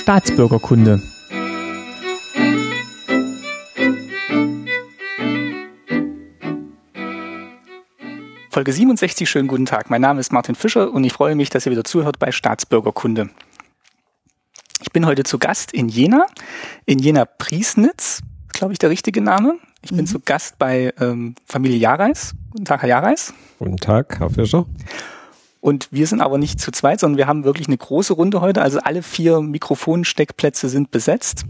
Staatsbürgerkunde. 0.00 1.00
Folge 8.50 8.72
67, 8.72 9.30
schönen 9.30 9.46
guten 9.46 9.66
Tag. 9.66 9.88
Mein 9.88 10.00
Name 10.00 10.18
ist 10.18 10.32
Martin 10.32 10.56
Fischer 10.56 10.92
und 10.92 11.04
ich 11.04 11.12
freue 11.12 11.36
mich, 11.36 11.48
dass 11.50 11.64
ihr 11.66 11.72
wieder 11.72 11.84
zuhört 11.84 12.18
bei 12.18 12.32
Staatsbürgerkunde. 12.32 13.30
Ich 14.82 14.92
bin 14.92 15.06
heute 15.06 15.22
zu 15.22 15.38
Gast 15.38 15.72
in 15.72 15.88
Jena, 15.88 16.26
in 16.84 16.98
Jena 16.98 17.24
Priesnitz, 17.24 18.20
glaube 18.48 18.72
ich 18.72 18.78
der 18.78 18.90
richtige 18.90 19.20
Name. 19.20 19.58
Ich 19.82 19.90
bin 19.90 20.00
mhm. 20.00 20.06
zu 20.06 20.20
Gast 20.20 20.58
bei 20.58 20.92
ähm, 21.00 21.36
Familie 21.46 21.78
Jareis. 21.78 22.34
Guten 22.50 22.64
Tag, 22.64 22.82
Herr 22.82 22.88
Jareis. 22.88 23.32
Guten 23.60 23.76
Tag, 23.76 24.18
Herr 24.18 24.28
Fischer. 24.30 24.66
Und 25.60 25.88
wir 25.90 26.06
sind 26.06 26.20
aber 26.20 26.38
nicht 26.38 26.60
zu 26.60 26.70
zweit, 26.72 27.00
sondern 27.00 27.18
wir 27.18 27.26
haben 27.26 27.44
wirklich 27.44 27.68
eine 27.68 27.76
große 27.76 28.14
Runde 28.14 28.40
heute. 28.40 28.62
Also 28.62 28.80
alle 28.80 29.02
vier 29.02 29.40
Mikrofonsteckplätze 29.40 30.68
sind 30.68 30.90
besetzt. 30.90 31.44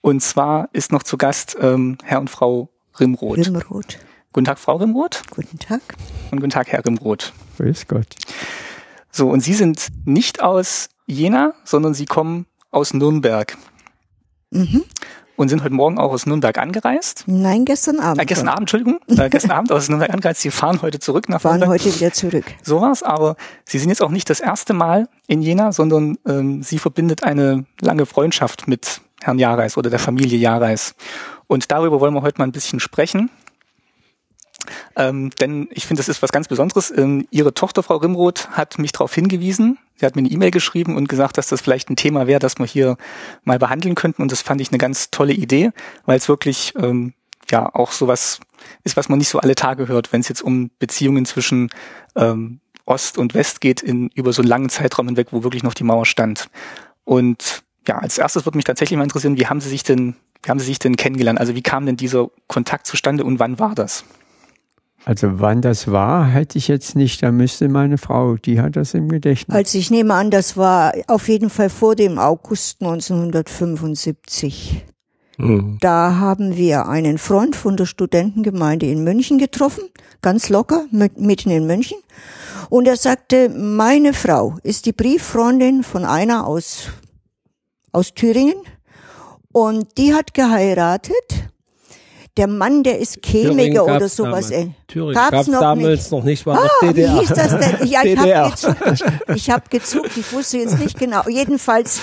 Und 0.00 0.22
zwar 0.22 0.68
ist 0.72 0.92
noch 0.92 1.02
zu 1.02 1.18
Gast 1.18 1.56
ähm, 1.60 1.98
Herr 2.02 2.20
und 2.20 2.30
Frau 2.30 2.70
Rimroth. 2.98 3.38
Rimroth. 3.38 3.98
Guten 4.32 4.46
Tag, 4.46 4.58
Frau 4.58 4.76
Rimroth. 4.76 5.22
Guten 5.30 5.58
Tag. 5.58 5.80
Und 6.30 6.40
guten 6.40 6.50
Tag, 6.50 6.68
Herr 6.68 6.84
Rimroth. 6.84 7.32
Grüß 7.58 7.86
Gott. 7.86 8.16
So, 9.10 9.28
und 9.28 9.40
Sie 9.40 9.54
sind 9.54 9.88
nicht 10.04 10.42
aus 10.42 10.88
Jena, 11.06 11.54
sondern 11.64 11.94
Sie 11.94 12.06
kommen 12.06 12.46
aus 12.70 12.94
Nürnberg. 12.94 13.56
Mhm 14.50 14.84
und 15.38 15.48
sind 15.48 15.62
heute 15.62 15.72
Morgen 15.72 15.98
auch 15.98 16.10
aus 16.12 16.26
Nürnberg 16.26 16.58
angereist. 16.58 17.22
Nein, 17.26 17.64
gestern 17.64 18.00
Abend. 18.00 18.20
Äh, 18.20 18.26
gestern 18.26 18.48
Abend, 18.48 18.62
Entschuldigung. 18.62 18.98
Äh, 19.08 19.30
gestern 19.30 19.52
Abend 19.52 19.72
aus 19.72 19.88
Nürnberg 19.88 20.12
angereist. 20.12 20.40
Sie 20.40 20.50
fahren 20.50 20.82
heute 20.82 20.98
zurück 20.98 21.28
nach 21.28 21.40
fahren 21.40 21.60
Nürnberg. 21.60 21.80
heute 21.80 21.94
wieder 21.94 22.12
zurück. 22.12 22.44
So 22.62 22.80
war's, 22.80 23.02
aber 23.02 23.36
Sie 23.64 23.78
sind 23.78 23.88
jetzt 23.88 24.02
auch 24.02 24.10
nicht 24.10 24.28
das 24.28 24.40
erste 24.40 24.74
Mal 24.74 25.08
in 25.28 25.40
Jena, 25.40 25.72
sondern 25.72 26.18
ähm, 26.26 26.62
Sie 26.62 26.78
verbindet 26.78 27.22
eine 27.22 27.64
lange 27.80 28.04
Freundschaft 28.04 28.66
mit 28.68 29.00
Herrn 29.22 29.38
Jareis 29.38 29.76
oder 29.76 29.90
der 29.90 29.98
Familie 30.00 30.38
Jareis. 30.38 30.94
Und 31.46 31.70
darüber 31.70 32.00
wollen 32.00 32.14
wir 32.14 32.22
heute 32.22 32.38
mal 32.38 32.44
ein 32.44 32.52
bisschen 32.52 32.80
sprechen. 32.80 33.30
Ähm, 34.96 35.30
denn 35.40 35.68
ich 35.72 35.86
finde, 35.86 36.00
das 36.00 36.08
ist 36.08 36.22
was 36.22 36.32
ganz 36.32 36.48
Besonderes. 36.48 36.92
Ähm, 36.96 37.26
ihre 37.30 37.54
Tochter, 37.54 37.82
Frau 37.82 37.96
Rimroth, 37.96 38.50
hat 38.50 38.78
mich 38.78 38.92
darauf 38.92 39.14
hingewiesen. 39.14 39.78
Sie 39.96 40.06
hat 40.06 40.16
mir 40.16 40.20
eine 40.20 40.30
E-Mail 40.30 40.50
geschrieben 40.50 40.96
und 40.96 41.08
gesagt, 41.08 41.38
dass 41.38 41.48
das 41.48 41.60
vielleicht 41.60 41.90
ein 41.90 41.96
Thema 41.96 42.26
wäre, 42.26 42.38
das 42.38 42.58
wir 42.58 42.66
hier 42.66 42.96
mal 43.44 43.58
behandeln 43.58 43.94
könnten. 43.94 44.22
Und 44.22 44.32
das 44.32 44.42
fand 44.42 44.60
ich 44.60 44.70
eine 44.70 44.78
ganz 44.78 45.10
tolle 45.10 45.32
Idee, 45.32 45.70
weil 46.06 46.16
es 46.16 46.28
wirklich 46.28 46.74
ähm, 46.76 47.14
ja 47.50 47.74
auch 47.74 47.92
sowas 47.92 48.40
ist, 48.84 48.96
was 48.96 49.08
man 49.08 49.18
nicht 49.18 49.28
so 49.28 49.38
alle 49.40 49.54
Tage 49.54 49.88
hört, 49.88 50.12
wenn 50.12 50.20
es 50.20 50.28
jetzt 50.28 50.42
um 50.42 50.70
Beziehungen 50.78 51.24
zwischen 51.24 51.70
ähm, 52.16 52.60
Ost 52.84 53.18
und 53.18 53.34
West 53.34 53.60
geht, 53.60 53.82
in, 53.82 54.08
über 54.14 54.32
so 54.32 54.42
einen 54.42 54.48
langen 54.48 54.70
Zeitraum 54.70 55.06
hinweg, 55.06 55.28
wo 55.30 55.42
wirklich 55.42 55.62
noch 55.62 55.74
die 55.74 55.84
Mauer 55.84 56.06
stand. 56.06 56.48
Und 57.04 57.62
ja, 57.86 57.98
als 57.98 58.18
erstes 58.18 58.44
würde 58.46 58.58
mich 58.58 58.64
tatsächlich 58.64 58.96
mal 58.96 59.04
interessieren, 59.04 59.36
wie 59.36 59.46
haben 59.46 59.60
Sie 59.60 59.68
sich 59.68 59.82
denn, 59.82 60.14
wie 60.42 60.50
haben 60.50 60.58
Sie 60.58 60.66
sich 60.66 60.78
denn 60.78 60.96
kennengelernt? 60.96 61.40
Also 61.40 61.54
wie 61.54 61.62
kam 61.62 61.86
denn 61.86 61.96
dieser 61.96 62.30
Kontakt 62.46 62.86
zustande 62.86 63.24
und 63.24 63.38
wann 63.38 63.58
war 63.58 63.74
das? 63.74 64.04
Also 65.08 65.40
wann 65.40 65.62
das 65.62 65.90
war, 65.90 66.26
hätte 66.26 66.58
ich 66.58 66.68
jetzt 66.68 66.94
nicht. 66.94 67.22
Da 67.22 67.32
müsste 67.32 67.70
meine 67.70 67.96
Frau, 67.96 68.36
die 68.36 68.60
hat 68.60 68.76
das 68.76 68.92
im 68.92 69.08
Gedächtnis. 69.08 69.56
Also 69.56 69.78
ich 69.78 69.90
nehme 69.90 70.12
an, 70.12 70.30
das 70.30 70.58
war 70.58 70.92
auf 71.06 71.28
jeden 71.28 71.48
Fall 71.48 71.70
vor 71.70 71.96
dem 71.96 72.18
August 72.18 72.82
1975. 72.82 74.84
Mhm. 75.38 75.78
Da 75.80 76.16
haben 76.16 76.56
wir 76.56 76.88
einen 76.88 77.16
Freund 77.16 77.56
von 77.56 77.78
der 77.78 77.86
Studentengemeinde 77.86 78.84
in 78.84 79.02
München 79.02 79.38
getroffen, 79.38 79.84
ganz 80.20 80.50
locker, 80.50 80.84
mitten 80.90 81.48
in 81.48 81.66
München. 81.66 81.96
Und 82.68 82.86
er 82.86 82.98
sagte, 82.98 83.48
meine 83.48 84.12
Frau 84.12 84.58
ist 84.62 84.84
die 84.84 84.92
Brieffreundin 84.92 85.84
von 85.84 86.04
einer 86.04 86.46
aus, 86.46 86.88
aus 87.92 88.12
Thüringen 88.12 88.60
und 89.52 89.96
die 89.96 90.12
hat 90.12 90.34
geheiratet 90.34 91.48
der 92.38 92.46
Mann, 92.46 92.84
der 92.84 92.98
ist 92.98 93.18
Chemiker 93.24 93.84
oder 93.84 94.08
sowas. 94.08 94.50
Damals. 94.50 94.70
Thüringen 94.86 95.14
gab's, 95.14 95.30
gab's 95.30 95.48
noch 95.48 95.60
damals 95.60 96.02
nicht. 96.02 96.12
noch 96.12 96.24
nicht, 96.24 96.46
war 96.46 96.58
ah, 96.58 96.62
noch 96.62 96.88
DDR. 96.88 97.14
Wie 97.14 97.18
hieß 97.18 97.28
das 97.28 97.58
denn? 97.58 97.88
Ja, 97.88 98.04
ich 98.04 98.16
habe 98.16 98.50
gezuckt. 98.50 99.04
Ich 99.34 99.50
habe 99.50 99.64
gezuckt, 99.68 100.16
ich 100.16 100.32
wusste 100.32 100.58
jetzt 100.58 100.78
nicht 100.78 100.98
genau. 100.98 101.22
Jedenfalls, 101.28 102.00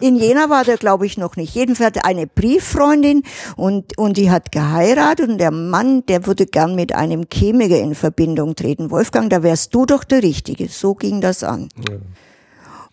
in 0.00 0.16
Jena 0.16 0.50
war 0.50 0.64
der, 0.64 0.76
glaube 0.76 1.06
ich, 1.06 1.16
noch 1.16 1.36
nicht. 1.36 1.54
Jedenfalls 1.54 1.98
eine 2.02 2.26
Brieffreundin 2.26 3.22
und, 3.56 3.96
und 3.96 4.16
die 4.16 4.30
hat 4.30 4.50
geheiratet 4.50 5.28
und 5.28 5.38
der 5.38 5.52
Mann, 5.52 6.04
der 6.06 6.26
würde 6.26 6.46
gern 6.46 6.74
mit 6.74 6.94
einem 6.94 7.26
Chemiker 7.32 7.78
in 7.78 7.94
Verbindung 7.94 8.56
treten. 8.56 8.90
Wolfgang, 8.90 9.30
da 9.30 9.42
wärst 9.42 9.74
du 9.74 9.86
doch 9.86 10.04
der 10.04 10.22
Richtige. 10.22 10.68
So 10.68 10.94
ging 10.94 11.20
das 11.20 11.44
an. 11.44 11.68
Ja. 11.88 11.96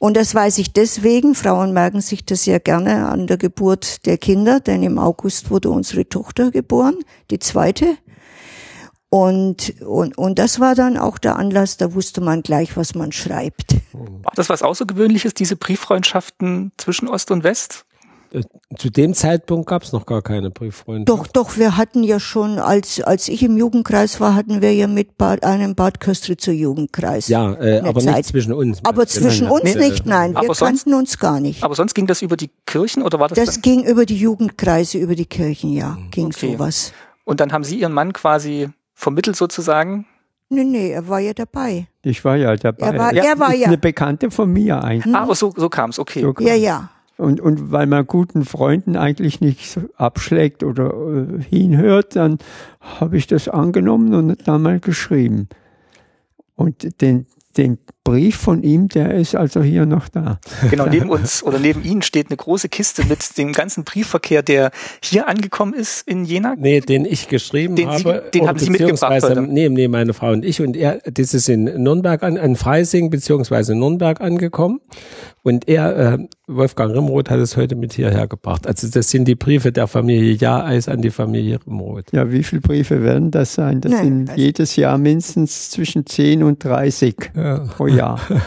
Und 0.04 0.18
das 0.18 0.36
weiß 0.36 0.58
ich 0.58 0.74
deswegen, 0.74 1.34
Frauen 1.34 1.72
merken 1.72 2.02
sich 2.02 2.26
das 2.26 2.46
ja 2.46 2.60
gerne 2.60 3.08
an 3.08 3.26
der 3.26 3.38
Geburt 3.38 4.06
der 4.06 4.18
Kinder, 4.18 4.60
denn 4.60 4.84
im 4.84 5.00
August 5.00 5.50
wurde 5.50 5.70
unsere 5.70 6.10
Tochter 6.10 6.52
geboren, 6.52 6.96
die 7.32 7.40
zweite. 7.40 7.96
Und, 9.08 9.80
und, 9.80 10.18
und 10.18 10.40
das 10.40 10.60
war 10.60 10.76
dann 10.76 10.98
auch 10.98 11.18
der 11.18 11.38
Anlass, 11.38 11.78
da 11.78 11.94
wusste 11.94 12.20
man 12.20 12.44
gleich, 12.44 12.76
was 12.76 12.96
man 12.96 13.14
schreibt. 13.14 13.76
War 13.94 14.34
das 14.36 14.50
was 14.50 14.62
Außergewöhnliches, 14.62 15.36
diese 15.36 15.56
Brieffreundschaften 15.56 16.74
zwischen 16.78 17.08
Ost 17.08 17.32
und 17.32 17.46
West? 17.46 17.86
Äh, 18.34 18.42
zu 18.78 18.90
dem 18.90 19.14
Zeitpunkt 19.14 19.68
gab 19.68 19.84
es 19.84 19.92
noch 19.92 20.08
gar 20.08 20.24
keine 20.24 20.50
Brieffreunde. 20.50 21.06
Doch, 21.06 21.28
doch, 21.28 21.58
wir 21.58 21.78
hatten 21.78 22.04
ja 22.04 22.20
schon, 22.20 22.58
als, 22.58 23.00
als 23.02 23.28
ich 23.28 23.44
im 23.44 23.58
Jugendkreis 23.58 24.20
war, 24.20 24.34
hatten 24.34 24.62
wir 24.62 24.74
ja 24.74 24.88
mit 24.88 25.18
Bad, 25.18 25.44
einem 25.44 25.76
Bad 25.76 26.00
Köstritzer 26.00 26.52
Jugendkreis. 26.52 27.28
Ja, 27.28 27.54
äh, 27.54 27.82
aber 27.82 28.02
Zeit. 28.02 28.18
nicht 28.18 28.30
zwischen 28.30 28.54
uns. 28.54 28.80
Aber 28.84 29.06
zwischen 29.06 29.48
uns 29.48 29.64
nee, 29.64 29.76
nicht, 29.76 30.08
nein, 30.08 30.32
wir 30.32 30.42
kannten 30.42 30.56
sonst, 30.56 30.88
uns 30.88 31.20
gar 31.20 31.40
nicht. 31.40 31.64
Aber 31.64 31.76
sonst 31.76 31.94
ging 31.94 32.08
das 32.08 32.24
über 32.24 32.36
die 32.36 32.50
Kirchen 32.66 33.04
oder 33.04 33.20
war 33.20 33.28
das? 33.28 33.38
Das 33.38 33.62
ging 33.62 33.84
über 33.84 34.08
die 34.08 34.18
Jugendkreise, 34.18 34.98
über 34.98 35.14
die 35.14 35.28
Kirchen, 35.28 35.72
ja, 35.72 35.92
mhm. 35.92 36.10
ging 36.10 36.26
okay. 36.28 36.54
sowas. 36.54 36.92
Und 37.26 37.40
dann 37.40 37.54
haben 37.54 37.64
Sie 37.64 37.80
Ihren 37.80 37.94
Mann 37.94 38.14
quasi 38.14 38.70
vermittelt 38.96 39.36
sozusagen? 39.36 40.08
Nee, 40.50 40.64
nee, 40.64 40.92
er 40.92 41.08
war 41.08 41.20
ja 41.20 41.34
dabei. 41.34 41.88
Ich 42.02 42.24
war 42.26 42.36
ja 42.36 42.56
dabei. 42.56 42.88
Er 42.88 42.98
war, 42.98 43.14
ja, 43.14 43.24
er 43.24 43.40
war 43.40 43.56
ja. 43.56 43.68
eine 43.68 43.78
Bekannte 43.78 44.30
von 44.30 44.52
mir 44.52 44.84
eigentlich. 44.84 45.06
Hm. 45.06 45.16
Ah, 45.16 45.22
aber 45.22 45.36
so, 45.36 45.54
so 45.56 45.70
kam 45.70 45.92
es, 45.92 46.00
okay. 46.00 46.22
So 46.22 46.34
kam's. 46.34 46.48
Ja, 46.48 46.56
ja. 46.56 46.90
Und, 47.18 47.40
und 47.40 47.72
weil 47.72 47.86
man 47.86 48.08
guten 48.08 48.44
Freunden 48.44 48.96
eigentlich 48.96 49.40
nicht 49.40 49.80
abschlägt 49.96 50.64
oder 50.64 50.94
äh, 50.94 51.44
hinhört, 51.44 52.16
dann 52.16 52.40
habe 52.80 53.18
ich 53.18 53.28
das 53.28 53.48
angenommen 53.48 54.14
und 54.14 54.48
dann 54.48 54.62
mal 54.64 54.80
geschrieben. 54.80 55.48
Und 56.56 57.02
den, 57.02 57.28
den 57.58 57.78
Brief 58.04 58.36
von 58.36 58.64
ihm, 58.64 58.90
der 58.90 59.14
ist 59.14 59.34
also 59.34 59.64
hier 59.64 59.86
noch 59.86 60.10
da. 60.10 60.40
Genau, 60.70 60.88
neben 60.88 61.10
uns 61.10 61.42
oder 61.44 61.58
neben 61.58 61.84
Ihnen 61.84 62.02
steht 62.02 62.28
eine 62.28 62.38
große 62.38 62.68
Kiste 62.68 63.06
mit 63.06 63.38
dem 63.38 63.54
ganzen 63.54 63.86
Briefverkehr, 63.86 64.44
der 64.44 64.72
hier 65.02 65.28
angekommen 65.30 65.74
ist 65.74 66.06
in 66.08 66.26
Jena. 66.26 66.56
Nee, 66.58 66.82
den 66.82 67.06
ich 67.06 67.30
geschrieben 67.30 67.76
den 67.76 67.90
habe. 67.90 68.24
Sie, 68.26 68.40
den 68.40 68.48
haben 68.48 68.60
Sie 68.60 68.70
mitgebracht 68.70 69.24
heute. 69.24 69.42
Nee, 69.44 69.70
nee, 69.70 69.88
meine 69.88 70.14
Frau 70.14 70.32
und 70.32 70.44
ich. 70.44 70.62
Und 70.62 70.76
er, 70.76 71.00
das 71.06 71.34
ist 71.34 71.48
in 71.48 71.64
Nürnberg 71.64 72.24
an, 72.24 72.36
in 72.36 72.56
Freising 72.56 73.10
beziehungsweise 73.10 73.76
Nürnberg 73.76 74.20
angekommen. 74.20 74.82
Und 75.46 75.68
er, 75.68 76.14
äh, 76.14 76.18
Wolfgang 76.48 76.96
Rimroth, 76.96 77.30
hat 77.30 77.40
es 77.40 77.58
heute 77.58 77.76
mit 77.76 77.92
hierher 77.92 78.28
gebracht. 78.28 78.66
Also 78.66 78.88
das 78.88 79.10
sind 79.10 79.26
die 79.26 79.36
Briefe 79.36 79.74
der 79.74 79.88
Familie 79.88 80.34
Jaeis 80.36 80.88
an 80.88 81.02
die 81.02 81.12
Familie 81.12 81.60
Rimroth. 81.68 82.14
Ja, 82.14 82.32
wie 82.32 82.44
viele 82.44 82.62
Briefe 82.62 83.04
werden 83.04 83.30
das 83.30 83.54
sein? 83.54 83.82
Das 83.82 83.92
Nein, 83.92 84.28
sind 84.28 84.38
jedes 84.38 84.78
Jahr 84.78 84.98
mindestens 84.98 85.70
zwischen 85.70 86.06
10 86.06 86.44
und 86.44 86.64
30 86.64 87.32
ja. 87.36 87.60
pro 87.60 87.88
Jahr. 87.88 88.20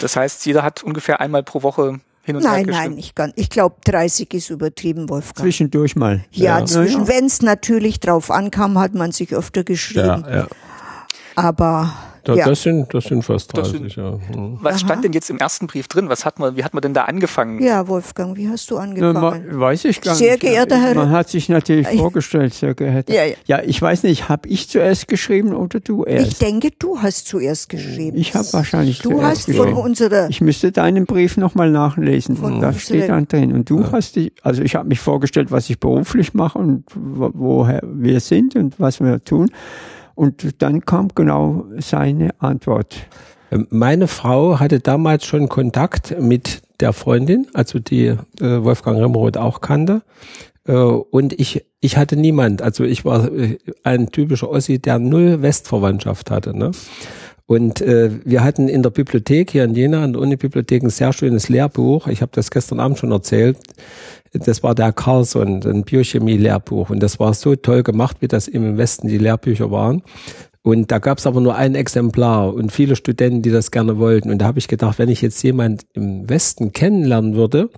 Das 0.00 0.16
heißt, 0.16 0.44
jeder 0.46 0.62
hat 0.62 0.82
ungefähr 0.82 1.20
einmal 1.20 1.42
pro 1.44 1.62
Woche 1.62 2.00
hin 2.22 2.36
und 2.36 2.42
nein, 2.42 2.66
nein, 2.66 2.98
ich, 2.98 3.14
kann, 3.14 3.32
ich 3.36 3.50
glaube 3.50 3.76
30 3.84 4.34
ist 4.34 4.50
übertrieben, 4.50 5.08
Wolfgang. 5.08 5.38
Zwischendurch 5.38 5.96
mal. 5.96 6.24
Ja, 6.30 6.58
ja. 6.58 6.66
zwischen, 6.66 7.02
ja. 7.02 7.08
wenn 7.08 7.26
es 7.26 7.40
natürlich 7.40 8.00
drauf 8.00 8.30
ankam, 8.30 8.78
hat 8.78 8.94
man 8.94 9.12
sich 9.12 9.34
öfter 9.34 9.64
geschrieben. 9.64 10.24
Ja, 10.28 10.36
ja. 10.36 10.46
Aber 11.36 11.92
da, 12.24 12.34
ja. 12.34 12.46
das, 12.46 12.62
sind, 12.62 12.92
das 12.94 13.04
sind 13.04 13.22
fast 13.22 13.56
30, 13.56 13.72
sind, 13.72 13.96
ja. 13.96 14.12
Mhm. 14.12 14.58
Was 14.60 14.74
Aha. 14.74 14.78
stand 14.78 15.04
denn 15.04 15.12
jetzt 15.12 15.28
im 15.30 15.38
ersten 15.38 15.66
Brief 15.66 15.88
drin? 15.88 16.08
Was 16.08 16.24
hat 16.24 16.38
man, 16.38 16.56
wie 16.56 16.64
hat 16.64 16.72
man 16.72 16.80
denn 16.80 16.94
da 16.94 17.04
angefangen? 17.04 17.62
Ja, 17.62 17.88
Wolfgang, 17.88 18.36
wie 18.36 18.48
hast 18.48 18.70
du 18.70 18.78
angefangen? 18.78 19.46
Na, 19.50 19.60
weiß 19.60 19.86
ich 19.86 20.00
gar 20.00 20.14
sehr 20.14 20.32
nicht. 20.32 20.42
Sehr 20.42 20.50
geehrter 20.50 20.80
Herr. 20.80 20.94
Man 20.94 21.10
hat 21.10 21.28
sich 21.28 21.48
natürlich 21.48 21.88
vorgestellt, 21.88 22.54
sehr 22.54 22.74
geehrter. 22.74 23.12
Ja, 23.12 23.24
ja. 23.24 23.34
ja, 23.46 23.62
ich 23.62 23.80
weiß 23.80 24.04
nicht, 24.04 24.28
habe 24.28 24.48
ich 24.48 24.68
zuerst 24.68 25.08
geschrieben 25.08 25.54
oder 25.54 25.80
du 25.80 26.04
erst? 26.04 26.32
Ich 26.32 26.38
denke, 26.38 26.70
du 26.78 27.00
hast 27.02 27.26
zuerst 27.26 27.68
geschrieben. 27.68 28.16
Ich 28.16 28.34
habe 28.34 28.46
wahrscheinlich 28.52 29.00
du 29.00 29.10
zuerst 29.10 29.24
hast 29.24 29.46
geschrieben. 29.46 29.74
von 29.74 29.84
unserer. 29.84 30.30
Ich 30.30 30.40
müsste 30.40 30.70
deinen 30.70 31.06
Brief 31.06 31.36
nochmal 31.36 31.70
nachlesen. 31.70 32.36
Von 32.36 32.60
da 32.60 32.72
steht 32.72 33.08
dann 33.08 33.26
drin. 33.26 33.52
Und 33.52 33.68
du 33.68 33.80
ja. 33.80 33.92
hast 33.92 34.16
dich, 34.16 34.32
also 34.42 34.62
ich 34.62 34.74
habe 34.74 34.88
mich 34.88 35.00
vorgestellt, 35.00 35.50
was 35.50 35.68
ich 35.70 35.80
beruflich 35.80 36.34
mache 36.34 36.58
und 36.58 36.84
woher 36.94 37.82
wir 37.84 38.20
sind 38.20 38.54
und 38.56 38.78
was 38.78 39.00
wir 39.00 39.22
tun. 39.24 39.50
Und 40.14 40.62
dann 40.62 40.84
kam 40.84 41.08
genau 41.14 41.64
seine 41.78 42.30
Antwort. 42.38 42.96
Ähm, 43.50 43.66
meine 43.70 44.08
Frau 44.08 44.58
hatte 44.58 44.80
damals 44.80 45.24
schon 45.24 45.48
Kontakt 45.48 46.18
mit 46.20 46.62
der 46.80 46.92
Freundin, 46.92 47.46
also 47.54 47.78
die 47.78 48.06
äh, 48.06 48.16
Wolfgang 48.40 48.98
Remroth 48.98 49.36
auch 49.36 49.60
kannte. 49.60 50.02
Äh, 50.66 50.74
und 50.74 51.38
ich, 51.38 51.64
ich 51.80 51.96
hatte 51.96 52.16
niemand. 52.16 52.62
Also 52.62 52.84
ich 52.84 53.04
war 53.04 53.30
äh, 53.32 53.58
ein 53.84 54.10
typischer 54.10 54.50
Ossi, 54.50 54.78
der 54.78 54.98
null 54.98 55.42
Westverwandtschaft 55.42 56.30
hatte. 56.30 56.56
Ne? 56.56 56.72
Und 57.46 57.80
äh, 57.82 58.10
wir 58.24 58.42
hatten 58.44 58.68
in 58.68 58.82
der 58.82 58.90
Bibliothek 58.90 59.50
hier 59.50 59.64
in 59.64 59.74
Jena, 59.74 60.04
in 60.04 60.14
der 60.14 60.22
Unibibliothek, 60.22 60.82
ein 60.82 60.90
sehr 60.90 61.12
schönes 61.12 61.48
Lehrbuch. 61.48 62.06
Ich 62.06 62.22
habe 62.22 62.32
das 62.34 62.50
gestern 62.50 62.80
Abend 62.80 62.98
schon 62.98 63.12
erzählt. 63.12 63.58
Das 64.32 64.62
war 64.62 64.74
der 64.74 64.92
Carlson, 64.92 65.62
ein 65.64 65.82
Biochemie-Lehrbuch. 65.84 66.90
Und 66.90 67.00
das 67.00 67.20
war 67.20 67.34
so 67.34 67.54
toll 67.54 67.82
gemacht, 67.82 68.18
wie 68.20 68.28
das 68.28 68.48
im 68.48 68.78
Westen 68.78 69.08
die 69.08 69.18
Lehrbücher 69.18 69.70
waren. 69.70 70.02
Und 70.62 70.92
da 70.92 70.98
gab 70.98 71.18
es 71.18 71.26
aber 71.26 71.40
nur 71.40 71.56
ein 71.56 71.74
Exemplar 71.74 72.54
und 72.54 72.70
viele 72.70 72.94
Studenten, 72.94 73.42
die 73.42 73.50
das 73.50 73.72
gerne 73.72 73.98
wollten. 73.98 74.30
Und 74.30 74.38
da 74.38 74.46
habe 74.46 74.60
ich 74.60 74.68
gedacht, 74.68 74.98
wenn 74.98 75.08
ich 75.08 75.20
jetzt 75.20 75.42
jemand 75.42 75.82
im 75.92 76.28
Westen 76.28 76.72
kennenlernen 76.72 77.34
würde, 77.34 77.68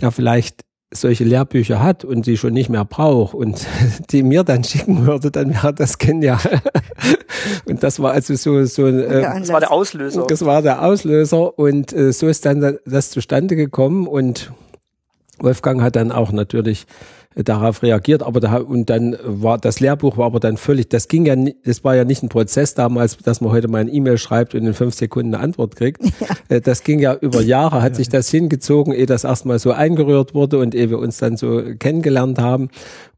der 0.00 0.10
vielleicht 0.10 0.62
solche 0.92 1.24
Lehrbücher 1.24 1.82
hat 1.82 2.04
und 2.04 2.24
sie 2.24 2.36
schon 2.36 2.52
nicht 2.52 2.68
mehr 2.68 2.84
braucht 2.84 3.34
und 3.34 3.66
die 4.10 4.22
mir 4.22 4.44
dann 4.44 4.64
schicken 4.64 5.06
würde, 5.06 5.30
dann 5.30 5.50
wäre 5.50 5.72
das 5.72 5.98
genial. 5.98 6.38
Und 7.66 7.82
das 7.82 8.00
war 8.00 8.12
also 8.12 8.34
so, 8.36 8.64
so 8.64 8.86
äh, 8.86 9.22
das 9.22 9.52
war 9.52 9.60
der 9.60 9.70
Auslöser. 9.70 10.26
Das 10.26 10.44
war 10.44 10.62
der 10.62 10.82
Auslöser 10.82 11.58
und 11.58 11.92
äh, 11.92 12.12
so 12.12 12.26
ist 12.26 12.46
dann 12.46 12.78
das 12.86 13.10
zustande 13.10 13.54
gekommen 13.54 14.06
und 14.06 14.50
Wolfgang 15.38 15.82
hat 15.82 15.96
dann 15.96 16.12
auch 16.12 16.32
natürlich 16.32 16.86
darauf 17.36 17.82
reagiert, 17.82 18.22
aber 18.22 18.38
da 18.40 18.58
und 18.58 18.88
dann 18.90 19.16
war 19.24 19.58
das 19.58 19.80
Lehrbuch 19.80 20.16
war 20.16 20.26
aber 20.26 20.38
dann 20.38 20.56
völlig, 20.56 20.88
das 20.88 21.08
ging 21.08 21.26
ja, 21.26 21.34
das 21.64 21.82
war 21.82 21.96
ja 21.96 22.04
nicht 22.04 22.22
ein 22.22 22.28
Prozess 22.28 22.74
damals, 22.74 23.16
dass 23.18 23.40
man 23.40 23.50
heute 23.50 23.66
mal 23.68 23.80
ein 23.80 23.92
E-Mail 23.92 24.18
schreibt 24.18 24.54
und 24.54 24.64
in 24.64 24.74
fünf 24.74 24.94
Sekunden 24.94 25.34
eine 25.34 25.42
Antwort 25.42 25.76
kriegt. 25.76 26.02
Ja. 26.04 26.56
Äh, 26.56 26.60
das 26.60 26.84
ging 26.84 26.98
ja 26.98 27.14
über 27.14 27.40
Jahre, 27.40 27.82
hat 27.82 27.96
sich 27.96 28.08
das 28.08 28.28
hingezogen, 28.30 28.92
ehe 28.92 29.06
das 29.06 29.24
erstmal 29.24 29.58
so 29.58 29.72
eingerührt 29.72 30.34
wurde 30.34 30.58
und 30.58 30.74
ehe 30.74 30.90
wir 30.90 30.98
uns 30.98 31.16
dann 31.16 31.36
so 31.36 31.62
kennengelernt 31.78 32.38
haben. 32.38 32.68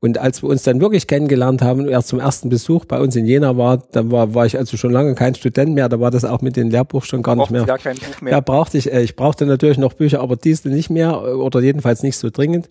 Und 0.01 0.19
als 0.19 0.43
wir 0.43 0.49
uns 0.49 0.63
dann 0.63 0.81
wirklich 0.81 1.07
kennengelernt 1.07 1.63
haben, 1.63 1.89
erst 1.89 2.09
zum 2.09 2.21
ersten 2.21 2.49
Besuch 2.49 2.85
bei 2.85 3.01
uns 3.01 3.17
in 3.17 3.27
Jena 3.27 3.57
war, 3.57 3.83
dann 3.93 4.11
war, 4.11 4.35
war 4.35 4.47
ich 4.47 4.57
also 4.57 4.77
schon 4.77 4.93
lange 4.93 5.15
kein 5.15 5.35
Student 5.35 5.75
mehr, 5.75 5.89
da 5.89 5.99
war 5.99 6.11
das 6.11 6.25
auch 6.25 6.41
mit 6.41 6.57
dem 6.57 6.71
Lehrbuch 6.71 7.05
schon 7.05 7.23
gar 7.23 7.35
nicht 7.37 7.51
mehr. 7.51 7.65
Gar 7.65 7.79
kein 7.79 7.97
Buch 7.97 8.21
mehr. 8.21 8.33
Ja, 8.33 8.41
brauchte 8.41 8.79
ich, 8.79 8.93
äh, 8.93 9.03
ich 9.03 9.17
brauchte 9.17 9.47
natürlich 9.47 9.79
noch 9.79 9.95
Bücher, 9.95 10.21
aber 10.21 10.37
diese 10.37 10.69
nicht 10.69 10.91
mehr 10.91 11.23
oder 11.37 11.61
jedenfalls 11.61 12.03
nicht 12.03 12.17
so 12.17 12.31
dringend. 12.31 12.69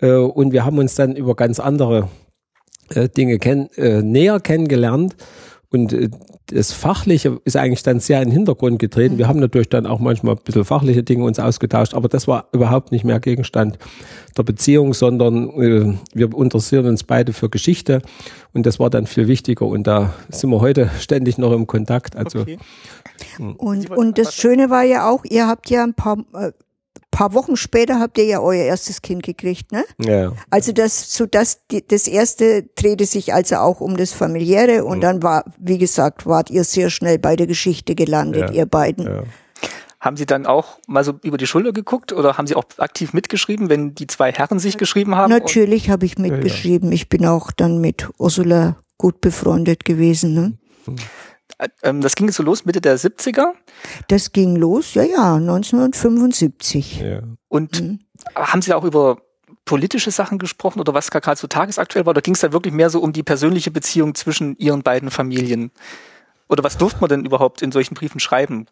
Äh, 0.00 0.12
und 0.12 0.52
wir 0.52 0.64
haben 0.64 0.78
uns 0.78 0.94
dann 0.94 1.16
über 1.16 1.34
ganz 1.34 1.60
andere 1.60 2.08
äh, 2.94 3.08
Dinge 3.08 3.38
kenn 3.38 3.68
äh, 3.76 4.02
näher 4.02 4.40
kennengelernt. 4.40 5.16
Und 5.72 5.94
das 6.46 6.72
Fachliche 6.72 7.40
ist 7.44 7.56
eigentlich 7.56 7.84
dann 7.84 8.00
sehr 8.00 8.20
in 8.22 8.30
den 8.30 8.32
Hintergrund 8.32 8.80
getreten. 8.80 9.18
Wir 9.18 9.26
mhm. 9.26 9.28
haben 9.28 9.40
natürlich 9.40 9.68
dann 9.68 9.86
auch 9.86 10.00
manchmal 10.00 10.34
ein 10.34 10.42
bisschen 10.42 10.64
fachliche 10.64 11.04
Dinge 11.04 11.24
uns 11.24 11.38
ausgetauscht, 11.38 11.94
aber 11.94 12.08
das 12.08 12.26
war 12.26 12.48
überhaupt 12.52 12.90
nicht 12.90 13.04
mehr 13.04 13.20
Gegenstand 13.20 13.78
der 14.36 14.42
Beziehung, 14.42 14.94
sondern 14.94 15.50
äh, 15.50 15.94
wir 16.12 16.36
interessieren 16.36 16.86
uns 16.86 17.04
beide 17.04 17.32
für 17.32 17.48
Geschichte 17.48 18.02
und 18.52 18.66
das 18.66 18.80
war 18.80 18.90
dann 18.90 19.06
viel 19.06 19.28
wichtiger 19.28 19.66
und 19.66 19.86
da 19.86 20.12
sind 20.28 20.50
wir 20.50 20.60
heute 20.60 20.90
ständig 20.98 21.38
noch 21.38 21.52
im 21.52 21.68
Kontakt. 21.68 22.16
Also 22.16 22.40
okay. 22.40 22.58
und, 23.38 23.90
und 23.90 24.18
das 24.18 24.34
Schöne 24.34 24.70
war 24.70 24.82
ja 24.82 25.08
auch, 25.08 25.24
ihr 25.24 25.46
habt 25.46 25.70
ja 25.70 25.84
ein 25.84 25.94
paar 25.94 26.18
äh, 26.34 26.50
paar 27.10 27.34
Wochen 27.34 27.56
später 27.56 27.98
habt 28.00 28.18
ihr 28.18 28.24
ja 28.24 28.40
euer 28.40 28.64
erstes 28.64 29.02
Kind 29.02 29.22
gekriegt, 29.22 29.72
ne? 29.72 29.84
Ja. 29.98 30.32
Also 30.50 30.72
das, 30.72 31.12
so 31.12 31.26
das, 31.26 31.62
das 31.88 32.06
erste 32.06 32.64
drehte 32.76 33.04
sich 33.04 33.34
also 33.34 33.56
auch 33.56 33.80
um 33.80 33.96
das 33.96 34.12
familiäre 34.12 34.84
und 34.84 34.98
mhm. 34.98 35.02
dann 35.02 35.22
war, 35.22 35.44
wie 35.58 35.78
gesagt, 35.78 36.26
wart 36.26 36.50
ihr 36.50 36.64
sehr 36.64 36.90
schnell 36.90 37.18
bei 37.18 37.36
der 37.36 37.46
Geschichte 37.46 37.94
gelandet, 37.94 38.50
ja. 38.50 38.56
ihr 38.56 38.66
beiden. 38.66 39.06
Ja. 39.06 39.22
Haben 40.00 40.16
Sie 40.16 40.24
dann 40.24 40.46
auch 40.46 40.78
mal 40.86 41.04
so 41.04 41.18
über 41.22 41.36
die 41.36 41.46
Schulter 41.46 41.72
geguckt 41.72 42.14
oder 42.14 42.38
haben 42.38 42.46
Sie 42.46 42.54
auch 42.54 42.64
aktiv 42.78 43.12
mitgeschrieben, 43.12 43.68
wenn 43.68 43.94
die 43.94 44.06
zwei 44.06 44.32
Herren 44.32 44.58
sich 44.58 44.78
geschrieben 44.78 45.14
haben? 45.14 45.30
Natürlich 45.30 45.90
habe 45.90 46.06
ich 46.06 46.16
mitgeschrieben. 46.16 46.90
Ich 46.90 47.10
bin 47.10 47.26
auch 47.26 47.50
dann 47.52 47.82
mit 47.82 48.08
Ursula 48.16 48.76
gut 48.96 49.20
befreundet 49.20 49.84
gewesen. 49.84 50.32
Ne? 50.32 50.58
Mhm. 50.86 50.96
Ähm, 51.82 52.00
das 52.00 52.14
ging 52.14 52.30
so 52.30 52.42
los 52.42 52.64
Mitte 52.64 52.80
der 52.80 52.98
70er? 52.98 53.52
Das 54.08 54.32
ging 54.32 54.56
los, 54.56 54.94
ja, 54.94 55.02
ja, 55.02 55.34
1975. 55.36 57.00
Ja. 57.00 57.22
Und 57.48 57.80
mhm. 57.80 57.98
haben 58.34 58.62
Sie 58.62 58.70
da 58.70 58.76
auch 58.76 58.84
über 58.84 59.18
politische 59.64 60.10
Sachen 60.10 60.38
gesprochen 60.38 60.80
oder 60.80 60.94
was 60.94 61.10
gerade 61.10 61.38
so 61.38 61.46
tagesaktuell 61.46 62.06
war? 62.06 62.10
Oder 62.10 62.22
ging 62.22 62.34
es 62.34 62.40
da 62.40 62.52
wirklich 62.52 62.74
mehr 62.74 62.90
so 62.90 63.00
um 63.00 63.12
die 63.12 63.22
persönliche 63.22 63.70
Beziehung 63.70 64.14
zwischen 64.14 64.56
Ihren 64.56 64.82
beiden 64.82 65.10
Familien? 65.10 65.70
Oder 66.48 66.64
was 66.64 66.76
durfte 66.76 67.00
man 67.00 67.08
denn 67.08 67.24
überhaupt 67.24 67.62
in 67.62 67.70
solchen 67.70 67.94
Briefen 67.94 68.20
schreiben? 68.20 68.66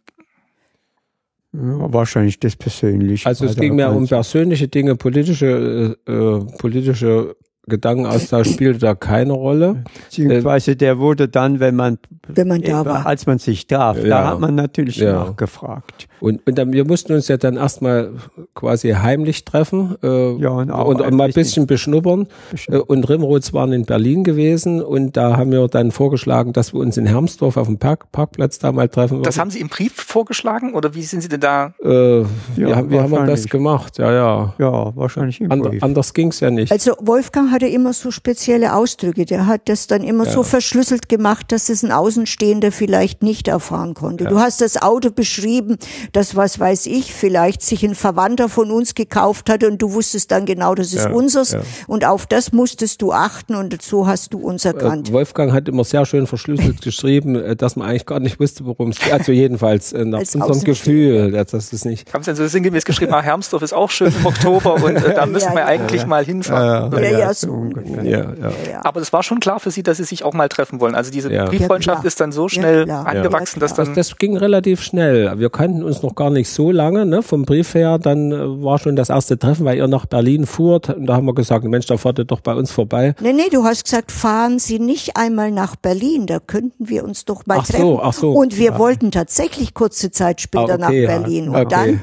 Ja, 1.53 1.93
wahrscheinlich 1.93 2.41
das 2.41 2.57
Persönliche. 2.57 3.27
Also 3.27 3.47
es 3.47 3.57
ging 3.57 3.77
mehr 3.77 3.93
um 3.93 4.07
persönliche 4.07 4.69
Dinge, 4.69 4.97
politische, 4.97 5.97
äh, 6.07 6.13
äh 6.13 6.45
politische 6.59 7.37
Gedankenaustausch 7.69 8.51
spielte 8.53 8.79
da 8.79 8.95
keine 8.95 9.33
Rolle. 9.33 9.85
Beziehungsweise 10.05 10.77
der 10.77 10.99
wurde 10.99 11.29
dann, 11.29 11.61
wenn 11.61 11.77
man, 11.77 11.99
wenn 12.29 12.49
man 12.49 12.63
da 12.63 12.85
war. 12.85 13.07
als 13.07 13.27
man 13.27 13.39
sich 13.39 13.67
traf, 13.67 13.99
ja. 13.99 14.09
da 14.09 14.27
hat 14.29 14.41
man 14.41 14.55
natürlich 14.55 14.97
ja. 14.97 15.13
nachgefragt. 15.13 16.09
Und, 16.21 16.47
und 16.47 16.59
dann, 16.59 16.73
wir 16.73 16.85
mussten 16.85 17.13
uns 17.13 17.29
ja 17.29 17.37
dann 17.37 17.57
erstmal 17.57 18.13
quasi 18.55 18.91
heimlich 18.91 19.45
treffen 19.45 19.97
äh, 20.03 20.37
ja, 20.37 20.51
und, 20.51 20.71
auch 20.71 20.87
und, 20.87 21.01
und 21.01 21.15
mal 21.15 21.25
ein 21.25 21.33
bisschen 21.33 21.67
beschnuppern. 21.67 22.27
beschnuppern. 22.51 22.81
Äh, 22.81 22.93
und 22.93 23.09
Rimroths 23.09 23.53
waren 23.53 23.73
in 23.73 23.85
Berlin 23.85 24.25
gewesen 24.25 24.83
und 24.83 25.17
da 25.17 25.37
haben 25.37 25.53
wir 25.53 25.67
dann 25.69 25.91
vorgeschlagen, 25.91 26.53
dass 26.53 26.73
wir 26.73 26.81
uns 26.81 26.97
in 26.97 27.07
Hermsdorf 27.07 27.57
auf 27.57 27.67
dem 27.67 27.79
Park, 27.79 28.11
Parkplatz 28.13 28.59
da 28.59 28.73
mal 28.73 28.89
treffen. 28.89 29.23
Das 29.23 29.39
haben 29.39 29.51
Sie 29.51 29.61
im 29.61 29.69
Brief 29.69 29.93
vorgeschlagen 29.95 30.75
oder 30.75 30.95
wie 30.95 31.03
sind 31.03 31.21
Sie 31.21 31.29
denn 31.29 31.41
da? 31.41 31.75
Äh, 31.83 32.21
ja, 32.21 32.27
wie, 32.57 32.91
wie 32.91 32.99
haben 32.99 33.11
wir 33.11 33.25
das 33.25 33.47
gemacht? 33.47 33.99
Ja, 33.99 34.13
ja. 34.13 34.55
Ja, 34.59 34.97
wahrscheinlich 34.97 35.41
im 35.41 35.51
And, 35.51 35.83
Anders 35.83 36.15
ging's 36.15 36.41
ja 36.41 36.51
nicht. 36.51 36.73
Also 36.73 36.93
Wolfgang 37.01 37.51
hat 37.51 37.58
hatte 37.59 37.67
immer 37.67 37.93
so 37.93 38.13
spezielle 38.13 38.73
Ausdrücke. 38.75 39.25
Der 39.25 39.47
hat 39.47 39.63
das 39.69 39.89
dann 39.89 40.05
immer 40.05 40.27
ja. 40.27 40.31
so 40.31 40.45
verschlüsselt 40.45 41.09
gemacht, 41.09 41.51
dass 41.51 41.69
es 41.69 41.83
ein 41.83 41.91
Außenstehender 41.91 42.71
vielleicht 42.71 43.25
nicht 43.25 43.49
erfahren 43.49 43.95
konnte. 43.95 44.25
Ja. 44.25 44.31
Du 44.31 44.39
hast 44.39 44.61
das 44.61 44.81
Auto 44.81 45.11
beschrieben, 45.11 45.77
das 46.13 46.37
was 46.37 46.61
weiß 46.61 46.87
ich, 46.87 47.13
vielleicht 47.13 47.63
sich 47.63 47.85
ein 47.85 47.97
Verwandter 47.97 48.49
von 48.49 48.71
uns 48.71 48.95
gekauft 48.95 49.51
hat 49.51 49.65
und 49.65 49.83
du 49.83 49.93
wusstest 49.93 50.31
dann 50.31 50.47
genau, 50.47 50.77
das 50.77 50.93
ist 50.93 51.07
ja. 51.07 51.11
unseres 51.11 51.57
und 51.89 52.05
auf 52.05 52.27
das 52.27 52.53
musstest 52.53 53.03
du 53.03 53.13
achten 53.13 53.57
und 53.57 53.83
so 53.83 54.07
hast 54.07 54.35
du 54.35 54.39
uns 54.39 54.65
erkannt. 54.65 55.09
Äh, 55.09 55.13
Wolfgang 55.13 55.53
hat 55.53 55.69
immer 55.69 55.83
sehr 55.83 56.07
schön 56.07 56.29
verschlüsselt 56.29 56.81
geschrieben, 56.83 57.35
äh, 57.35 57.57
dass 57.57 57.75
man 57.75 57.89
eigentlich 57.89 58.07
gar 58.07 58.21
nicht 58.21 58.39
wusste, 58.39 58.67
worum 58.67 58.91
es 58.91 59.01
geht. 59.01 59.13
Also 59.13 59.33
jedenfalls 59.33 59.93
äh, 59.93 60.05
nach 60.05 60.21
unserem 60.21 60.63
Gefühl, 60.63 61.33
das 61.33 61.73
ist 61.73 61.85
nicht. 61.85 62.13
Haben 62.15 62.23
Sie 62.23 62.31
denn 62.31 62.37
so 62.37 62.47
sinngemäß 62.47 62.85
geschrieben, 62.85 63.13
ah, 63.15 63.23
Hermsdorf 63.23 63.63
ist 63.63 63.73
auch 63.73 63.91
schön 63.91 64.13
im 64.17 64.27
Oktober 64.27 64.75
und 64.75 64.95
äh, 64.97 65.15
da 65.15 65.27
müssen 65.27 65.55
wir 65.55 65.67
eigentlich 65.67 66.07
mal 66.07 66.25
hinfahren. 66.25 66.93
Ja, 66.93 67.19
ja, 67.19 67.35
so 67.35 67.48
ungefähr. 67.49 68.05
Ja, 68.05 68.33
ja. 68.71 68.85
Aber 68.85 69.01
es 69.01 69.13
war 69.13 69.23
schon 69.23 69.41
klar 69.41 69.61
für 69.61 69.71
Sie, 69.71 69.83
dass 69.83 69.99
Sie 69.99 70.05
sich 70.05 70.25
auch 70.25 70.35
mal 70.35 70.49
treffen 70.49 70.81
wollen. 70.81 70.95
Also 70.95 71.11
diese 71.11 71.33
ja. 71.33 71.47
Brieffreundschaft 71.47 72.05
ist 72.05 72.21
dann 72.21 72.33
so 72.33 72.49
schnell 72.49 72.91
angewachsen, 72.91 73.61
dass 73.61 73.75
dann. 73.75 73.87
Das, 73.87 74.09
das, 74.09 74.19
ging 74.19 74.37
relativ 74.37 74.83
schnell. 74.83 75.39
Wir 75.39 75.51
kannten 75.51 75.83
uns 75.83 76.03
noch 76.03 76.15
gar 76.15 76.31
nicht 76.31 76.51
so 76.51 76.71
lange, 76.71 77.07
ne, 77.07 77.23
vom 77.23 77.45
Brief 77.45 77.75
her. 77.75 77.99
Dann 77.99 78.33
äh, 78.33 78.63
war 78.63 78.79
schon 78.79 78.97
das 78.97 79.11
erste 79.11 79.39
Treffen, 79.39 79.65
weil 79.65 79.77
ihr 79.77 79.87
nach 79.87 80.07
Berlin 80.07 80.47
fuhrt. 80.47 80.91
Und 80.91 81.07
da 81.07 81.15
haben 81.15 81.27
wir 81.27 81.35
gesagt, 81.35 81.65
Mensch, 81.65 81.87
da 81.87 81.97
fahrt 81.97 82.19
ihr 82.19 82.25
doch 82.25 82.41
bei 82.41 82.55
uns 82.55 82.73
vorbei. 82.73 83.15
Nee, 83.21 83.33
nee, 83.33 83.49
du 83.51 83.65
hast 83.65 83.85
gesagt, 83.85 84.11
fahren 84.11 84.59
Sie 84.59 84.79
nicht 84.79 85.17
einmal 85.17 85.51
nach 85.51 85.77
Berlin. 85.77 86.27
Da 86.27 86.39
könnten 86.41 86.89
wir 86.89 87.05
uns 87.05 87.25
doch 87.25 87.47
mal 87.47 87.59
ach 87.61 87.67
treffen. 87.67 87.83
So, 87.83 88.03
ach 88.03 88.13
so. 88.13 88.33
Und 88.33 88.59
wir 88.59 88.79
wollten 88.79 89.11
tatsächlich 89.11 89.75
kurze 89.75 90.11
Zeit 90.11 90.41
später 90.41 90.79
ah, 90.81 90.87
okay, 90.87 91.07
nach 91.07 91.19
Berlin. 91.19 91.49
Und 91.49 91.57
okay. 91.57 91.67
dann 91.69 92.03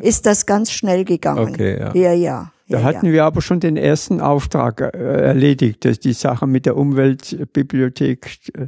ist 0.00 0.26
das 0.26 0.46
ganz 0.46 0.70
schnell 0.70 1.04
gegangen. 1.04 1.54
Okay, 1.54 1.78
ja. 1.78 1.94
Ja, 1.94 2.12
ja. 2.12 2.52
Da 2.68 2.78
ja, 2.78 2.84
hatten 2.84 3.06
ja. 3.06 3.12
wir 3.12 3.24
aber 3.24 3.40
schon 3.40 3.60
den 3.60 3.76
ersten 3.76 4.20
Auftrag 4.20 4.80
äh, 4.80 4.88
erledigt, 4.88 5.84
dass 5.84 6.00
die 6.00 6.12
Sache 6.12 6.46
mit 6.46 6.66
der 6.66 6.76
Umweltbibliothek. 6.76 8.50
Äh, 8.54 8.66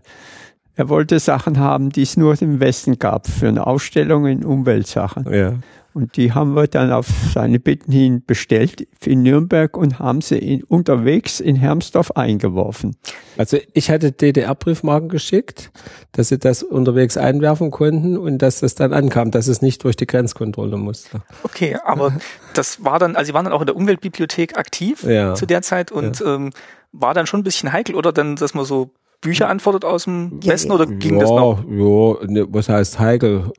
er 0.74 0.88
wollte 0.88 1.18
Sachen 1.18 1.58
haben, 1.58 1.90
die 1.90 2.02
es 2.02 2.16
nur 2.16 2.40
im 2.40 2.58
Westen 2.60 2.98
gab, 2.98 3.26
für 3.26 3.48
eine 3.48 3.66
Ausstellung 3.66 4.26
in 4.26 4.44
Umweltsachen. 4.44 5.30
Ja. 5.30 5.54
Und 5.92 6.16
die 6.16 6.32
haben 6.32 6.54
wir 6.54 6.68
dann 6.68 6.92
auf 6.92 7.08
seine 7.32 7.58
Bitten 7.58 7.90
hin 7.90 8.22
bestellt 8.24 8.86
in 9.04 9.22
Nürnberg 9.22 9.76
und 9.76 9.98
haben 9.98 10.20
sie 10.20 10.38
in, 10.38 10.62
unterwegs 10.64 11.40
in 11.40 11.56
Hermsdorf 11.56 12.12
eingeworfen. 12.12 12.96
Also 13.36 13.58
ich 13.74 13.90
hatte 13.90 14.12
DDR-Briefmarken 14.12 15.08
geschickt, 15.08 15.72
dass 16.12 16.28
sie 16.28 16.38
das 16.38 16.62
unterwegs 16.62 17.16
einwerfen 17.16 17.70
konnten 17.70 18.16
und 18.16 18.38
dass 18.38 18.60
das 18.60 18.76
dann 18.76 18.92
ankam, 18.92 19.30
dass 19.32 19.48
es 19.48 19.62
nicht 19.62 19.82
durch 19.82 19.96
die 19.96 20.06
Grenzkontrolle 20.06 20.76
musste. 20.76 21.22
Okay, 21.42 21.76
aber 21.84 22.12
das 22.54 22.84
war 22.84 22.98
dann, 22.98 23.16
also 23.16 23.30
Sie 23.30 23.34
waren 23.34 23.44
dann 23.44 23.52
auch 23.52 23.60
in 23.60 23.66
der 23.66 23.76
Umweltbibliothek 23.76 24.56
aktiv 24.56 25.04
ja. 25.04 25.34
zu 25.34 25.46
der 25.46 25.62
Zeit 25.62 25.92
und 25.92 26.20
ja. 26.20 26.34
ähm, 26.34 26.50
war 26.92 27.14
dann 27.14 27.26
schon 27.26 27.40
ein 27.40 27.44
bisschen 27.44 27.72
heikel 27.72 27.94
oder 27.94 28.12
dann, 28.12 28.36
dass 28.36 28.54
man 28.54 28.64
so 28.64 28.90
Bücher 29.20 29.48
antwortet 29.48 29.84
aus 29.84 30.04
dem 30.04 30.42
Westen 30.44 30.72
oder 30.72 30.86
ging 30.86 31.14
ja, 31.14 31.20
das 31.20 31.30
noch? 31.30 31.64
Ja, 31.68 32.26
ne, 32.26 32.46
was 32.48 32.68
heißt 32.68 32.98
heikel? 32.98 33.52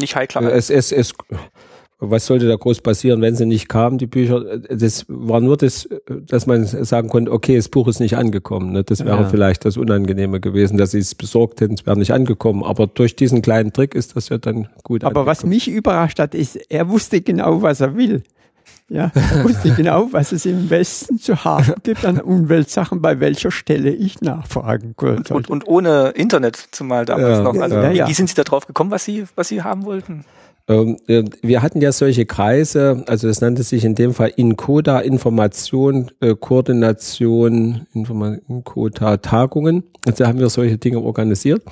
Nicht 0.00 0.16
heikler. 0.16 0.42
Es, 0.52 0.70
es, 0.70 0.92
es, 0.92 1.12
was 2.00 2.26
sollte 2.26 2.48
da 2.48 2.56
groß 2.56 2.80
passieren, 2.80 3.20
wenn 3.20 3.36
sie 3.36 3.44
nicht 3.44 3.68
kamen, 3.68 3.98
die 3.98 4.06
Bücher? 4.06 4.58
Das 4.58 5.04
war 5.08 5.40
nur 5.40 5.56
das, 5.58 5.88
dass 6.06 6.46
man 6.46 6.64
sagen 6.64 7.08
konnte, 7.08 7.30
okay, 7.30 7.56
das 7.56 7.68
Buch 7.68 7.88
ist 7.88 8.00
nicht 8.00 8.16
angekommen. 8.16 8.72
Ne? 8.72 8.82
Das 8.84 9.04
wäre 9.04 9.22
ja. 9.22 9.28
vielleicht 9.28 9.64
das 9.66 9.76
Unangenehme 9.76 10.40
gewesen, 10.40 10.78
dass 10.78 10.92
sie 10.92 10.98
es 10.98 11.14
besorgt 11.14 11.60
hätten, 11.60 11.74
es 11.74 11.86
wäre 11.86 11.98
nicht 11.98 12.12
angekommen. 12.12 12.64
Aber 12.64 12.86
durch 12.86 13.16
diesen 13.16 13.42
kleinen 13.42 13.72
Trick 13.72 13.94
ist 13.94 14.16
das 14.16 14.30
ja 14.30 14.38
dann 14.38 14.68
gut. 14.82 15.04
Aber 15.04 15.08
angekommen. 15.08 15.26
was 15.26 15.44
mich 15.44 15.68
überrascht 15.68 16.18
hat, 16.18 16.34
ist, 16.34 16.56
er 16.70 16.88
wusste 16.88 17.20
genau, 17.20 17.60
was 17.60 17.80
er 17.80 17.94
will. 17.96 18.22
Ja, 18.92 19.12
wusste 19.44 19.68
ich 19.68 19.76
genau, 19.76 20.08
was 20.10 20.32
es 20.32 20.44
im 20.46 20.68
Westen 20.68 21.20
zu 21.20 21.44
haben 21.44 21.74
gibt 21.84 22.04
an 22.04 22.20
Umweltsachen, 22.20 23.00
bei 23.00 23.20
welcher 23.20 23.52
Stelle 23.52 23.90
ich 23.90 24.20
nachfragen 24.20 24.94
konnte. 24.96 25.32
Und, 25.32 25.48
und, 25.48 25.62
und 25.62 25.68
ohne 25.68 26.08
Internet 26.08 26.56
zumal 26.72 27.04
damals 27.04 27.38
ja, 27.38 27.42
noch. 27.44 27.54
Also 27.54 27.76
ja, 27.76 27.90
ja. 27.92 28.08
wie 28.08 28.14
sind 28.14 28.28
Sie 28.28 28.34
da 28.34 28.42
drauf 28.42 28.66
gekommen, 28.66 28.90
was 28.90 29.04
Sie, 29.04 29.26
was 29.36 29.46
Sie 29.46 29.62
haben 29.62 29.84
wollten? 29.84 30.24
Ähm, 30.70 30.98
wir 31.42 31.62
hatten 31.62 31.80
ja 31.80 31.90
solche 31.90 32.26
Kreise, 32.26 33.02
also 33.08 33.28
es 33.28 33.40
nannte 33.40 33.64
sich 33.64 33.84
in 33.84 33.96
dem 33.96 34.14
Fall 34.14 34.32
INCODA, 34.36 35.00
Information, 35.00 36.12
äh, 36.20 36.36
Koordination, 36.36 37.88
INCODA 37.92 39.16
Tagungen. 39.16 39.82
Also 40.06 40.26
haben 40.26 40.38
wir 40.38 40.48
solche 40.48 40.78
Dinge 40.78 41.00
organisiert. 41.00 41.62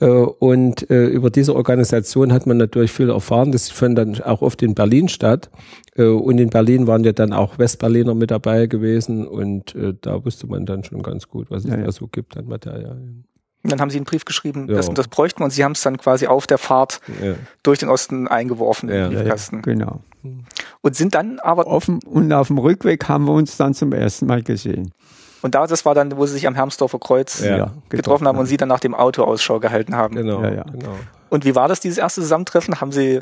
Äh, 0.00 0.06
und 0.06 0.90
äh, 0.90 1.08
über 1.08 1.28
diese 1.28 1.54
Organisation 1.54 2.32
hat 2.32 2.46
man 2.46 2.56
natürlich 2.56 2.90
viel 2.90 3.10
erfahren. 3.10 3.52
Das 3.52 3.68
fand 3.68 3.98
dann 3.98 4.18
auch 4.22 4.40
oft 4.40 4.62
in 4.62 4.74
Berlin 4.74 5.08
statt. 5.08 5.50
Und 5.94 6.38
in 6.38 6.48
Berlin 6.48 6.86
waren 6.86 7.04
ja 7.04 7.12
dann 7.12 7.34
auch 7.34 7.58
Westberliner 7.58 8.14
mit 8.14 8.30
dabei 8.30 8.64
gewesen 8.64 9.26
und 9.26 9.76
da 10.00 10.24
wusste 10.24 10.46
man 10.46 10.64
dann 10.64 10.84
schon 10.84 11.02
ganz 11.02 11.28
gut, 11.28 11.50
was 11.50 11.64
es 11.64 11.70
ja, 11.70 11.76
ja. 11.76 11.84
da 11.84 11.92
so 11.92 12.06
gibt 12.06 12.34
an 12.38 12.46
Materialien. 12.46 13.26
Und 13.62 13.70
dann 13.70 13.80
haben 13.80 13.90
sie 13.90 13.98
einen 13.98 14.06
Brief 14.06 14.24
geschrieben, 14.24 14.66
ja. 14.68 14.74
das, 14.74 14.90
das 14.90 15.08
bräuchten 15.08 15.40
wir 15.40 15.44
und 15.44 15.50
sie 15.50 15.62
haben 15.64 15.72
es 15.72 15.82
dann 15.82 15.96
quasi 15.96 16.26
auf 16.26 16.46
der 16.46 16.58
Fahrt 16.58 17.00
ja. 17.22 17.34
durch 17.62 17.78
den 17.78 17.88
Osten 17.88 18.26
eingeworfen 18.26 18.88
ja. 18.88 19.06
in 19.06 19.10
den 19.10 19.18
Briefkasten. 19.18 19.56
Ja, 19.56 19.62
genau. 19.62 20.00
Und 20.80 20.96
sind 20.96 21.14
dann 21.14 21.38
aber. 21.38 21.64
Dem, 21.64 22.00
und 22.00 22.32
auf 22.32 22.48
dem 22.48 22.58
Rückweg 22.58 23.08
haben 23.08 23.26
wir 23.26 23.32
uns 23.32 23.56
dann 23.56 23.74
zum 23.74 23.92
ersten 23.92 24.26
Mal 24.26 24.42
gesehen. 24.42 24.92
Und 25.42 25.56
da, 25.56 25.66
das 25.66 25.84
war 25.84 25.94
dann, 25.94 26.16
wo 26.16 26.26
sie 26.26 26.34
sich 26.34 26.46
am 26.46 26.54
Hermsdorfer 26.54 27.00
Kreuz 27.00 27.40
ja, 27.40 27.72
getroffen 27.88 28.28
haben 28.28 28.38
und 28.38 28.46
sie 28.46 28.56
dann 28.56 28.68
nach 28.68 28.80
dem 28.80 28.94
Auto 28.94 29.24
Ausschau 29.24 29.58
gehalten 29.58 29.96
haben. 29.96 30.14
Genau, 30.14 30.40
genau. 30.40 30.64
Und 31.30 31.44
wie 31.44 31.56
war 31.56 31.66
das, 31.66 31.80
dieses 31.80 31.98
erste 31.98 32.20
Zusammentreffen? 32.20 32.80
Haben 32.80 32.92
sie 32.92 33.20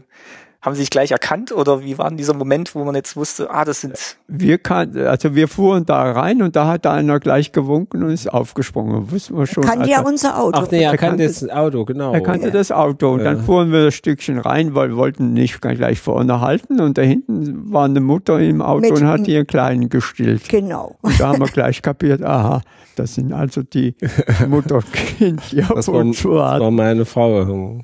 haben 0.63 0.75
Sie 0.75 0.83
sich 0.83 0.91
gleich 0.91 1.11
erkannt 1.11 1.53
oder 1.53 1.83
wie 1.83 1.97
war 1.97 2.09
denn 2.09 2.19
dieser 2.19 2.35
Moment, 2.35 2.75
wo 2.75 2.85
man 2.85 2.95
jetzt 2.95 3.17
wusste, 3.17 3.51
ah, 3.51 3.65
das 3.65 3.81
sind. 3.81 4.19
Wir 4.29 4.59
kann, 4.59 4.95
also 4.97 5.35
wir 5.35 5.49
fuhren 5.49 5.87
da 5.87 6.13
rein 6.13 6.43
und 6.43 6.55
da 6.55 6.67
hat 6.67 6.87
einer 6.87 7.19
gleich 7.19 7.53
gewunken 7.53 8.03
und 8.03 8.11
ist 8.11 8.31
aufgesprungen. 8.31 9.11
Wussten 9.11 9.39
wir 9.39 9.47
schon. 9.47 9.65
Kannte 9.65 9.81
also, 9.81 9.93
ja 9.93 10.01
unser 10.03 10.39
Auto. 10.39 10.61
Ach 10.61 10.71
nee, 10.71 10.83
er, 10.83 10.93
er 10.93 10.99
kannte 10.99 11.27
das 11.27 11.49
Auto, 11.49 11.87
genau. 11.87 12.13
Er 12.13 12.21
kannte 12.21 12.49
ja. 12.49 12.53
das 12.53 12.71
Auto 12.73 13.15
und 13.15 13.21
ja. 13.21 13.25
dann 13.33 13.43
fuhren 13.43 13.73
wir 13.73 13.87
das 13.87 13.95
Stückchen 13.95 14.39
rein, 14.39 14.75
weil 14.75 14.91
wir 14.91 14.97
wollten 14.97 15.33
nicht 15.33 15.63
gleich 15.63 16.01
vorne 16.01 16.41
halten 16.43 16.81
und 16.81 16.99
da 16.99 17.03
hinten 17.03 17.73
war 17.73 17.87
eine 17.87 18.01
Mutter 18.01 18.39
im 18.39 18.61
Auto 18.61 18.81
Mit 18.81 19.01
und 19.01 19.07
hat 19.07 19.27
ihren 19.27 19.47
Kleinen 19.47 19.89
gestillt. 19.89 20.49
Genau. 20.51 20.97
Und 21.01 21.19
da 21.19 21.29
haben 21.29 21.41
wir 21.41 21.47
gleich 21.47 21.81
kapiert, 21.81 22.23
aha, 22.23 22.61
das 22.97 23.15
sind 23.15 23.33
also 23.33 23.63
die 23.63 23.95
Mutter 24.49 24.77
und 24.77 24.93
Kind, 24.93 25.41
die 25.53 25.63
auf 25.63 25.73
das 25.75 25.89
uns 25.89 26.23
war, 26.25 26.55
Das 26.55 26.61
war 26.61 26.71
meine 26.71 27.07
Frau. 27.07 27.81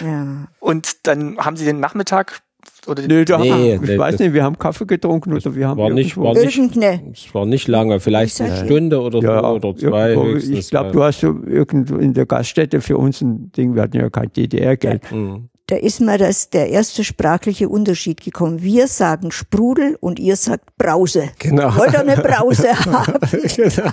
Ja. 0.00 0.48
Und 0.60 1.06
dann 1.06 1.36
haben 1.38 1.56
Sie 1.56 1.64
den 1.64 1.80
Nachmittag 1.80 2.40
oder 2.86 3.02
nee, 3.06 3.24
da 3.24 3.38
nee, 3.38 3.74
ich 3.74 3.80
nee, 3.80 3.98
weiß 3.98 4.18
nicht, 4.18 4.34
wir 4.34 4.42
haben 4.42 4.58
Kaffee 4.58 4.86
getrunken 4.86 5.32
oder 5.32 5.54
wir 5.54 5.68
haben 5.68 5.78
war 5.78 5.90
nicht, 5.90 6.16
war 6.16 6.34
nicht, 6.34 6.58
es 6.58 7.34
war 7.34 7.46
nicht 7.46 7.66
lange, 7.68 8.00
vielleicht 8.00 8.40
eine 8.40 8.64
Stunde 8.64 9.00
oder 9.00 9.20
ja, 9.20 9.40
so 9.40 9.46
oder 9.48 9.76
zwei. 9.76 10.10
Irgendwo, 10.10 10.36
ich 10.36 10.70
glaube, 10.70 10.92
du 10.92 11.02
hast 11.02 11.20
so 11.20 11.34
irgendwo 11.46 11.96
in 11.96 12.12
der 12.12 12.26
Gaststätte 12.26 12.80
für 12.80 12.98
uns 12.98 13.22
ein 13.22 13.52
Ding, 13.52 13.74
wir 13.74 13.82
hatten 13.82 13.96
ja 13.96 14.10
kein 14.10 14.30
DDR-Geld. 14.32 15.02
Ja. 15.10 15.16
Mhm 15.16 15.48
da 15.66 15.76
ist 15.76 16.00
mir 16.00 16.18
das, 16.18 16.50
der 16.50 16.68
erste 16.68 17.04
sprachliche 17.04 17.68
Unterschied 17.68 18.20
gekommen. 18.22 18.62
Wir 18.62 18.86
sagen 18.86 19.30
Sprudel 19.30 19.96
und 19.98 20.18
ihr 20.18 20.36
sagt 20.36 20.76
Brause. 20.76 21.30
Genau. 21.38 21.74
Wollt 21.76 21.94
ihr 21.94 22.00
eine 22.00 22.16
Brause 22.16 22.78
haben? 22.84 23.18
genau. 23.56 23.90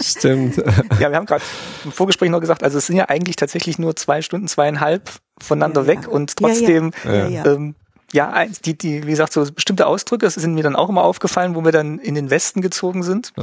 Stimmt. 0.00 0.56
Ja, 1.00 1.10
wir 1.10 1.16
haben 1.16 1.26
gerade 1.26 1.44
im 1.84 1.92
Vorgespräch 1.92 2.30
noch 2.30 2.40
gesagt, 2.40 2.62
also 2.62 2.78
es 2.78 2.86
sind 2.86 2.96
ja 2.96 3.08
eigentlich 3.08 3.36
tatsächlich 3.36 3.78
nur 3.78 3.94
zwei 3.96 4.22
Stunden, 4.22 4.48
zweieinhalb 4.48 5.10
voneinander 5.38 5.82
ja, 5.82 5.86
weg 5.86 6.00
ja. 6.04 6.08
und 6.08 6.36
trotzdem, 6.36 6.92
ja, 7.04 7.28
ja. 7.28 7.46
Ähm, 7.46 7.74
ja, 8.12 8.46
die, 8.64 8.78
die, 8.78 9.02
wie 9.04 9.10
gesagt, 9.10 9.32
so 9.32 9.44
bestimmte 9.52 9.86
Ausdrücke, 9.86 10.24
das 10.24 10.34
sind 10.34 10.54
mir 10.54 10.62
dann 10.62 10.76
auch 10.76 10.88
immer 10.88 11.02
aufgefallen, 11.02 11.54
wo 11.54 11.64
wir 11.64 11.72
dann 11.72 11.98
in 11.98 12.14
den 12.14 12.30
Westen 12.30 12.62
gezogen 12.62 13.02
sind. 13.02 13.34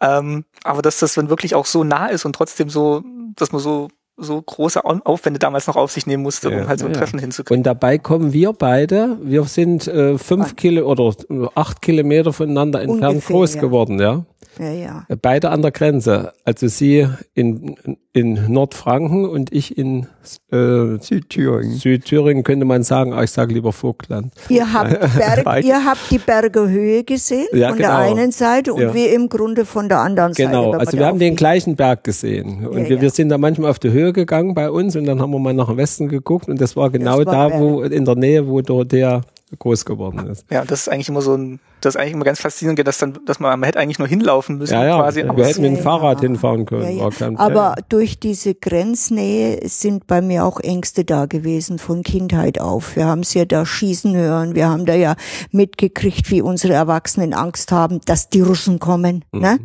Ähm, 0.00 0.44
aber 0.64 0.82
dass 0.82 0.98
das 0.98 1.14
dann 1.14 1.30
wirklich 1.30 1.54
auch 1.54 1.66
so 1.66 1.84
nah 1.84 2.08
ist 2.08 2.24
und 2.24 2.34
trotzdem 2.34 2.68
so, 2.68 3.04
dass 3.36 3.52
man 3.52 3.62
so 3.62 3.88
so 4.16 4.40
große 4.40 4.84
Aufwände 4.84 5.38
damals 5.38 5.66
noch 5.66 5.76
auf 5.76 5.90
sich 5.90 6.06
nehmen 6.06 6.22
musste, 6.22 6.50
um 6.50 6.68
halt 6.68 6.80
so 6.80 6.86
ein 6.86 6.92
ja. 6.92 6.98
Treffen 6.98 7.18
hinzukriegen. 7.18 7.60
Und 7.60 7.64
dabei 7.64 7.98
kommen 7.98 8.32
wir 8.32 8.52
beide, 8.52 9.18
wir 9.22 9.44
sind 9.44 9.86
äh, 9.88 10.18
fünf 10.18 10.56
Kilo 10.56 10.90
oder 10.90 11.14
acht 11.54 11.82
Kilometer 11.82 12.32
voneinander 12.32 12.82
entfernt 12.82 13.14
Ungefähr, 13.14 13.36
groß 13.36 13.54
ja. 13.54 13.60
geworden, 13.60 14.00
ja. 14.00 14.24
Ja, 14.58 14.70
ja. 14.70 15.06
Beide 15.20 15.50
an 15.50 15.62
der 15.62 15.70
Grenze. 15.70 16.32
Also 16.44 16.68
sie 16.68 17.08
in, 17.34 17.76
in 18.12 18.52
Nordfranken 18.52 19.28
und 19.28 19.52
ich 19.52 19.76
in 19.78 20.06
äh, 20.50 20.98
Südthüringen. 21.00 21.76
Südthüringen 21.76 22.44
könnte 22.44 22.64
man 22.64 22.82
sagen, 22.82 23.16
ich 23.22 23.30
sage 23.30 23.54
lieber 23.54 23.72
Vogtland. 23.72 24.32
Ihr 24.48 24.72
habt, 24.72 25.00
Berg, 25.44 25.64
ihr 25.64 25.84
habt 25.84 26.10
die 26.10 26.18
Bergehöhe 26.18 27.04
gesehen 27.04 27.46
ja, 27.52 27.68
von 27.68 27.78
genau. 27.78 27.88
der 27.88 27.98
einen 27.98 28.32
Seite 28.32 28.74
und 28.74 28.82
ja. 28.82 28.94
wir 28.94 29.12
im 29.12 29.28
Grunde 29.28 29.64
von 29.64 29.88
der 29.88 30.00
anderen 30.00 30.34
Seite. 30.34 30.50
Genau, 30.50 30.72
also 30.72 30.96
wir 30.96 31.06
haben 31.06 31.18
den 31.18 31.36
gleichen 31.36 31.76
Berg 31.76 32.04
gesehen. 32.04 32.66
Und 32.66 32.88
wir, 32.88 33.00
wir 33.00 33.10
sind 33.10 33.30
da 33.30 33.38
manchmal 33.38 33.70
auf 33.70 33.78
die 33.78 33.90
Höhe 33.90 34.12
gegangen 34.12 34.54
bei 34.54 34.70
uns 34.70 34.96
und 34.96 35.04
dann 35.04 35.20
haben 35.20 35.32
wir 35.32 35.38
mal 35.38 35.54
nach 35.54 35.68
dem 35.68 35.76
Westen 35.76 36.08
geguckt 36.08 36.48
und 36.48 36.60
das 36.60 36.76
war 36.76 36.90
genau 36.90 37.18
das 37.18 37.26
war 37.34 37.50
da, 37.50 37.58
wo 37.58 37.82
in 37.82 38.04
der 38.04 38.16
Nähe, 38.16 38.46
wo 38.46 38.60
der 38.60 39.22
groß 39.58 39.84
geworden 39.84 40.26
ist. 40.28 40.46
Ja, 40.50 40.64
das 40.64 40.82
ist 40.82 40.88
eigentlich 40.88 41.08
immer 41.08 41.22
so 41.22 41.34
ein 41.36 41.60
das 41.84 41.94
ist 41.94 42.00
eigentlich 42.00 42.14
immer 42.14 42.24
ganz 42.24 42.40
faszinierend, 42.40 42.86
dass 42.86 42.98
dann, 42.98 43.18
dass 43.26 43.40
man, 43.40 43.58
man 43.58 43.66
hätte 43.66 43.80
eigentlich 43.80 43.98
nur 43.98 44.08
hinlaufen 44.08 44.58
müssen. 44.58 44.74
Ja, 44.74 44.86
ja. 44.86 45.00
Quasi 45.00 45.22
wir 45.22 45.44
hätten 45.44 45.62
mit 45.62 45.76
dem 45.76 45.82
Fahrrad 45.82 46.20
hinfahren 46.20 46.64
können. 46.64 46.98
Ja, 46.98 47.08
ja. 47.08 47.30
Aber 47.36 47.74
durch 47.88 48.20
diese 48.20 48.54
Grenznähe 48.54 49.60
sind 49.68 50.06
bei 50.06 50.20
mir 50.20 50.44
auch 50.44 50.60
Ängste 50.60 51.04
da 51.04 51.26
gewesen 51.26 51.78
von 51.78 52.02
Kindheit 52.02 52.60
auf. 52.60 52.96
Wir 52.96 53.06
haben 53.06 53.20
es 53.20 53.34
ja 53.34 53.44
da 53.44 53.66
schießen 53.66 54.16
hören. 54.16 54.54
Wir 54.54 54.68
haben 54.68 54.86
da 54.86 54.94
ja 54.94 55.16
mitgekriegt, 55.50 56.30
wie 56.30 56.40
unsere 56.40 56.74
Erwachsenen 56.74 57.34
Angst 57.34 57.72
haben, 57.72 58.00
dass 58.04 58.28
die 58.28 58.40
Russen 58.40 58.78
kommen. 58.78 59.24
Mhm. 59.32 59.40
Ne? 59.40 59.58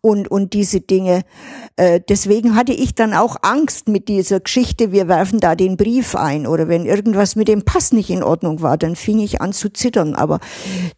Und, 0.00 0.30
und 0.30 0.54
diese 0.54 0.80
Dinge. 0.80 1.22
Äh, 1.76 2.00
deswegen 2.08 2.56
hatte 2.56 2.72
ich 2.72 2.94
dann 2.94 3.12
auch 3.12 3.36
Angst 3.42 3.88
mit 3.88 4.08
dieser 4.08 4.40
Geschichte, 4.40 4.92
wir 4.92 5.08
werfen 5.08 5.40
da 5.40 5.54
den 5.54 5.76
Brief 5.76 6.14
ein. 6.14 6.46
Oder 6.46 6.68
wenn 6.68 6.86
irgendwas 6.86 7.36
mit 7.36 7.48
dem 7.48 7.62
Pass 7.62 7.92
nicht 7.92 8.10
in 8.10 8.22
Ordnung 8.22 8.62
war, 8.62 8.78
dann 8.78 8.96
fing 8.96 9.18
ich 9.18 9.42
an 9.42 9.52
zu 9.52 9.70
zittern. 9.70 10.14
Aber 10.14 10.40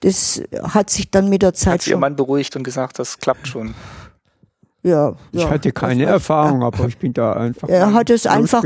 das 0.01 0.44
hat 0.63 0.91
sich 0.91 1.11
dann 1.11 1.29
mit 1.29 1.43
der 1.43 1.55
Zeit 1.55 1.75
hat 1.75 1.83
schon... 1.85 1.93
Ihr 1.93 1.99
Mann 1.99 2.17
beruhigt 2.17 2.55
und 2.57 2.63
gesagt, 2.63 2.99
das 2.99 3.19
klappt 3.19 3.49
schon. 3.49 3.75
Ja, 4.85 5.15
ich 5.33 5.41
ja, 5.41 5.49
hatte 5.49 5.73
keine 5.73 6.05
Erfahrung, 6.05 6.61
ja. 6.61 6.67
aber 6.67 6.87
ich 6.87 6.99
bin 6.99 7.15
da 7.15 7.33
einfach. 7.33 7.69
Er 7.71 7.95
hat 7.95 8.11
es 8.11 8.27
einfach, 8.27 8.63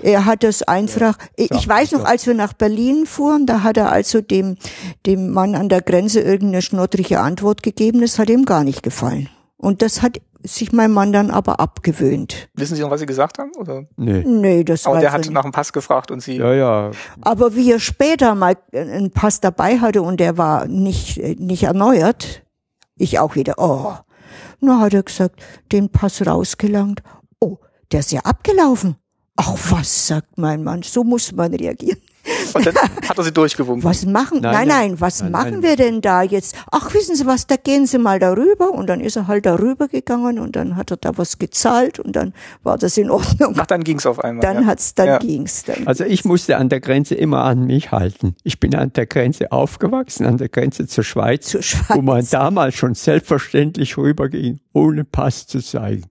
er 0.00 0.24
hat 0.24 0.44
es 0.44 0.62
einfach, 0.62 1.18
ich, 1.34 1.50
ich 1.50 1.68
weiß 1.68 1.92
noch, 1.92 2.04
als 2.04 2.28
wir 2.28 2.34
nach 2.34 2.52
Berlin 2.52 3.06
fuhren, 3.06 3.44
da 3.44 3.64
hat 3.64 3.76
er 3.76 3.90
also 3.90 4.20
dem, 4.20 4.56
dem 5.04 5.32
Mann 5.32 5.56
an 5.56 5.68
der 5.68 5.82
Grenze 5.82 6.20
irgendeine 6.20 6.62
schnottrige 6.62 7.18
Antwort 7.18 7.64
gegeben, 7.64 8.00
das 8.02 8.20
hat 8.20 8.30
ihm 8.30 8.44
gar 8.44 8.62
nicht 8.62 8.84
gefallen. 8.84 9.28
Und 9.56 9.82
das 9.82 10.00
hat 10.00 10.20
sich 10.42 10.72
mein 10.72 10.92
Mann 10.92 11.12
dann 11.12 11.30
aber 11.30 11.60
abgewöhnt. 11.60 12.48
Wissen 12.54 12.76
Sie 12.76 12.82
noch, 12.82 12.90
was 12.90 13.00
Sie 13.00 13.06
gesagt 13.06 13.38
haben? 13.38 13.50
Oder? 13.58 13.84
Nee. 13.96 14.22
Nee, 14.24 14.64
das 14.64 14.86
Aber 14.86 15.00
der 15.00 15.12
hat 15.12 15.20
nicht. 15.20 15.30
nach 15.32 15.42
dem 15.42 15.52
Pass 15.52 15.72
gefragt 15.72 16.10
und 16.10 16.20
Sie. 16.20 16.36
Ja, 16.36 16.52
ja. 16.54 16.90
Aber 17.20 17.54
wie 17.56 17.72
er 17.72 17.80
später 17.80 18.34
mal 18.34 18.56
einen 18.72 19.10
Pass 19.10 19.40
dabei 19.40 19.78
hatte 19.78 20.02
und 20.02 20.20
der 20.20 20.38
war 20.38 20.66
nicht, 20.66 21.18
nicht 21.40 21.64
erneuert, 21.64 22.42
ich 22.96 23.18
auch 23.18 23.34
wieder, 23.34 23.54
oh. 23.58 23.94
Na, 24.60 24.80
hat 24.80 24.94
er 24.94 25.02
gesagt, 25.02 25.40
den 25.72 25.90
Pass 25.90 26.24
rausgelangt. 26.26 27.02
Oh, 27.40 27.58
der 27.92 28.00
ist 28.00 28.12
ja 28.12 28.20
abgelaufen. 28.20 28.96
Ach 29.36 29.54
was, 29.70 30.08
sagt 30.08 30.36
mein 30.38 30.64
Mann, 30.64 30.82
so 30.82 31.04
muss 31.04 31.32
man 31.32 31.54
reagieren. 31.54 32.00
Und 32.54 32.66
dann 32.66 32.74
hat 33.08 33.18
er 33.18 33.24
sie 33.24 33.32
durchgewunken. 33.32 33.84
Was 33.84 34.06
machen, 34.06 34.40
nein, 34.40 34.52
nein, 34.52 34.68
nein 34.68 35.00
was 35.00 35.22
nein, 35.22 35.32
machen 35.32 35.52
nein. 35.54 35.62
wir 35.62 35.76
denn 35.76 36.00
da 36.00 36.22
jetzt? 36.22 36.56
Ach, 36.70 36.92
wissen 36.94 37.16
Sie 37.16 37.26
was, 37.26 37.46
da 37.46 37.56
gehen 37.56 37.86
Sie 37.86 37.98
mal 37.98 38.18
darüber. 38.18 38.70
Und 38.70 38.88
dann 38.88 39.00
ist 39.00 39.16
er 39.16 39.26
halt 39.26 39.46
darüber 39.46 39.88
gegangen 39.88 40.38
und 40.38 40.56
dann 40.56 40.76
hat 40.76 40.90
er 40.90 40.96
da 40.96 41.16
was 41.16 41.38
gezahlt 41.38 41.98
und 41.98 42.16
dann 42.16 42.34
war 42.62 42.78
das 42.78 42.96
in 42.96 43.10
Ordnung. 43.10 43.54
Ach, 43.58 43.66
dann 43.66 43.84
ging's 43.84 44.06
auf 44.06 44.22
einmal. 44.22 44.42
Dann 44.42 44.62
ja. 44.62 44.66
hat's, 44.66 44.94
dann 44.94 45.06
ja. 45.06 45.18
ging's. 45.18 45.64
Dann 45.64 45.86
also 45.86 46.04
ich 46.04 46.24
musste 46.24 46.56
an 46.56 46.68
der 46.68 46.80
Grenze 46.80 47.14
immer 47.14 47.44
an 47.44 47.66
mich 47.66 47.92
halten. 47.92 48.34
Ich 48.42 48.60
bin 48.60 48.74
an 48.74 48.92
der 48.92 49.06
Grenze 49.06 49.52
aufgewachsen, 49.52 50.26
an 50.26 50.38
der 50.38 50.48
Grenze 50.48 50.86
zur 50.86 51.04
Schweiz, 51.04 51.48
zur 51.48 51.62
Schweiz. 51.62 51.96
wo 51.96 52.02
man 52.02 52.26
damals 52.30 52.74
schon 52.74 52.94
selbstverständlich 52.94 53.96
rüberging, 53.96 54.60
ohne 54.72 55.04
Pass 55.04 55.46
zu 55.46 55.60
zeigen 55.60 56.04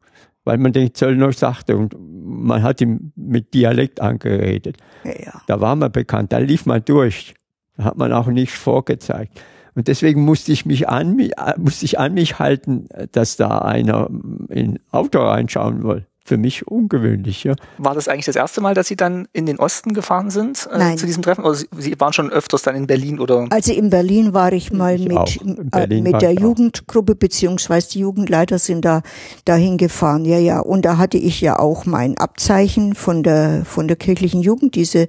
weil 0.48 0.58
man 0.60 0.72
den 0.72 0.94
Zöllner 0.94 1.34
sagte 1.34 1.76
und 1.76 1.94
man 2.00 2.64
hat 2.64 2.80
ihm 2.80 3.12
mit 3.18 3.54
Dialekt 3.54 4.00
angeredet. 4.00 4.78
Ja. 5.04 5.42
Da 5.46 5.60
war 5.60 5.76
man 5.76 5.92
bekannt, 5.92 6.32
da 6.32 6.38
lief 6.38 6.66
man 6.66 6.84
durch. 6.86 7.34
Da 7.76 7.84
hat 7.84 7.98
man 7.98 8.14
auch 8.14 8.28
nichts 8.28 8.56
vorgezeigt. 8.56 9.42
Und 9.76 9.90
deswegen 9.90 10.24
musste 10.24 10.54
ich 10.54 10.66
mich 10.66 10.88
an 10.88 11.18
mich, 11.18 11.34
musste 11.58 11.84
ich 11.84 12.00
an 12.00 12.14
mich 12.14 12.40
halten, 12.40 12.88
dass 13.12 13.36
da 13.36 13.60
einer 13.60 14.10
in 14.48 14.80
Auto 14.90 15.20
reinschauen 15.20 15.84
wollte. 15.84 16.08
Für 16.28 16.38
mich 16.38 16.68
ungewöhnlich. 16.68 17.46
Ja. 17.46 17.56
War 17.78 17.96
das 17.96 18.10
eigentlich 18.10 18.26
das 18.26 18.36
erste 18.36 18.60
Mal, 18.60 18.74
dass 18.74 18.88
Sie 18.88 18.98
dann 18.98 19.30
in 19.32 19.46
den 19.46 19.60
Osten 19.60 19.94
gefahren 19.94 20.30
sind 20.30 20.68
äh, 20.72 20.78
Nein. 20.78 20.98
zu 20.98 21.06
diesem 21.06 21.24
Treffen? 21.24 21.46
Oder 21.46 21.56
Sie 21.56 22.00
waren 22.00 22.12
schon 22.12 22.30
öfters 22.30 22.64
dann 22.64 22.76
in 22.76 22.86
Berlin 22.86 23.20
oder? 23.20 23.48
Also 23.50 23.72
in 23.72 23.90
Berlin 23.90 24.34
war 24.34 24.52
ich 24.52 24.74
mal 24.74 24.96
ich 24.96 25.08
mit, 25.08 25.74
äh, 25.74 26.02
mit 26.02 26.22
der 26.22 26.34
Jugendgruppe 26.34 27.16
beziehungsweise 27.16 27.92
die 27.92 28.00
Jugendleiter 28.00 28.60
sind 28.60 28.84
da 28.84 29.04
dahin 29.46 29.78
gefahren. 29.78 30.26
Ja, 30.26 30.38
ja. 30.38 30.60
Und 30.60 30.84
da 30.84 30.98
hatte 30.98 31.18
ich 31.18 31.40
ja 31.40 31.60
auch 31.60 31.86
mein 31.86 32.18
Abzeichen 32.18 32.94
von 32.94 33.24
der 33.24 33.64
von 33.64 33.88
der 33.88 33.96
kirchlichen 33.96 34.42
Jugend, 34.42 34.76
diese 34.76 35.08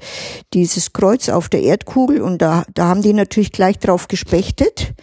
dieses 0.54 0.92
Kreuz 0.92 1.28
auf 1.28 1.48
der 1.48 1.62
Erdkugel. 1.62 2.22
Und 2.22 2.40
da 2.40 2.62
da 2.74 2.86
haben 2.86 3.02
die 3.02 3.12
natürlich 3.12 3.50
gleich 3.50 3.80
drauf 3.80 4.06
gespechtet. 4.06 4.94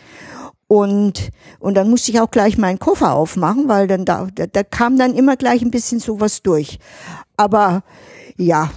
Und, 0.67 1.29
und 1.60 1.75
dann 1.75 1.89
musste 1.89 2.12
ich 2.12 2.19
auch 2.19 2.31
gleich 2.31 2.57
meinen 2.57 2.79
Koffer 2.79 3.13
aufmachen, 3.13 3.67
weil 3.67 3.88
dann 3.88 4.03
da, 4.05 4.27
da, 4.34 4.48
da 4.48 4.63
kam 4.63 4.98
dann 4.98 5.13
immer 5.13 5.36
gleich 5.36 5.62
ein 5.62 5.72
bisschen 5.72 6.00
sowas 6.00 6.41
durch. 6.41 6.79
Aber 7.38 7.84
ja, 8.38 8.72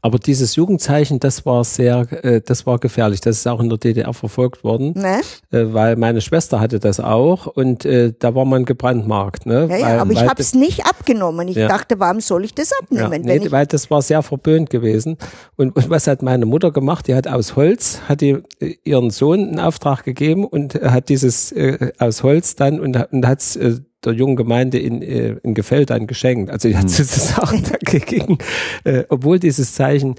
aber 0.00 0.18
dieses 0.18 0.54
Jugendzeichen, 0.54 1.18
das 1.18 1.44
war 1.44 1.64
sehr, 1.64 2.06
äh, 2.24 2.40
das 2.40 2.66
war 2.66 2.78
gefährlich. 2.78 3.20
Das 3.20 3.38
ist 3.38 3.46
auch 3.48 3.60
in 3.60 3.68
der 3.68 3.78
DDR 3.78 4.14
verfolgt 4.14 4.62
worden, 4.62 4.92
ne? 4.94 5.20
äh, 5.50 5.72
weil 5.72 5.96
meine 5.96 6.20
Schwester 6.20 6.60
hatte 6.60 6.78
das 6.78 7.00
auch 7.00 7.46
und 7.46 7.84
äh, 7.84 8.12
da 8.16 8.34
war 8.34 8.44
man 8.44 8.64
gebrandmarkt. 8.64 9.46
Ne? 9.46 9.66
Ja, 9.68 9.76
ja 9.76 9.86
weil, 9.86 9.98
aber 9.98 10.12
ich 10.12 10.22
habe 10.22 10.40
es 10.40 10.54
nicht 10.54 10.86
abgenommen. 10.86 11.48
Ich 11.48 11.56
ja. 11.56 11.66
dachte, 11.66 11.98
warum 11.98 12.20
soll 12.20 12.44
ich 12.44 12.54
das 12.54 12.72
abnehmen? 12.80 13.26
Ja, 13.26 13.38
nee, 13.38 13.50
weil 13.50 13.66
das 13.66 13.90
war 13.90 14.00
sehr 14.00 14.22
verböhnt 14.22 14.70
gewesen. 14.70 15.16
Und, 15.56 15.74
und, 15.74 15.90
was 15.90 16.06
hat 16.06 16.22
meine 16.22 16.46
Mutter 16.46 16.70
gemacht? 16.70 17.08
Die 17.08 17.14
hat 17.14 17.26
aus 17.26 17.56
Holz, 17.56 18.00
hat 18.08 18.20
die 18.20 18.38
äh, 18.60 18.76
ihren 18.84 19.10
Sohn 19.10 19.48
einen 19.48 19.60
Auftrag 19.60 20.04
gegeben 20.04 20.44
und 20.44 20.74
hat 20.74 21.08
dieses 21.08 21.50
äh, 21.50 21.92
aus 21.98 22.22
Holz 22.22 22.54
dann 22.54 22.78
und, 22.78 22.96
und 23.10 23.26
hat 23.26 23.40
es 23.40 23.56
äh, 23.56 23.80
der 24.04 24.12
jungen 24.12 24.36
Gemeinde 24.36 24.78
in, 24.78 25.02
äh, 25.02 25.36
in 25.42 25.54
Gefeld 25.54 25.90
dann 25.90 26.06
geschenkt. 26.06 26.50
Also 26.50 26.68
die 26.68 26.76
hat 26.76 26.84
hm. 26.84 26.88
sozusagen 26.88 27.62
dagegen, 27.90 28.38
äh, 28.84 29.04
obwohl 29.08 29.38
dieses 29.38 29.74
Zeichen 29.74 30.14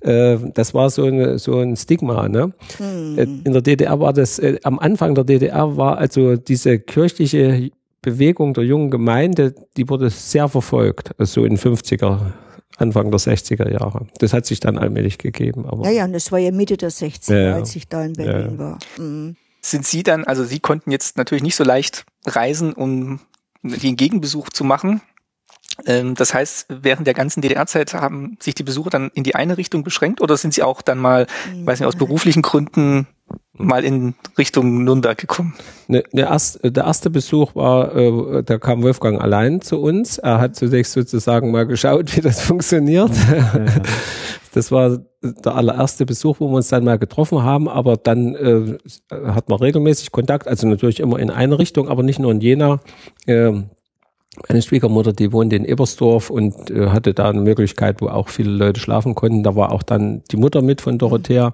äh, 0.00 0.38
das 0.54 0.72
war 0.74 0.90
so, 0.90 1.04
eine, 1.04 1.38
so 1.38 1.58
ein 1.58 1.76
Stigma. 1.76 2.28
Ne? 2.28 2.52
Hm. 2.78 3.18
Äh, 3.18 3.22
in 3.22 3.52
der 3.52 3.62
DDR 3.62 4.00
war 4.00 4.12
das, 4.12 4.38
äh, 4.38 4.58
am 4.62 4.78
Anfang 4.78 5.14
der 5.14 5.24
DDR 5.24 5.76
war 5.76 5.98
also 5.98 6.36
diese 6.36 6.78
kirchliche 6.78 7.70
Bewegung 8.02 8.54
der 8.54 8.64
jungen 8.64 8.90
Gemeinde, 8.90 9.54
die 9.76 9.88
wurde 9.88 10.08
sehr 10.08 10.48
verfolgt, 10.48 11.10
also 11.18 11.42
so 11.42 11.44
in 11.44 11.58
50er, 11.58 12.32
Anfang 12.78 13.10
der 13.10 13.20
60er 13.20 13.70
Jahre. 13.70 14.06
Das 14.20 14.32
hat 14.32 14.46
sich 14.46 14.58
dann 14.58 14.78
allmählich 14.78 15.18
gegeben. 15.18 15.66
Aber 15.66 15.84
ja, 15.84 15.90
ja, 15.90 16.04
und 16.06 16.14
das 16.14 16.32
war 16.32 16.38
ja 16.38 16.50
Mitte 16.50 16.78
der 16.78 16.90
60er, 16.90 17.38
ja, 17.38 17.54
als 17.56 17.76
ich 17.76 17.88
da 17.88 18.02
in 18.02 18.14
Berlin 18.14 18.52
ja. 18.52 18.58
war. 18.58 18.78
Mhm 18.96 19.36
sind 19.60 19.86
Sie 19.86 20.02
dann, 20.02 20.24
also 20.24 20.44
Sie 20.44 20.60
konnten 20.60 20.90
jetzt 20.90 21.16
natürlich 21.16 21.42
nicht 21.42 21.56
so 21.56 21.64
leicht 21.64 22.04
reisen, 22.26 22.72
um 22.72 23.20
den 23.62 23.96
Gegenbesuch 23.96 24.50
zu 24.50 24.64
machen. 24.64 25.02
Ähm, 25.86 26.14
das 26.14 26.34
heißt, 26.34 26.66
während 26.68 27.06
der 27.06 27.14
ganzen 27.14 27.40
DDR-Zeit 27.40 27.94
haben 27.94 28.36
sich 28.40 28.54
die 28.54 28.62
Besuche 28.62 28.90
dann 28.90 29.10
in 29.14 29.24
die 29.24 29.34
eine 29.34 29.56
Richtung 29.56 29.84
beschränkt 29.84 30.20
oder 30.20 30.36
sind 30.36 30.54
Sie 30.54 30.62
auch 30.62 30.82
dann 30.82 30.98
mal, 30.98 31.26
ja. 31.54 31.66
weiß 31.66 31.80
nicht, 31.80 31.86
aus 31.86 31.96
beruflichen 31.96 32.42
Gründen 32.42 33.06
mal 33.52 33.84
in 33.84 34.14
Richtung 34.38 34.84
Nürnberg 34.84 35.16
gekommen? 35.16 35.54
Ne, 35.86 36.02
der, 36.12 36.28
erste, 36.28 36.72
der 36.72 36.84
erste 36.84 37.10
Besuch 37.10 37.54
war, 37.54 37.94
äh, 37.94 38.42
da 38.42 38.58
kam 38.58 38.82
Wolfgang 38.82 39.20
allein 39.20 39.60
zu 39.60 39.80
uns. 39.80 40.18
Er 40.18 40.40
hat 40.40 40.56
zunächst 40.56 40.92
sozusagen 40.92 41.50
mal 41.50 41.66
geschaut, 41.66 42.16
wie 42.16 42.20
das 42.20 42.40
funktioniert. 42.40 43.12
Ja. 43.30 43.66
Das 44.52 44.72
war 44.72 44.98
der 45.22 45.54
allererste 45.54 46.06
Besuch, 46.06 46.40
wo 46.40 46.48
wir 46.48 46.56
uns 46.56 46.68
dann 46.68 46.84
mal 46.84 46.98
getroffen 46.98 47.42
haben, 47.42 47.68
aber 47.68 47.96
dann 47.96 48.34
äh, 48.34 48.78
hat 49.10 49.48
man 49.48 49.58
regelmäßig 49.60 50.12
Kontakt, 50.12 50.48
also 50.48 50.66
natürlich 50.66 51.00
immer 51.00 51.18
in 51.18 51.30
eine 51.30 51.58
Richtung, 51.58 51.88
aber 51.88 52.02
nicht 52.02 52.18
nur 52.18 52.32
in 52.32 52.40
Jena. 52.40 52.80
Äh, 53.26 53.62
meine 54.48 54.62
Schwiegermutter, 54.62 55.12
die 55.12 55.32
wohnt 55.32 55.52
in 55.52 55.64
Ebersdorf 55.64 56.30
und 56.30 56.70
äh, 56.70 56.88
hatte 56.88 57.14
da 57.14 57.28
eine 57.28 57.40
Möglichkeit, 57.40 58.00
wo 58.00 58.08
auch 58.08 58.28
viele 58.28 58.50
Leute 58.50 58.80
schlafen 58.80 59.14
konnten. 59.14 59.42
Da 59.42 59.56
war 59.56 59.72
auch 59.72 59.82
dann 59.82 60.22
die 60.30 60.36
Mutter 60.36 60.62
mit 60.62 60.80
von 60.80 60.98
Dorothea. 60.98 61.52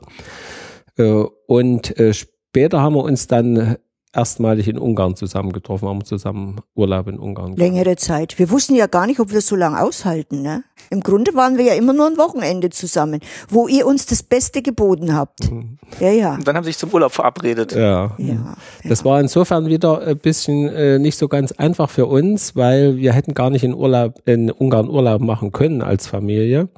Äh, 0.96 1.24
und 1.46 1.98
äh, 1.98 2.12
später 2.14 2.80
haben 2.80 2.94
wir 2.94 3.04
uns 3.04 3.26
dann 3.26 3.76
erstmalig 4.12 4.68
in 4.68 4.78
Ungarn 4.78 5.14
zusammengetroffen, 5.14 5.88
haben 5.88 6.04
zusammen 6.04 6.56
Urlaub 6.74 7.08
in 7.08 7.18
Ungarn. 7.18 7.54
Gemacht. 7.54 7.58
Längere 7.58 7.96
Zeit. 7.96 8.38
Wir 8.38 8.50
wussten 8.50 8.74
ja 8.74 8.86
gar 8.86 9.06
nicht, 9.06 9.20
ob 9.20 9.32
wir 9.32 9.40
so 9.40 9.56
lange 9.56 9.80
aushalten. 9.80 10.42
Ne? 10.42 10.64
Im 10.90 11.00
Grunde 11.00 11.34
waren 11.34 11.58
wir 11.58 11.64
ja 11.64 11.74
immer 11.74 11.92
nur 11.92 12.06
ein 12.06 12.16
Wochenende 12.16 12.70
zusammen, 12.70 13.20
wo 13.48 13.68
ihr 13.68 13.86
uns 13.86 14.06
das 14.06 14.22
Beste 14.22 14.62
geboten 14.62 15.14
habt. 15.14 15.50
Mhm. 15.50 15.78
Ja, 16.00 16.10
ja. 16.10 16.34
Und 16.34 16.48
dann 16.48 16.56
haben 16.56 16.64
sie 16.64 16.70
sich 16.70 16.78
zum 16.78 16.90
Urlaub 16.90 17.12
verabredet. 17.12 17.74
Ja. 17.74 18.14
ja. 18.18 18.56
Das 18.84 19.04
war 19.04 19.20
insofern 19.20 19.66
wieder 19.66 20.00
ein 20.00 20.18
bisschen 20.18 20.68
äh, 20.68 20.98
nicht 20.98 21.18
so 21.18 21.28
ganz 21.28 21.52
einfach 21.52 21.90
für 21.90 22.06
uns, 22.06 22.56
weil 22.56 22.96
wir 22.96 23.12
hätten 23.12 23.34
gar 23.34 23.50
nicht 23.50 23.64
in 23.64 23.74
Urlaub 23.74 24.22
in 24.24 24.50
Ungarn 24.50 24.88
Urlaub 24.88 25.20
machen 25.20 25.52
können 25.52 25.82
als 25.82 26.06
Familie. 26.06 26.68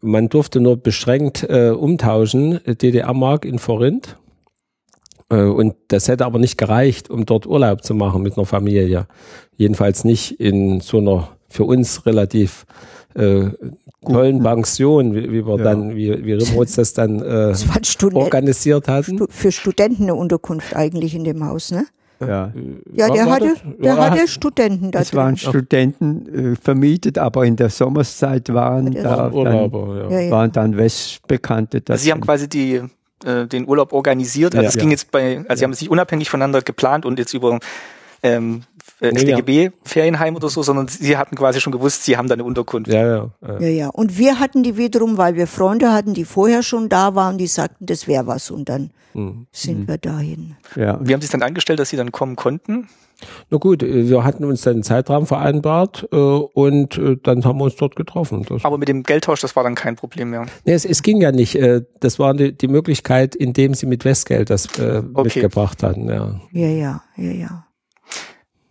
Man 0.00 0.28
durfte 0.28 0.60
nur 0.60 0.76
beschränkt 0.76 1.44
äh, 1.48 1.70
umtauschen, 1.70 2.60
DDR-Mark 2.66 3.44
in 3.44 3.58
Forint. 3.58 4.16
Äh, 5.30 5.42
und 5.42 5.74
das 5.88 6.08
hätte 6.08 6.24
aber 6.24 6.38
nicht 6.38 6.58
gereicht, 6.58 7.10
um 7.10 7.26
dort 7.26 7.46
Urlaub 7.46 7.82
zu 7.84 7.94
machen 7.94 8.22
mit 8.22 8.36
einer 8.36 8.46
Familie. 8.46 9.06
Jedenfalls 9.56 10.04
nicht 10.04 10.40
in 10.40 10.80
so 10.80 10.98
einer 10.98 11.28
für 11.48 11.64
uns 11.64 12.06
relativ 12.06 12.66
äh, 13.14 13.46
tollen 14.04 14.42
Pension, 14.42 15.14
wie, 15.14 15.32
wie 15.32 15.46
wir 15.46 15.56
ja. 15.56 15.64
dann, 15.64 15.96
wie, 15.96 16.24
wie 16.24 16.32
Rimroz 16.34 16.72
das 16.76 16.92
dann 16.92 17.20
äh, 17.20 17.52
das 17.52 17.66
organisiert 18.12 18.88
hatten. 18.88 19.26
Für 19.28 19.52
Studenten 19.52 20.04
eine 20.04 20.14
Unterkunft 20.14 20.76
eigentlich 20.76 21.14
in 21.14 21.24
dem 21.24 21.44
Haus, 21.44 21.70
ne? 21.70 21.86
Ja, 22.20 22.52
ja 22.92 23.10
der, 23.10 23.30
hatte, 23.30 23.54
der 23.80 23.94
ja, 23.94 24.10
hatte 24.10 24.26
Studenten 24.26 24.90
da. 24.90 24.98
Es 24.98 25.14
waren 25.14 25.36
Studenten 25.36 26.52
äh, 26.52 26.56
vermietet, 26.56 27.16
aber 27.16 27.46
in 27.46 27.54
der 27.54 27.70
Sommerszeit 27.70 28.52
waren 28.52 28.92
da 28.92 29.30
Urlauber, 29.30 30.08
dann, 30.08 30.24
ja. 30.24 30.30
waren 30.30 30.50
dann 30.50 30.76
Westbekannte. 30.76 31.80
Also 31.88 32.02
Sie 32.02 32.10
haben 32.10 32.20
quasi 32.20 32.48
die 32.48 32.82
äh, 33.24 33.46
den 33.46 33.66
Urlaub 33.68 33.92
organisiert. 33.92 34.54
Also 34.54 34.64
ja, 34.64 34.68
es 34.68 34.76
ging 34.76 34.90
jetzt 34.90 35.10
bei, 35.10 35.44
also 35.48 35.58
sie 35.58 35.64
haben 35.64 35.74
sich 35.74 35.90
unabhängig 35.90 36.30
voneinander 36.30 36.62
geplant 36.62 37.04
und 37.04 37.18
jetzt 37.18 37.34
über 37.34 37.58
ähm, 38.22 38.62
äh, 39.00 39.08
SDGB 39.14 39.70
Ferienheim 39.84 40.36
oder 40.36 40.48
so, 40.48 40.62
sondern 40.62 40.88
sie 40.88 41.16
hatten 41.16 41.36
quasi 41.36 41.60
schon 41.60 41.72
gewusst, 41.72 42.04
sie 42.04 42.16
haben 42.16 42.28
da 42.28 42.34
eine 42.34 42.44
Unterkunft. 42.44 42.92
Ja, 42.92 43.06
ja, 43.06 43.30
ja. 43.46 43.60
Ja, 43.60 43.68
ja. 43.68 43.88
Und 43.88 44.18
wir 44.18 44.40
hatten 44.40 44.62
die 44.62 44.76
wiederum, 44.76 45.16
weil 45.18 45.36
wir 45.36 45.46
Freunde 45.46 45.92
hatten, 45.92 46.14
die 46.14 46.24
vorher 46.24 46.62
schon 46.62 46.88
da 46.88 47.14
waren, 47.14 47.38
die 47.38 47.46
sagten, 47.46 47.86
das 47.86 48.08
wäre 48.08 48.26
was 48.26 48.50
und 48.50 48.68
dann 48.68 48.90
mhm. 49.14 49.46
sind 49.52 49.80
mhm. 49.80 49.88
wir 49.88 49.98
dahin. 49.98 50.56
Ja. 50.74 50.98
Wie 51.00 51.12
haben 51.12 51.20
Sie 51.20 51.26
es 51.26 51.30
dann 51.32 51.42
angestellt, 51.42 51.78
dass 51.78 51.90
Sie 51.90 51.96
dann 51.96 52.12
kommen 52.12 52.36
konnten? 52.36 52.88
Na 53.50 53.58
gut, 53.58 53.82
äh, 53.82 54.08
wir 54.08 54.24
hatten 54.24 54.44
uns 54.44 54.62
dann 54.62 54.74
einen 54.74 54.82
Zeitraum 54.82 55.26
vereinbart 55.26 56.08
äh, 56.12 56.16
und 56.16 56.98
äh, 56.98 57.16
dann 57.22 57.44
haben 57.44 57.58
wir 57.58 57.64
uns 57.64 57.76
dort 57.76 57.96
getroffen. 57.96 58.44
Das 58.48 58.64
Aber 58.64 58.78
mit 58.78 58.88
dem 58.88 59.02
Geldtausch, 59.02 59.40
das 59.40 59.56
war 59.56 59.64
dann 59.64 59.74
kein 59.74 59.96
Problem 59.96 60.30
mehr. 60.30 60.46
Nee, 60.64 60.72
es, 60.72 60.84
es 60.84 61.02
ging 61.02 61.20
ja 61.20 61.32
nicht. 61.32 61.54
Äh, 61.56 61.82
das 62.00 62.18
war 62.18 62.34
die, 62.34 62.56
die 62.56 62.68
Möglichkeit, 62.68 63.34
indem 63.34 63.74
sie 63.74 63.86
mit 63.86 64.04
Westgeld 64.04 64.50
das 64.50 64.78
äh, 64.78 65.02
okay. 65.14 65.24
mitgebracht 65.24 65.82
hatten. 65.82 66.08
Ja, 66.08 66.40
ja, 66.52 66.68
ja, 66.68 67.02
ja. 67.16 67.32
ja. 67.32 67.64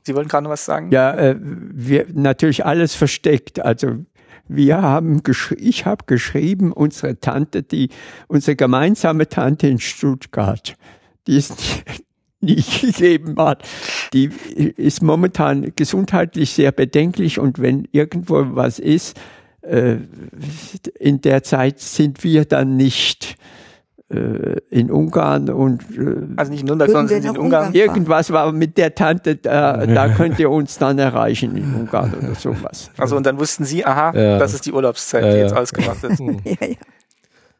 Sie 0.03 0.15
wollten 0.15 0.29
gerade 0.29 0.45
noch 0.45 0.51
was 0.51 0.63
sagen? 0.63 0.89
Ja, 0.91 1.13
äh, 1.13 1.35
wir 1.37 2.05
natürlich 2.13 2.65
alles 2.65 2.95
versteckt. 2.95 3.59
Also 3.59 3.97
wir 4.47 4.81
haben 4.81 5.21
ich 5.57 5.85
habe 5.85 6.05
geschrieben, 6.05 6.71
unsere 6.71 7.19
Tante, 7.19 7.63
die 7.63 7.89
unsere 8.29 8.55
gemeinsame 8.55 9.27
Tante 9.27 9.67
in 9.67 9.79
Stuttgart, 9.79 10.75
die 11.27 11.35
ist 11.35 11.83
nicht 12.41 12.81
gegeben 12.81 13.35
hat, 13.37 13.63
die 14.13 14.29
ist 14.77 15.01
momentan 15.01 15.71
gesundheitlich 15.75 16.51
sehr 16.51 16.71
bedenklich 16.71 17.39
und 17.39 17.59
wenn 17.59 17.87
irgendwo 17.91 18.55
was 18.55 18.79
ist, 18.79 19.19
äh, 19.61 19.97
in 20.99 21.21
der 21.21 21.43
Zeit 21.43 21.79
sind 21.79 22.23
wir 22.23 22.45
dann 22.45 22.77
nicht 22.77 23.37
äh, 24.09 24.59
in 24.69 24.89
Ungarn 24.89 25.49
und 25.49 25.81
äh, 25.97 26.27
also 26.37 26.51
nicht 26.51 26.61
in 26.61 26.67
Nürnberg, 26.67 26.89
sondern 26.89 27.23
in 27.23 27.37
Ungarn. 27.37 27.73
Irgendwas 27.73 28.31
war 28.31 28.51
mit 28.51 28.77
der 28.77 28.95
Tante, 28.95 29.35
da, 29.35 29.85
da 29.85 30.09
könnt 30.09 30.39
ihr 30.39 30.49
uns 30.49 30.77
dann 30.77 30.97
erreichen 30.99 31.57
in 31.57 31.73
Ungarn 31.73 32.13
oder 32.13 32.35
sowas. 32.35 32.91
Also 32.97 33.17
und 33.17 33.25
dann 33.25 33.39
wussten 33.39 33.65
Sie, 33.65 33.85
aha, 33.85 34.13
ja. 34.15 34.37
das 34.37 34.53
ist 34.53 34.65
die 34.65 34.71
Urlaubszeit, 34.71 35.25
die 35.25 35.39
jetzt 35.39 35.53
ausgemacht 35.53 36.03
ist. 36.03 36.19
ja, 36.45 36.67
ja. 36.67 36.75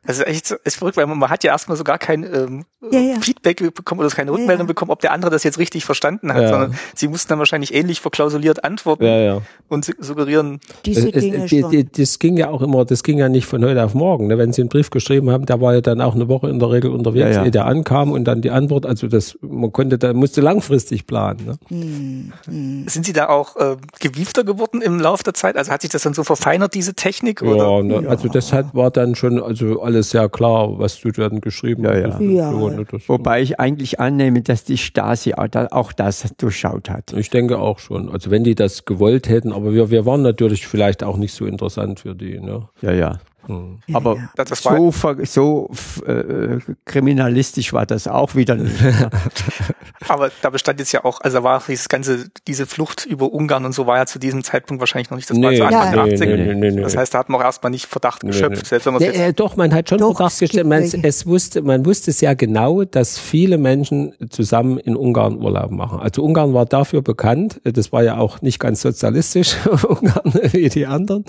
Das 0.08 0.20
ist 0.20 0.28
echt 0.28 0.52
ist 0.52 0.78
verrückt, 0.78 0.96
weil 0.96 1.06
man, 1.06 1.20
man 1.20 1.30
hat 1.30 1.43
ja 1.43 1.52
erstmal 1.52 1.78
so 1.78 1.84
gar 1.84 1.98
kein 1.98 2.24
ähm, 2.24 2.65
ja, 2.91 3.00
ja. 3.00 3.20
Feedback 3.20 3.58
bekommen 3.74 4.00
oder 4.00 4.10
keine 4.10 4.32
Rückmeldung 4.32 4.65
ja, 4.65 4.67
bekommen, 4.67 4.89
ob 4.91 5.02
der 5.02 5.12
andere 5.12 5.30
das 5.32 5.43
jetzt 5.43 5.60
richtig 5.60 5.84
verstanden 5.84 6.34
hat, 6.34 6.48
sondern 6.48 6.76
sie 6.96 7.10
mussten 7.10 7.30
dann 7.30 7.39
wahrscheinlich 7.39 7.74
ähnlich 7.74 8.00
verklausuliert 8.00 8.63
antworten 8.63 9.43
und 9.67 9.93
suggerieren. 10.00 10.62
Diese 10.86 11.12
Dinge 11.12 11.43
es, 11.43 11.50
die, 11.50 11.63
die, 11.63 11.91
das 11.91 12.20
ging 12.20 12.38
ja 12.38 12.50
auch 12.50 12.62
immer, 12.62 12.86
das 12.86 13.04
ging 13.04 13.17
ja 13.17 13.28
nicht 13.28 13.48
von 13.48 13.63
heute 13.65 13.84
auf 13.84 13.93
morgen. 13.96 14.28
Ne? 14.28 14.38
Wenn 14.38 14.54
sie 14.54 14.62
einen 14.62 14.70
Brief 14.70 14.91
geschrieben 14.91 15.30
haben, 15.30 15.46
der 15.46 15.60
war 15.60 15.74
ja 15.74 15.82
dann 15.82 16.00
auch 16.00 16.15
eine 16.15 16.30
Woche 16.30 16.50
in 16.50 16.60
der 16.60 16.72
Regel 16.72 16.91
unterwegs, 16.91 17.36
ehe 17.36 17.52
der 17.52 17.65
ankam 17.65 18.12
und 18.12 18.24
dann 18.26 18.41
die 18.41 18.52
Antwort. 18.52 18.86
Also 18.86 19.08
das, 19.08 19.38
man 19.41 19.74
konnte, 19.74 19.98
da 19.98 20.13
musste 20.13 20.39
langfristig 20.39 21.06
planen. 21.06 21.46
Ne? 21.46 21.58
Hm, 21.67 22.34
hm. 22.46 22.88
Sind 22.88 23.06
Sie 23.06 23.13
da 23.13 23.28
auch 23.28 23.58
äh, 23.58 23.76
gewiefter 24.00 24.46
geworden 24.46 24.82
im 24.82 25.02
Laufe 25.02 25.24
der 25.24 25.34
Zeit? 25.34 25.58
Also 25.58 25.72
hat 25.72 25.82
sich 25.82 25.91
das 25.91 26.04
dann 26.04 26.13
so 26.13 26.24
verfeinert, 26.24 26.74
diese 26.76 26.93
Technik? 26.93 27.41
Oder? 27.41 27.58
Ja, 27.58 27.84
ne, 27.84 28.10
also 28.10 28.30
das 28.30 28.54
hat, 28.54 28.74
war 28.74 28.89
dann 28.89 29.15
schon, 29.15 29.41
also 29.41 29.82
alles 29.82 29.97
alles 29.98 30.12
sehr 30.12 30.30
klar, 30.30 30.78
was 30.80 31.00
du 31.02 31.12
dann 31.12 31.42
geschrieben 31.42 31.84
ja, 31.84 31.98
ja. 31.98 32.20
Ja. 32.22 32.52
So, 32.52 32.70
ne, 32.70 32.86
Wobei 33.08 33.42
ich 33.42 33.60
eigentlich 33.60 34.00
annehme, 34.00 34.42
dass 34.42 34.64
die 34.64 34.78
Stasi 34.78 35.34
auch 35.34 35.48
da- 35.48 35.68
auch 35.72 35.92
das 35.92 36.26
durchschaut 36.38 36.90
hat. 36.90 37.14
Ich 37.14 37.30
denke 37.30 37.58
auch 37.60 37.80
schon. 37.80 38.10
Also 38.10 38.30
wenn 38.32 38.44
die 38.44 38.56
das 38.56 38.86
gewollt 38.86 39.28
hätten, 39.28 39.52
aber 39.52 39.74
wir, 39.74 39.90
wir 39.90 40.06
waren 40.06 40.22
natürlich 40.22 40.68
vielleicht 40.68 41.04
auch 41.04 41.18
nicht 41.18 41.34
so 41.34 41.46
interessant 41.46 42.00
für 42.02 42.16
die. 42.16 42.40
Ne? 42.40 42.68
Ja, 42.82 42.92
ja. 42.92 43.20
Hm. 43.48 43.80
Aber 43.94 44.16
ja. 44.16 44.30
Das- 44.36 44.50
das 44.50 44.66
war- 44.66 44.78
so, 44.78 44.92
so 45.26 45.70
äh, 46.06 46.58
kriminalistisch 46.86 47.74
war 47.74 47.86
das 47.86 48.08
auch 48.08 48.36
wieder 48.36 48.56
nicht. 48.56 48.76
Aber 50.08 50.30
da 50.42 50.50
bestand 50.50 50.80
jetzt 50.80 50.92
ja 50.92 51.04
auch, 51.04 51.22
also 51.22 51.44
war 51.44 51.62
dieses 51.68 51.90
ganze, 51.90 52.26
diese 52.48 52.66
Flucht 52.66 53.06
über 53.06 53.32
Ungarn 53.34 53.66
und 53.66 53.74
so 53.74 53.88
war 53.88 53.98
ja 53.98 54.06
zu 54.06 54.20
diesem 54.20 54.44
Zeitpunkt 54.44 54.80
wahrscheinlich 54.80 55.10
noch 55.10 55.18
nicht 55.18 55.30
das 55.30 55.42
war 55.42 55.50
Nee, 55.52 55.58
zu 55.58 55.66
Anfang 55.66 55.82
Ja. 55.96 56.06
nee, 56.06 56.16
80er. 56.16 56.36
nee, 56.38 56.54
nee, 56.56 56.72
nee. 56.72 56.82
Das 56.82 56.96
heißt, 56.96 57.14
da 57.14 57.20
hat 57.20 57.30
man 57.30 57.42
auch 57.42 57.46
erstmal 57.46 57.72
nicht 57.72 57.88
Verdacht 57.88 58.24
Nee, 58.24 58.30
geschöpft, 58.30 58.62
nee. 58.64 58.68
selbst 58.68 58.86
wenn 58.86 58.94
man 58.94 59.02
es 59.02 59.08
Nee, 59.10 59.18
jetzt 59.18 59.30
äh, 59.30 59.34
doch, 59.34 59.56
man 59.56 59.74
hat 59.74 59.90
schon 59.90 59.98
Doch, 59.98 60.16
Verdacht 60.18 60.34
es 60.34 60.40
gestellt. 60.40 60.68
Man, 60.68 60.84
es 60.84 61.26
wusste, 61.26 61.62
man 61.62 61.86
wusste 61.86 62.12
sehr 62.12 62.36
genau, 62.36 62.84
dass 62.84 63.18
viele 63.18 63.58
Menschen 63.58 64.14
zusammen 64.30 64.78
in 64.78 64.96
Ungarn 64.96 65.38
Urlaub 65.42 65.72
machen. 65.72 66.00
Also 66.00 66.24
Ungarn 66.24 66.54
war 66.54 66.66
dafür 66.66 67.02
bekannt. 67.02 67.60
Das 67.64 67.92
war 67.92 68.04
ja 68.04 68.18
auch 68.18 68.42
nicht 68.42 68.60
ganz 68.60 68.82
sozialistisch, 68.82 69.56
Ungarn 69.88 70.34
wie 70.52 70.70
die 70.70 70.86
anderen. 70.86 71.26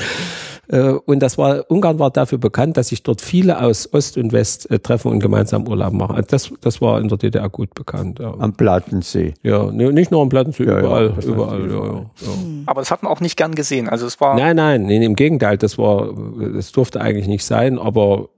Äh, 0.69 0.93
Und 1.07 1.21
das 1.21 1.39
war, 1.39 1.65
Ungarn 1.71 1.99
war 1.99 2.11
dafür 2.11 2.39
bekannt, 2.39 2.77
dass 2.77 2.89
sich 2.89 3.03
dort 3.03 3.21
viele 3.21 3.61
aus 3.63 3.89
Ost 3.93 4.17
und 4.19 4.33
West 4.33 4.71
äh, 4.71 4.79
treffen 4.79 5.11
und 5.11 5.21
gemeinsam 5.21 5.67
Urlaub 5.67 5.93
machen. 5.93 6.17
Also 6.17 6.27
das, 6.31 6.53
das 6.61 6.81
war 6.81 7.01
in 7.01 7.09
der 7.09 7.19
DDR 7.19 7.49
gut 7.49 7.75
bekannt. 7.75 8.19
Ja, 8.19 8.35
Am 8.39 8.53
Plattensee. 8.53 9.35
ja 9.43 9.71
nee, 9.71 9.91
nicht 9.93 10.11
nur 10.11 10.23
am 10.23 10.29
Plattensee, 10.29 10.65
Ja, 10.65 10.73
ja, 10.75 10.79
überall, 10.81 11.11
das 11.17 11.25
überall. 11.25 11.61
Ja, 11.71 11.77
ja, 11.77 11.93
ja. 11.95 12.01
Aber 12.67 12.81
das 12.81 12.91
hat 12.91 13.03
man 13.03 13.11
auch 13.13 13.21
nicht 13.21 13.37
gern 13.37 13.55
gesehen. 13.55 13.89
Also 13.89 14.07
es 14.07 14.21
war, 14.21 14.37
Nein, 14.37 14.57
nein, 14.57 14.83
nee, 14.83 15.05
im 15.05 15.17
Gegenteil, 15.17 15.57
das 15.59 15.79
war, 15.79 16.15
das 16.55 16.73
durfte 16.73 17.01
eigentlich 17.01 17.29
nicht 17.29 17.45
sein, 17.45 17.79
aber 17.79 18.29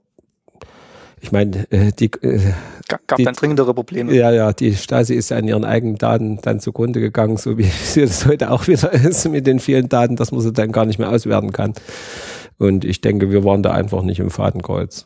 ich 1.21 1.31
meine, 1.31 1.71
äh, 1.71 1.91
die, 1.91 2.05
äh, 2.21 2.39
ga- 2.87 2.99
gab 3.07 3.17
die- 3.17 3.23
dann 3.23 3.35
dringendere 3.35 3.73
Probleme. 3.73 4.13
ja, 4.13 4.31
ja, 4.31 4.51
die 4.53 4.75
Stasi 4.75 5.13
ist 5.15 5.29
ja 5.29 5.37
an 5.37 5.47
ihren 5.47 5.63
eigenen 5.65 5.97
Daten 5.97 6.39
dann 6.41 6.59
zugrunde 6.59 6.99
gegangen, 6.99 7.37
so 7.37 7.57
wie 7.57 7.63
sie 7.83 8.01
das 8.01 8.25
heute 8.25 8.51
auch 8.51 8.67
wieder 8.67 8.91
ist 8.91 9.27
mit 9.29 9.47
den 9.47 9.59
vielen 9.59 9.87
Daten, 9.89 10.15
dass 10.15 10.31
man 10.31 10.41
sie 10.41 10.51
dann 10.51 10.71
gar 10.71 10.85
nicht 10.85 10.99
mehr 10.99 11.09
auswerten 11.09 11.51
kann. 11.51 11.73
Und 12.57 12.85
ich 12.85 13.01
denke, 13.01 13.31
wir 13.31 13.43
waren 13.43 13.63
da 13.63 13.71
einfach 13.71 14.01
nicht 14.03 14.19
im 14.19 14.29
Fadenkreuz. 14.31 15.05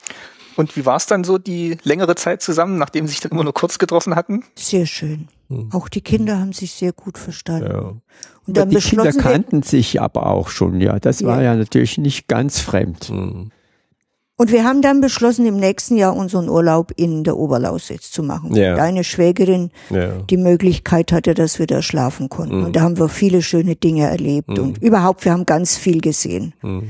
Und 0.57 0.75
wie 0.77 0.85
war 0.85 0.95
es 0.95 1.05
dann 1.05 1.25
so 1.25 1.37
die 1.37 1.77
längere 1.83 2.15
Zeit 2.15 2.41
zusammen, 2.41 2.77
nachdem 2.77 3.07
sie 3.07 3.11
sich 3.11 3.19
dann 3.21 3.31
immer 3.33 3.43
nur 3.43 3.53
kurz 3.53 3.77
getroffen 3.77 4.15
hatten? 4.15 4.43
Sehr 4.55 4.85
schön. 4.85 5.27
Auch 5.71 5.89
die 5.89 6.01
Kinder 6.01 6.39
haben 6.39 6.53
sich 6.53 6.71
sehr 6.71 6.91
gut 6.93 7.17
verstanden. 7.17 7.69
Ja. 7.69 7.79
Und 8.47 8.57
dann 8.57 8.69
die 8.69 8.77
Kinder 8.77 9.11
kannten 9.11 9.63
sich 9.63 10.01
aber 10.01 10.27
auch 10.27 10.47
schon, 10.49 10.79
ja. 10.81 10.97
Das 10.99 11.23
war 11.23 11.37
Ja. 11.41 11.51
ja 11.53 11.55
natürlich 11.57 11.97
nicht 11.97 12.27
ganz 12.27 12.59
fremd. 12.61 13.09
Hm. 13.09 13.51
Und 14.37 14.51
wir 14.51 14.63
haben 14.65 14.81
dann 14.81 15.01
beschlossen, 15.01 15.45
im 15.45 15.57
nächsten 15.57 15.95
Jahr 15.95 16.15
unseren 16.15 16.49
Urlaub 16.49 16.91
in 16.95 17.23
der 17.23 17.37
Oberlausitz 17.37 18.11
zu 18.11 18.21
machen. 18.23 18.53
Ja. 18.55 18.75
Deine 18.75 19.03
Schwägerin 19.03 19.71
Ja. 19.89 20.13
die 20.29 20.37
Möglichkeit 20.37 21.11
hatte, 21.11 21.33
dass 21.33 21.57
wir 21.59 21.67
da 21.67 21.81
schlafen 21.81 22.29
konnten. 22.29 22.59
Mhm. 22.59 22.65
Und 22.65 22.75
da 22.75 22.81
haben 22.81 22.97
wir 22.97 23.07
viele 23.09 23.41
schöne 23.41 23.75
Dinge 23.75 24.09
erlebt 24.09 24.59
und 24.59 24.77
überhaupt, 24.81 25.23
wir 25.25 25.31
haben 25.31 25.45
ganz 25.45 25.77
viel 25.77 26.01
gesehen. 26.01 26.53
Mhm. 26.61 26.89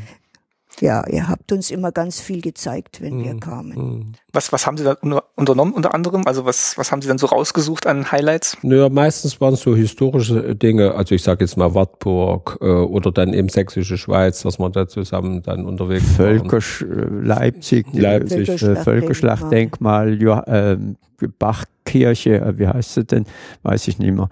Ja, 0.81 1.07
ihr 1.07 1.29
habt 1.29 1.51
uns 1.53 1.71
immer 1.71 1.91
ganz 1.91 2.19
viel 2.19 2.41
gezeigt, 2.41 3.01
wenn 3.01 3.19
Mhm. 3.19 3.23
wir 3.23 3.39
kamen. 3.39 4.17
Was, 4.33 4.51
was 4.51 4.67
haben 4.67 4.77
sie 4.77 4.83
da 4.83 4.97
unter, 5.01 5.23
unternommen 5.35 5.73
unter 5.73 5.93
anderem? 5.93 6.23
Also 6.27 6.43
was, 6.45 6.77
was 6.77 6.91
haben 6.91 7.01
sie 7.01 7.07
dann 7.07 7.17
so 7.17 7.27
rausgesucht 7.27 7.87
an 7.87 8.11
Highlights? 8.11 8.57
Naja, 8.61 8.89
meistens 8.89 9.39
waren 9.39 9.53
es 9.53 9.61
so 9.61 9.75
historische 9.75 10.53
Dinge, 10.55 10.93
also 10.95 11.15
ich 11.15 11.23
sage 11.23 11.45
jetzt 11.45 11.55
mal 11.55 11.73
Wartburg 11.73 12.57
äh, 12.61 12.65
oder 12.65 13.11
dann 13.11 13.33
eben 13.33 13.47
Sächsische 13.47 13.97
Schweiz, 13.97 14.43
dass 14.43 14.59
wir 14.59 14.69
da 14.69 14.87
zusammen 14.87 15.41
dann 15.43 15.65
unterwegs 15.65 16.19
waren. 16.19 16.39
Völkersch 16.39 16.81
äh, 16.81 16.85
Leipzig, 16.85 17.85
Leipzig. 17.93 18.49
äh, 18.61 18.75
Völkerschlachtdenkmal, 18.75 20.21
ja, 20.21 20.43
ähm, 20.47 20.97
Bachkirche, 21.39 22.35
äh, 22.41 22.57
wie 22.59 22.67
heißt 22.67 22.95
sie 22.95 23.05
denn? 23.05 23.25
Weiß 23.63 23.87
ich 23.87 23.99
nicht 23.99 24.13
mehr. 24.13 24.29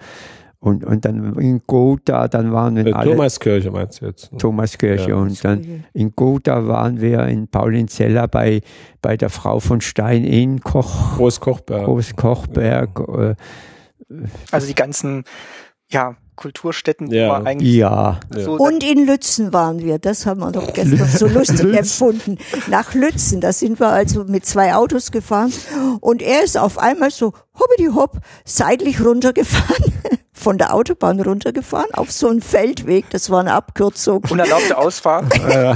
Und, 0.64 0.86
und 0.86 1.04
dann 1.04 1.36
in 1.40 1.62
Gotha, 1.68 2.30
dann 2.30 2.54
waren 2.54 2.78
wir 2.78 2.86
Äh, 2.86 2.90
in 2.92 2.94
alle, 2.96 3.12
Thomaskirche 3.12 3.70
meinst 3.70 4.00
du 4.02 4.06
jetzt? 4.06 4.32
ne? 4.32 4.38
Thomaskirche 4.38 5.10
Ja. 5.10 5.16
und 5.18 5.44
dann 5.44 5.84
in 5.94 6.14
Gotha 6.16 6.66
waren 6.68 7.02
wir 7.02 7.26
in 7.28 7.50
Paulinzella 7.50 8.28
bei, 8.28 8.62
bei 9.02 9.18
der 9.18 9.30
Frau 9.30 9.60
von 9.60 9.82
Stein 9.82 10.24
in 10.24 10.62
Koch, 10.62 11.18
Großkochberg. 11.18 11.84
Großkochberg. 11.84 13.36
Äh, 14.10 14.16
Also 14.52 14.68
die 14.68 14.76
ganzen, 14.76 15.26
ja, 15.94 16.16
Kulturstätten 16.36 17.12
Ja. 17.12 17.30
war 17.30 17.46
eigentlich 17.46 17.76
ja, 17.76 18.20
so. 18.36 18.54
Und 18.54 18.84
in 18.84 19.06
Lützen 19.06 19.54
waren 19.54 19.80
wir, 19.80 20.00
das 20.00 20.26
haben 20.26 20.40
wir 20.40 20.52
doch 20.52 20.74
gestern 20.74 21.08
so 21.08 21.28
lustig 21.28 21.74
empfunden. 21.78 22.38
Nach 22.68 22.94
Lützen, 22.94 23.40
da 23.40 23.54
sind 23.54 23.80
wir 23.80 23.90
also 23.90 24.24
mit 24.26 24.46
zwei 24.46 24.74
Autos 24.74 25.12
gefahren 25.12 25.54
und 26.02 26.22
er 26.22 26.44
ist 26.44 26.58
auf 26.58 26.80
einmal 26.80 27.12
so 27.12 27.34
hoppidi 27.60 27.92
hopp 27.94 28.18
seitlich 28.46 29.00
runtergefahren, 29.06 29.94
von 30.34 30.58
der 30.58 30.74
Autobahn 30.74 31.22
runtergefahren 31.22 31.94
auf 31.94 32.12
so 32.12 32.28
einen 32.30 32.42
Feldweg, 32.42 33.10
das 33.12 33.30
war 33.30 33.40
eine 33.42 33.54
Abkürzung. 33.54 34.24
unerlaubte 34.30 34.78
Ausfahrt. 34.78 35.38
ja, 35.50 35.74
ja. 35.74 35.76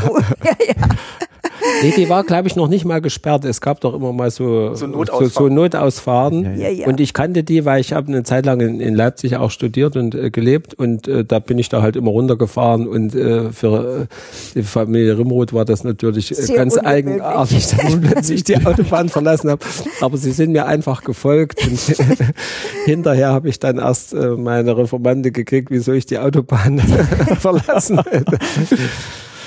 Nee, 1.81 1.93
die 1.95 2.09
war, 2.09 2.23
glaube 2.23 2.47
ich, 2.47 2.55
noch 2.55 2.67
nicht 2.67 2.85
mal 2.85 3.01
gesperrt. 3.01 3.45
Es 3.45 3.61
gab 3.61 3.81
doch 3.81 3.93
immer 3.93 4.13
mal 4.13 4.31
so, 4.31 4.73
So 4.73 4.75
so, 4.75 4.87
Notausfahrten. 4.87 5.29
so 5.29 5.47
Notausfahrten. 5.49 6.59
Ja, 6.59 6.69
ja. 6.69 6.87
Und 6.87 6.99
ich 6.99 7.13
kannte 7.13 7.43
die, 7.43 7.65
weil 7.65 7.81
ich 7.81 7.93
habe 7.93 8.07
eine 8.07 8.23
Zeit 8.23 8.45
lang 8.45 8.59
in, 8.61 8.79
in 8.79 8.95
Leipzig 8.95 9.35
auch 9.37 9.51
studiert 9.51 9.95
und 9.95 10.15
äh, 10.15 10.29
gelebt 10.31 10.73
und 10.73 11.07
äh, 11.07 11.23
da 11.23 11.39
bin 11.39 11.59
ich 11.59 11.69
da 11.69 11.81
halt 11.81 11.95
immer 11.95 12.11
runtergefahren 12.11 12.87
und 12.87 13.13
äh, 13.15 13.51
für 13.51 14.07
äh, 14.09 14.59
die 14.59 14.63
Familie 14.63 15.17
Rimroth 15.17 15.53
war 15.53 15.65
das 15.65 15.83
natürlich 15.83 16.31
äh, 16.31 16.35
Sehr 16.35 16.55
ganz 16.55 16.77
eigenartig, 16.77 17.67
dass 17.67 17.83
ich 17.83 18.01
plötzlich 18.01 18.43
die 18.43 18.57
Autobahn 18.65 19.09
verlassen 19.09 19.49
habe. 19.49 19.63
Aber 20.01 20.17
sie 20.17 20.31
sind 20.31 20.51
mir 20.51 20.65
einfach 20.65 21.03
gefolgt 21.03 21.65
und 21.67 21.79
hinterher 22.85 23.29
habe 23.29 23.49
ich 23.49 23.59
dann 23.59 23.77
erst 23.77 24.13
äh, 24.13 24.29
meine 24.29 24.77
Reformande 24.77 25.31
gekriegt, 25.31 25.69
wieso 25.71 25.93
ich 25.93 26.05
die 26.05 26.17
Autobahn 26.19 26.79
verlassen 27.39 28.01
hätte. 28.09 28.37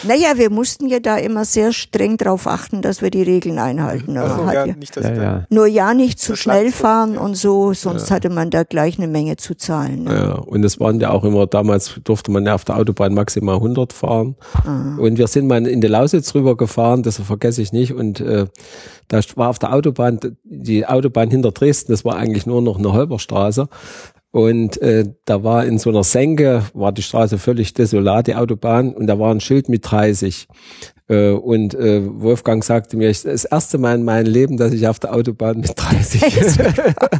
Naja, 0.05 0.33
wir 0.37 0.51
mussten 0.51 0.89
ja 0.89 1.01
da 1.01 1.17
immer 1.17 1.45
sehr 1.45 1.73
streng 1.73 2.17
darauf 2.17 2.47
achten, 2.47 2.83
dass 2.83 3.03
wir 3.03 3.11
die 3.11 3.23
Regeln 3.23 3.59
einhalten. 3.59 4.17
Also, 4.17 4.43
ja, 4.45 4.67
ja- 4.67 4.75
nicht, 4.75 4.97
ja, 4.97 5.13
ja. 5.15 5.47
Nur 5.51 5.67
ja 5.67 5.95
nicht 5.95 6.19
zu 6.19 6.37
schnell 6.37 6.73
fahren 6.73 7.17
und 7.19 7.37
so, 7.37 7.73
sonst 7.73 8.11
hatte 8.11 8.31
man 8.31 8.51
da 8.51 8.63
gleich 8.65 8.99
eine 8.99 9.09
Menge 9.09 9.37
zu 9.37 9.55
zahlen. 9.57 10.05
Ne? 10.05 10.15
Ja, 10.15 10.33
und 10.35 10.65
es 10.65 10.81
waren 10.81 11.01
ja 11.01 11.11
auch 11.11 11.25
immer, 11.25 11.47
damals 11.47 12.01
durfte 12.05 12.31
man 12.31 12.47
ja 12.47 12.55
auf 12.55 12.65
der 12.65 12.77
Autobahn 12.77 13.15
maximal 13.15 13.57
100 13.57 13.93
fahren. 13.93 14.37
Und 14.99 15.19
wir 15.19 15.27
sind 15.27 15.47
mal 15.47 15.67
in 15.67 15.81
die 15.81 15.87
Lausitz 15.89 16.35
rüber 16.35 16.57
gefahren, 16.57 17.03
das 17.03 17.19
vergesse 17.21 17.63
ich 17.63 17.73
nicht. 17.73 17.93
Und 17.93 18.21
äh, 18.21 18.47
da 19.09 19.21
war 19.37 19.49
auf 19.51 19.59
der 19.59 19.73
Autobahn, 19.73 20.19
die 20.45 20.87
Autobahn 20.87 21.31
hinter 21.31 21.53
Dresden, 21.53 21.93
das 21.93 22.05
war 22.05 22.17
eigentlich 22.17 22.47
nur 22.47 22.63
noch 22.63 22.79
eine 22.79 22.93
Holperstraße. 22.93 23.69
Und 24.33 24.81
äh, 24.81 25.05
da 25.25 25.43
war 25.43 25.65
in 25.65 25.79
so 25.79 25.91
einer 25.91 26.05
Senke, 26.05 26.65
war 26.73 26.93
die 26.93 27.03
Straße 27.03 27.39
völlig 27.39 27.75
desolat, 27.75 28.29
die 28.29 28.37
Autobahn, 28.37 28.95
und 28.95 29.07
da 29.07 29.19
war 29.19 29.35
ein 29.35 29.41
Schild 29.41 29.69
mit 29.69 29.91
30. 29.91 30.47
Äh, 31.11 31.33
und 31.33 31.75
äh, 31.75 32.03
Wolfgang 32.21 32.63
sagte 32.63 32.97
mir, 32.97 33.11
ich, 33.11 33.23
das 33.23 33.45
erste 33.45 33.79
Mal 33.79 33.97
in 33.97 34.05
meinem 34.05 34.27
Leben, 34.27 34.57
dass 34.57 34.73
ich 34.73 34.87
auf 34.87 35.01
der 35.01 35.13
Autobahn 35.13 35.59
mit 35.59 35.73
30 35.75 36.23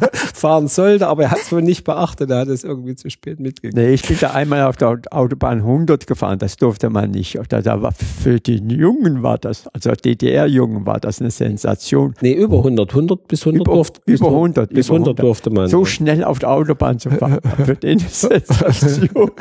fahren 0.33 0.67
sollte, 0.67 1.07
aber 1.07 1.23
er 1.23 1.31
hat 1.31 1.39
es 1.39 1.51
wohl 1.51 1.61
nicht 1.61 1.83
beachtet, 1.83 2.29
er 2.29 2.39
hat 2.39 2.47
es 2.47 2.63
irgendwie 2.63 2.95
zu 2.95 3.09
spät 3.09 3.39
mitgekriegt. 3.39 3.75
Nee, 3.75 3.93
ich 3.93 4.03
bin 4.07 4.17
da 4.19 4.31
einmal 4.31 4.63
auf 4.63 4.77
der 4.77 5.01
Autobahn 5.11 5.59
100 5.59 6.07
gefahren, 6.07 6.39
das 6.39 6.55
durfte 6.55 6.89
man 6.89 7.11
nicht. 7.11 7.37
Da, 7.49 7.61
da 7.61 7.81
war, 7.81 7.91
für 7.91 8.39
die 8.39 8.57
Jungen 8.57 9.23
war 9.23 9.37
das, 9.37 9.67
also 9.73 9.91
DDR-Jungen 9.91 10.85
war 10.85 10.99
das 10.99 11.19
eine 11.19 11.31
Sensation. 11.31 12.13
Nee, 12.21 12.33
über 12.33 12.57
100. 12.57 12.89
100 12.91 13.27
bis 13.27 13.41
100 13.41 13.61
Über, 13.61 13.73
durfte 13.75 14.01
über 14.05 14.27
100. 14.27 14.69
Bis 14.73 14.87
über 14.87 14.95
100 14.97 15.19
durfte 15.19 15.49
man. 15.49 15.67
So 15.67 15.83
schnell 15.83 16.23
auf 16.23 16.39
der 16.39 16.51
Autobahn 16.51 16.97
zu 16.97 17.09
fahren, 17.09 17.39
für 17.65 17.75
den 17.75 17.99
eine 17.99 18.09
Sensation. 18.09 19.31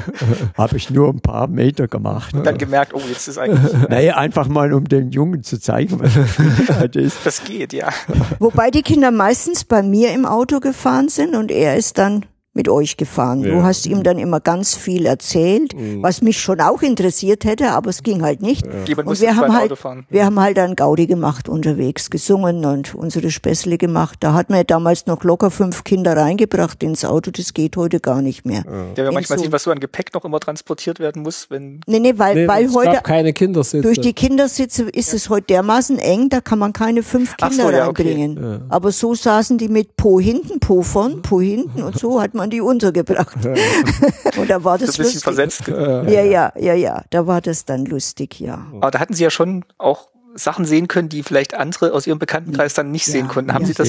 Habe 0.57 0.77
ich 0.77 0.91
nur 0.91 1.09
ein 1.09 1.21
paar 1.21 1.47
Meter 1.47 1.87
gemacht. 1.87 2.35
dann 2.43 2.59
gemerkt, 2.59 2.95
oh, 2.95 3.01
jetzt 3.09 3.29
ist 3.29 3.39
eigentlich, 3.39 3.61
Naja, 3.89 4.17
einfach 4.17 4.40
mal, 4.49 4.73
um 4.73 4.89
den 4.89 5.11
Jungen 5.11 5.43
zu 5.43 5.61
zeigen, 5.61 6.01
was 6.01 6.15
die 6.15 6.21
Geschwindigkeit 6.21 6.97
ist. 6.97 7.19
das 7.25 7.45
geht, 7.45 7.73
ja. 7.73 7.91
Wobei 8.39 8.71
die 8.71 8.83
Kinder 8.83 9.11
meistens 9.11 9.65
bei 9.65 9.83
mir 9.83 10.13
im 10.13 10.25
Auto 10.25 10.61
gefahren 10.61 11.09
sind 11.09 11.35
und 11.35 11.51
er 11.51 11.77
ist 11.77 11.99
dann 11.99 12.25
mit 12.53 12.69
euch 12.69 12.97
gefahren. 12.97 13.43
Du 13.43 13.49
Ja. 13.51 13.63
hast 13.63 13.87
ihm 13.87 14.03
dann 14.03 14.19
immer 14.19 14.41
ganz 14.41 14.75
viel 14.75 15.07
erzählt, 15.07 15.73
was 16.01 16.21
mich 16.21 16.41
schon 16.41 16.61
auch 16.61 16.83
interessiert 16.83 17.45
hätte, 17.45 17.71
aber 17.71 17.91
es 17.91 18.03
ging 18.03 18.23
halt 18.23 18.43
nicht. 18.43 18.67
Jemand 18.67 18.99
Und 18.99 19.05
muss 19.07 19.21
wir 19.21 19.37
haben 19.37 19.55
halt, 19.57 19.73
wir 20.09 20.25
haben 20.25 20.41
halt 20.41 20.57
dann 20.57 20.75
Gaudi 20.75 21.07
gemacht 21.07 21.49
unterwegs, 21.49 22.11
gesungen 22.11 22.65
und 22.65 22.95
unsere 22.97 23.31
Späßle 23.31 23.79
gemacht. 23.79 24.17
Da 24.21 24.35
hat 24.35 24.51
man 24.51 24.59
ja 24.59 24.65
damals 24.65 25.07
noch 25.07 25.23
locker 25.23 25.53
fünf 25.53 25.85
Kinder 25.85 26.17
reingebracht 26.17 26.83
ins 26.83 27.05
Auto. 27.05 27.31
Das 27.31 27.55
geht 27.55 27.77
heute 27.77 28.01
gar 28.01 28.21
nicht 28.21 28.45
mehr. 28.45 28.65
Ja, 28.97 29.05
wenn 29.05 29.15
manchmal 29.15 29.39
so- 29.39 29.45
sieht, 29.45 29.53
was 29.53 29.63
so 29.63 29.71
an 29.71 29.79
Gepäck 29.79 30.13
noch 30.13 30.25
immer 30.25 30.41
transportiert 30.41 30.99
werden 30.99 31.23
muss, 31.23 31.47
wenn 31.51 31.81
Nee, 31.87 32.01
nee, 32.01 32.15
weil, 32.17 32.35
Nee, 32.35 32.49
weil 32.49 32.65
es 32.65 32.75
heute 32.75 32.93
gab 32.95 33.05
keine 33.05 33.33
Kindersitze. 33.33 33.81
durch 33.83 34.01
die 34.01 34.13
Kindersitze 34.13 34.85
ist 34.91 35.15
es 35.15 35.29
heute 35.31 35.47
dermaßen 35.47 35.99
eng, 36.01 36.29
da 36.31 36.41
kann 36.41 36.59
man 36.59 36.73
keine 36.73 37.05
fünf 37.05 37.37
Kinder 37.37 37.55
so, 37.55 37.71
ja, 37.71 37.87
okay. 37.89 38.03
reinbringen. 38.03 38.63
Aber 38.69 38.91
so 38.91 39.15
saßen 39.15 39.57
die 39.57 39.69
mit 39.69 39.97
Po 39.97 40.19
hinten, 40.19 40.59
Po 40.59 40.83
vorn, 40.83 41.23
Po 41.23 41.41
hinten 41.41 41.83
und 41.85 41.97
so 41.97 42.21
hat 42.21 42.35
man 42.35 42.40
die 42.49 42.63
untergebracht. 42.63 43.37
und 44.39 44.49
da 44.49 44.65
war 44.65 44.79
so 44.79 44.87
das 44.87 44.99
ein 44.99 45.05
bisschen 45.05 45.21
lustig. 45.21 45.23
versetzt. 45.23 45.69
Ja, 45.69 46.23
ja, 46.23 46.53
ja, 46.57 46.75
ja, 46.75 47.03
da 47.11 47.27
war 47.27 47.43
das 47.43 47.67
dann 47.67 47.85
lustig, 47.85 48.41
ja. 48.41 48.67
Aber 48.81 48.91
da 48.91 49.01
hatten 49.01 49.13
sie 49.13 49.25
ja 49.25 49.31
schon 49.31 49.65
auch 49.77 50.09
Sachen 50.35 50.65
sehen 50.65 50.89
können, 50.89 51.09
die 51.09 51.23
vielleicht 51.23 51.55
andere 51.55 51.93
aus 51.93 52.07
ihrem 52.07 52.19
Bekanntenkreis 52.19 52.75
dann 52.75 52.91
nicht 52.91 53.07
ja, 53.09 53.13
sehen 53.13 53.29
konnten. 53.29 53.53
Haben 53.53 53.63
ja. 53.63 53.69
Sie 53.69 53.75
das, 53.75 53.89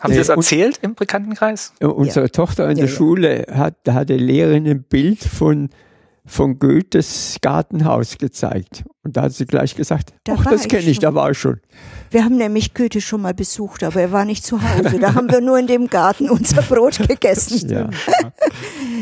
haben 0.00 0.12
Sie 0.12 0.18
das 0.18 0.28
erzählt 0.28 0.78
im 0.82 0.94
Bekanntenkreis? 0.94 1.72
Unsere 1.80 2.26
ja. 2.26 2.28
Tochter 2.28 2.70
in 2.70 2.76
der 2.76 2.88
Schule 2.88 3.46
hat, 3.50 3.74
da 3.84 3.94
hatte 3.94 4.14
Lehrerin 4.14 4.66
ein 4.66 4.82
Bild 4.82 5.24
von 5.24 5.70
von 6.28 6.58
Goethes 6.58 7.38
Gartenhaus 7.40 8.18
gezeigt. 8.18 8.84
Und 9.02 9.16
da 9.16 9.22
hat 9.22 9.32
sie 9.32 9.46
gleich 9.46 9.74
gesagt, 9.74 10.12
da 10.24 10.34
ach, 10.38 10.44
das 10.44 10.68
kenne 10.68 10.84
ich, 10.84 10.98
da 10.98 11.14
war 11.14 11.30
ich 11.30 11.38
schon. 11.38 11.60
Wir 12.10 12.24
haben 12.24 12.36
nämlich 12.36 12.74
Goethe 12.74 13.00
schon 13.00 13.22
mal 13.22 13.34
besucht, 13.34 13.82
aber 13.82 14.00
er 14.00 14.12
war 14.12 14.24
nicht 14.24 14.44
zu 14.44 14.60
Hause. 14.62 14.98
Da 15.08 15.14
haben 15.14 15.30
wir 15.30 15.40
nur 15.40 15.58
in 15.58 15.66
dem 15.66 15.88
Garten 15.88 16.28
unser 16.28 16.62
Brot 16.62 16.98
gegessen. 17.08 17.70
Ja. 17.70 17.88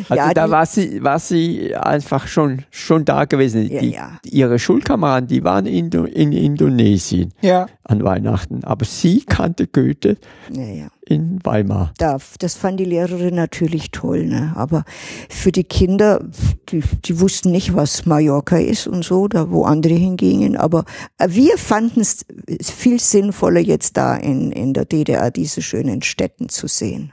Also 0.09 0.15
ja, 0.15 0.35
da 0.35 0.51
war 0.51 0.67
sie, 0.67 1.03
war 1.03 1.19
sie 1.19 1.75
einfach 1.75 2.27
schon, 2.27 2.65
schon 2.71 3.05
da 3.05 3.25
gewesen. 3.25 3.71
Ja, 3.71 3.81
die, 3.81 3.91
ja. 3.91 4.21
Ihre 4.25 4.59
Schulkameraden, 4.59 5.29
die 5.29 5.45
waren 5.45 5.67
in, 5.67 5.91
in 5.91 6.33
Indonesien 6.33 7.33
ja. 7.41 7.67
an 7.85 8.03
Weihnachten. 8.05 8.65
Aber 8.65 8.85
sie 8.85 9.25
kannte 9.25 9.67
Goethe. 9.67 10.17
Ja, 10.53 10.63
ja 10.63 10.89
in 11.07 11.39
Weimar. 11.45 11.95
Das 11.99 12.57
fand 12.57 12.81
die 12.81 12.85
Lehrerin 12.85 13.37
natürlich 13.37 13.93
toll, 13.93 14.27
ne? 14.27 14.53
Aber 14.57 14.85
für 15.29 15.53
die 15.53 15.65
Kinder, 15.65 16.25
die, 16.69 16.83
die 17.05 17.21
wussten 17.21 17.53
nicht, 17.53 17.75
was 17.75 18.07
Mallorca 18.07 18.57
ist 18.59 18.89
und 18.89 19.05
so, 19.05 19.29
da 19.29 19.51
wo 19.51 19.65
andere 19.65 19.95
hingingen. 19.95 20.57
Aber 20.57 20.85
wir 21.25 21.57
fanden 21.59 22.01
es 22.01 22.27
viel 22.61 22.99
sinnvoller, 22.99 23.61
jetzt 23.61 23.97
da 23.97 24.17
in, 24.17 24.51
in 24.51 24.75
der 24.75 24.85
DDR 24.85 25.31
diese 25.31 25.63
schönen 25.63 26.03
Städten 26.03 26.49
zu 26.49 26.67
sehen. 26.67 27.13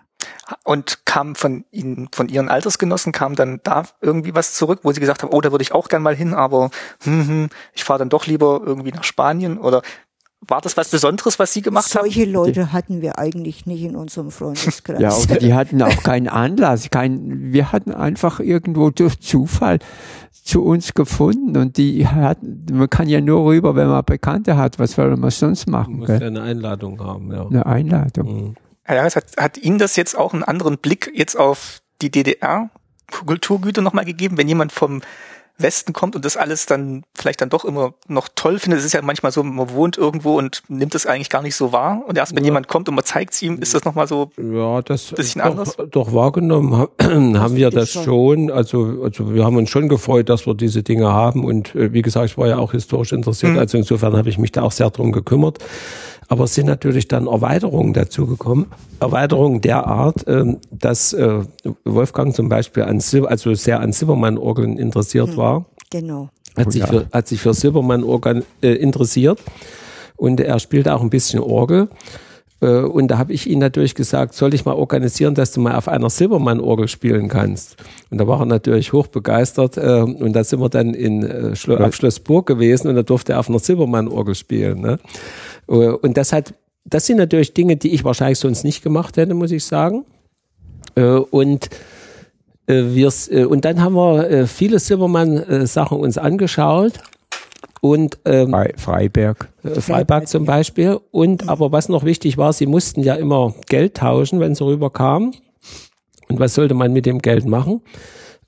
Und 0.63 1.05
kam 1.05 1.36
von 1.36 1.65
Ihnen, 1.71 2.09
von 2.12 2.29
Ihren 2.29 2.49
Altersgenossen, 2.49 3.12
kam 3.12 3.36
dann 3.36 3.59
da 3.63 3.83
irgendwie 4.01 4.36
was 4.36 4.53
zurück, 4.53 4.79
wo 4.83 4.91
Sie 4.91 4.99
gesagt 4.99 5.23
haben, 5.23 5.31
oh, 5.31 5.41
da 5.41 5.51
würde 5.51 5.63
ich 5.63 5.71
auch 5.71 5.88
gern 5.88 6.01
mal 6.01 6.15
hin, 6.15 6.33
aber 6.33 6.69
hm, 7.03 7.27
hm, 7.27 7.49
ich 7.73 7.83
fahre 7.83 7.99
dann 7.99 8.09
doch 8.09 8.25
lieber 8.25 8.62
irgendwie 8.63 8.91
nach 8.91 9.03
Spanien 9.03 9.57
oder 9.57 9.81
war 10.47 10.62
das 10.62 10.75
was 10.77 10.89
Besonderes, 10.89 11.39
was 11.39 11.53
Sie 11.53 11.62
gemacht 11.62 11.89
Solche 11.89 11.99
haben? 11.99 12.13
Solche 12.13 12.31
Leute 12.31 12.73
hatten 12.73 13.01
wir 13.01 13.17
eigentlich 13.17 13.65
nicht 13.65 13.83
in 13.83 13.95
unserem 13.95 14.31
Freundeskreis. 14.31 14.99
Ja, 14.99 15.15
oder 15.15 15.36
die 15.38 15.53
hatten 15.53 15.81
auch 15.81 15.95
keinen 16.03 16.27
Anlass. 16.27 16.89
Kein, 16.89 17.53
wir 17.53 17.71
hatten 17.71 17.93
einfach 17.93 18.39
irgendwo 18.39 18.89
durch 18.89 19.19
Zufall 19.19 19.79
zu 20.31 20.63
uns 20.63 20.93
gefunden 20.93 21.55
und 21.57 21.77
die 21.77 22.07
hatten, 22.07 22.65
man 22.71 22.89
kann 22.89 23.07
ja 23.07 23.21
nur 23.21 23.45
rüber, 23.45 23.75
wenn 23.75 23.88
man 23.88 24.03
Bekannte 24.03 24.57
hat. 24.57 24.79
Was 24.79 24.93
soll 24.93 25.15
man 25.15 25.31
sonst 25.31 25.67
machen? 25.67 25.99
Man 25.99 25.99
muss 25.99 26.09
ja 26.09 26.27
eine 26.27 26.41
Einladung 26.41 26.99
haben, 26.99 27.31
ja. 27.31 27.47
Eine 27.47 27.65
Einladung. 27.65 28.33
Mhm. 28.33 28.55
Ja, 28.88 29.04
hat, 29.04 29.26
hat 29.38 29.58
Ihnen 29.58 29.80
das 29.80 29.96
jetzt 29.96 30.15
auch 30.17 30.34
einen 30.34 30.43
anderen 30.43 30.78
Blick 30.78 31.12
jetzt 31.13 31.36
auf 31.36 31.82
die 32.02 32.12
DDR 32.12 32.69
Kulturgüter 33.12 33.82
nochmal 33.82 34.06
gegeben, 34.06 34.38
wenn 34.38 34.48
jemand 34.48 34.72
vom 34.72 35.02
Westen 35.57 35.93
kommt 35.93 36.15
und 36.15 36.25
das 36.25 36.35
alles 36.35 36.65
dann 36.65 37.03
vielleicht 37.13 37.41
dann 37.41 37.49
doch 37.49 37.63
immer 37.63 37.93
noch 38.07 38.27
toll 38.33 38.57
findet. 38.59 38.79
Es 38.79 38.85
ist 38.85 38.93
ja 38.93 39.01
manchmal 39.01 39.31
so, 39.31 39.43
man 39.43 39.69
wohnt 39.71 39.97
irgendwo 39.97 40.37
und 40.37 40.63
nimmt 40.67 40.95
es 40.95 41.05
eigentlich 41.05 41.29
gar 41.29 41.41
nicht 41.41 41.55
so 41.55 41.71
wahr. 41.71 42.03
Und 42.07 42.17
erst 42.17 42.35
wenn 42.35 42.43
ja. 42.43 42.49
jemand 42.49 42.67
kommt 42.67 42.89
und 42.89 42.95
man 42.95 43.05
zeigt 43.05 43.33
es 43.33 43.41
ihm, 43.41 43.59
ist 43.59 43.73
das 43.73 43.85
nochmal 43.85 44.07
so 44.07 44.31
ja, 44.37 44.81
das 44.81 45.11
ein 45.11 45.15
bisschen 45.15 45.41
doch, 45.41 45.49
anders. 45.49 45.77
Doch 45.91 46.13
wahrgenommen 46.13 46.87
haben 47.01 47.55
wir 47.55 47.69
das 47.69 47.91
schon. 47.91 48.51
Also, 48.51 49.03
also 49.03 49.33
wir 49.33 49.45
haben 49.45 49.57
uns 49.57 49.69
schon 49.69 49.89
gefreut, 49.89 50.29
dass 50.29 50.47
wir 50.47 50.55
diese 50.55 50.81
Dinge 50.81 51.11
haben. 51.11 51.45
Und 51.45 51.75
äh, 51.75 51.93
wie 51.93 52.01
gesagt, 52.01 52.25
ich 52.25 52.37
war 52.37 52.47
ja 52.47 52.57
auch 52.57 52.71
historisch 52.71 53.11
interessiert. 53.11 53.53
Mhm. 53.53 53.59
Also 53.59 53.77
insofern 53.77 54.17
habe 54.17 54.29
ich 54.29 54.37
mich 54.37 54.51
da 54.51 54.63
auch 54.63 54.71
sehr 54.71 54.89
drum 54.89 55.11
gekümmert. 55.11 55.59
Aber 56.29 56.45
es 56.45 56.55
sind 56.55 56.65
natürlich 56.65 57.07
dann 57.07 57.27
Erweiterungen 57.27 57.93
dazugekommen. 57.93 58.67
Erweiterungen 58.99 59.61
der 59.61 59.85
Art, 59.85 60.25
ähm, 60.27 60.57
dass 60.71 61.13
äh, 61.13 61.41
Wolfgang 61.83 62.33
zum 62.33 62.49
Beispiel 62.49 62.83
an 62.83 62.99
Sil 63.05 63.27
also 63.27 63.53
sehr 63.53 63.81
an 63.81 63.91
Silbermann-Orgeln 63.91 64.77
interessiert 64.77 65.29
hm, 65.29 65.37
war. 65.37 65.42
Genau. 65.89 66.29
Hat 66.58 66.71
sich, 66.71 66.84
für, 66.84 67.08
hat 67.12 67.27
sich 67.27 67.41
für 67.41 67.53
Silbermann-Orgeln 67.53 68.43
äh, 68.62 68.73
interessiert. 68.73 69.39
Und 70.15 70.39
er 70.39 70.60
spielte 70.60 70.93
auch 70.93 71.01
ein 71.01 71.10
bisschen 71.10 71.39
Orgel. 71.39 71.89
Äh, 72.63 72.79
und 72.79 73.10
da 73.10 73.17
habe 73.17 73.34
ich 73.34 73.47
ihn 73.47 73.60
natürlich 73.60 73.93
gesagt, 73.93 74.34
soll 74.34 74.53
ich 74.53 74.65
mal 74.65 74.75
organisieren, 74.75 75.36
dass 75.36 75.51
du 75.51 75.60
mal 75.60 75.75
auf 75.75 75.88
einer 75.88 76.10
Silbermann-Orgel 76.10 76.88
spielen 76.88 77.27
kannst. 77.27 77.75
Und 78.10 78.19
da 78.19 78.27
war 78.27 78.39
er 78.39 78.45
natürlich 78.45 78.93
hochbegeistert. 78.93 79.77
Äh, 79.77 80.01
und 80.01 80.34
da 80.34 80.43
sind 80.43 80.62
wir 80.62 80.69
dann 80.69 80.93
in 80.93 81.23
äh, 81.23 81.56
Schlo 81.56 81.75
auf 81.75 81.93
Schloss 81.93 82.19
Burg 82.19 82.47
gewesen 82.47 82.88
und 82.88 82.95
da 82.95 83.03
durfte 83.03 83.34
er 83.34 83.39
auf 83.39 83.49
einer 83.49 83.60
Silbermann-Orgel 83.60 84.36
spielen. 84.36 84.82
Ne? 84.82 84.99
Und 85.65 86.17
das 86.17 86.34
hat, 86.34 86.53
das 86.86 87.06
sind 87.06 87.17
natürlich 87.17 87.53
Dinge, 87.53 87.77
die 87.77 87.93
ich 87.93 88.03
wahrscheinlich 88.03 88.39
sonst 88.39 88.63
nicht 88.63 88.84
gemacht 88.84 89.15
hätte, 89.15 89.34
muss 89.34 89.51
ich 89.51 89.63
sagen. 89.63 90.06
Und 91.32 91.69
wir, 92.65 93.49
und 93.49 93.65
dann 93.65 93.82
haben 93.82 93.95
wir 93.95 94.47
viele 94.47 94.80
Silbermann-Sachen 94.80 95.99
uns 95.99 96.17
angeschaut 96.17 96.93
und 97.84 98.17
ähm, 98.23 98.56
Freiberg. 98.78 99.49
Äh, 99.62 99.82
Freiberg 99.82 100.30
zum 100.30 100.45
Beispiel. 100.45 101.02
Und 101.12 101.49
aber 101.49 101.73
was 101.73 101.89
noch 101.89 102.06
wichtig 102.06 102.38
war, 102.38 102.54
sie 102.54 102.65
mussten 102.65 103.02
ja 103.02 103.15
immer 103.15 103.54
Geld 103.67 103.95
tauschen, 103.95 104.39
wenn 104.39 104.56
sie 104.56 104.63
rüberkamen. 104.63 105.36
Und 106.30 106.39
was 106.39 106.56
sollte 106.56 106.76
man 106.76 106.93
mit 106.93 107.06
dem 107.06 107.19
Geld 107.19 107.45
machen? 107.45 107.82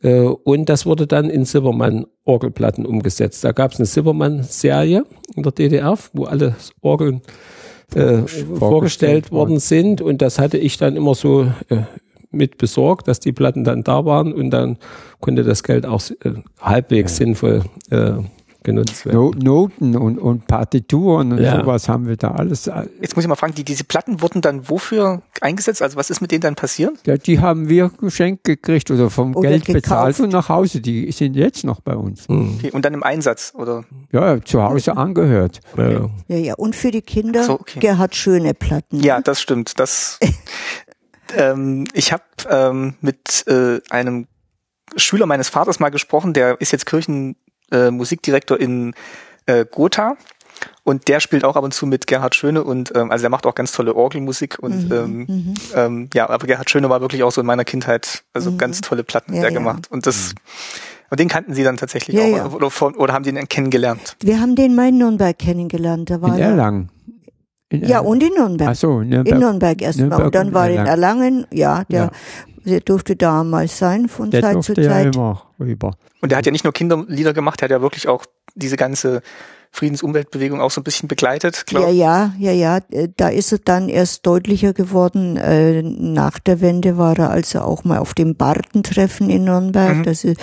Äh, 0.01 0.21
und 0.21 0.69
das 0.69 0.85
wurde 0.85 1.05
dann 1.05 1.29
in 1.29 1.43
Silbermann-Orgelplatten 1.43 2.85
umgesetzt. 2.85 3.43
Da 3.43 3.51
gab 3.51 3.73
es 3.73 3.79
eine 3.79 3.87
Silbermann-Serie 3.87 5.03
in 5.35 5.43
der 5.43 5.51
DDR, 5.51 5.97
wo 6.13 6.23
alle 6.23 6.55
Orgeln 6.79 7.21
äh, 7.93 8.19
vorgestellt 8.19 9.33
worden 9.33 9.59
sind. 9.59 9.99
Und 9.99 10.21
das 10.21 10.39
hatte 10.39 10.57
ich 10.57 10.77
dann 10.77 10.95
immer 10.95 11.13
so 11.13 11.43
äh, 11.67 11.81
mit 12.35 12.57
besorgt, 12.57 13.07
dass 13.07 13.19
die 13.19 13.31
Platten 13.31 13.63
dann 13.63 13.83
da 13.83 14.05
waren 14.05 14.33
und 14.33 14.51
dann 14.51 14.77
konnte 15.19 15.43
das 15.43 15.63
Geld 15.63 15.85
auch 15.85 16.01
äh, 16.23 16.33
halbwegs 16.59 17.13
ja. 17.13 17.25
sinnvoll 17.25 17.63
äh, 17.89 18.13
genutzt 18.65 19.05
werden. 19.05 19.39
Noten 19.39 19.95
und, 19.95 20.17
und 20.17 20.47
Partituren 20.47 21.31
und 21.31 21.39
ja. 21.39 21.61
sowas 21.61 21.87
haben 21.87 22.07
wir 22.07 22.17
da 22.17 22.31
alles. 22.31 22.69
Jetzt 22.99 23.15
muss 23.15 23.23
ich 23.23 23.29
mal 23.29 23.35
fragen, 23.35 23.53
die, 23.55 23.63
diese 23.63 23.85
Platten 23.85 24.21
wurden 24.21 24.41
dann 24.41 24.67
wofür 24.67 25.21
eingesetzt? 25.39 25.81
Also 25.81 25.95
was 25.95 26.09
ist 26.09 26.19
mit 26.19 26.31
denen 26.31 26.41
dann 26.41 26.55
passiert? 26.55 26.97
Ja, 27.05 27.15
die 27.15 27.39
haben 27.39 27.69
wir 27.69 27.89
geschenkt 27.89 28.43
gekriegt 28.43 28.91
oder 28.91 29.09
vom 29.09 29.35
oder 29.35 29.49
Geld 29.49 29.65
gekauft. 29.65 29.83
bezahlt 29.83 30.19
und 30.19 30.33
nach 30.33 30.49
Hause. 30.49 30.81
Die 30.81 31.09
sind 31.13 31.35
jetzt 31.35 31.63
noch 31.63 31.79
bei 31.79 31.95
uns. 31.95 32.27
Hm. 32.27 32.55
Okay, 32.57 32.71
und 32.71 32.83
dann 32.83 32.93
im 32.93 33.03
Einsatz, 33.03 33.53
oder? 33.55 33.85
Ja, 34.11 34.43
zu 34.43 34.61
Hause 34.61 34.97
angehört. 34.97 35.61
Ja. 35.77 36.09
ja, 36.27 36.37
ja. 36.37 36.53
Und 36.55 36.75
für 36.75 36.91
die 36.91 37.01
Kinder 37.01 37.43
so, 37.43 37.53
okay. 37.53 37.79
Gerhard 37.79 38.15
Schöne 38.15 38.53
Platten. 38.53 39.01
Ja, 39.01 39.21
das 39.21 39.39
stimmt. 39.39 39.79
Das, 39.79 40.19
ähm, 41.35 41.85
ich 41.93 42.11
habe 42.11 42.23
ähm, 42.49 42.95
mit 43.01 43.45
äh, 43.47 43.79
einem 43.89 44.27
Schüler 44.95 45.25
meines 45.25 45.49
Vaters 45.49 45.79
mal 45.79 45.89
gesprochen, 45.89 46.33
der 46.33 46.59
ist 46.61 46.71
jetzt 46.71 46.85
Kirchen 46.85 47.35
äh, 47.71 47.91
Musikdirektor 47.91 48.59
in 48.59 48.93
äh, 49.45 49.65
Gotha. 49.65 50.15
Und 50.83 51.07
der 51.07 51.19
spielt 51.19 51.43
auch 51.43 51.55
ab 51.55 51.63
und 51.63 51.73
zu 51.73 51.85
mit 51.85 52.07
Gerhard 52.07 52.35
Schöne 52.35 52.63
und 52.63 52.93
ähm, 52.95 53.11
also 53.11 53.25
er 53.25 53.29
macht 53.29 53.45
auch 53.45 53.55
ganz 53.55 53.71
tolle 53.71 53.93
Orgelmusik 53.95 54.57
und 54.59 54.85
mhm, 54.85 54.93
ähm, 54.93 55.17
mhm. 55.17 55.53
ähm, 55.75 56.09
ja, 56.13 56.29
aber 56.29 56.47
Gerhard 56.47 56.69
Schöne 56.69 56.89
war 56.89 57.01
wirklich 57.01 57.23
auch 57.23 57.31
so 57.31 57.41
in 57.41 57.47
meiner 57.47 57.65
Kindheit, 57.65 58.23
also 58.33 58.51
mhm. 58.51 58.57
ganz 58.57 58.81
tolle 58.81 59.03
Platten 59.03 59.33
ja, 59.33 59.41
der 59.41 59.51
ja. 59.51 59.57
gemacht. 59.57 59.91
Und 59.91 60.05
das 60.05 60.29
mhm. 60.29 60.39
und 61.09 61.19
den 61.19 61.27
kannten 61.27 61.53
Sie 61.53 61.63
dann 61.63 61.75
tatsächlich 61.75 62.15
ja, 62.15 62.45
auch 62.45 62.53
oder, 62.53 62.67
oder, 62.67 62.99
oder, 62.99 63.13
haben 63.13 63.23
die 63.23 63.33
den 63.33 63.49
kennengelernt? 63.49 64.15
Wir 64.21 64.39
haben 64.39 64.55
den 64.55 64.75
mal 64.75 64.89
in 64.89 64.99
Nürnberg 64.99 65.37
kennengelernt. 65.37 66.09
Da 66.09 66.21
war 66.21 66.35
in 66.35 66.41
Erlangen. 66.41 66.89
In 67.83 67.89
ja, 67.89 67.99
und 67.99 68.21
in 68.23 68.33
Nürnberg. 68.33 68.69
Ach 68.69 68.75
so, 68.75 69.01
Nürnberg. 69.01 69.27
In 69.27 69.39
Nürnberg 69.39 69.81
erstmal. 69.81 70.23
Und 70.23 70.35
dann 70.35 70.53
war 70.53 70.69
er 70.69 70.81
in 70.81 70.87
Erlangen, 70.87 71.47
ja, 71.51 71.83
der, 71.85 72.11
der 72.65 72.79
durfte 72.81 73.15
damals 73.15 73.77
sein 73.77 74.07
von 74.07 74.31
der 74.31 74.41
Zeit 74.41 74.63
zu 74.63 74.73
Zeit. 74.73 74.85
Ja 74.85 75.01
immer 75.01 75.43
rüber. 75.59 75.91
Und 76.21 76.31
der 76.31 76.37
hat 76.37 76.45
ja 76.45 76.51
nicht 76.51 76.63
nur 76.63 76.73
Kinderlieder 76.73 77.33
gemacht, 77.33 77.61
der 77.61 77.67
hat 77.67 77.71
ja 77.71 77.81
wirklich 77.81 78.07
auch 78.07 78.25
diese 78.55 78.77
ganze 78.77 79.21
Friedensumweltbewegung 79.75 80.61
auch 80.61 80.71
so 80.71 80.79
ein 80.81 80.85
bisschen 80.85 81.07
begleitet, 81.09 81.65
glaube 81.65 81.91
Ja, 81.91 82.31
ja, 82.39 82.51
ja, 82.51 82.51
ja. 82.51 82.79
Äh, 82.91 83.09
da 83.15 83.27
ist 83.27 83.51
er 83.51 83.59
dann 83.59 83.89
erst 83.89 84.25
deutlicher 84.25 84.73
geworden. 84.73 85.35
Äh, 85.37 85.83
nach 85.83 86.39
der 86.39 86.61
Wende 86.61 86.97
war 86.97 87.17
er 87.19 87.29
also 87.29 87.59
auch 87.59 87.83
mal 87.83 87.99
auf 87.99 88.13
dem 88.13 88.35
Bartentreffen 88.35 89.29
in 89.29 89.43
Nürnberg. 89.43 89.97
Mhm. 89.97 90.03
Das 90.03 90.23
ist, 90.23 90.39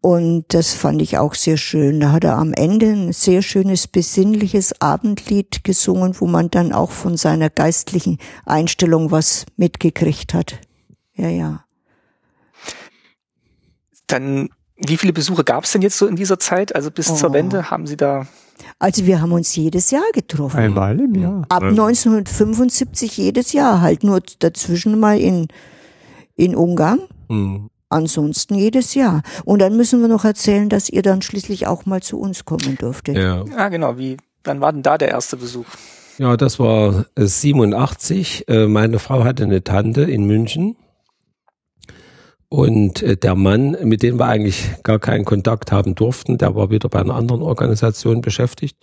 und 0.00 0.46
das 0.48 0.72
fand 0.72 1.02
ich 1.02 1.18
auch 1.18 1.34
sehr 1.34 1.58
schön. 1.58 2.00
Da 2.00 2.12
hat 2.12 2.24
er 2.24 2.38
am 2.38 2.52
Ende 2.54 2.86
ein 2.86 3.12
sehr 3.12 3.42
schönes, 3.42 3.86
besinnliches 3.86 4.80
Abendlied 4.80 5.62
gesungen, 5.62 6.18
wo 6.18 6.26
man 6.26 6.50
dann 6.50 6.72
auch 6.72 6.90
von 6.90 7.16
seiner 7.16 7.50
geistlichen 7.50 8.18
Einstellung 8.46 9.10
was 9.10 9.44
mitgekriegt 9.56 10.32
hat. 10.32 10.58
Ja, 11.14 11.28
ja. 11.28 11.64
Dann 14.06 14.48
wie 14.76 14.96
viele 14.96 15.12
Besuche 15.12 15.44
gab 15.44 15.64
es 15.64 15.72
denn 15.72 15.82
jetzt 15.82 15.98
so 15.98 16.06
in 16.06 16.16
dieser 16.16 16.38
Zeit? 16.38 16.74
Also 16.74 16.90
bis 16.90 17.10
oh. 17.10 17.14
zur 17.14 17.32
Wende 17.32 17.70
haben 17.70 17.86
Sie 17.86 17.96
da? 17.96 18.26
Also 18.78 19.06
wir 19.06 19.20
haben 19.20 19.32
uns 19.32 19.54
jedes 19.54 19.90
Jahr 19.90 20.04
getroffen. 20.12 20.58
Einmal 20.58 20.98
im 20.98 21.14
Jahr. 21.14 21.42
Ab 21.48 21.62
1975 21.62 23.16
jedes 23.16 23.52
Jahr, 23.52 23.80
halt 23.80 24.04
nur 24.04 24.20
dazwischen 24.38 24.98
mal 24.98 25.18
in, 25.18 25.48
in 26.36 26.54
Ungarn. 26.54 27.00
Mhm. 27.28 27.70
Ansonsten 27.88 28.56
jedes 28.56 28.94
Jahr. 28.94 29.22
Und 29.44 29.60
dann 29.60 29.76
müssen 29.76 30.00
wir 30.00 30.08
noch 30.08 30.24
erzählen, 30.24 30.68
dass 30.68 30.88
ihr 30.88 31.02
dann 31.02 31.22
schließlich 31.22 31.66
auch 31.66 31.86
mal 31.86 32.02
zu 32.02 32.18
uns 32.18 32.44
kommen 32.44 32.76
durftet. 32.78 33.16
Ja, 33.16 33.44
ja 33.44 33.68
genau. 33.68 33.98
Wie, 33.98 34.16
wann 34.42 34.60
war 34.60 34.72
denn 34.72 34.82
da 34.82 34.98
der 34.98 35.08
erste 35.08 35.36
Besuch? 35.36 35.66
Ja, 36.18 36.36
das 36.36 36.58
war 36.58 37.06
87. 37.16 38.48
Äh, 38.48 38.66
meine 38.66 38.98
Frau 38.98 39.24
hatte 39.24 39.44
eine 39.44 39.62
Tante 39.62 40.02
in 40.02 40.24
München 40.24 40.76
Und 42.48 43.02
äh, 43.02 43.16
der 43.16 43.34
Mann, 43.34 43.76
mit 43.82 44.02
dem 44.02 44.18
wir 44.18 44.26
eigentlich 44.26 44.70
gar 44.82 44.98
keinen 44.98 45.24
Kontakt 45.24 45.72
haben 45.72 45.94
durften, 45.94 46.38
der 46.38 46.54
war 46.54 46.70
wieder 46.70 46.88
bei 46.88 47.00
einer 47.00 47.14
anderen 47.14 47.42
Organisation 47.42 48.20
beschäftigt. 48.20 48.76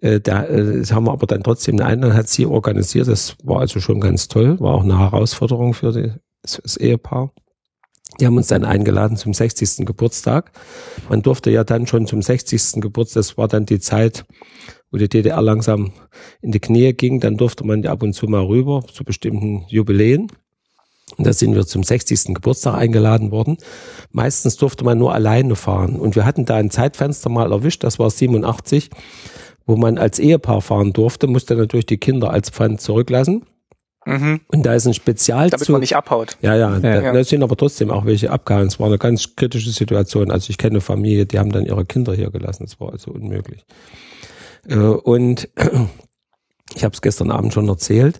Äh, 0.00 0.20
der, 0.20 0.48
äh, 0.50 0.78
das 0.78 0.92
haben 0.92 1.06
wir 1.06 1.12
aber 1.12 1.26
dann 1.26 1.42
trotzdem 1.42 1.76
eine 1.76 1.86
Einladung, 1.86 2.16
hat 2.16 2.28
sie 2.28 2.46
organisiert. 2.46 3.08
Das 3.08 3.36
war 3.44 3.60
also 3.60 3.80
schon 3.80 4.00
ganz 4.00 4.28
toll, 4.28 4.58
war 4.60 4.74
auch 4.74 4.84
eine 4.84 4.98
Herausforderung 4.98 5.74
für 5.74 5.92
die, 5.92 6.12
das 6.42 6.76
Ehepaar. 6.76 7.32
Die 8.20 8.26
haben 8.26 8.36
uns 8.36 8.48
dann 8.48 8.64
eingeladen 8.64 9.16
zum 9.16 9.32
60. 9.32 9.86
Geburtstag. 9.86 10.52
Man 11.08 11.22
durfte 11.22 11.50
ja 11.50 11.64
dann 11.64 11.86
schon 11.86 12.06
zum 12.06 12.20
60. 12.20 12.80
Geburtstag, 12.80 13.20
das 13.20 13.38
war 13.38 13.48
dann 13.48 13.64
die 13.64 13.80
Zeit, 13.80 14.24
wo 14.90 14.98
die 14.98 15.08
DDR 15.08 15.40
langsam 15.40 15.92
in 16.42 16.52
die 16.52 16.60
Knie 16.60 16.92
ging, 16.92 17.20
dann 17.20 17.38
durfte 17.38 17.66
man 17.66 17.82
ja 17.82 17.90
ab 17.92 18.02
und 18.02 18.12
zu 18.12 18.26
mal 18.26 18.44
rüber 18.44 18.84
zu 18.92 19.04
bestimmten 19.04 19.64
Jubiläen. 19.68 20.28
Und 21.16 21.26
da 21.26 21.32
sind 21.32 21.54
wir 21.54 21.66
zum 21.66 21.82
60. 21.82 22.34
Geburtstag 22.34 22.74
eingeladen 22.74 23.30
worden. 23.30 23.58
Meistens 24.10 24.56
durfte 24.56 24.84
man 24.84 24.98
nur 24.98 25.12
alleine 25.12 25.56
fahren. 25.56 25.96
Und 25.96 26.16
wir 26.16 26.24
hatten 26.24 26.44
da 26.44 26.56
ein 26.56 26.70
Zeitfenster 26.70 27.28
mal 27.28 27.52
erwischt, 27.52 27.84
das 27.84 27.98
war 27.98 28.10
87, 28.10 28.90
wo 29.66 29.76
man 29.76 29.98
als 29.98 30.18
Ehepaar 30.18 30.60
fahren 30.60 30.92
durfte, 30.92 31.26
musste 31.26 31.54
natürlich 31.54 31.86
die 31.86 31.98
Kinder 31.98 32.30
als 32.30 32.50
Pfand 32.50 32.80
zurücklassen. 32.80 33.44
Mhm. 34.04 34.40
Und 34.48 34.66
da 34.66 34.74
ist 34.74 34.86
ein 34.86 34.94
Spezialzug. 34.94 35.58
Damit 35.58 35.68
man 35.68 35.80
nicht 35.80 35.96
abhaut. 35.96 36.36
Ja, 36.40 36.56
ja. 36.56 36.78
ja, 36.78 37.00
da, 37.00 37.12
da 37.12 37.24
sind 37.24 37.42
aber 37.42 37.56
trotzdem 37.56 37.90
auch 37.90 38.04
welche 38.04 38.30
abgehauen. 38.30 38.66
Es 38.66 38.80
war 38.80 38.88
eine 38.88 38.98
ganz 38.98 39.36
kritische 39.36 39.70
Situation. 39.70 40.30
Also 40.32 40.50
ich 40.50 40.58
kenne 40.58 40.72
eine 40.72 40.80
Familie, 40.80 41.26
die 41.26 41.38
haben 41.38 41.52
dann 41.52 41.66
ihre 41.66 41.84
Kinder 41.84 42.12
hier 42.12 42.30
gelassen. 42.30 42.64
Das 42.64 42.80
war 42.80 42.92
also 42.92 43.12
unmöglich. 43.12 43.64
Äh, 44.68 44.76
und 44.76 45.48
ich 46.74 46.84
habe 46.84 46.94
es 46.94 47.00
gestern 47.00 47.30
Abend 47.30 47.52
schon 47.52 47.68
erzählt. 47.68 48.18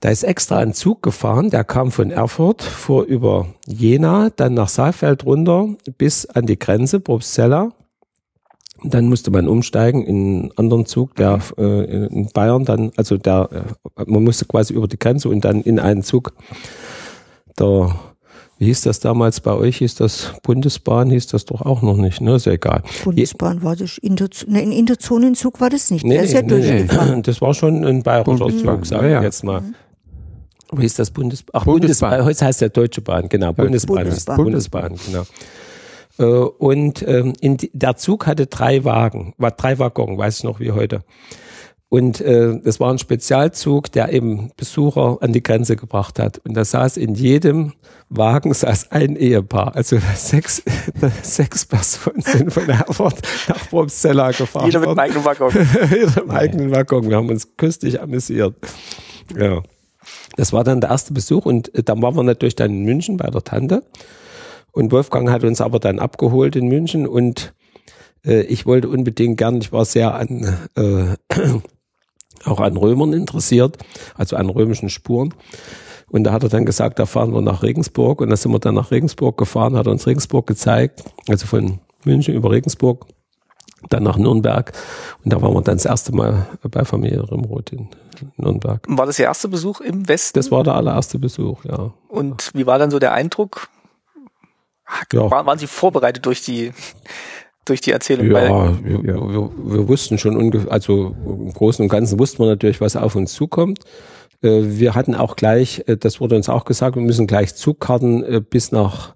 Da 0.00 0.10
ist 0.10 0.24
extra 0.24 0.58
ein 0.58 0.74
Zug 0.74 1.02
gefahren, 1.02 1.50
der 1.50 1.64
kam 1.64 1.90
von 1.90 2.10
Erfurt, 2.10 2.62
fuhr 2.62 3.04
über 3.04 3.48
Jena, 3.66 4.30
dann 4.34 4.54
nach 4.54 4.68
Saalfeld 4.68 5.24
runter 5.24 5.68
bis 5.98 6.26
an 6.26 6.46
die 6.46 6.58
Grenze, 6.58 7.00
Probstzella. 7.00 7.72
Dann 8.84 9.08
musste 9.08 9.30
man 9.30 9.48
umsteigen 9.48 10.04
in 10.04 10.16
einen 10.16 10.52
anderen 10.56 10.84
Zug, 10.84 11.14
der 11.16 11.40
äh, 11.56 12.06
in 12.06 12.28
Bayern 12.32 12.66
dann, 12.66 12.92
also 12.96 13.16
der, 13.16 13.48
äh, 13.96 14.04
man 14.06 14.22
musste 14.22 14.44
quasi 14.44 14.74
über 14.74 14.86
die 14.86 14.98
Grenze 14.98 15.30
und 15.30 15.44
dann 15.44 15.62
in 15.62 15.78
einen 15.80 16.02
Zug 16.02 16.32
der 17.58 17.96
wie 18.58 18.66
hieß 18.66 18.82
das 18.82 19.00
damals 19.00 19.40
bei 19.40 19.52
euch? 19.52 19.78
Hieß 19.78 19.96
das 19.96 20.32
Bundesbahn? 20.42 21.10
Hieß 21.10 21.26
das 21.26 21.44
doch 21.44 21.60
auch 21.60 21.82
noch 21.82 21.98
nicht, 21.98 22.22
ne? 22.22 22.36
Ist 22.36 22.46
ja 22.46 22.52
egal. 22.52 22.82
Bundesbahn 23.04 23.62
war 23.62 23.76
das, 23.76 23.98
Inter, 23.98 24.28
ne, 24.46 24.60
ein 24.60 24.72
Interzonenzug 24.72 25.60
war 25.60 25.68
das 25.68 25.90
nicht. 25.90 26.06
Nee, 26.06 26.14
Der 26.14 26.22
ist 26.22 26.32
ja 26.32 26.40
nee, 26.40 26.86
nee. 26.86 27.22
Das 27.22 27.42
war 27.42 27.52
schon 27.52 27.84
ein 27.84 28.02
bayerischer 28.02 28.48
Zug, 28.48 28.86
sagen 28.86 29.08
wir 29.08 29.22
jetzt 29.22 29.44
mal. 29.44 29.60
Mhm. 29.60 29.74
Wie 30.72 30.82
hieß 30.82 30.94
das 30.94 31.10
Bundesbahn? 31.10 31.60
Ach, 31.60 31.64
Bundesbahn. 31.64 32.10
Bundesbahn. 32.10 32.24
Heute 32.24 32.44
heißt 32.44 32.60
der 32.60 32.68
Deutsche 32.70 33.00
Bahn, 33.00 33.28
genau. 33.28 33.52
Bundesbahn. 33.52 34.04
Bundesbahn, 34.04 34.36
Bundesbahn 34.36 34.94
genau. 35.06 35.24
Äh, 36.18 36.24
und 36.24 37.06
ähm, 37.06 37.34
in 37.40 37.58
der 37.72 37.96
Zug 37.96 38.26
hatte 38.26 38.46
drei 38.46 38.84
Wagen, 38.84 39.34
war 39.38 39.50
drei 39.52 39.78
Waggons, 39.78 40.18
weiß 40.18 40.38
ich 40.38 40.44
noch 40.44 40.60
wie 40.60 40.72
heute. 40.72 41.02
Und 41.88 42.20
äh, 42.20 42.60
das 42.64 42.80
war 42.80 42.92
ein 42.92 42.98
Spezialzug, 42.98 43.92
der 43.92 44.12
eben 44.12 44.50
Besucher 44.56 45.18
an 45.20 45.32
die 45.32 45.42
Grenze 45.42 45.76
gebracht 45.76 46.18
hat. 46.18 46.38
Und 46.38 46.54
da 46.54 46.64
saß 46.64 46.96
in 46.96 47.14
jedem 47.14 47.74
Wagen 48.08 48.52
saß 48.52 48.90
ein 48.90 49.14
Ehepaar. 49.14 49.76
Also 49.76 49.98
sechs, 50.16 50.62
sechs 51.22 51.64
Personen 51.64 52.22
sind 52.22 52.52
von 52.52 52.68
Erfurt 52.68 53.22
nach 53.48 53.68
Probstzella 53.68 54.32
gefahren. 54.32 54.66
Jeder 54.66 54.80
mit 54.80 54.88
einem 54.88 54.98
eigenen 54.98 55.24
Waggon. 55.24 55.52
Jeder 55.90 56.06
mit 56.06 56.18
einem 56.18 56.30
eigenen 56.30 56.70
Waggon. 56.72 57.08
Wir 57.08 57.16
haben 57.16 57.28
uns 57.28 57.56
köstlich 57.56 58.00
amüsiert. 58.00 58.54
Ja. 59.38 59.62
Das 60.36 60.52
war 60.52 60.64
dann 60.64 60.80
der 60.80 60.90
erste 60.90 61.12
Besuch 61.12 61.46
und 61.46 61.74
äh, 61.74 61.82
dann 61.82 62.02
waren 62.02 62.16
wir 62.16 62.22
natürlich 62.22 62.56
dann 62.56 62.70
in 62.70 62.84
München 62.84 63.16
bei 63.16 63.28
der 63.28 63.42
Tante. 63.42 63.82
Und 64.72 64.92
Wolfgang 64.92 65.30
hat 65.30 65.42
uns 65.42 65.60
aber 65.60 65.78
dann 65.80 65.98
abgeholt 65.98 66.54
in 66.54 66.68
München 66.68 67.06
und 67.06 67.54
äh, 68.24 68.42
ich 68.42 68.66
wollte 68.66 68.88
unbedingt 68.88 69.38
gern, 69.38 69.56
ich 69.60 69.72
war 69.72 69.84
sehr 69.84 70.14
an 70.14 70.56
äh, 70.76 71.16
auch 72.44 72.60
an 72.60 72.76
Römern 72.76 73.12
interessiert, 73.12 73.78
also 74.14 74.36
an 74.36 74.50
römischen 74.50 74.90
Spuren. 74.90 75.34
Und 76.08 76.24
da 76.24 76.32
hat 76.32 76.42
er 76.42 76.48
dann 76.48 76.66
gesagt, 76.66 76.98
da 76.98 77.06
fahren 77.06 77.32
wir 77.32 77.40
nach 77.40 77.62
Regensburg. 77.62 78.20
Und 78.20 78.30
da 78.30 78.36
sind 78.36 78.52
wir 78.52 78.60
dann 78.60 78.74
nach 78.74 78.90
Regensburg 78.90 79.36
gefahren, 79.36 79.76
hat 79.76 79.88
uns 79.88 80.06
Regensburg 80.06 80.46
gezeigt, 80.46 81.02
also 81.28 81.46
von 81.46 81.80
München 82.04 82.34
über 82.34 82.50
Regensburg, 82.52 83.06
dann 83.88 84.04
nach 84.04 84.16
Nürnberg. 84.16 84.72
Und 85.24 85.32
da 85.32 85.42
waren 85.42 85.54
wir 85.54 85.62
dann 85.62 85.76
das 85.76 85.84
erste 85.84 86.14
Mal 86.14 86.46
bei 86.70 86.84
Familie 86.84 87.28
Rimroth 87.30 87.72
in 87.72 87.88
Nürnberg. 88.36 88.82
War 88.88 89.06
das 89.06 89.18
Ihr 89.18 89.26
erster 89.26 89.48
Besuch 89.48 89.80
im 89.80 90.08
Westen? 90.08 90.38
Das 90.38 90.50
war 90.50 90.64
der 90.64 90.74
allererste 90.74 91.18
Besuch, 91.18 91.64
ja. 91.64 91.92
Und 92.08 92.50
wie 92.54 92.66
war 92.66 92.78
dann 92.78 92.90
so 92.90 92.98
der 92.98 93.12
Eindruck? 93.12 93.68
Ja. 95.12 95.30
Waren 95.30 95.58
Sie 95.58 95.66
vorbereitet 95.66 96.26
durch 96.26 96.42
die 96.42 96.72
durch 97.64 97.80
die 97.80 97.90
Erzählung. 97.90 98.30
Ja, 98.30 98.84
wir, 98.84 99.02
wir, 99.02 99.50
wir, 99.56 99.88
wussten 99.88 100.18
schon 100.18 100.36
ungefähr, 100.36 100.70
also 100.70 101.16
im 101.26 101.52
Großen 101.52 101.82
und 101.82 101.88
Ganzen 101.88 102.18
wussten 102.18 102.38
wir 102.38 102.46
natürlich, 102.46 102.80
was 102.80 102.94
auf 102.94 103.16
uns 103.16 103.32
zukommt. 103.32 103.80
Äh, 104.40 104.62
wir 104.62 104.94
hatten 104.94 105.14
auch 105.14 105.34
gleich, 105.34 105.82
äh, 105.86 105.96
das 105.96 106.20
wurde 106.20 106.36
uns 106.36 106.48
auch 106.48 106.64
gesagt, 106.64 106.94
wir 106.94 107.02
müssen 107.02 107.26
gleich 107.26 107.54
Zugkarten 107.56 108.22
äh, 108.22 108.40
bis 108.40 108.70
nach 108.70 109.15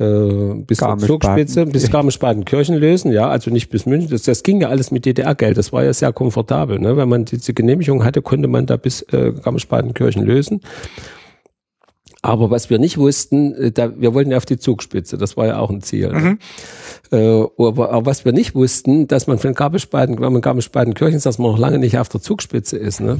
bis 0.00 0.78
zur 0.78 0.98
Zugspitze, 0.98 1.66
bis 1.66 1.90
Garmisch-Partenkirchen 1.92 2.76
lösen, 2.76 3.12
ja, 3.12 3.28
also 3.28 3.50
nicht 3.50 3.68
bis 3.68 3.86
München. 3.86 4.10
Das, 4.10 4.22
das 4.22 4.42
ging 4.42 4.60
ja 4.60 4.68
alles 4.68 4.90
mit 4.90 5.04
DDR-Geld, 5.04 5.58
das 5.58 5.72
war 5.72 5.84
ja 5.84 5.92
sehr 5.92 6.12
komfortabel. 6.12 6.78
Ne? 6.78 6.96
Wenn 6.96 7.08
man 7.08 7.26
diese 7.26 7.52
Genehmigung 7.52 8.04
hatte, 8.04 8.22
konnte 8.22 8.48
man 8.48 8.66
da 8.66 8.76
bis 8.76 9.02
äh, 9.12 9.32
Garmisch-Partenkirchen 9.32 10.24
lösen. 10.24 10.62
Aber 12.22 12.50
was 12.50 12.68
wir 12.68 12.78
nicht 12.78 12.98
wussten, 12.98 13.54
äh, 13.54 13.72
da, 13.72 13.98
wir 13.98 14.14
wollten 14.14 14.30
ja 14.30 14.36
auf 14.36 14.46
die 14.46 14.58
Zugspitze, 14.58 15.16
das 15.16 15.36
war 15.36 15.46
ja 15.46 15.58
auch 15.58 15.70
ein 15.70 15.80
Ziel. 15.80 16.12
Mhm. 16.12 16.38
Äh, 17.10 17.44
aber, 17.58 17.92
aber, 17.92 18.06
was 18.06 18.24
wir 18.24 18.32
nicht 18.32 18.54
wussten, 18.54 19.08
dass 19.08 19.26
man 19.26 19.38
von 19.38 19.54
Garmisch-Baden, 19.54 20.20
wenn 20.20 20.32
man 20.32 20.42
Garmisch-Badenkirchen, 20.42 21.20
dass 21.20 21.38
man 21.38 21.52
noch 21.52 21.58
lange 21.58 21.78
nicht 21.78 21.98
auf 21.98 22.08
der 22.08 22.20
Zugspitze 22.20 22.76
ist. 22.76 23.00
Ne? 23.00 23.18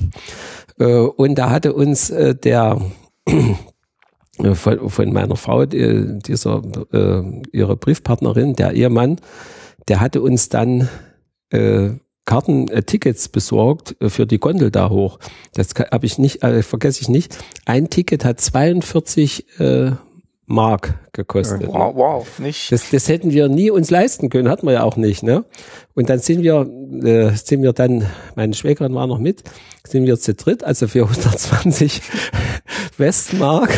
Äh, 0.78 0.84
und 0.84 1.36
da 1.36 1.50
hatte 1.50 1.72
uns 1.72 2.10
äh, 2.10 2.34
der 2.34 2.80
äh, 3.26 3.54
von, 4.55 4.90
von 4.90 5.12
meiner 5.12 5.37
Frau, 5.37 5.66
die, 5.66 6.18
dieser 6.18 6.62
äh, 6.92 7.22
ihre 7.53 7.76
Briefpartnerin, 7.76 8.55
der 8.55 8.72
Ehemann, 8.72 9.20
der 9.88 10.00
hatte 10.00 10.22
uns 10.22 10.48
dann 10.48 10.88
äh, 11.50 11.90
Karten, 12.24 12.68
äh, 12.68 12.83
Tickets 12.83 13.29
besorgt 13.29 13.96
äh, 14.00 14.09
für 14.09 14.26
die 14.26 14.38
Gondel 14.38 14.70
da 14.70 14.90
hoch. 14.90 15.18
Das 15.55 15.70
habe 15.90 16.07
ich 16.07 16.18
nicht, 16.18 16.42
äh, 16.42 16.62
vergesse 16.62 17.03
ich 17.03 17.09
nicht. 17.09 17.37
Ein 17.64 17.90
Ticket 17.90 18.24
hat 18.24 18.40
42 18.40 19.61
äh, 19.61 19.92
Mark 20.50 20.98
gekostet. 21.12 21.68
Wow, 21.68 21.94
wow, 21.94 22.38
nicht. 22.38 22.72
Das, 22.72 22.90
das 22.90 23.09
hätten 23.09 23.31
wir 23.31 23.48
nie 23.48 23.70
uns 23.70 23.90
leisten 23.90 24.31
können, 24.31 24.48
hatten 24.48 24.66
wir 24.66 24.72
ja 24.72 24.83
auch 24.83 24.96
nicht, 24.96 25.22
ne? 25.22 25.44
Und 25.94 26.11
dann 26.11 26.18
sind 26.18 26.42
wir, 26.42 26.68
äh, 27.05 27.37
sind 27.37 27.62
wir 27.62 27.72
dann, 27.72 28.05
meine 28.35 28.55
Schwägerin 28.55 28.94
war 28.94 29.07
noch 29.07 29.18
mit, 29.18 29.44
sind 29.87 30.07
wir 30.07 30.18
zu 30.18 30.35
dritt, 30.35 30.64
also 30.64 30.88
für 30.88 31.03
120 31.05 32.03
Westmark 33.00 33.76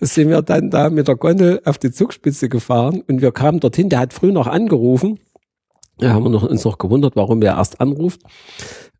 sind 0.00 0.30
wir 0.30 0.42
dann 0.42 0.70
da 0.70 0.90
mit 0.90 1.06
der 1.06 1.14
Gondel 1.14 1.60
auf 1.64 1.78
die 1.78 1.92
Zugspitze 1.92 2.48
gefahren 2.48 3.02
und 3.06 3.20
wir 3.20 3.30
kamen 3.30 3.60
dorthin, 3.60 3.88
der 3.88 4.00
hat 4.00 4.12
früh 4.12 4.32
noch 4.32 4.48
angerufen 4.48 5.20
ja, 6.00 6.14
haben 6.14 6.24
wir 6.24 6.30
noch, 6.30 6.42
uns 6.42 6.64
noch 6.64 6.78
gewundert, 6.78 7.16
warum 7.16 7.42
er 7.42 7.56
erst 7.56 7.80
anruft. 7.80 8.22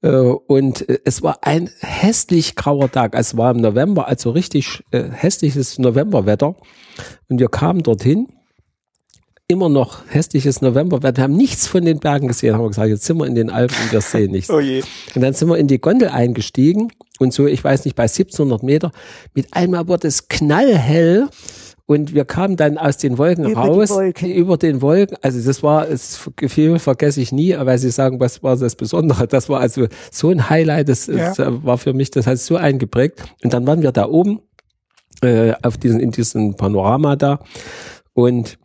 Äh, 0.03 0.11
und 0.11 0.89
äh, 0.89 0.99
es 1.05 1.23
war 1.23 1.39
ein 1.43 1.71
hässlich 1.81 2.57
grauer 2.57 2.91
Tag. 2.91 3.15
Es 3.15 3.37
war 3.37 3.53
im 3.53 3.59
November, 3.59 4.07
also 4.07 4.31
richtig 4.31 4.85
äh, 4.91 5.05
hässliches 5.11 5.79
Novemberwetter. 5.79 6.57
Und 7.29 7.39
wir 7.41 7.49
kamen 7.49 7.83
dorthin. 7.83 8.29
Immer 9.51 9.69
noch 9.69 10.03
hässliches 10.07 10.63
Novemberwetter. 10.63 11.17
Wir 11.17 11.25
haben 11.25 11.37
nichts 11.37 11.67
von 11.67 11.85
den 11.85 11.99
Bergen 11.99 12.29
gesehen. 12.29 12.55
Haben 12.55 12.63
wir 12.63 12.69
gesagt, 12.69 12.89
jetzt 12.89 13.05
sind 13.05 13.19
wir 13.19 13.27
in 13.27 13.35
den 13.35 13.51
Alpen 13.51 13.75
und 13.83 13.91
wir 13.91 14.01
sehen 14.01 14.31
nichts. 14.31 14.49
oh 14.53 14.61
je. 14.61 14.85
Und 15.17 15.23
dann 15.23 15.35
sind 15.35 15.49
wir 15.49 15.59
in 15.59 15.67
die 15.67 15.81
Gondel 15.81 16.11
eingestiegen. 16.11 16.93
Und 17.19 17.35
so, 17.35 17.49
ich 17.49 17.65
weiß 17.65 17.85
nicht, 17.85 17.97
bei 17.97 18.05
1700 18.05 18.63
Meter, 18.63 18.93
mit 19.35 19.53
einmal 19.53 19.89
wurde 19.89 20.07
es 20.07 20.29
knallhell 20.29 21.27
und 21.87 22.15
wir 22.15 22.25
kamen 22.27 22.57
dann 22.57 22.79
aus 22.79 22.99
den 22.99 23.19
Wolken 23.19 23.49
über 23.49 23.63
raus, 23.63 23.91
über 24.23 24.57
den 24.57 24.83
Wolken. 24.83 25.17
Also 25.21 25.45
das 25.45 25.65
war, 25.65 25.85
das 25.85 26.31
Gefühl 26.37 26.79
vergesse 26.79 27.21
ich 27.21 27.33
nie, 27.33 27.53
weil 27.59 27.79
Sie 27.79 27.91
sagen, 27.91 28.21
was 28.21 28.45
war 28.45 28.57
das 28.57 28.77
Besondere? 28.77 29.27
Das 29.27 29.49
war 29.49 29.59
also 29.59 29.89
so 30.13 30.31
ein 30.31 30.49
Highlight, 30.49 30.89
das, 30.89 31.09
ja. 31.09 31.35
war 31.65 31.77
für 31.77 31.93
mich, 31.93 32.13
das 32.13 32.29
hat 32.29 32.39
so 32.39 32.55
eingeprägt. 32.55 33.25
Und 33.43 33.53
dann 33.53 33.67
waren 33.67 33.83
wir 33.83 33.91
da 33.91 34.09
oben, 34.09 34.43
äh, 35.23 35.55
auf 35.61 35.77
diesen, 35.77 35.99
in 35.99 36.13
diesem 36.13 36.55
Panorama 36.55 37.17
da. 37.17 37.41
Und 38.15 38.60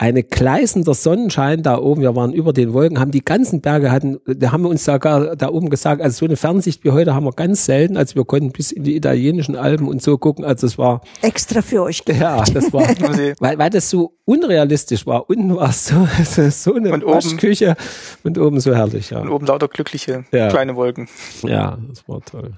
eine 0.00 0.22
gleißender 0.22 0.94
Sonnenschein 0.94 1.62
da 1.62 1.76
oben. 1.76 2.00
Wir 2.00 2.16
waren 2.16 2.32
über 2.32 2.54
den 2.54 2.72
Wolken, 2.72 2.98
haben 2.98 3.10
die 3.10 3.22
ganzen 3.22 3.60
Berge 3.60 3.92
hatten, 3.92 4.18
da 4.24 4.50
haben 4.50 4.62
wir 4.62 4.70
uns 4.70 4.86
sogar 4.86 5.36
da 5.36 5.50
oben 5.50 5.68
gesagt, 5.68 6.00
also 6.00 6.20
so 6.20 6.24
eine 6.24 6.36
Fernsicht 6.36 6.84
wie 6.84 6.90
heute 6.90 7.14
haben 7.14 7.24
wir 7.24 7.32
ganz 7.32 7.66
selten. 7.66 7.98
Also 7.98 8.14
wir 8.14 8.24
konnten 8.24 8.50
bis 8.50 8.72
in 8.72 8.82
die 8.82 8.96
italienischen 8.96 9.56
Alpen 9.56 9.86
und 9.86 10.00
so 10.00 10.16
gucken. 10.16 10.42
Also 10.42 10.66
es 10.66 10.78
war 10.78 11.02
extra 11.20 11.60
für 11.60 11.82
euch. 11.82 12.02
Ja, 12.10 12.42
das 12.44 12.72
war, 12.72 12.82
weil, 13.38 13.58
weil 13.58 13.70
das 13.70 13.88
so 13.88 14.14
unrealistisch 14.24 15.06
war. 15.06 15.28
Unten 15.30 15.54
war 15.54 15.68
es 15.68 15.86
so, 15.86 16.08
so 16.50 16.74
eine 16.74 16.92
und 16.92 17.04
Waschküche 17.04 17.76
und 18.24 18.38
oben 18.38 18.58
so 18.60 18.74
herrlich. 18.74 19.10
Ja. 19.10 19.20
Und 19.20 19.28
oben 19.28 19.46
lauter 19.46 19.68
glückliche 19.68 20.24
ja. 20.32 20.48
kleine 20.48 20.76
Wolken. 20.76 21.08
Ja, 21.42 21.78
das 21.88 22.08
war 22.08 22.20
toll. 22.22 22.54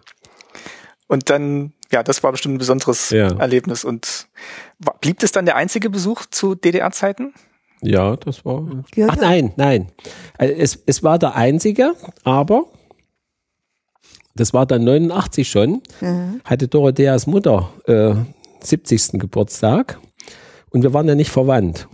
Und 1.09 1.29
dann 1.29 1.73
ja, 1.93 2.03
das 2.03 2.23
war 2.23 2.33
bestimmt 2.33 2.57
ein 2.57 2.59
besonderes 2.59 3.11
ja. 3.11 3.29
Erlebnis. 3.39 3.85
Und 3.85 4.29
blieb 5.01 5.21
das 5.21 5.33
dann 5.33 5.47
der 5.47 5.57
einzige 5.57 5.91
Besuch 5.91 6.27
zu 6.27 6.55
DDR-Zeiten? 6.55 7.35
Ja, 7.83 8.17
das 8.17 8.45
war. 8.45 8.65
Ja, 8.95 9.09
Ach 9.11 9.17
nein, 9.17 9.53
nein. 9.57 9.93
Äh, 10.39 10.53
es, 10.53 10.83
es 10.87 11.03
war 11.03 11.19
der 11.19 11.35
einzige, 11.35 11.95
aber 12.25 12.67
das 14.35 14.55
war 14.55 14.67
dann 14.67 14.85
89 14.85 15.49
schon, 15.49 15.83
mhm. 16.01 16.41
hatte 16.45 16.69
Dorotheas 16.69 17.27
Mutter 17.27 17.71
äh, 17.87 18.15
70. 18.61 19.21
Geburtstag 19.21 19.99
und 20.71 20.83
wir 20.83 20.95
waren 20.95 21.09
ja 21.09 21.15
nicht 21.15 21.31
verwandt. 21.31 21.89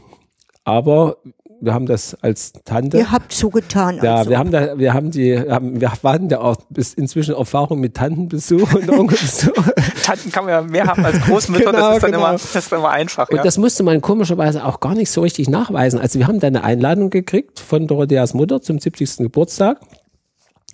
Aber 0.65 1.17
wir 1.61 1.75
haben 1.75 1.87
das 1.87 2.17
als 2.23 2.53
Tante. 2.65 2.99
Ihr 2.99 3.11
habt 3.11 3.33
so 3.33 3.51
getan. 3.51 3.99
Ja, 4.03 4.17
also. 4.17 4.31
wir 4.31 4.39
haben 4.39 4.51
da, 4.51 4.79
wir 4.79 4.95
haben 4.95 5.11
die, 5.11 5.39
haben, 5.39 5.81
wir 5.81 5.93
hatten 5.93 6.29
ja 6.29 6.41
auch 6.41 6.57
bis 6.71 6.95
inzwischen 6.95 7.35
Erfahrung 7.35 7.81
mit 7.81 7.95
Tantenbesuch 7.95 8.75
und 8.75 8.91
Onkelbesuch. 8.91 9.53
Tanten 10.05 10.31
kann 10.31 10.45
man 10.45 10.53
ja 10.53 10.63
mehr 10.63 10.87
haben 10.87 11.05
als 11.05 11.21
Großmütter, 11.21 11.73
genau, 11.73 11.79
das 11.89 11.97
ist 11.97 12.03
dann 12.03 12.13
genau. 12.13 12.25
immer, 12.25 12.33
das 12.33 12.55
ist 12.55 12.73
dann 12.73 12.79
immer 12.79 12.91
einfach. 12.91 13.29
Und 13.29 13.37
ja. 13.37 13.43
das 13.43 13.59
musste 13.59 13.83
man 13.83 14.01
komischerweise 14.01 14.65
auch 14.65 14.81
gar 14.81 14.95
nicht 14.95 15.11
so 15.11 15.21
richtig 15.23 15.49
nachweisen. 15.49 16.01
Also 16.01 16.19
wir 16.19 16.29
haben 16.29 16.41
da 16.41 16.47
eine 16.47 16.63
Einladung 16.63 17.11
gekriegt 17.11 17.59
von 17.59 17.87
Dorotheas 17.87 18.35
Mutter 18.35 18.61
zum 18.63 18.79
70. 18.79 19.19
Geburtstag. 19.19 19.81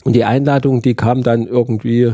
Und 0.05 0.15
die 0.15 0.25
Einladung, 0.25 0.83
die 0.83 0.95
kam 0.95 1.23
dann 1.23 1.47
irgendwie 1.47 2.13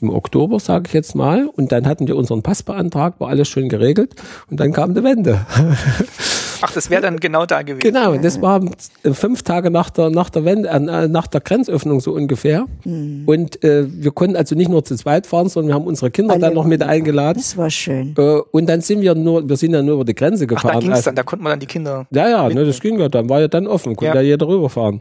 im 0.00 0.10
Oktober, 0.10 0.60
sage 0.60 0.84
ich 0.88 0.92
jetzt 0.92 1.14
mal. 1.14 1.46
Und 1.46 1.72
dann 1.72 1.86
hatten 1.86 2.06
wir 2.06 2.16
unseren 2.16 2.42
Pass 2.42 2.62
beantragt, 2.62 3.20
war 3.20 3.28
alles 3.28 3.48
schön 3.48 3.68
geregelt. 3.68 4.14
Und 4.50 4.60
dann 4.60 4.72
kam 4.72 4.94
die 4.94 5.02
Wende. 5.02 5.46
Ach, 6.62 6.72
das 6.72 6.90
wäre 6.90 7.02
dann 7.02 7.18
genau 7.18 7.46
da 7.46 7.62
gewesen. 7.62 7.80
Genau, 7.80 8.16
das 8.16 8.40
war 8.40 8.60
fünf 9.12 9.42
Tage 9.42 9.70
nach 9.70 9.90
der, 9.90 10.10
nach 10.10 10.30
der 10.30 10.44
Wende, 10.44 10.68
äh, 10.68 11.08
nach 11.08 11.26
der 11.26 11.40
Grenzöffnung 11.40 12.00
so 12.00 12.12
ungefähr. 12.12 12.66
Mhm. 12.84 13.24
Und 13.26 13.62
äh, 13.62 13.86
wir 13.88 14.10
konnten 14.10 14.36
also 14.36 14.54
nicht 14.54 14.70
nur 14.70 14.84
zu 14.84 14.96
zweit 14.96 15.26
fahren, 15.26 15.48
sondern 15.48 15.68
wir 15.68 15.74
haben 15.74 15.86
unsere 15.86 16.10
Kinder 16.10 16.34
Alle 16.34 16.40
dann 16.40 16.54
noch 16.54 16.64
mit 16.64 16.82
eingeladen. 16.82 17.38
Das 17.38 17.56
war 17.56 17.70
schön. 17.70 18.14
Äh, 18.16 18.40
und 18.50 18.66
dann 18.68 18.80
sind 18.80 19.02
wir 19.02 19.14
nur, 19.14 19.48
wir 19.48 19.56
sind 19.56 19.74
ja 19.74 19.82
nur 19.82 19.96
über 19.96 20.04
die 20.04 20.14
Grenze 20.14 20.46
gefahren. 20.46 20.70
Ach, 20.70 20.74
da, 20.74 20.80
ging's 20.80 20.96
also, 20.96 21.10
dann, 21.10 21.16
da 21.16 21.22
konnte 21.22 21.42
man 21.42 21.50
dann 21.52 21.60
die 21.60 21.66
Kinder. 21.66 22.06
Ja, 22.10 22.28
ja, 22.28 22.48
ne, 22.48 22.64
das 22.64 22.80
ging 22.80 22.98
ja 22.98 23.08
dann, 23.08 23.28
war 23.28 23.40
ja 23.40 23.48
dann 23.48 23.66
offen, 23.66 23.94
konnte 23.96 24.14
ja, 24.16 24.22
ja 24.22 24.28
jeder 24.28 24.48
rüberfahren. 24.48 25.00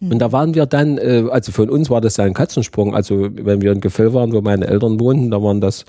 Und 0.00 0.18
da 0.20 0.30
waren 0.30 0.54
wir 0.54 0.66
dann, 0.66 0.96
äh, 0.98 1.24
also 1.30 1.50
für 1.50 1.64
uns 1.64 1.90
war 1.90 2.00
das 2.00 2.18
ja 2.18 2.24
ein 2.24 2.34
Katzensprung. 2.34 2.94
Also 2.94 3.28
wenn 3.32 3.60
wir 3.62 3.72
in 3.72 3.80
Gefäll 3.80 4.14
waren, 4.14 4.32
wo 4.32 4.40
meine 4.40 4.66
Eltern 4.66 5.00
wohnten, 5.00 5.30
da 5.30 5.42
waren 5.42 5.60
das 5.60 5.84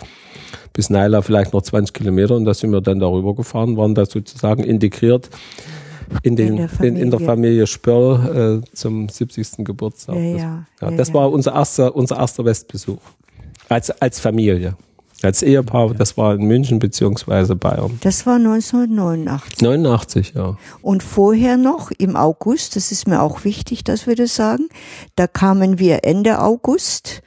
bis 0.73 0.89
Naila 0.89 1.21
vielleicht 1.21 1.53
noch 1.53 1.61
20 1.61 1.93
Kilometer 1.93 2.35
und 2.35 2.45
da 2.45 2.53
sind 2.53 2.71
wir 2.71 2.81
dann 2.81 2.99
darüber 2.99 3.35
gefahren, 3.35 3.77
waren 3.77 3.93
da 3.93 4.05
sozusagen 4.05 4.63
integriert 4.63 5.29
in, 6.23 6.35
den, 6.35 6.47
in, 6.47 6.55
der, 6.57 6.69
Familie. 6.69 6.89
In, 6.89 7.03
in 7.03 7.11
der 7.11 7.19
Familie 7.19 7.67
Spörl 7.67 8.61
äh, 8.63 8.75
zum 8.75 9.09
70. 9.09 9.65
Geburtstag. 9.65 10.15
Ja, 10.15 10.21
ja, 10.21 10.65
ja, 10.81 10.91
das 10.91 11.13
war 11.13 11.31
unser 11.31 11.53
erster, 11.53 11.95
unser 11.95 12.17
erster 12.17 12.45
Westbesuch. 12.45 13.01
Als, 13.67 13.91
als 14.01 14.19
Familie. 14.19 14.75
Als 15.21 15.41
Ehepaar, 15.43 15.93
das 15.93 16.15
war 16.17 16.33
in 16.33 16.43
München 16.43 16.79
beziehungsweise 16.79 17.55
Bayern. 17.55 17.99
Das 18.01 18.25
war 18.25 18.35
1989. 18.35 19.61
89, 19.61 20.33
ja. 20.35 20.57
Und 20.81 21.03
vorher 21.03 21.57
noch 21.57 21.91
im 21.91 22.15
August, 22.15 22.77
das 22.77 22.91
ist 22.91 23.07
mir 23.07 23.21
auch 23.21 23.43
wichtig, 23.43 23.83
dass 23.83 24.07
wir 24.07 24.15
das 24.15 24.35
sagen, 24.35 24.69
da 25.15 25.27
kamen 25.27 25.77
wir 25.77 26.05
Ende 26.05 26.39
August 26.41 27.21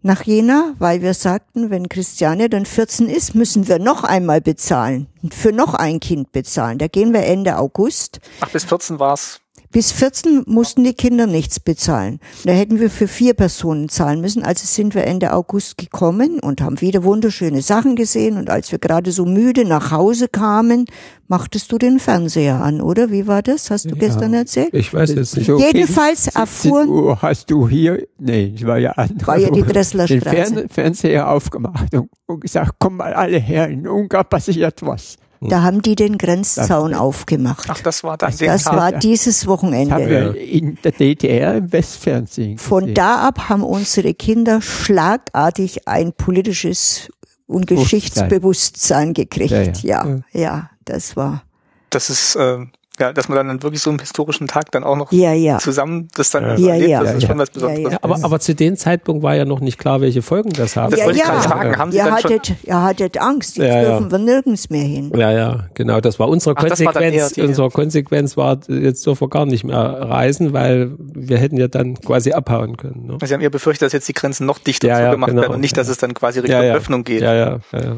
nach 0.00 0.22
Jena, 0.22 0.74
weil 0.78 1.02
wir 1.02 1.14
sagten, 1.14 1.70
wenn 1.70 1.88
Christiane 1.88 2.48
dann 2.48 2.66
14 2.66 3.08
ist, 3.08 3.34
müssen 3.34 3.68
wir 3.68 3.78
noch 3.78 4.04
einmal 4.04 4.40
bezahlen, 4.40 5.06
für 5.30 5.52
noch 5.52 5.74
ein 5.74 6.00
Kind 6.00 6.32
bezahlen. 6.32 6.78
Da 6.78 6.88
gehen 6.88 7.12
wir 7.12 7.24
Ende 7.24 7.58
August. 7.58 8.20
Ach, 8.40 8.50
bis 8.50 8.64
14 8.64 8.98
war's. 8.98 9.40
Bis 9.74 9.90
14 9.90 10.44
mussten 10.46 10.84
die 10.84 10.94
Kinder 10.94 11.26
nichts 11.26 11.58
bezahlen. 11.58 12.20
Da 12.44 12.52
hätten 12.52 12.78
wir 12.78 12.88
für 12.90 13.08
vier 13.08 13.34
Personen 13.34 13.88
zahlen 13.88 14.20
müssen. 14.20 14.44
Also 14.44 14.64
sind 14.68 14.94
wir 14.94 15.04
Ende 15.04 15.32
August 15.32 15.78
gekommen 15.78 16.38
und 16.38 16.60
haben 16.60 16.80
wieder 16.80 17.02
wunderschöne 17.02 17.60
Sachen 17.60 17.96
gesehen. 17.96 18.36
Und 18.36 18.50
als 18.50 18.70
wir 18.70 18.78
gerade 18.78 19.10
so 19.10 19.24
müde 19.24 19.64
nach 19.64 19.90
Hause 19.90 20.28
kamen, 20.28 20.84
machtest 21.26 21.72
du 21.72 21.78
den 21.78 21.98
Fernseher 21.98 22.62
an, 22.62 22.80
oder? 22.80 23.10
Wie 23.10 23.26
war 23.26 23.42
das? 23.42 23.68
Hast 23.72 23.86
du 23.86 23.96
ja, 23.96 23.96
gestern 23.96 24.32
erzählt? 24.32 24.72
Ich 24.74 24.94
weiß 24.94 25.12
jetzt 25.12 25.36
nicht. 25.36 25.50
Okay. 25.50 25.72
Jedenfalls 25.72 26.28
erfuhren. 26.28 27.18
Hast 27.20 27.50
du 27.50 27.68
hier, 27.68 28.06
nee, 28.16 28.54
es 28.56 28.64
war 28.64 28.78
ja 28.78 28.92
andere. 28.92 29.26
War 29.26 29.38
ja 29.38 29.50
die 29.50 29.62
Dresslerstraße. 29.62 30.54
Den 30.54 30.54
Fern 30.54 30.68
Fernseher 30.68 31.28
aufgemacht 31.28 31.92
und, 31.96 32.10
und 32.26 32.40
gesagt, 32.42 32.76
komm 32.78 32.98
mal 32.98 33.12
alle 33.12 33.38
her, 33.38 33.68
in 33.68 33.88
Ungarn 33.88 34.28
passiert 34.30 34.82
was. 34.82 35.16
Da 35.48 35.62
haben 35.62 35.82
die 35.82 35.94
den 35.94 36.18
Grenzzaun 36.18 36.92
das, 36.92 37.00
aufgemacht. 37.00 37.66
Ach, 37.68 37.80
das 37.80 38.04
war 38.04 38.16
dann 38.16 38.34
Das 38.38 38.66
war 38.66 38.92
dieses 38.92 39.46
Wochenende. 39.46 39.94
Haben 39.94 40.08
wir 40.08 40.36
in 40.36 40.78
der 40.82 40.92
DDR 40.92 41.56
im 41.56 41.72
Westfernsehen. 41.72 42.58
Von 42.58 42.80
gesehen. 42.80 42.94
da 42.94 43.26
ab 43.26 43.48
haben 43.48 43.62
unsere 43.62 44.14
Kinder 44.14 44.60
schlagartig 44.60 45.86
ein 45.88 46.12
politisches 46.12 47.08
und 47.46 47.66
Geschichtsbewusstsein 47.66 49.14
gekriegt. 49.14 49.82
Ja, 49.82 50.04
ja, 50.04 50.22
ja, 50.32 50.40
ja 50.40 50.70
das 50.84 51.16
war. 51.16 51.42
Das 51.90 52.10
ist 52.10 52.36
äh, 52.36 52.66
ja, 53.00 53.12
dass 53.12 53.28
man 53.28 53.46
dann 53.46 53.62
wirklich 53.62 53.82
so 53.82 53.90
einen 53.90 53.98
historischen 53.98 54.46
Tag 54.46 54.70
dann 54.70 54.84
auch 54.84 54.96
noch 54.96 55.10
ja, 55.10 55.32
ja. 55.32 55.58
zusammen 55.58 56.08
das 56.14 56.30
dann 56.30 56.44
ja. 56.58 56.74
erlebt, 56.74 56.90
ja, 56.90 57.02
das 57.02 57.14
ist 57.14 57.26
schon 57.26 57.38
was 57.38 57.50
Besonderes. 57.50 57.92
Ja, 57.92 57.98
aber, 58.02 58.18
aber 58.22 58.38
zu 58.38 58.54
dem 58.54 58.76
Zeitpunkt 58.76 59.24
war 59.24 59.34
ja 59.34 59.44
noch 59.44 59.58
nicht 59.58 59.78
klar, 59.78 60.00
welche 60.00 60.22
Folgen 60.22 60.50
das 60.50 60.76
haben. 60.76 60.92
Das 60.92 61.00
ja, 61.00 61.06
wollte 61.06 61.18
ich 61.18 61.24
gerade 61.24 61.42
fragen. 61.42 61.76
Haben 61.76 61.90
Sie 61.90 61.98
ihr, 61.98 62.04
hattet, 62.04 62.46
schon 62.46 62.56
ihr 62.62 62.82
hattet 62.82 63.18
Angst, 63.18 63.56
jetzt 63.56 63.86
dürfen 63.86 64.10
wir 64.12 64.18
nirgends 64.18 64.70
mehr 64.70 64.84
hin. 64.84 65.12
Ja, 65.16 65.32
ja, 65.32 65.66
genau. 65.74 66.00
Das 66.00 66.20
war 66.20 66.28
unsere 66.28 66.54
Ach, 66.56 66.66
Konsequenz. 66.66 67.36
War 67.36 67.44
unsere 67.44 67.70
Konsequenz 67.70 68.36
war, 68.36 68.60
jetzt 68.68 69.04
dürfen 69.04 69.22
wir 69.22 69.28
gar 69.28 69.46
nicht 69.46 69.64
mehr 69.64 69.76
reisen, 69.76 70.52
weil 70.52 70.92
wir 70.98 71.38
hätten 71.38 71.56
ja 71.56 71.66
dann 71.66 71.94
quasi 72.00 72.32
abhauen 72.32 72.76
können. 72.76 73.06
Ne? 73.06 73.18
Sie 73.24 73.34
haben 73.34 73.40
ja 73.40 73.48
befürchtet, 73.48 73.86
dass 73.86 73.92
jetzt 73.92 74.08
die 74.08 74.12
Grenzen 74.12 74.46
noch 74.46 74.58
dichter 74.58 74.88
zugemacht 74.88 75.30
genau. 75.30 75.42
werden 75.42 75.54
und 75.54 75.60
nicht, 75.60 75.76
dass 75.76 75.88
es 75.88 75.98
dann 75.98 76.14
quasi 76.14 76.40
Richtung 76.40 76.60
Öffnung 76.60 77.02
geht. 77.02 77.22
Ja, 77.22 77.34
ja, 77.34 77.58
ja. 77.72 77.96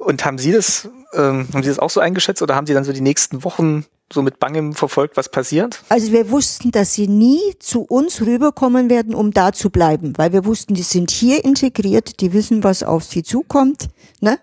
Ja. 0.00 0.06
Und 0.06 0.24
haben 0.24 0.38
Sie 0.38 0.52
das, 0.52 0.88
ähm, 1.14 1.48
haben 1.52 1.62
Sie 1.62 1.68
das 1.68 1.78
auch 1.78 1.90
so 1.90 2.00
eingeschätzt 2.00 2.42
oder 2.42 2.54
haben 2.54 2.66
Sie 2.66 2.74
dann 2.74 2.84
so 2.84 2.92
die 2.92 3.00
nächsten 3.00 3.44
Wochen 3.44 3.84
so 4.12 4.22
mit 4.22 4.40
Bangem 4.40 4.74
verfolgt, 4.74 5.16
was 5.16 5.28
passiert? 5.28 5.82
Also 5.88 6.12
wir 6.12 6.30
wussten, 6.30 6.72
dass 6.72 6.94
sie 6.94 7.06
nie 7.06 7.40
zu 7.60 7.82
uns 7.82 8.20
rüberkommen 8.20 8.90
werden, 8.90 9.14
um 9.14 9.30
da 9.30 9.52
zu 9.52 9.70
bleiben, 9.70 10.14
weil 10.16 10.32
wir 10.32 10.44
wussten, 10.44 10.74
die 10.74 10.82
sind 10.82 11.10
hier 11.10 11.44
integriert, 11.44 12.20
die 12.20 12.32
wissen, 12.32 12.64
was 12.64 12.82
auf 12.82 13.04
sie 13.04 13.22
zukommt. 13.22 13.88
Ne? 14.20 14.38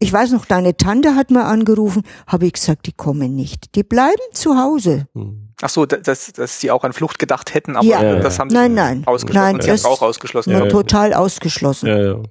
Ich 0.00 0.12
weiß 0.12 0.32
noch, 0.32 0.44
deine 0.44 0.76
Tante 0.76 1.14
hat 1.14 1.30
mir 1.30 1.44
angerufen, 1.44 2.02
habe 2.26 2.46
ich 2.46 2.54
gesagt, 2.54 2.86
die 2.86 2.92
kommen 2.92 3.36
nicht, 3.36 3.76
die 3.76 3.84
bleiben 3.84 4.22
zu 4.32 4.58
Hause. 4.58 5.06
Hm. 5.14 5.50
Ach 5.64 5.68
so, 5.68 5.86
dass, 5.86 6.32
dass 6.32 6.60
sie 6.60 6.72
auch 6.72 6.82
an 6.82 6.92
Flucht 6.92 7.20
gedacht 7.20 7.54
hätten, 7.54 7.76
aber 7.76 7.86
ja. 7.86 8.18
das 8.18 8.40
haben 8.40 8.50
sie 8.50 8.56
nein, 8.56 8.74
nein. 8.74 9.02
ausgeschlossen. 9.06 9.58
Nein, 9.58 9.66
das 9.66 9.84
auch 9.84 10.02
ausgeschlossen. 10.02 10.50
Ja, 10.50 10.66
total 10.66 11.14
ausgeschlossen. 11.14 11.86
Ja, 11.86 12.02
ja. 12.02 12.22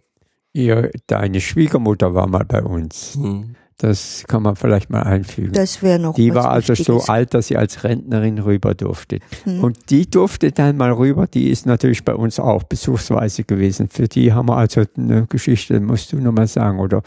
Ja, 0.54 0.84
deine 1.08 1.40
Schwiegermutter 1.40 2.14
war 2.14 2.28
mal 2.28 2.46
bei 2.46 2.62
uns. 2.62 3.16
Hm. 3.16 3.56
Das 3.78 4.26
kann 4.28 4.44
man 4.44 4.56
vielleicht 4.56 4.92
mal 4.92 5.02
einfügen. 5.02 5.54
Das 5.54 5.82
wäre 5.82 5.98
noch. 5.98 6.14
Die 6.14 6.36
war 6.36 6.52
also 6.52 6.76
so 6.76 7.02
alt, 7.02 7.34
dass 7.34 7.48
sie 7.48 7.58
als 7.58 7.84
Rentnerin 7.84 8.38
rüber 8.38 8.76
durfte. 8.76 9.18
Hm. 9.44 9.64
Und 9.64 9.90
die 9.90 10.08
durfte 10.08 10.52
dann 10.52 10.78
mal 10.78 10.92
rüber. 10.92 11.26
Die 11.26 11.50
ist 11.50 11.66
natürlich 11.66 12.06
bei 12.06 12.14
uns 12.14 12.40
auch 12.40 12.62
besuchsweise 12.62 13.44
gewesen. 13.44 13.90
Für 13.90 14.08
die 14.08 14.34
haben 14.34 14.50
wir 14.50 14.58
also 14.58 14.84
eine 14.96 15.26
Geschichte, 15.26 15.80
musst 15.80 16.14
du 16.14 16.18
nochmal 16.18 16.46
sagen, 16.46 16.80
oder 16.80 17.02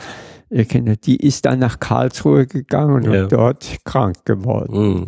ihr 0.51 0.64
kennt, 0.64 1.07
die 1.07 1.16
ist 1.16 1.47
dann 1.47 1.61
nach 1.61 1.78
Karlsruhe 1.78 2.47
gegangen 2.47 3.05
ja. 3.05 3.22
und 3.22 3.32
dort 3.32 3.76
krank 3.84 4.24
geworden. 4.24 4.74
Hm. 4.74 5.07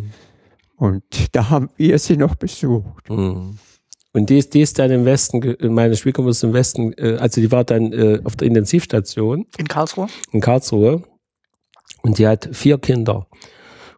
Und 0.77 1.03
da 1.33 1.49
haben 1.49 1.69
wir 1.75 1.99
sie 1.99 2.15
noch 2.15 2.35
besucht. 2.35 3.09
Hm. 3.09 3.57
Und 4.13 4.29
die 4.29 4.37
ist, 4.37 4.53
die 4.53 4.61
ist 4.61 4.79
dann 4.79 4.89
im 4.91 5.05
Westen, 5.05 5.55
meine 5.73 5.95
Schwiegermutter 5.95 6.31
ist 6.31 6.43
im 6.43 6.53
Westen, 6.53 6.93
äh, 6.93 7.17
also 7.19 7.41
die 7.41 7.51
war 7.51 7.63
dann 7.63 7.93
äh, 7.93 8.19
auf 8.23 8.35
der 8.35 8.47
Intensivstation. 8.47 9.45
In 9.57 9.67
Karlsruhe? 9.67 10.07
In 10.31 10.41
Karlsruhe. 10.41 11.03
Und 12.03 12.17
die 12.17 12.27
hat 12.27 12.49
vier 12.53 12.77
Kinder. 12.77 13.27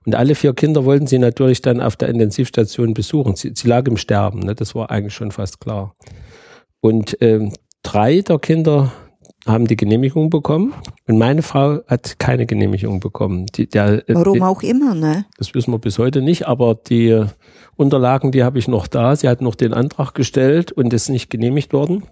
Und 0.05 0.15
alle 0.15 0.35
vier 0.35 0.53
Kinder 0.53 0.85
wollten 0.85 1.07
sie 1.07 1.19
natürlich 1.19 1.61
dann 1.61 1.81
auf 1.81 1.95
der 1.95 2.09
Intensivstation 2.09 2.93
besuchen. 2.93 3.35
Sie, 3.35 3.53
sie 3.55 3.67
lag 3.67 3.87
im 3.87 3.97
Sterben, 3.97 4.39
ne? 4.39 4.55
das 4.55 4.73
war 4.73 4.89
eigentlich 4.89 5.13
schon 5.13 5.31
fast 5.31 5.59
klar. 5.59 5.95
Und 6.81 7.17
ähm, 7.21 7.53
drei 7.83 8.21
der 8.21 8.39
Kinder 8.39 8.91
haben 9.45 9.67
die 9.67 9.75
Genehmigung 9.75 10.29
bekommen 10.29 10.73
und 11.07 11.17
meine 11.17 11.41
Frau 11.41 11.79
hat 11.87 12.19
keine 12.19 12.45
Genehmigung 12.45 12.99
bekommen. 12.99 13.45
Die, 13.47 13.67
der, 13.67 14.07
äh, 14.09 14.15
Warum 14.15 14.43
auch 14.43 14.61
immer, 14.61 14.93
ne? 14.93 15.25
Das 15.37 15.53
wissen 15.53 15.71
wir 15.71 15.79
bis 15.79 15.97
heute 15.97 16.21
nicht, 16.21 16.47
aber 16.47 16.75
die 16.75 17.25
Unterlagen, 17.75 18.31
die 18.31 18.43
habe 18.43 18.59
ich 18.59 18.67
noch 18.67 18.87
da. 18.87 19.15
Sie 19.15 19.29
hat 19.29 19.41
noch 19.41 19.55
den 19.55 19.73
Antrag 19.73 20.13
gestellt 20.13 20.71
und 20.71 20.93
ist 20.93 21.09
nicht 21.09 21.29
genehmigt 21.29 21.71
worden. 21.71 22.03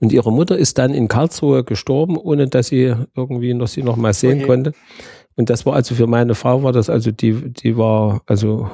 Und 0.00 0.12
ihre 0.12 0.32
Mutter 0.32 0.56
ist 0.56 0.78
dann 0.78 0.94
in 0.94 1.08
Karlsruhe 1.08 1.62
gestorben, 1.64 2.16
ohne 2.16 2.48
dass 2.48 2.68
sie 2.68 2.94
irgendwie 3.14 3.54
noch 3.54 3.68
sie 3.68 3.82
noch 3.82 3.96
mal 3.96 4.14
sehen 4.14 4.38
okay. 4.38 4.46
konnte. 4.46 4.72
Und 5.36 5.50
das 5.50 5.66
war 5.66 5.74
also 5.74 5.94
für 5.94 6.06
meine 6.06 6.34
Frau 6.34 6.62
war 6.62 6.72
das 6.72 6.90
also 6.90 7.10
die 7.10 7.52
die 7.52 7.76
war 7.76 8.22
also 8.26 8.70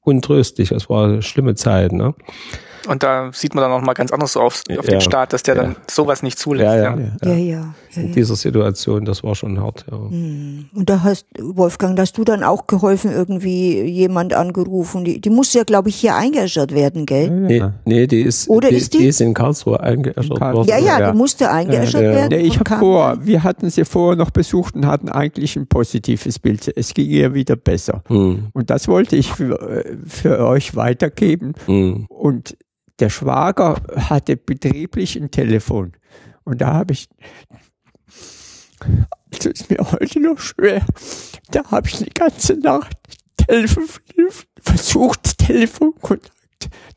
untröstlich. 0.00 0.70
Es 0.70 0.88
war 0.88 1.08
eine 1.08 1.22
schlimme 1.22 1.54
Zeit. 1.54 1.92
Ne? 1.92 2.14
Und 2.88 3.02
da 3.02 3.30
sieht 3.32 3.54
man 3.54 3.62
dann 3.62 3.72
auch 3.72 3.82
mal 3.82 3.92
ganz 3.92 4.12
anders 4.12 4.32
so 4.32 4.40
auf, 4.40 4.62
auf 4.70 4.84
ja, 4.86 4.90
den 4.90 5.00
Staat, 5.00 5.32
dass 5.32 5.42
der 5.42 5.56
ja. 5.56 5.62
dann 5.62 5.76
sowas 5.90 6.22
nicht 6.22 6.38
zulässt. 6.38 6.64
Ja, 6.64 6.96
ja, 6.96 6.96
ja. 7.22 7.34
ja, 7.34 7.74
In 7.94 8.12
dieser 8.12 8.34
Situation, 8.34 9.04
das 9.04 9.22
war 9.22 9.34
schon 9.34 9.60
hart, 9.60 9.84
ja. 9.90 9.98
Hm. 9.98 10.70
Und 10.74 10.88
da 10.88 11.02
hast, 11.02 11.26
Wolfgang, 11.38 11.98
hast 11.98 12.16
du 12.16 12.24
dann 12.24 12.42
auch 12.42 12.66
geholfen, 12.66 13.12
irgendwie 13.12 13.82
jemand 13.82 14.32
angerufen. 14.32 15.04
Die, 15.04 15.20
die 15.20 15.28
muss 15.28 15.52
ja, 15.52 15.64
glaube 15.64 15.90
ich, 15.90 15.96
hier 15.96 16.16
eingeäschert 16.16 16.74
werden, 16.74 17.04
gell? 17.04 17.30
Nee, 17.30 17.62
nee 17.84 18.06
die 18.06 18.22
ist, 18.22 18.48
Oder 18.48 18.70
die, 18.70 18.76
ist 18.76 18.94
die? 18.94 18.98
die 18.98 19.06
ist 19.06 19.20
in 19.20 19.34
Karlsruhe 19.34 19.80
eingeäschert 19.80 20.40
worden. 20.40 20.64
Ja, 20.68 20.78
ja, 20.78 21.10
die 21.10 21.16
musste 21.16 21.50
eingeäschert 21.50 22.00
werden. 22.00 22.28
Nee, 22.30 22.46
ich 22.46 22.58
habe 22.58 22.78
vor, 22.78 23.18
wir 23.20 23.44
hatten 23.44 23.68
sie 23.68 23.84
vorher 23.84 24.16
noch 24.16 24.30
besucht 24.30 24.74
und 24.74 24.86
hatten 24.86 25.10
eigentlich 25.10 25.56
ein 25.56 25.66
positives 25.66 26.38
Bild. 26.38 26.72
Es 26.74 26.94
ging 26.94 27.08
ihr 27.08 27.34
wieder 27.34 27.56
besser. 27.56 28.02
Hm. 28.08 28.48
Und 28.54 28.70
das 28.70 28.88
wollte 28.88 29.16
ich 29.16 29.30
für, 29.32 29.84
für 30.06 30.46
euch 30.46 30.74
weitergeben. 30.74 31.52
Hm. 31.66 32.06
Und 32.08 32.56
der 32.98 33.10
Schwager 33.10 33.80
hatte 33.96 34.36
betrieblich 34.36 35.16
ein 35.16 35.30
Telefon. 35.30 35.92
Und 36.44 36.60
da 36.60 36.74
habe 36.74 36.94
ich, 36.94 37.08
also 39.32 39.50
ist 39.50 39.70
mir 39.70 39.78
heute 39.92 40.20
noch 40.20 40.38
schwer, 40.38 40.84
da 41.50 41.64
habe 41.70 41.88
ich 41.88 41.98
die 41.98 42.10
ganze 42.10 42.54
Nacht 42.54 42.96
Telefon, 43.36 43.84
versucht, 44.60 45.38
Telefonkontakt 45.38 46.32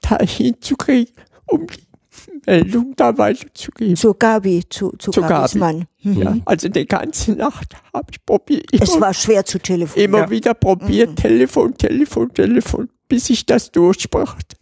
da 0.01 0.17
hinzukriegen, 0.19 1.13
um 1.45 1.67
die 1.67 2.41
Meldung 2.45 2.93
da 2.95 3.17
weiterzugeben. 3.17 3.95
Zu 3.95 4.13
Gabi, 4.13 4.63
zu, 4.69 4.91
zu, 4.97 5.11
zu 5.11 5.21
Gabis 5.21 5.51
Gabi. 5.51 5.59
Mann. 5.59 5.87
Mhm. 6.01 6.21
Ja, 6.21 6.37
also 6.45 6.67
die 6.67 6.85
ganze 6.85 7.33
Nacht 7.33 7.75
habe 7.93 8.07
ich 8.11 8.25
probiert. 8.25 8.65
Es 8.71 8.99
war 8.99 9.13
schwer 9.13 9.45
zu 9.45 9.59
telefonieren. 9.59 10.11
Immer 10.11 10.23
ja. 10.23 10.29
wieder 10.29 10.53
probiert, 10.53 11.11
mhm. 11.11 11.15
Telefon, 11.15 11.77
Telefon, 11.77 12.33
Telefon, 12.33 12.89
bis 13.07 13.29
ich 13.29 13.45
das 13.45 13.71
durchbrachte. 13.71 14.57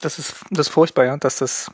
Das 0.00 0.18
ist, 0.18 0.34
das 0.50 0.68
ist 0.68 0.72
furchtbar, 0.72 1.04
ja, 1.04 1.16
dass 1.16 1.38
das. 1.38 1.70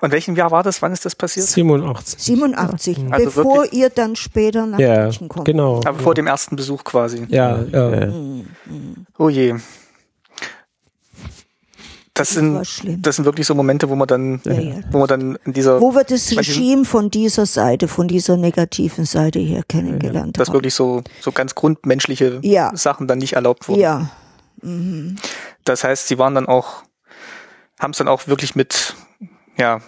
Und 0.00 0.12
welchem 0.12 0.36
Jahr 0.36 0.52
war 0.52 0.62
das? 0.62 0.80
Wann 0.80 0.92
ist 0.92 1.04
das 1.04 1.16
passiert? 1.16 1.46
87. 1.46 2.20
87, 2.22 2.98
also 3.10 3.24
bevor 3.24 3.56
wirklich? 3.62 3.72
ihr 3.80 3.90
dann 3.90 4.14
später 4.14 4.64
nach 4.64 4.78
ja, 4.78 5.02
München 5.02 5.28
kommt. 5.28 5.44
Genau. 5.44 5.80
Aber 5.84 5.98
vor 5.98 6.14
dem 6.14 6.28
ersten 6.28 6.54
Besuch 6.54 6.84
quasi. 6.84 7.26
Ja, 7.28 7.62
ja. 7.64 8.06
ja. 8.06 8.12
Oh 9.18 9.28
je. 9.28 9.56
Das, 12.14 12.30
das 12.30 12.34
sind, 12.34 13.06
das 13.06 13.16
sind 13.16 13.24
wirklich 13.24 13.46
so 13.46 13.54
Momente, 13.54 13.88
wo 13.88 13.94
man 13.94 14.08
dann, 14.08 14.40
ja, 14.44 14.52
ja. 14.52 14.74
wo 14.90 14.98
man 14.98 15.08
dann 15.08 15.38
in 15.44 15.52
dieser. 15.52 15.80
Wo 15.80 15.94
wir 15.94 16.04
das 16.04 16.36
Regime 16.36 16.84
von 16.84 17.10
dieser 17.10 17.46
Seite, 17.46 17.86
von 17.86 18.08
dieser 18.08 18.36
negativen 18.36 19.04
Seite 19.04 19.38
her 19.38 19.62
kennengelernt 19.68 20.36
ja, 20.36 20.44
Dass 20.44 20.52
wirklich 20.52 20.74
so, 20.74 21.02
so 21.20 21.30
ganz 21.30 21.54
grundmenschliche 21.54 22.40
Sachen 22.74 23.06
dann 23.06 23.18
nicht 23.18 23.34
erlaubt 23.34 23.68
wurden. 23.68 23.80
Ja. 23.80 24.10
Mhm. 24.62 25.16
Das 25.64 25.84
heißt, 25.84 26.08
sie 26.08 26.18
waren 26.18 26.34
dann 26.34 26.46
auch 26.46 26.82
haben 27.78 27.92
es 27.92 27.98
dann 27.98 28.08
auch 28.08 28.26
wirklich 28.26 28.54
mit, 28.54 28.94
ja, 29.56 29.80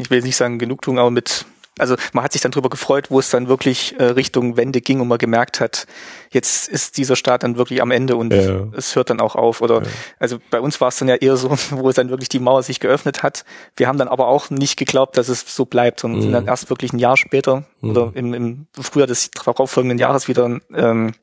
ich 0.00 0.10
will 0.10 0.22
nicht 0.22 0.36
sagen 0.36 0.58
Genugtuung, 0.58 0.98
aber 0.98 1.10
mit, 1.10 1.46
also 1.78 1.96
man 2.12 2.24
hat 2.24 2.32
sich 2.32 2.42
dann 2.42 2.52
drüber 2.52 2.70
gefreut, 2.70 3.10
wo 3.10 3.18
es 3.18 3.30
dann 3.30 3.48
wirklich 3.48 3.98
äh, 3.98 4.04
Richtung 4.04 4.56
Wende 4.56 4.80
ging 4.80 5.00
und 5.00 5.08
man 5.08 5.18
gemerkt 5.18 5.60
hat, 5.60 5.86
jetzt 6.30 6.68
ist 6.68 6.96
dieser 6.96 7.16
Staat 7.16 7.42
dann 7.42 7.56
wirklich 7.56 7.82
am 7.82 7.90
Ende 7.90 8.16
und 8.16 8.32
ja. 8.32 8.66
es 8.76 8.96
hört 8.96 9.10
dann 9.10 9.20
auch 9.20 9.34
auf. 9.34 9.60
Oder 9.60 9.82
ja. 9.82 9.88
also 10.18 10.38
bei 10.50 10.60
uns 10.60 10.80
war 10.80 10.88
es 10.88 10.98
dann 10.98 11.08
ja 11.08 11.16
eher 11.16 11.36
so, 11.36 11.50
wo 11.70 11.88
es 11.88 11.96
dann 11.96 12.10
wirklich 12.10 12.28
die 12.28 12.40
Mauer 12.40 12.62
sich 12.62 12.80
geöffnet 12.80 13.22
hat. 13.22 13.44
Wir 13.76 13.88
haben 13.88 13.98
dann 13.98 14.08
aber 14.08 14.28
auch 14.28 14.50
nicht 14.50 14.76
geglaubt, 14.76 15.16
dass 15.16 15.28
es 15.28 15.54
so 15.54 15.64
bleibt 15.64 16.04
und 16.04 16.14
mhm. 16.14 16.22
sind 16.22 16.32
dann 16.32 16.46
erst 16.46 16.70
wirklich 16.70 16.92
ein 16.92 16.98
Jahr 16.98 17.16
später 17.16 17.64
mhm. 17.80 17.90
oder 17.90 18.12
im, 18.14 18.34
im 18.34 18.66
Frühjahr 18.80 19.06
des 19.06 19.30
darauffolgenden 19.30 19.98
Jahres 19.98 20.28
wieder 20.28 20.60
ähm, 20.74 21.14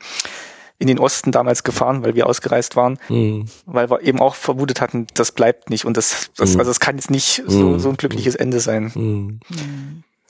in 0.81 0.87
den 0.87 0.97
Osten 0.97 1.31
damals 1.31 1.63
gefahren, 1.63 2.03
weil 2.03 2.15
wir 2.15 2.25
ausgereist 2.25 2.75
waren, 2.75 2.97
mhm. 3.07 3.45
weil 3.67 3.91
wir 3.91 4.01
eben 4.01 4.19
auch 4.19 4.33
vermutet 4.33 4.81
hatten, 4.81 5.05
das 5.13 5.31
bleibt 5.31 5.69
nicht 5.69 5.85
und 5.85 5.95
das, 5.95 6.31
das 6.35 6.55
mhm. 6.55 6.59
also 6.59 6.71
es 6.71 6.79
kann 6.79 6.95
jetzt 6.95 7.11
nicht 7.11 7.43
so, 7.45 7.69
mhm. 7.69 7.79
so 7.79 7.89
ein 7.89 7.97
glückliches 7.97 8.33
Ende 8.33 8.59
sein. 8.59 8.91
Mhm. 8.95 9.39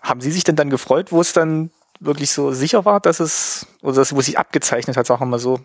Haben 0.01 0.19
Sie 0.19 0.29
sich 0.29 0.43
denn 0.43 0.57
dann 0.57 0.69
gefreut, 0.69 1.13
wo 1.13 1.21
es 1.21 1.31
dann 1.31 1.71
wirklich 2.01 2.31
so 2.31 2.51
sicher 2.51 2.83
war, 2.83 2.99
dass 2.99 3.21
es, 3.21 3.65
oder 3.81 3.95
das, 3.95 4.13
wo 4.13 4.19
es 4.19 4.25
sich 4.25 4.37
abgezeichnet 4.37 4.97
hat, 4.97 5.07
sagen 5.07 5.21
wir 5.21 5.25
mal 5.27 5.39
so? 5.39 5.61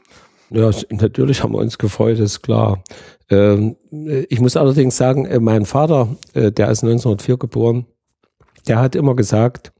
Ja, 0.51 0.71
natürlich 0.91 1.43
haben 1.43 1.53
wir 1.53 1.59
uns 1.59 1.79
gefreut, 1.79 2.21
ist 2.21 2.43
klar. 2.43 2.85
Ähm, 3.29 3.75
ich 4.29 4.39
muss 4.39 4.57
allerdings 4.57 4.97
sagen, 4.97 5.27
äh, 5.27 5.41
mein 5.41 5.67
Vater, 5.67 6.15
äh, 6.35 6.53
der 6.53 6.71
ist 6.71 6.85
1904 6.85 7.39
geboren, 7.39 7.87
der 8.69 8.79
hat 8.79 8.95
immer 8.95 9.17
gesagt, 9.17 9.73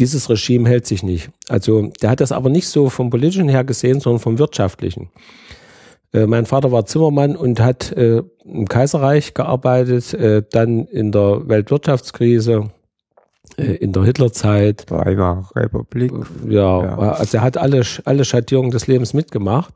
dieses 0.00 0.28
Regime 0.28 0.68
hält 0.68 0.86
sich 0.86 1.02
nicht. 1.02 1.30
Also 1.48 1.92
der 2.02 2.10
hat 2.10 2.20
das 2.20 2.32
aber 2.32 2.48
nicht 2.48 2.66
so 2.66 2.88
vom 2.88 3.10
politischen 3.10 3.48
her 3.48 3.64
gesehen, 3.64 4.00
sondern 4.00 4.20
vom 4.20 4.38
wirtschaftlichen. 4.38 5.10
Äh, 6.12 6.26
mein 6.26 6.46
Vater 6.46 6.72
war 6.72 6.86
Zimmermann 6.86 7.36
und 7.36 7.60
hat 7.60 7.92
äh, 7.92 8.22
im 8.44 8.66
Kaiserreich 8.66 9.34
gearbeitet, 9.34 10.14
äh, 10.14 10.42
dann 10.50 10.86
in 10.86 11.12
der 11.12 11.48
Weltwirtschaftskrise, 11.48 12.70
äh, 13.56 13.74
in 13.74 13.92
der 13.92 14.04
Hitlerzeit. 14.04 14.90
Weimarer 14.90 15.48
Republik. 15.54 16.12
Ja, 16.48 16.82
ja, 16.82 16.98
also 16.98 17.36
er 17.36 17.42
hat 17.42 17.58
alle, 17.58 17.82
alle 18.04 18.24
Schattierungen 18.24 18.70
des 18.70 18.86
Lebens 18.86 19.14
mitgemacht. 19.14 19.72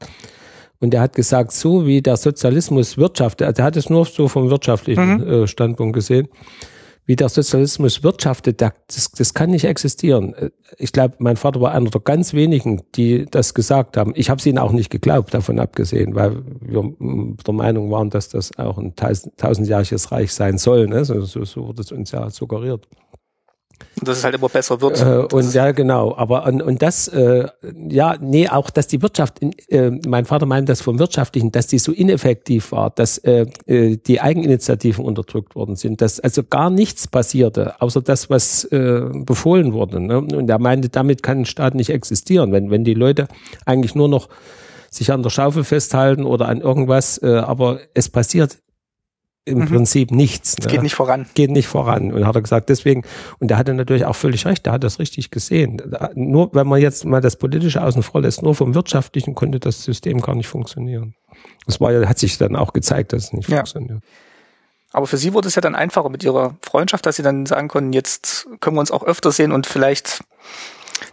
Und 0.80 0.92
er 0.92 1.02
hat 1.02 1.14
gesagt, 1.14 1.52
so 1.52 1.86
wie 1.86 2.02
der 2.02 2.16
Sozialismus 2.16 2.98
wirtschaftet, 2.98 3.46
also 3.46 3.62
er 3.62 3.66
hat 3.66 3.76
es 3.76 3.88
nur 3.88 4.04
so 4.04 4.28
vom 4.28 4.50
wirtschaftlichen 4.50 5.18
mhm. 5.18 5.28
äh, 5.28 5.46
Standpunkt 5.46 5.94
gesehen, 5.94 6.28
wie 7.06 7.16
der 7.16 7.28
Sozialismus 7.28 8.02
wirtschaftet, 8.02 8.60
das, 8.60 9.10
das 9.10 9.34
kann 9.34 9.50
nicht 9.50 9.64
existieren. 9.64 10.34
Ich 10.78 10.92
glaube, 10.92 11.16
mein 11.18 11.36
Vater 11.36 11.60
war 11.60 11.72
einer 11.72 11.90
der 11.90 12.00
ganz 12.00 12.32
wenigen, 12.32 12.82
die 12.94 13.26
das 13.30 13.54
gesagt 13.54 13.96
haben. 13.96 14.12
Ich 14.14 14.30
habe 14.30 14.38
es 14.38 14.46
ihnen 14.46 14.58
auch 14.58 14.72
nicht 14.72 14.90
geglaubt, 14.90 15.34
davon 15.34 15.58
abgesehen, 15.58 16.14
weil 16.14 16.42
wir 16.60 16.94
der 17.46 17.54
Meinung 17.54 17.90
waren, 17.90 18.10
dass 18.10 18.30
das 18.30 18.56
auch 18.58 18.78
ein 18.78 18.94
tausendjähriges 18.96 20.12
Reich 20.12 20.32
sein 20.32 20.56
soll. 20.56 20.86
Ne? 20.86 21.04
So, 21.04 21.20
so, 21.22 21.44
so 21.44 21.66
wurde 21.66 21.82
es 21.82 21.92
uns 21.92 22.10
ja 22.12 22.30
suggeriert. 22.30 22.88
Dass 24.02 24.18
es 24.18 24.24
halt 24.24 24.34
immer 24.34 24.48
besser 24.48 24.80
wird. 24.80 25.00
Äh, 25.00 25.34
und 25.34 25.54
ja, 25.54 25.72
genau. 25.72 26.16
Aber 26.16 26.46
und, 26.46 26.62
und 26.62 26.82
das, 26.82 27.08
äh, 27.08 27.46
ja, 27.88 28.16
nee, 28.20 28.48
auch, 28.48 28.70
dass 28.70 28.86
die 28.86 29.02
Wirtschaft, 29.02 29.40
äh, 29.68 29.90
mein 30.06 30.24
Vater 30.24 30.46
meint 30.46 30.68
das 30.68 30.80
vom 30.80 30.98
Wirtschaftlichen, 30.98 31.52
dass 31.52 31.66
die 31.66 31.78
so 31.78 31.92
ineffektiv 31.92 32.72
war, 32.72 32.90
dass 32.90 33.18
äh, 33.18 33.46
äh, 33.66 33.96
die 33.96 34.20
Eigeninitiativen 34.20 35.04
unterdrückt 35.04 35.54
worden 35.54 35.76
sind, 35.76 36.00
dass 36.00 36.20
also 36.20 36.42
gar 36.42 36.70
nichts 36.70 37.06
passierte, 37.06 37.80
außer 37.80 38.02
das, 38.02 38.30
was 38.30 38.64
äh, 38.64 39.02
befohlen 39.12 39.72
wurde. 39.72 40.00
Ne? 40.00 40.18
Und 40.18 40.48
er 40.48 40.58
meinte, 40.58 40.88
damit 40.88 41.22
kann 41.22 41.40
ein 41.40 41.46
Staat 41.46 41.74
nicht 41.74 41.90
existieren, 41.90 42.52
wenn, 42.52 42.70
wenn 42.70 42.84
die 42.84 42.94
Leute 42.94 43.28
eigentlich 43.64 43.94
nur 43.94 44.08
noch 44.08 44.28
sich 44.90 45.12
an 45.12 45.22
der 45.22 45.30
Schaufel 45.30 45.64
festhalten 45.64 46.24
oder 46.24 46.48
an 46.48 46.60
irgendwas, 46.60 47.20
äh, 47.22 47.26
aber 47.36 47.80
es 47.94 48.08
passiert 48.08 48.58
im 49.44 49.58
mhm. 49.58 49.66
Prinzip 49.66 50.10
nichts. 50.10 50.58
Ne? 50.58 50.66
Geht 50.68 50.82
nicht 50.82 50.94
voran. 50.94 51.26
Geht 51.34 51.50
nicht 51.50 51.68
voran. 51.68 52.12
Und 52.12 52.26
hat 52.26 52.34
er 52.34 52.42
gesagt, 52.42 52.68
deswegen, 52.68 53.02
und 53.38 53.50
er 53.50 53.58
hatte 53.58 53.74
natürlich 53.74 54.04
auch 54.06 54.16
völlig 54.16 54.46
recht, 54.46 54.66
er 54.66 54.72
hat 54.72 54.84
das 54.84 54.98
richtig 54.98 55.30
gesehen. 55.30 55.82
Nur 56.14 56.50
wenn 56.54 56.66
man 56.66 56.80
jetzt 56.80 57.04
mal 57.04 57.20
das 57.20 57.36
Politische 57.36 57.82
außen 57.82 58.02
vor 58.02 58.22
lässt, 58.22 58.42
nur 58.42 58.54
vom 58.54 58.74
Wirtschaftlichen 58.74 59.34
konnte 59.34 59.60
das 59.60 59.82
System 59.84 60.20
gar 60.20 60.34
nicht 60.34 60.48
funktionieren. 60.48 61.14
Das 61.66 61.80
war 61.80 61.92
ja, 61.92 62.08
hat 62.08 62.18
sich 62.18 62.38
dann 62.38 62.56
auch 62.56 62.72
gezeigt, 62.72 63.12
dass 63.12 63.24
es 63.24 63.32
nicht 63.32 63.48
ja. 63.48 63.58
funktioniert. 63.58 64.02
Aber 64.92 65.06
für 65.06 65.16
Sie 65.16 65.34
wurde 65.34 65.48
es 65.48 65.56
ja 65.56 65.60
dann 65.60 65.74
einfacher 65.74 66.08
mit 66.08 66.22
Ihrer 66.22 66.56
Freundschaft, 66.62 67.04
dass 67.04 67.16
Sie 67.16 67.22
dann 67.22 67.46
sagen 67.46 67.68
konnten, 67.68 67.92
jetzt 67.92 68.46
können 68.60 68.76
wir 68.76 68.80
uns 68.80 68.92
auch 68.92 69.02
öfter 69.02 69.32
sehen 69.32 69.50
und 69.50 69.66
vielleicht 69.66 70.22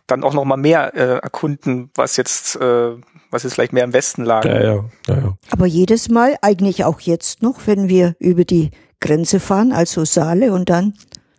dann 0.08 0.24
auch 0.24 0.34
noch 0.34 0.46
mal 0.46 0.58
mehr 0.58 0.94
äh, 0.94 1.18
erkunden, 1.18 1.90
was 1.96 2.16
jetzt 2.16 2.58
äh, 2.58 2.92
was 3.32 3.44
jetzt 3.44 3.54
vielleicht 3.54 3.74
mehr 3.74 3.84
im 3.84 3.94
Westen 3.94 4.24
lag. 4.24 4.46
Ja, 4.46 4.62
ja, 4.62 4.86
ja, 5.08 5.16
ja. 5.16 5.38
Aber 5.50 5.66
jedes 5.66 6.10
Mal, 6.10 6.36
eigentlich 6.42 6.86
auch 6.86 7.00
jetzt 7.00 7.42
noch, 7.42 7.62
wenn 7.66 7.90
wir 7.90 8.16
über 8.20 8.46
die 8.46 8.72
Grenze 9.00 9.40
fahren, 9.40 9.72
also 9.72 10.06
Saale 10.06 10.54
und 10.54 10.70
dann 10.70 10.94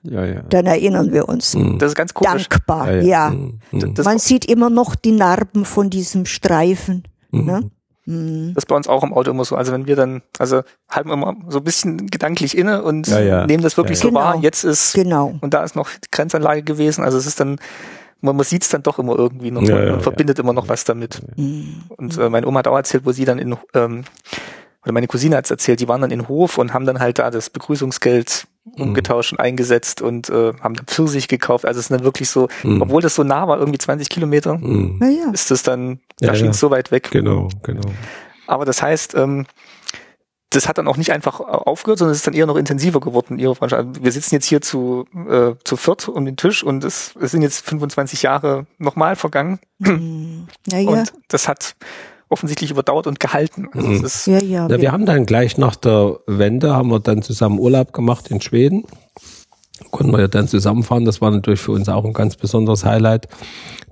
ja, 0.04 0.24
ja. 0.24 0.42
Dann 0.48 0.66
erinnern 0.66 1.12
wir 1.12 1.28
uns. 1.28 1.54
Mhm. 1.54 1.78
Das 1.78 1.90
ist 1.92 1.94
ganz 1.94 2.12
komisch. 2.12 2.48
Dankbar, 2.48 2.90
ja. 2.94 3.02
ja. 3.02 3.30
Mhm. 3.30 3.94
Man 4.04 4.18
sieht 4.18 4.44
immer 4.44 4.68
noch 4.68 4.94
die 4.94 5.12
Narben 5.12 5.64
von 5.64 5.90
diesem 5.90 6.26
Streifen. 6.26 7.04
Mhm. 7.30 7.44
Ne? 7.44 7.70
Mhm. 8.06 8.54
Das 8.54 8.64
ist 8.64 8.66
bei 8.66 8.74
uns 8.74 8.88
auch 8.88 9.04
im 9.04 9.14
Auto 9.14 9.30
immer 9.30 9.44
so. 9.44 9.54
Also 9.54 9.72
wenn 9.72 9.86
wir 9.86 9.94
dann, 9.94 10.22
also 10.38 10.62
halten 10.90 11.08
wir 11.08 11.14
immer 11.14 11.36
so 11.48 11.58
ein 11.58 11.64
bisschen 11.64 12.08
gedanklich 12.08 12.58
inne 12.58 12.82
und 12.82 13.08
nehmen 13.08 13.62
das 13.62 13.76
wirklich 13.76 13.98
so 13.98 14.08
genau. 14.08 14.20
wahr. 14.20 14.38
Jetzt 14.40 14.64
ist, 14.64 14.94
genau. 14.94 15.38
und 15.40 15.54
da 15.54 15.62
ist 15.62 15.76
noch 15.76 15.88
die 15.88 16.10
Grenzanlage 16.10 16.62
gewesen. 16.62 17.04
Also 17.04 17.18
es 17.18 17.26
ist 17.26 17.38
dann, 17.38 17.60
man, 18.22 18.36
man 18.36 18.44
sieht 18.44 18.62
es 18.62 18.70
dann 18.70 18.82
doch 18.82 18.98
immer 18.98 19.16
irgendwie 19.18 19.50
noch 19.50 19.62
ja, 19.62 19.84
ja, 19.84 19.94
und 19.94 20.02
verbindet 20.02 20.38
ja. 20.38 20.44
immer 20.44 20.52
noch 20.52 20.68
was 20.68 20.84
damit. 20.84 21.20
Mhm. 21.36 21.82
Und 21.88 22.16
äh, 22.16 22.30
meine 22.30 22.46
Oma 22.46 22.60
hat 22.60 22.68
auch 22.68 22.76
erzählt, 22.76 23.04
wo 23.04 23.12
sie 23.12 23.24
dann 23.24 23.38
in, 23.38 23.56
ähm, 23.74 24.04
oder 24.82 24.92
meine 24.92 25.06
Cousine 25.06 25.36
hat 25.36 25.44
es 25.44 25.50
erzählt, 25.50 25.80
die 25.80 25.88
waren 25.88 26.00
dann 26.00 26.10
in 26.10 26.28
Hof 26.28 26.58
und 26.58 26.72
haben 26.72 26.86
dann 26.86 26.98
halt 26.98 27.18
da 27.18 27.30
das 27.30 27.50
Begrüßungsgeld 27.50 28.46
mhm. 28.64 28.82
umgetauscht 28.82 29.32
und 29.32 29.40
eingesetzt 29.40 30.02
und 30.02 30.30
äh, 30.30 30.52
haben 30.60 30.74
dann 30.74 30.86
Pfirsich 30.86 31.28
gekauft. 31.28 31.66
Also 31.66 31.78
es 31.78 31.86
ist 31.86 31.90
dann 31.90 32.04
wirklich 32.04 32.30
so, 32.30 32.48
mhm. 32.62 32.82
obwohl 32.82 33.02
das 33.02 33.14
so 33.14 33.22
nah 33.22 33.46
war, 33.46 33.58
irgendwie 33.58 33.78
20 33.78 34.08
Kilometer, 34.08 34.56
mhm. 34.58 35.00
ist 35.32 35.50
das 35.50 35.62
dann, 35.62 36.00
da 36.18 36.34
schien 36.34 36.50
es 36.50 36.60
so 36.60 36.70
weit 36.70 36.90
weg. 36.90 37.10
Genau, 37.10 37.48
genau. 37.62 37.82
Aber 38.46 38.64
das 38.64 38.82
heißt, 38.82 39.14
ähm, 39.14 39.46
das 40.52 40.68
hat 40.68 40.78
dann 40.78 40.88
auch 40.88 40.96
nicht 40.96 41.12
einfach 41.12 41.40
aufgehört, 41.40 41.98
sondern 41.98 42.12
es 42.12 42.18
ist 42.18 42.26
dann 42.26 42.34
eher 42.34 42.46
noch 42.46 42.56
intensiver 42.56 43.00
geworden, 43.00 43.38
ihre 43.38 43.54
Freundschaft. 43.54 43.86
Also 43.86 44.04
wir 44.04 44.12
sitzen 44.12 44.34
jetzt 44.34 44.46
hier 44.46 44.60
zu, 44.60 45.06
äh, 45.28 45.54
zu 45.64 45.76
viert 45.76 46.08
um 46.08 46.24
den 46.24 46.36
Tisch 46.36 46.62
und 46.62 46.84
es, 46.84 47.14
es 47.20 47.30
sind 47.30 47.42
jetzt 47.42 47.66
25 47.66 48.22
Jahre 48.22 48.66
nochmal 48.78 49.16
vergangen. 49.16 49.58
Ja, 50.68 50.78
ja. 50.78 50.90
Und 50.90 51.12
das 51.28 51.48
hat 51.48 51.74
offensichtlich 52.28 52.70
überdauert 52.70 53.06
und 53.06 53.20
gehalten. 53.20 53.68
Also 53.72 53.88
mhm. 53.88 54.36
ja, 54.36 54.42
ja, 54.42 54.68
ja, 54.68 54.80
wir 54.80 54.92
haben 54.92 55.06
dann 55.06 55.26
gleich 55.26 55.58
nach 55.58 55.76
der 55.76 56.18
Wende, 56.26 56.74
haben 56.74 56.90
wir 56.90 57.00
dann 57.00 57.22
zusammen 57.22 57.58
Urlaub 57.58 57.92
gemacht 57.92 58.28
in 58.28 58.40
Schweden. 58.40 58.84
Konnten 59.90 60.12
wir 60.12 60.20
ja 60.20 60.28
dann 60.28 60.48
zusammenfahren. 60.48 61.04
Das 61.04 61.20
war 61.20 61.30
natürlich 61.30 61.60
für 61.60 61.72
uns 61.72 61.88
auch 61.88 62.04
ein 62.04 62.12
ganz 62.12 62.36
besonderes 62.36 62.84
Highlight, 62.84 63.28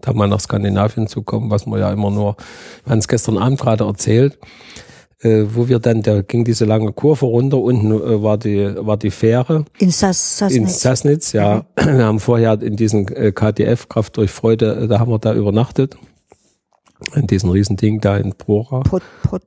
da 0.01 0.13
mal 0.13 0.29
nach 0.29 0.41
Skandinavien 0.41 1.07
zu 1.07 1.23
kommen, 1.23 1.51
was 1.51 1.67
wir 1.67 1.79
ja 1.79 1.93
immer 1.93 2.11
nur, 2.11 2.37
wir 2.85 2.93
haben 2.93 3.01
es 3.01 3.09
gestern 3.09 3.37
Abend 3.37 3.61
gerade 3.61 3.85
erzählt, 3.85 4.39
äh, 5.23 5.45
wo 5.55 5.69
wir 5.69 5.79
dann, 5.79 6.03
da 6.03 6.23
ging 6.23 6.45
diese 6.45 6.65
lange 6.65 6.93
Kurve 6.93 7.27
runter, 7.27 7.59
unten 7.59 7.93
äh, 7.93 8.23
war 8.23 8.39
die, 8.39 8.75
war 8.77 8.97
die 8.97 9.11
Fähre. 9.11 9.65
In 9.79 9.91
Sass 9.91 10.39
Sassnitz. 10.39 10.57
In 10.57 10.67
Sassnitz, 10.67 11.33
ja. 11.33 11.67
Mhm. 11.79 11.87
Wir 11.99 12.05
haben 12.05 12.21
vorher 12.21 12.61
in 12.63 12.77
diesen 12.77 13.09
äh, 13.09 13.33
KDF, 13.33 13.89
Kraft 13.89 14.17
durch 14.17 14.31
Freude, 14.31 14.83
äh, 14.83 14.89
da 14.89 14.99
haben 14.99 15.11
wir 15.11 15.19
da 15.19 15.35
übernachtet. 15.35 15.97
In 17.15 17.27
diesem 17.27 17.51
Riesending 17.51 18.01
da 18.01 18.17
in 18.17 18.35
Prora. 18.35 18.81
Pot, 18.81 19.03
Pot, 19.23 19.43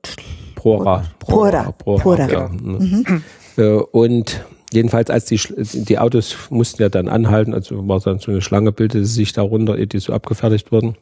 Prora. 0.55 1.03
Prora. 1.19 1.71
Prora. 1.71 1.71
Prora. 1.71 2.01
Prora. 2.01 2.31
Ja. 2.31 2.49
Mhm. 2.49 3.23
Äh, 3.57 3.73
und 3.73 4.43
jedenfalls, 4.71 5.09
als 5.09 5.25
die, 5.25 5.39
die 5.57 5.99
Autos 5.99 6.35
mussten 6.49 6.81
ja 6.81 6.89
dann 6.89 7.07
anhalten, 7.07 7.53
also 7.53 7.87
war 7.87 7.99
dann 7.99 8.19
so 8.19 8.31
eine 8.31 8.41
Schlange, 8.41 8.71
bildete 8.71 9.05
sich 9.05 9.33
darunter, 9.33 9.83
die 9.85 9.99
so 9.99 10.13
abgefertigt 10.13 10.71
wurden. 10.71 10.97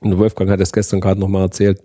Und 0.00 0.18
Wolfgang 0.18 0.50
hat 0.50 0.60
das 0.60 0.72
gestern 0.72 1.00
gerade 1.00 1.20
nochmal 1.20 1.42
erzählt. 1.42 1.80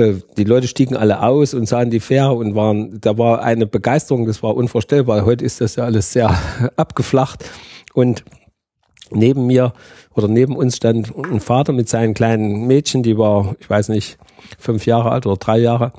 Äh, 0.00 0.20
die 0.36 0.44
Leute 0.44 0.66
stiegen 0.66 0.96
alle 0.96 1.22
aus 1.22 1.54
und 1.54 1.66
sahen 1.66 1.90
die 1.90 2.00
Fähre 2.00 2.32
und 2.32 2.54
waren, 2.54 3.00
da 3.00 3.18
war 3.18 3.42
eine 3.42 3.66
Begeisterung, 3.66 4.26
das 4.26 4.42
war 4.42 4.56
unvorstellbar. 4.56 5.24
Heute 5.24 5.44
ist 5.44 5.60
das 5.60 5.76
ja 5.76 5.84
alles 5.84 6.12
sehr 6.12 6.36
abgeflacht. 6.76 7.44
Und 7.94 8.24
neben 9.10 9.46
mir 9.46 9.72
oder 10.14 10.28
neben 10.28 10.56
uns 10.56 10.76
stand 10.76 11.12
ein 11.16 11.40
Vater 11.40 11.72
mit 11.72 11.88
seinen 11.88 12.14
kleinen 12.14 12.66
Mädchen, 12.66 13.02
die 13.02 13.18
war, 13.18 13.54
ich 13.60 13.68
weiß 13.68 13.88
nicht, 13.90 14.18
fünf 14.58 14.86
Jahre 14.86 15.10
alt 15.10 15.26
oder 15.26 15.36
drei 15.36 15.58
Jahre. 15.58 15.92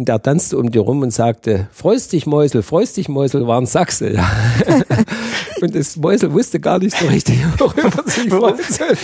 Und 0.00 0.08
der 0.08 0.22
tanzte 0.22 0.56
um 0.56 0.70
die 0.70 0.78
rum 0.78 1.02
und 1.02 1.10
sagte, 1.10 1.68
freust 1.72 2.14
dich 2.14 2.24
Mäusel, 2.24 2.62
freust 2.62 2.96
dich 2.96 3.10
Mäusel, 3.10 3.46
war 3.46 3.60
ein 3.60 3.66
Sachse. 3.66 4.14
Ja. 4.14 4.30
und 5.60 5.74
das 5.74 5.98
Mäusel 5.98 6.32
wusste 6.32 6.58
gar 6.58 6.78
nicht 6.78 6.96
so 6.96 7.06
richtig, 7.06 7.38
worüber 7.58 8.56
sich 8.56 8.76
soll. 8.78 8.96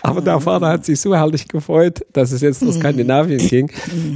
Aber 0.00 0.22
der 0.22 0.40
Vater 0.40 0.68
hat 0.68 0.86
sich 0.86 0.98
so 0.98 1.14
herrlich 1.14 1.46
gefreut, 1.48 2.00
dass 2.14 2.32
es 2.32 2.40
jetzt 2.40 2.62
nach 2.62 2.72
Skandinavien 2.72 3.46
ging. 3.46 3.70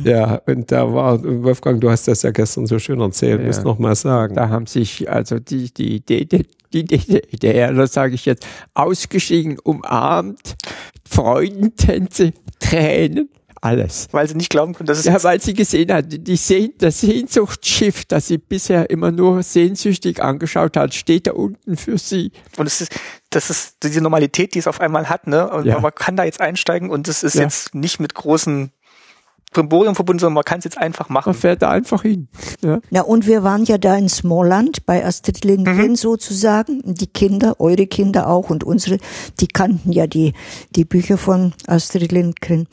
Ja, 0.04 0.40
und 0.46 0.72
da 0.72 0.90
war, 0.90 1.22
Wolfgang, 1.22 1.82
du 1.82 1.90
hast 1.90 2.08
das 2.08 2.22
ja 2.22 2.30
gestern 2.30 2.66
so 2.66 2.78
schön 2.78 3.02
erzählt, 3.02 3.42
ja. 3.42 3.46
musst 3.46 3.62
noch 3.62 3.78
mal 3.78 3.94
sagen. 3.94 4.36
Da 4.36 4.48
haben 4.48 4.64
sich 4.64 5.10
also 5.10 5.38
die, 5.38 5.70
die 5.74 5.96
Idee, 5.96 6.24
die, 6.24 6.46
die, 6.72 6.84
die, 6.84 7.20
der, 7.42 7.74
das 7.74 7.92
sage 7.92 8.14
ich 8.14 8.24
jetzt, 8.24 8.46
ausgestiegen, 8.72 9.58
umarmt, 9.62 10.56
Freudentänze, 11.06 12.32
Tränen 12.58 13.28
alles. 13.60 14.08
Weil 14.12 14.28
sie 14.28 14.36
nicht 14.36 14.50
glauben 14.50 14.74
können, 14.74 14.86
dass 14.86 14.98
es. 14.98 15.04
Ja, 15.04 15.22
weil 15.22 15.40
sie 15.40 15.54
gesehen 15.54 15.92
hat, 15.92 16.06
die 16.08 16.36
Sehn, 16.36 16.72
das 16.78 17.00
Sehnsuchtsschiff, 17.00 18.04
das 18.04 18.28
sie 18.28 18.38
bisher 18.38 18.90
immer 18.90 19.10
nur 19.10 19.42
sehnsüchtig 19.42 20.22
angeschaut 20.22 20.76
hat, 20.76 20.94
steht 20.94 21.26
da 21.26 21.32
unten 21.32 21.76
für 21.76 21.98
sie. 21.98 22.32
Und 22.56 22.66
es 22.66 22.80
ist, 22.80 22.92
das 23.30 23.50
ist 23.50 23.76
diese 23.82 24.00
Normalität, 24.00 24.54
die 24.54 24.58
es 24.58 24.66
auf 24.66 24.80
einmal 24.80 25.08
hat, 25.08 25.26
ne? 25.26 25.50
Und 25.50 25.66
ja. 25.66 25.80
man 25.80 25.94
kann 25.94 26.16
da 26.16 26.24
jetzt 26.24 26.40
einsteigen 26.40 26.90
und 26.90 27.08
es 27.08 27.22
ist 27.22 27.34
ja. 27.34 27.42
jetzt 27.42 27.74
nicht 27.74 28.00
mit 28.00 28.14
großen 28.14 28.70
Brimborium 29.52 29.94
verbunden, 29.94 30.20
sondern 30.20 30.34
man 30.34 30.44
kann 30.44 30.58
es 30.58 30.64
jetzt 30.64 30.78
einfach 30.78 31.08
machen. 31.08 31.30
Man 31.30 31.40
fährt 31.40 31.62
da 31.62 31.70
einfach 31.70 32.02
hin. 32.02 32.28
Ja. 32.62 32.80
Na, 32.90 33.00
und 33.00 33.26
wir 33.26 33.42
waren 33.42 33.64
ja 33.64 33.78
da 33.78 33.96
in 33.96 34.08
Smallland 34.08 34.84
bei 34.84 35.04
Astrid 35.04 35.44
Lindgren 35.44 35.90
mhm. 35.90 35.96
sozusagen. 35.96 36.82
Die 36.84 37.06
Kinder, 37.06 37.58
eure 37.58 37.86
Kinder 37.86 38.28
auch 38.28 38.50
und 38.50 38.64
unsere, 38.64 38.98
die 39.40 39.48
kannten 39.48 39.92
ja 39.92 40.06
die, 40.06 40.34
die 40.70 40.84
Bücher 40.84 41.16
von 41.16 41.54
Astrid 41.66 42.12
Lindgren. 42.12 42.68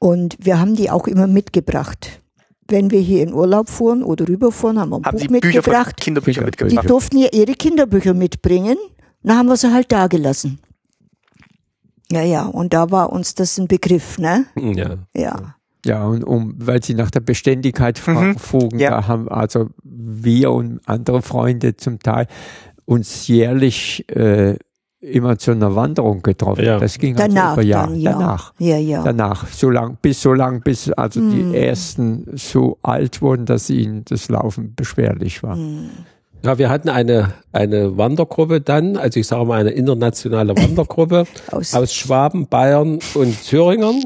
Und 0.00 0.36
wir 0.40 0.58
haben 0.58 0.74
die 0.74 0.90
auch 0.90 1.06
immer 1.06 1.26
mitgebracht. 1.26 2.22
Wenn 2.66 2.90
wir 2.90 3.00
hier 3.00 3.22
in 3.22 3.34
Urlaub 3.34 3.68
fuhren 3.68 4.02
oder 4.02 4.26
rüberfuhren, 4.26 4.78
haben 4.80 4.90
wir 4.90 4.96
ein 4.96 5.04
haben 5.04 5.18
Buch 5.18 5.28
mitgebracht. 5.28 6.00
Kinderbücher 6.00 6.42
mitgebracht. 6.42 6.82
Die 6.82 6.88
durften 6.88 7.18
ja 7.18 7.28
ihre 7.32 7.52
Kinderbücher 7.52 8.14
mitbringen. 8.14 8.76
Dann 9.22 9.36
haben 9.36 9.48
wir 9.48 9.56
sie 9.56 9.72
halt 9.72 9.92
da 9.92 10.06
gelassen. 10.06 10.58
Ja, 12.10 12.22
ja, 12.22 12.46
und 12.46 12.72
da 12.72 12.90
war 12.90 13.12
uns 13.12 13.34
das 13.34 13.58
ein 13.58 13.68
Begriff, 13.68 14.18
ne? 14.18 14.46
Ja. 14.56 14.96
Ja. 15.14 15.54
Ja, 15.84 16.04
und 16.06 16.24
um, 16.24 16.54
weil 16.58 16.82
Sie 16.82 16.94
nach 16.94 17.10
der 17.10 17.20
Beständigkeit 17.20 18.00
mhm. 18.06 18.36
fragen, 18.36 18.78
ja. 18.78 18.90
da 18.90 19.06
haben 19.06 19.28
also 19.28 19.68
wir 19.82 20.50
und 20.50 20.80
andere 20.86 21.22
Freunde 21.22 21.76
zum 21.76 22.00
Teil 22.00 22.26
uns 22.84 23.28
jährlich 23.28 24.04
äh, 24.10 24.56
immer 25.00 25.38
zu 25.38 25.52
einer 25.52 25.74
Wanderung 25.74 26.22
getroffen. 26.22 26.64
Ja. 26.64 26.78
Das 26.78 26.98
ging 26.98 27.16
also 27.16 27.28
danach, 27.28 27.50
also 27.50 27.60
über 27.60 27.68
Jahre. 27.68 27.88
Dann, 27.88 28.00
ja. 28.00 28.12
Danach. 28.12 28.52
Ja, 28.58 28.76
ja. 28.76 29.02
Danach. 29.02 29.46
So 29.48 29.70
lang, 29.70 29.96
bis 30.00 30.20
so 30.20 30.32
lang, 30.34 30.60
bis 30.62 30.90
also 30.92 31.20
mm. 31.20 31.30
die 31.30 31.42
hm. 31.42 31.54
ersten 31.54 32.26
so 32.34 32.78
alt 32.82 33.22
wurden, 33.22 33.46
dass 33.46 33.70
ihnen 33.70 34.04
das 34.04 34.28
Laufen 34.28 34.74
beschwerlich 34.74 35.42
war. 35.42 35.56
Mm. 35.56 35.90
Ja, 36.42 36.56
wir 36.56 36.70
hatten 36.70 36.88
eine, 36.88 37.34
eine 37.52 37.98
Wandergruppe 37.98 38.62
dann, 38.62 38.96
also 38.96 39.20
ich 39.20 39.26
sage 39.26 39.44
mal 39.44 39.60
eine 39.60 39.70
internationale 39.70 40.56
Wandergruppe 40.56 41.24
aus, 41.50 41.74
aus 41.74 41.92
Schwaben, 41.92 42.46
Bayern 42.46 42.98
und 43.14 43.46
Thüringen. 43.46 44.04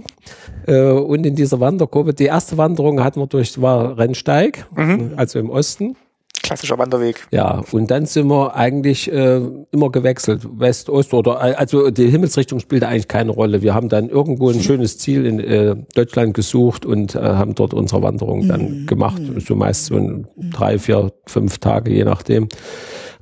Äh, 0.67 0.91
und 0.91 1.27
in 1.27 1.37
dieser 1.37 1.61
Wandergruppe, 1.61 2.13
die 2.13 2.25
erste 2.25 2.57
Wanderung 2.57 3.05
hatten 3.05 3.21
wir 3.21 3.29
durch, 3.29 3.61
war 3.61 3.99
Rennsteig, 3.99 4.67
mhm. 4.77 5.13
also 5.17 5.39
im 5.39 5.51
Osten 5.51 5.97
klassischer 6.45 6.79
Wanderweg. 6.79 7.27
Ja, 7.31 7.63
und 7.73 7.91
dann 7.91 8.07
sind 8.07 8.29
wir 8.29 8.55
eigentlich 8.55 9.11
äh, 9.11 9.41
immer 9.73 9.91
gewechselt, 9.91 10.47
West, 10.59 10.89
Ost 10.89 11.13
oder 11.15 11.41
also 11.59 11.91
die 11.91 12.09
Himmelsrichtung 12.09 12.61
spielte 12.61 12.87
eigentlich 12.87 13.09
keine 13.09 13.33
Rolle. 13.33 13.63
Wir 13.63 13.75
haben 13.75 13.89
dann 13.89 14.09
irgendwo 14.09 14.51
ein 14.51 14.61
schönes 14.61 14.99
Ziel 14.99 15.27
in 15.27 15.41
äh, 15.41 15.75
Deutschland 15.95 16.35
gesucht 16.35 16.87
und 16.87 17.15
äh, 17.15 17.21
haben 17.21 17.55
dort 17.55 17.75
unsere 17.75 18.03
Wanderung 18.03 18.47
dann 18.47 18.83
mhm. 18.83 18.87
gemacht. 18.87 19.21
So 19.39 19.57
meist 19.57 19.87
so 19.87 20.25
drei, 20.37 20.79
vier, 20.79 21.13
fünf 21.27 21.59
Tage, 21.59 21.93
je 21.93 22.05
nachdem. 22.05 22.49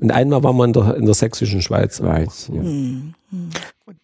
Und 0.01 0.11
einmal 0.11 0.43
waren 0.43 0.57
wir 0.57 0.64
in 0.64 0.73
der, 0.73 0.97
in 0.97 1.05
der 1.07 1.14
sächsischen 1.14 1.62
Schweiz. 1.62 1.99
Schweiz 1.99 2.51
ja. 2.53 2.61
Mhm. 2.61 3.14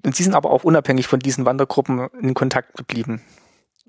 Und 0.05 0.15
Sie 0.15 0.23
sind 0.23 0.35
aber 0.35 0.51
auch 0.51 0.65
unabhängig 0.65 1.07
von 1.07 1.19
diesen 1.19 1.45
Wandergruppen 1.45 2.09
in 2.23 2.35
Kontakt 2.35 2.77
geblieben. 2.77 3.21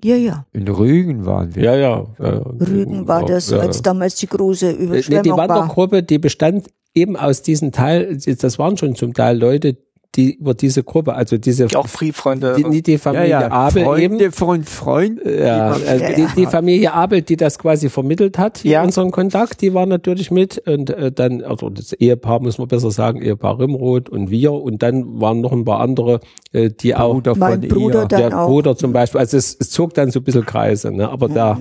Ja, 0.02 0.16
ja. 0.16 0.46
In 0.52 0.68
Rügen 0.68 1.26
waren 1.26 1.54
wir. 1.54 1.62
Ja, 1.62 1.76
ja. 1.76 2.06
Rügen 2.18 3.06
war 3.06 3.24
das, 3.26 3.50
ja. 3.50 3.58
als 3.58 3.82
damals 3.82 4.14
die 4.16 4.26
große 4.26 4.70
Überschwemmung 4.70 5.22
Die 5.22 5.30
Wandergruppe, 5.30 6.02
die 6.02 6.18
bestand 6.18 6.68
eben 6.94 7.16
aus 7.16 7.42
diesen 7.42 7.72
Teil, 7.72 8.16
das 8.16 8.58
waren 8.58 8.76
schon 8.76 8.94
zum 8.94 9.14
Teil 9.14 9.38
Leute, 9.38 9.76
die 10.16 10.34
über 10.34 10.54
diese 10.54 10.82
Gruppe, 10.82 11.14
also 11.14 11.38
diese 11.38 11.66
die 11.66 11.76
auch 11.76 11.86
Free-Freunde, 11.86 12.56
die, 12.70 12.82
die 12.82 12.98
Familie 12.98 13.28
ja, 13.28 13.40
ja. 13.42 13.50
Abel 13.50 13.84
Freunde 13.84 14.24
eben, 14.24 14.32
von 14.32 14.64
Freund, 14.64 15.20
ja, 15.24 15.68
also 15.70 16.04
die, 16.16 16.26
die, 16.36 16.46
Familie 16.46 16.92
Abel, 16.92 17.22
die 17.22 17.36
das 17.36 17.58
quasi 17.58 17.88
vermittelt 17.88 18.36
hat, 18.36 18.64
ja. 18.64 18.82
unseren 18.82 19.12
Kontakt, 19.12 19.60
die 19.60 19.72
war 19.72 19.86
natürlich 19.86 20.32
mit 20.32 20.58
und 20.66 20.90
äh, 20.90 21.12
dann, 21.12 21.42
also 21.42 21.70
das 21.70 21.92
Ehepaar 21.92 22.40
muss 22.40 22.58
man 22.58 22.66
besser 22.66 22.90
sagen, 22.90 23.22
Ehepaar 23.22 23.60
Rimroth 23.60 24.08
und 24.08 24.30
wir 24.30 24.52
und 24.52 24.82
dann 24.82 25.20
waren 25.20 25.40
noch 25.40 25.52
ein 25.52 25.64
paar 25.64 25.78
andere, 25.80 26.20
äh, 26.52 26.70
die 26.70 26.92
Bruder 26.92 27.32
auch, 27.32 27.36
mein 27.36 27.60
Bruder 27.60 28.02
ihr, 28.02 28.08
der 28.08 28.38
auch. 28.38 28.48
Bruder 28.48 28.76
zum 28.76 28.92
Beispiel, 28.92 29.20
also 29.20 29.36
es, 29.36 29.56
es 29.60 29.70
zog 29.70 29.94
dann 29.94 30.10
so 30.10 30.20
ein 30.20 30.24
bisschen 30.24 30.44
Kreise, 30.44 30.90
ne? 30.90 31.08
aber 31.08 31.28
mhm. 31.28 31.34
der 31.34 31.58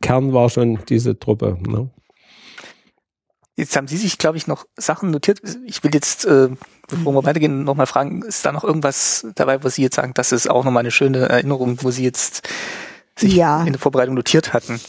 Kern 0.00 0.32
war 0.32 0.48
schon 0.48 0.78
diese 0.88 1.18
Truppe. 1.18 1.58
Ne? 1.68 1.90
Jetzt 3.56 3.76
haben 3.76 3.86
Sie 3.86 3.98
sich, 3.98 4.18
glaube 4.18 4.38
ich, 4.38 4.46
noch 4.46 4.66
Sachen 4.76 5.10
notiert. 5.10 5.40
Ich 5.66 5.84
will 5.84 5.92
jetzt 5.94 6.24
äh, 6.24 6.48
bevor 6.92 7.14
wir 7.14 7.24
weitergehen, 7.24 7.64
nochmal 7.64 7.86
fragen, 7.86 8.22
ist 8.22 8.44
da 8.46 8.52
noch 8.52 8.64
irgendwas 8.64 9.26
dabei, 9.34 9.64
wo 9.64 9.68
Sie 9.68 9.82
jetzt 9.82 9.96
sagen, 9.96 10.12
das 10.14 10.30
ist 10.30 10.48
auch 10.48 10.64
nochmal 10.64 10.82
eine 10.82 10.90
schöne 10.90 11.28
Erinnerung, 11.28 11.78
wo 11.82 11.90
Sie 11.90 12.04
jetzt 12.04 12.48
sich 13.16 13.34
ja. 13.34 13.64
in 13.64 13.72
der 13.72 13.80
Vorbereitung 13.80 14.14
notiert 14.14 14.52
hatten? 14.52 14.80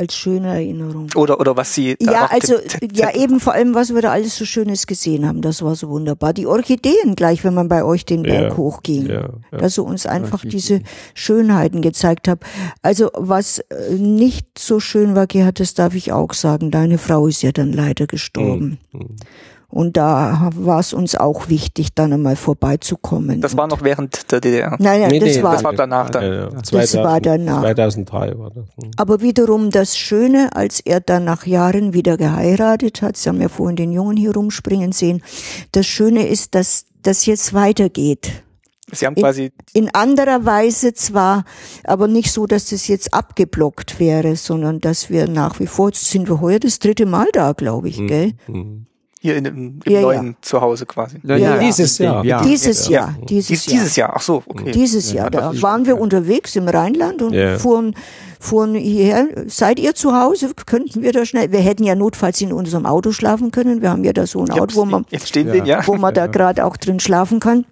Als 0.00 0.16
schöne 0.16 0.48
Erinnerung. 0.54 1.08
Oder, 1.14 1.40
oder 1.40 1.58
was 1.58 1.74
Sie 1.74 1.94
da 2.00 2.10
Ja, 2.10 2.26
also, 2.30 2.54
ja, 2.94 3.14
eben 3.14 3.38
vor 3.38 3.52
allem, 3.52 3.74
was 3.74 3.94
wir 3.94 4.00
da 4.00 4.10
alles 4.12 4.34
so 4.34 4.46
Schönes 4.46 4.86
gesehen 4.86 5.28
haben, 5.28 5.42
das 5.42 5.60
war 5.60 5.76
so 5.76 5.90
wunderbar. 5.90 6.32
Die 6.32 6.46
Orchideen 6.46 7.16
gleich, 7.16 7.44
wenn 7.44 7.52
man 7.52 7.68
bei 7.68 7.84
euch 7.84 8.06
den 8.06 8.22
Berg 8.22 8.52
ja, 8.52 8.56
hochging. 8.56 9.08
Ja, 9.08 9.28
ja. 9.52 9.58
Dass 9.58 9.76
ihr 9.76 9.84
uns 9.84 10.06
einfach 10.06 10.40
diese 10.42 10.80
Schönheiten 11.12 11.82
gezeigt 11.82 12.28
habt. 12.28 12.44
Also, 12.80 13.10
was 13.12 13.58
äh, 13.58 13.92
nicht 13.94 14.58
so 14.58 14.80
schön 14.80 15.14
war, 15.14 15.26
Gerhard, 15.26 15.60
das 15.60 15.74
darf 15.74 15.94
ich 15.94 16.12
auch 16.12 16.32
sagen, 16.32 16.70
deine 16.70 16.96
Frau 16.96 17.26
ist 17.26 17.42
ja 17.42 17.52
dann 17.52 17.74
leider 17.74 18.06
gestorben. 18.06 18.78
Mhm. 18.92 19.16
Und 19.70 19.96
da 19.96 20.50
war 20.54 20.80
es 20.80 20.92
uns 20.92 21.14
auch 21.14 21.48
wichtig, 21.48 21.94
dann 21.94 22.12
einmal 22.12 22.34
vorbeizukommen. 22.34 23.40
Das 23.40 23.56
war 23.56 23.68
noch 23.68 23.82
während 23.82 24.30
der 24.32 24.40
DDR? 24.40 24.76
Nein, 24.80 25.00
nein, 25.00 25.10
nee, 25.10 25.20
das, 25.20 25.36
nee, 25.36 25.42
war, 25.42 25.52
das 25.52 25.64
war 25.64 25.72
danach 25.72 26.10
dann. 26.10 26.24
Ja, 26.24 26.32
ja. 26.32 26.48
2000, 26.50 26.72
das 26.72 26.94
war 26.96 27.20
danach. 27.20 27.60
2003 27.60 28.38
war 28.38 28.50
das. 28.50 28.64
Hm. 28.82 28.90
Aber 28.96 29.20
wiederum 29.20 29.70
das 29.70 29.96
Schöne, 29.96 30.50
als 30.54 30.80
er 30.80 31.00
dann 31.00 31.24
nach 31.24 31.46
Jahren 31.46 31.92
wieder 31.94 32.16
geheiratet 32.16 33.00
hat, 33.00 33.16
Sie 33.16 33.28
haben 33.28 33.40
ja 33.40 33.48
vorhin 33.48 33.76
den 33.76 33.92
Jungen 33.92 34.16
hier 34.16 34.34
rumspringen 34.34 34.90
sehen, 34.90 35.22
das 35.72 35.86
Schöne 35.86 36.26
ist, 36.26 36.54
dass 36.54 36.86
das 37.02 37.26
jetzt 37.26 37.54
weitergeht. 37.54 38.42
Sie 38.92 39.06
haben 39.06 39.14
quasi 39.14 39.52
in, 39.72 39.84
in, 39.84 39.94
anderer 39.94 40.44
Weise 40.44 40.94
zwar, 40.94 41.44
aber 41.84 42.08
nicht 42.08 42.32
so, 42.32 42.46
dass 42.46 42.66
das 42.70 42.88
jetzt 42.88 43.14
abgeblockt 43.14 44.00
wäre, 44.00 44.34
sondern 44.36 44.80
dass 44.80 45.10
wir 45.10 45.28
nach 45.28 45.60
wie 45.60 45.66
vor, 45.66 45.88
jetzt 45.88 46.10
sind 46.10 46.28
wir 46.28 46.40
heuer 46.40 46.58
das 46.58 46.80
dritte 46.80 47.06
Mal 47.06 47.28
da, 47.32 47.52
glaube 47.52 47.88
ich, 47.88 47.98
mhm. 47.98 48.06
gell? 48.08 48.32
Mhm. 48.48 48.86
Hier 49.22 49.36
in, 49.36 49.44
im, 49.44 49.80
im 49.84 49.92
ja, 49.92 50.00
neuen 50.00 50.26
ja. 50.28 50.34
Zuhause 50.40 50.86
quasi. 50.86 51.18
Ja, 51.22 51.36
ja, 51.36 51.58
dieses 51.58 51.98
Jahr. 51.98 52.24
Ja. 52.24 52.42
Dieses 52.42 52.88
Jahr. 52.88 53.14
Dieses, 53.28 53.48
Dies, 53.48 53.66
Jahr. 53.66 53.74
dieses 53.74 53.96
Jahr. 53.96 54.12
Ach 54.16 54.22
so, 54.22 54.42
okay. 54.46 54.70
Dieses 54.70 55.12
Jahr. 55.12 55.30
Da 55.30 55.52
waren 55.60 55.84
wir 55.84 56.00
unterwegs 56.00 56.56
im 56.56 56.66
Rheinland 56.66 57.20
und 57.20 57.36
fuhren, 57.58 57.94
fuhren 58.40 58.74
hierher. 58.74 59.28
Seid 59.46 59.78
ihr 59.78 59.94
zu 59.94 60.18
Hause? 60.18 60.52
Könnten 60.64 61.02
wir 61.02 61.12
da 61.12 61.26
schnell? 61.26 61.52
Wir 61.52 61.60
hätten 61.60 61.84
ja 61.84 61.94
notfalls 61.94 62.40
in 62.40 62.50
unserem 62.50 62.86
Auto 62.86 63.12
schlafen 63.12 63.50
können. 63.50 63.82
Wir 63.82 63.90
haben 63.90 64.04
ja 64.04 64.14
da 64.14 64.26
so 64.26 64.42
ein 64.42 64.50
Auto, 64.52 64.76
wo 64.76 64.84
man, 64.86 65.04
jetzt 65.10 65.28
stehen 65.28 65.52
wir, 65.52 65.66
ja. 65.66 65.86
wo 65.86 65.96
man 65.96 66.14
da 66.14 66.26
gerade 66.26 66.64
auch 66.64 66.78
drin 66.78 66.98
schlafen 66.98 67.40
kann. 67.40 67.66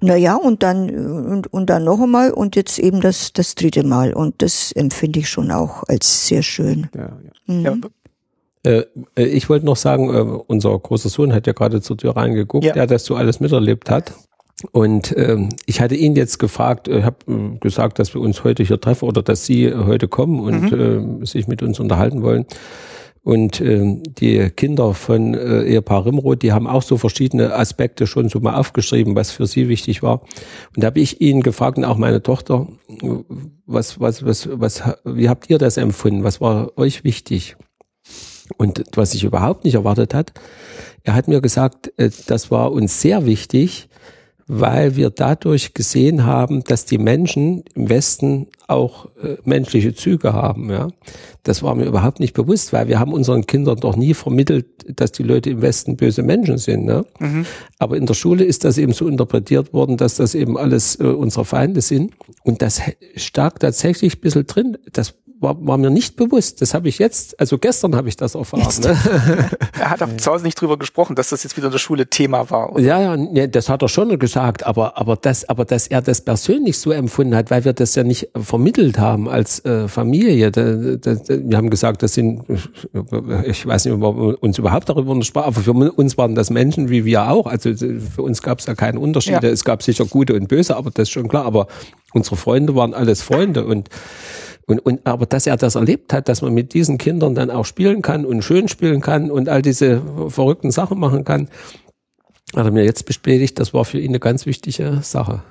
Naja, 0.00 0.36
und 0.36 0.62
dann, 0.62 0.90
und, 1.26 1.52
und 1.52 1.70
dann 1.70 1.82
noch 1.82 2.00
einmal 2.00 2.30
und 2.30 2.54
jetzt 2.54 2.78
eben 2.78 3.00
das, 3.00 3.32
das 3.32 3.56
dritte 3.56 3.82
Mal. 3.82 4.12
Und 4.12 4.42
das 4.42 4.70
empfinde 4.70 5.18
ich 5.18 5.28
schon 5.28 5.50
auch 5.50 5.82
als 5.88 6.28
sehr 6.28 6.42
schön. 6.42 6.88
Ja, 6.94 7.00
ja. 7.02 7.52
Mhm. 7.52 7.64
ja 7.64 7.76
äh, 8.66 8.84
äh, 9.16 9.24
ich 9.24 9.48
wollte 9.48 9.64
noch 9.64 9.76
sagen, 9.76 10.12
äh, 10.12 10.20
unser 10.20 10.76
großer 10.78 11.08
Sohn 11.08 11.32
hat 11.32 11.46
ja 11.46 11.52
gerade 11.52 11.80
zur 11.80 11.96
Tür 11.96 12.16
reingeguckt, 12.16 12.64
ja. 12.64 12.72
der 12.72 12.86
das 12.86 13.04
so 13.04 13.14
alles 13.14 13.40
miterlebt 13.40 13.90
hat. 13.90 14.12
Und 14.72 15.14
ähm, 15.16 15.50
ich 15.66 15.80
hatte 15.80 15.94
ihn 15.94 16.16
jetzt 16.16 16.38
gefragt, 16.38 16.88
äh, 16.88 17.02
habe 17.02 17.16
äh, 17.28 17.58
gesagt, 17.58 17.98
dass 17.98 18.14
wir 18.14 18.20
uns 18.20 18.42
heute 18.42 18.62
hier 18.62 18.80
treffen 18.80 19.06
oder 19.06 19.22
dass 19.22 19.44
Sie 19.44 19.72
heute 19.72 20.08
kommen 20.08 20.40
und 20.40 20.72
mhm. 20.72 21.22
äh, 21.22 21.26
sich 21.26 21.46
mit 21.46 21.62
uns 21.62 21.78
unterhalten 21.78 22.22
wollen. 22.22 22.46
Und 23.22 23.60
äh, 23.60 24.00
die 24.04 24.50
Kinder 24.50 24.94
von 24.94 25.34
äh, 25.34 25.64
Ehepaar 25.64 26.06
Rimroth, 26.06 26.42
die 26.42 26.52
haben 26.52 26.66
auch 26.66 26.82
so 26.82 26.96
verschiedene 26.96 27.54
Aspekte 27.54 28.06
schon 28.06 28.28
so 28.28 28.40
mal 28.40 28.54
aufgeschrieben, 28.54 29.16
was 29.16 29.32
für 29.32 29.46
sie 29.46 29.68
wichtig 29.68 30.02
war. 30.02 30.22
Und 30.74 30.82
da 30.82 30.86
habe 30.86 31.00
ich 31.00 31.20
ihn 31.20 31.42
gefragt 31.42 31.76
und 31.76 31.84
auch 31.84 31.98
meine 31.98 32.22
Tochter, 32.22 32.68
was, 33.66 34.00
was, 34.00 34.24
was, 34.24 34.48
was, 34.52 34.82
wie 35.04 35.28
habt 35.28 35.50
ihr 35.50 35.58
das 35.58 35.76
empfunden? 35.76 36.22
Was 36.22 36.40
war 36.40 36.78
euch 36.78 37.02
wichtig? 37.02 37.56
Und 38.56 38.82
was 38.94 39.14
ich 39.14 39.24
überhaupt 39.24 39.64
nicht 39.64 39.74
erwartet 39.74 40.14
hat, 40.14 40.32
er 41.02 41.14
hat 41.14 41.28
mir 41.28 41.40
gesagt, 41.40 41.92
äh, 41.96 42.10
das 42.26 42.50
war 42.50 42.72
uns 42.72 43.00
sehr 43.00 43.26
wichtig, 43.26 43.88
weil 44.48 44.94
wir 44.94 45.10
dadurch 45.10 45.74
gesehen 45.74 46.24
haben, 46.24 46.62
dass 46.62 46.84
die 46.84 46.98
Menschen 46.98 47.64
im 47.74 47.88
Westen 47.88 48.46
auch 48.68 49.06
äh, 49.20 49.36
menschliche 49.44 49.94
Züge 49.94 50.32
haben. 50.32 50.70
Ja, 50.70 50.88
das 51.42 51.62
war 51.62 51.74
mir 51.74 51.84
überhaupt 51.84 52.20
nicht 52.20 52.32
bewusst, 52.32 52.72
weil 52.72 52.86
wir 52.86 53.00
haben 53.00 53.12
unseren 53.12 53.46
Kindern 53.46 53.78
doch 53.78 53.96
nie 53.96 54.14
vermittelt, 54.14 54.66
dass 54.86 55.10
die 55.10 55.24
Leute 55.24 55.50
im 55.50 55.62
Westen 55.62 55.96
böse 55.96 56.22
Menschen 56.22 56.58
sind. 56.58 56.84
Ne? 56.84 57.04
Mhm. 57.18 57.44
Aber 57.78 57.96
in 57.96 58.06
der 58.06 58.14
Schule 58.14 58.44
ist 58.44 58.64
das 58.64 58.78
eben 58.78 58.92
so 58.92 59.08
interpretiert 59.08 59.72
worden, 59.72 59.96
dass 59.96 60.16
das 60.16 60.34
eben 60.36 60.56
alles 60.56 60.98
äh, 61.00 61.04
unsere 61.04 61.44
Feinde 61.44 61.80
sind. 61.80 62.12
Und 62.44 62.62
das 62.62 62.80
stak 63.16 63.58
tatsächlich 63.58 64.16
ein 64.16 64.20
bisschen 64.20 64.46
drin. 64.46 64.78
Das 64.92 65.14
war, 65.40 65.56
war 65.66 65.76
mir 65.76 65.90
nicht 65.90 66.16
bewusst. 66.16 66.62
Das 66.62 66.74
habe 66.74 66.88
ich 66.88 66.98
jetzt, 66.98 67.38
also 67.38 67.58
gestern 67.58 67.94
habe 67.94 68.08
ich 68.08 68.16
das 68.16 68.34
erfahren. 68.34 68.62
Ne? 68.82 68.96
er 69.78 69.90
hat 69.90 70.02
auch 70.02 70.16
zu 70.16 70.30
Hause 70.30 70.44
nicht 70.44 70.60
drüber 70.60 70.78
gesprochen, 70.78 71.14
dass 71.14 71.28
das 71.30 71.42
jetzt 71.42 71.56
wieder 71.56 71.66
in 71.66 71.72
der 71.72 71.78
Schule 71.78 72.06
Thema 72.06 72.50
war. 72.50 72.72
Oder? 72.72 72.82
Ja, 72.82 73.00
ja, 73.00 73.16
nee, 73.16 73.46
das 73.48 73.68
hat 73.68 73.82
er 73.82 73.88
schon 73.88 74.18
gesagt, 74.18 74.64
aber, 74.64 74.96
aber, 74.96 75.16
das, 75.16 75.48
aber 75.48 75.64
dass 75.64 75.86
er 75.86 76.00
das 76.00 76.22
persönlich 76.22 76.78
so 76.78 76.90
empfunden 76.90 77.34
hat, 77.34 77.50
weil 77.50 77.64
wir 77.64 77.72
das 77.72 77.94
ja 77.94 78.04
nicht 78.04 78.28
vermittelt 78.34 78.98
haben 78.98 79.28
als 79.28 79.64
äh, 79.64 79.88
Familie. 79.88 80.50
Da, 80.50 80.74
da, 80.74 81.14
da, 81.14 81.18
wir 81.28 81.56
haben 81.56 81.70
gesagt, 81.70 82.02
das 82.02 82.14
sind, 82.14 82.44
ich 83.44 83.66
weiß 83.66 83.84
nicht, 83.84 83.94
ob 83.94 84.00
wir 84.00 84.42
uns 84.42 84.58
überhaupt 84.58 84.88
darüber 84.88 85.20
sprachen, 85.22 85.48
aber 85.48 85.60
für 85.60 85.72
uns 85.72 86.16
waren 86.16 86.34
das 86.34 86.50
Menschen 86.50 86.88
wie 86.88 87.04
wir 87.04 87.28
auch. 87.30 87.46
Also 87.46 87.74
für 87.74 88.22
uns 88.22 88.42
gab 88.42 88.60
es 88.60 88.66
ja 88.66 88.74
keinen 88.74 88.98
Unterschied. 88.98 89.42
Ja. 89.42 89.48
Es 89.48 89.64
gab 89.64 89.82
sicher 89.82 90.04
gute 90.06 90.34
und 90.34 90.48
böse, 90.48 90.76
aber 90.76 90.90
das 90.90 91.04
ist 91.04 91.10
schon 91.10 91.28
klar. 91.28 91.44
Aber 91.44 91.66
unsere 92.12 92.36
Freunde 92.36 92.74
waren 92.74 92.94
alles 92.94 93.22
Freunde 93.22 93.64
und 93.64 93.90
und, 94.66 94.80
und 94.80 95.06
aber 95.06 95.26
dass 95.26 95.46
er 95.46 95.56
das 95.56 95.76
erlebt 95.76 96.12
hat, 96.12 96.28
dass 96.28 96.42
man 96.42 96.52
mit 96.52 96.74
diesen 96.74 96.98
Kindern 96.98 97.34
dann 97.34 97.50
auch 97.50 97.64
spielen 97.64 98.02
kann 98.02 98.24
und 98.24 98.42
schön 98.42 98.68
spielen 98.68 99.00
kann 99.00 99.30
und 99.30 99.48
all 99.48 99.62
diese 99.62 100.02
verrückten 100.28 100.72
Sachen 100.72 100.98
machen 100.98 101.24
kann, 101.24 101.48
hat 102.54 102.64
er 102.64 102.72
mir 102.72 102.84
jetzt 102.84 103.06
bestätigt, 103.06 103.58
das 103.58 103.72
war 103.74 103.84
für 103.84 103.98
ihn 103.98 104.10
eine 104.10 104.20
ganz 104.20 104.44
wichtige 104.46 105.00
Sache. 105.02 105.42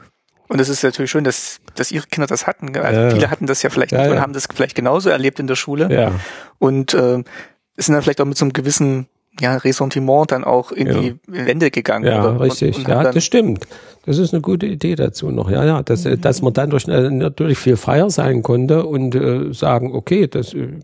Und 0.47 0.59
es 0.59 0.69
ist 0.69 0.83
natürlich 0.83 1.11
schön, 1.11 1.23
dass, 1.23 1.59
dass 1.75 1.91
ihre 1.91 2.05
Kinder 2.07 2.27
das 2.27 2.45
hatten. 2.45 2.75
Also 2.77 2.99
ja. 2.99 3.09
Viele 3.09 3.31
hatten 3.31 3.47
das 3.47 3.63
ja 3.63 3.69
vielleicht 3.69 3.93
ja, 3.93 4.03
nicht 4.03 4.11
und 4.11 4.19
haben 4.19 4.33
das 4.33 4.47
vielleicht 4.53 4.75
genauso 4.75 5.09
erlebt 5.09 5.39
in 5.39 5.47
der 5.47 5.55
Schule. 5.55 5.91
Ja. 5.91 6.19
Und 6.59 6.93
äh, 6.93 7.23
sind 7.77 7.93
dann 7.93 8.01
vielleicht 8.01 8.21
auch 8.21 8.25
mit 8.25 8.37
so 8.37 8.45
einem 8.45 8.53
gewissen 8.53 9.07
ja, 9.39 9.57
Ressentiment 9.57 10.31
dann 10.31 10.43
auch 10.43 10.71
in 10.71 10.87
ja. 10.87 10.99
die 10.99 11.15
Wände 11.27 11.71
gegangen. 11.71 12.05
Ja, 12.05 12.23
oder? 12.23 12.41
richtig. 12.41 12.77
Und, 12.77 12.85
und 12.85 12.91
ja, 12.91 13.11
das 13.11 13.23
stimmt. 13.23 13.67
Das 14.05 14.17
ist 14.17 14.33
eine 14.33 14.41
gute 14.41 14.65
Idee 14.65 14.95
dazu 14.95 15.31
noch. 15.31 15.49
Ja, 15.49 15.65
ja, 15.65 15.83
dass, 15.83 16.05
mhm. 16.05 16.21
dass 16.21 16.41
man 16.41 16.53
dann 16.53 16.69
durch, 16.69 16.87
äh, 16.87 17.09
natürlich 17.09 17.57
viel 17.57 17.75
freier 17.75 18.09
sein 18.09 18.43
konnte 18.43 18.85
und 18.85 19.15
äh, 19.15 19.53
sagen, 19.53 19.93
okay, 19.93 20.27
das 20.27 20.53
äh, 20.53 20.79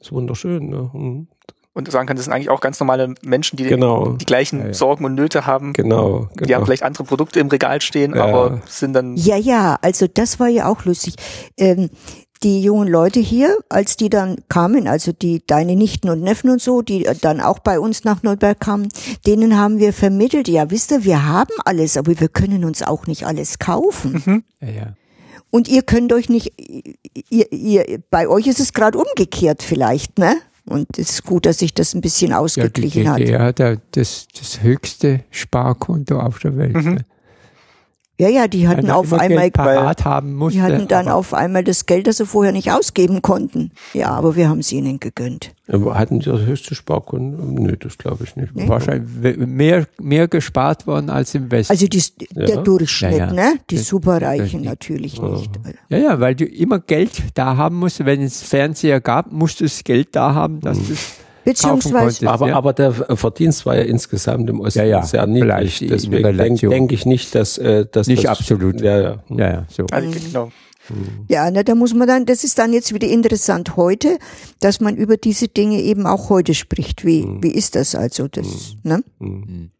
ist 0.00 0.12
wunderschön. 0.12 0.68
Ne? 0.68 0.90
Mhm. 0.92 1.28
Und 1.74 1.90
sagen 1.92 2.08
kann, 2.08 2.16
das 2.16 2.24
sind 2.24 2.34
eigentlich 2.34 2.50
auch 2.50 2.60
ganz 2.60 2.80
normale 2.80 3.14
Menschen, 3.22 3.56
die 3.56 3.62
genau. 3.62 4.08
die, 4.08 4.18
die 4.18 4.24
gleichen 4.24 4.58
ja, 4.58 4.66
ja. 4.66 4.74
Sorgen 4.74 5.04
und 5.04 5.14
Nöte 5.14 5.46
haben. 5.46 5.74
Genau, 5.74 6.28
genau. 6.34 6.46
Die 6.46 6.54
haben 6.54 6.64
vielleicht 6.64 6.82
andere 6.82 7.04
Produkte 7.04 7.38
im 7.38 7.46
Regal 7.46 7.80
stehen, 7.80 8.16
ja. 8.16 8.24
aber 8.24 8.60
sind 8.66 8.94
dann. 8.94 9.16
Ja, 9.16 9.36
ja, 9.36 9.78
also 9.80 10.08
das 10.12 10.40
war 10.40 10.48
ja 10.48 10.66
auch 10.66 10.84
lustig. 10.84 11.14
Ähm, 11.56 11.88
die 12.42 12.62
jungen 12.62 12.88
Leute 12.88 13.20
hier, 13.20 13.56
als 13.68 13.96
die 13.96 14.10
dann 14.10 14.36
kamen, 14.48 14.86
also 14.86 15.12
die 15.12 15.42
deine 15.46 15.76
Nichten 15.76 16.08
und 16.08 16.20
Neffen 16.20 16.50
und 16.50 16.62
so, 16.62 16.82
die 16.82 17.08
dann 17.20 17.40
auch 17.40 17.58
bei 17.58 17.80
uns 17.80 18.04
nach 18.04 18.22
Nürnberg 18.22 18.58
kamen, 18.58 18.88
denen 19.26 19.58
haben 19.58 19.78
wir 19.78 19.92
vermittelt, 19.92 20.48
ja, 20.48 20.70
wisst 20.70 20.90
ihr, 20.90 21.04
wir 21.04 21.26
haben 21.26 21.54
alles, 21.64 21.96
aber 21.96 22.18
wir 22.18 22.28
können 22.28 22.64
uns 22.64 22.82
auch 22.82 23.06
nicht 23.06 23.26
alles 23.26 23.58
kaufen. 23.58 24.22
Mhm. 24.24 24.44
Ja, 24.60 24.68
ja. 24.68 24.94
Und 25.50 25.68
ihr 25.68 25.82
könnt 25.82 26.12
euch 26.12 26.28
nicht, 26.28 26.52
ihr, 27.30 27.52
ihr, 27.52 28.00
bei 28.10 28.28
euch 28.28 28.46
ist 28.46 28.60
es 28.60 28.72
gerade 28.72 28.98
umgekehrt 28.98 29.62
vielleicht, 29.62 30.18
ne? 30.18 30.36
Und 30.66 30.98
es 30.98 31.10
ist 31.10 31.24
gut, 31.24 31.46
dass 31.46 31.58
sich 31.58 31.72
das 31.72 31.94
ein 31.94 32.02
bisschen 32.02 32.34
ausgeglichen 32.34 33.04
ja, 33.04 33.16
die 33.16 33.24
DDR 33.24 33.44
hat. 33.44 33.58
ja 33.58 33.76
das, 33.92 34.26
das 34.38 34.62
höchste 34.62 35.24
Sparkonto 35.30 36.20
auf 36.20 36.38
der 36.40 36.58
Welt. 36.58 36.74
Mhm. 36.74 36.94
Ne? 36.94 37.04
Ja, 38.20 38.28
ja, 38.28 38.48
die 38.48 38.66
hatten 38.66 38.90
auf 38.90 39.12
einmal, 39.12 39.48
parat 39.52 40.04
haben 40.04 40.34
musste, 40.34 40.58
die 40.58 40.62
hatten 40.62 40.88
dann 40.88 41.08
auf 41.08 41.34
einmal 41.34 41.62
das 41.62 41.86
Geld, 41.86 42.08
das 42.08 42.16
sie 42.16 42.26
vorher 42.26 42.52
nicht 42.52 42.72
ausgeben 42.72 43.22
konnten. 43.22 43.70
Ja, 43.94 44.08
aber 44.08 44.34
wir 44.34 44.48
haben 44.48 44.58
es 44.58 44.72
ihnen 44.72 44.98
gegönnt. 44.98 45.52
Aber 45.68 45.96
hatten 45.96 46.18
die 46.18 46.28
das 46.28 46.40
höchste 46.40 46.74
Sparkonto? 46.74 47.44
Nö, 47.44 47.76
das 47.76 47.96
glaube 47.96 48.24
ich 48.24 48.34
nicht. 48.34 48.56
Nee. 48.56 48.68
Wahrscheinlich 48.68 49.36
mehr, 49.36 49.86
mehr 50.00 50.26
gespart 50.26 50.88
worden 50.88 51.10
als 51.10 51.32
im 51.36 51.48
Westen. 51.52 51.72
Also 51.72 51.86
die, 51.86 52.02
der 52.34 52.48
ja. 52.48 52.62
Durchschnitt, 52.62 53.12
ja, 53.12 53.26
ja. 53.26 53.32
ne? 53.32 53.54
Die 53.70 53.76
das 53.76 53.86
Superreichen 53.86 54.62
natürlich 54.62 55.22
nicht. 55.22 55.50
Ja, 55.88 55.98
ja, 55.98 56.20
weil 56.20 56.34
du 56.34 56.44
immer 56.44 56.80
Geld 56.80 57.22
da 57.34 57.56
haben 57.56 57.76
musst. 57.76 58.04
Wenn 58.04 58.20
es 58.22 58.42
Fernseher 58.42 59.00
gab, 59.00 59.30
musst 59.30 59.60
du 59.60 59.64
das 59.64 59.84
Geld 59.84 60.16
da 60.16 60.34
haben, 60.34 60.60
dass 60.60 60.78
mhm. 60.78 60.88
du 60.88 60.94
Beziehungsweise. 61.48 62.28
aber, 62.28 62.48
ja. 62.48 62.56
aber 62.56 62.72
der 62.74 62.92
Verdienst 62.92 63.64
war 63.64 63.76
ja 63.76 63.82
insgesamt 63.82 64.50
im 64.50 64.60
Osten 64.60 64.80
ja, 64.80 64.84
ja. 64.84 65.02
sehr 65.02 65.26
niedrig. 65.26 65.84
Deswegen 65.88 66.36
denke 66.36 66.68
denk 66.68 66.92
ich 66.92 67.06
nicht, 67.06 67.34
dass, 67.34 67.56
äh, 67.56 67.86
dass 67.90 68.06
nicht 68.06 68.24
das, 68.24 68.38
absolut. 68.38 68.80
Ja, 68.82 69.00
ja. 69.00 69.22
ja, 69.30 69.50
ja 69.50 69.66
so. 69.68 69.86
Also, 69.90 70.10
genau. 70.10 70.50
Ja, 71.28 71.50
na, 71.50 71.62
da 71.62 71.74
muss 71.74 71.94
man 71.94 72.08
dann, 72.08 72.26
das 72.26 72.44
ist 72.44 72.58
dann 72.58 72.72
jetzt 72.72 72.94
wieder 72.94 73.08
interessant 73.08 73.76
heute, 73.76 74.18
dass 74.60 74.80
man 74.80 74.96
über 74.96 75.16
diese 75.16 75.48
Dinge 75.48 75.80
eben 75.82 76.06
auch 76.06 76.30
heute 76.30 76.54
spricht. 76.54 77.04
Wie, 77.04 77.24
mhm. 77.24 77.42
wie 77.42 77.50
ist 77.50 77.74
das 77.74 77.94
also? 77.94 78.28
Das, 78.28 78.46
mhm. 78.82 78.90
ne? 78.90 79.04
Mhm. 79.18 79.70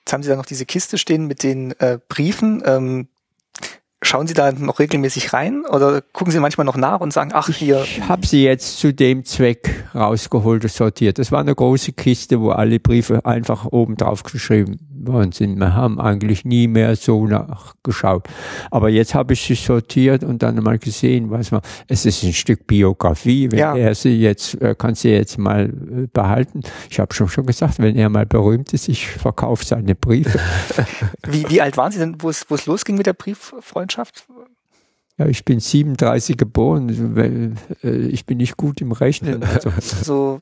Jetzt 0.00 0.12
haben 0.12 0.22
Sie 0.22 0.30
da 0.30 0.36
noch 0.36 0.46
diese 0.46 0.64
Kiste 0.64 0.96
stehen 0.96 1.26
mit 1.26 1.42
den 1.42 1.72
äh, 1.80 1.98
Briefen. 2.08 2.62
Ähm, 2.64 3.08
Schauen 4.00 4.28
Sie 4.28 4.34
da 4.34 4.52
noch 4.52 4.78
regelmäßig 4.78 5.32
rein 5.32 5.64
oder 5.68 6.00
gucken 6.12 6.30
Sie 6.30 6.38
manchmal 6.38 6.64
noch 6.64 6.76
nach 6.76 7.00
und 7.00 7.12
sagen, 7.12 7.32
ach 7.34 7.48
hier. 7.48 7.82
Ich 7.82 8.00
habe 8.08 8.24
sie 8.24 8.44
jetzt 8.44 8.78
zu 8.78 8.94
dem 8.94 9.24
Zweck 9.24 9.86
rausgeholt 9.92 10.62
und 10.62 10.70
sortiert. 10.70 11.18
Das 11.18 11.32
war 11.32 11.40
eine 11.40 11.52
große 11.52 11.92
Kiste, 11.92 12.40
wo 12.40 12.50
alle 12.50 12.78
Briefe 12.78 13.26
einfach 13.26 13.66
oben 13.66 13.96
drauf 13.96 14.22
geschrieben 14.22 14.78
worden 15.04 15.32
sind. 15.32 15.58
Wir 15.58 15.74
haben 15.74 15.98
eigentlich 16.00 16.44
nie 16.44 16.68
mehr 16.68 16.94
so 16.94 17.26
nachgeschaut. 17.26 18.28
Aber 18.70 18.88
jetzt 18.88 19.16
habe 19.16 19.32
ich 19.32 19.42
sie 19.42 19.56
sortiert 19.56 20.22
und 20.22 20.44
dann 20.44 20.62
mal 20.62 20.78
gesehen, 20.78 21.32
was 21.32 21.50
man, 21.50 21.60
es 21.88 22.06
ist 22.06 22.22
ein 22.22 22.32
Stück 22.32 22.68
Biografie. 22.68 23.50
Wenn 23.50 23.58
ja. 23.58 23.76
er 23.76 23.96
sie 23.96 24.20
jetzt, 24.20 24.54
er 24.54 24.76
kann 24.76 24.94
sie 24.94 25.10
jetzt 25.10 25.38
mal 25.38 25.64
äh, 25.64 26.06
behalten. 26.12 26.60
Ich 26.88 27.00
habe 27.00 27.12
schon 27.12 27.28
schon 27.28 27.46
gesagt, 27.46 27.80
wenn 27.80 27.96
er 27.96 28.08
mal 28.10 28.26
berühmt 28.26 28.72
ist, 28.72 28.88
ich 28.88 29.08
verkaufe 29.08 29.64
seine 29.64 29.96
Briefe. 29.96 30.38
wie, 31.26 31.48
wie 31.48 31.60
alt 31.60 31.76
waren 31.76 31.90
Sie 31.90 31.98
denn, 31.98 32.16
wo 32.20 32.30
es, 32.30 32.46
wo 32.48 32.54
es 32.54 32.66
losging 32.66 32.96
mit 32.96 33.06
der 33.06 33.12
Brieffreundschaft? 33.12 33.87
Ja, 35.18 35.26
ich 35.26 35.44
bin 35.44 35.58
37 35.60 36.36
geboren. 36.36 37.56
Äh, 37.82 37.88
ich 38.08 38.24
bin 38.24 38.38
nicht 38.38 38.56
gut 38.56 38.80
im 38.80 38.92
Rechnen. 38.92 39.42
Also. 39.42 39.72
so 40.02 40.40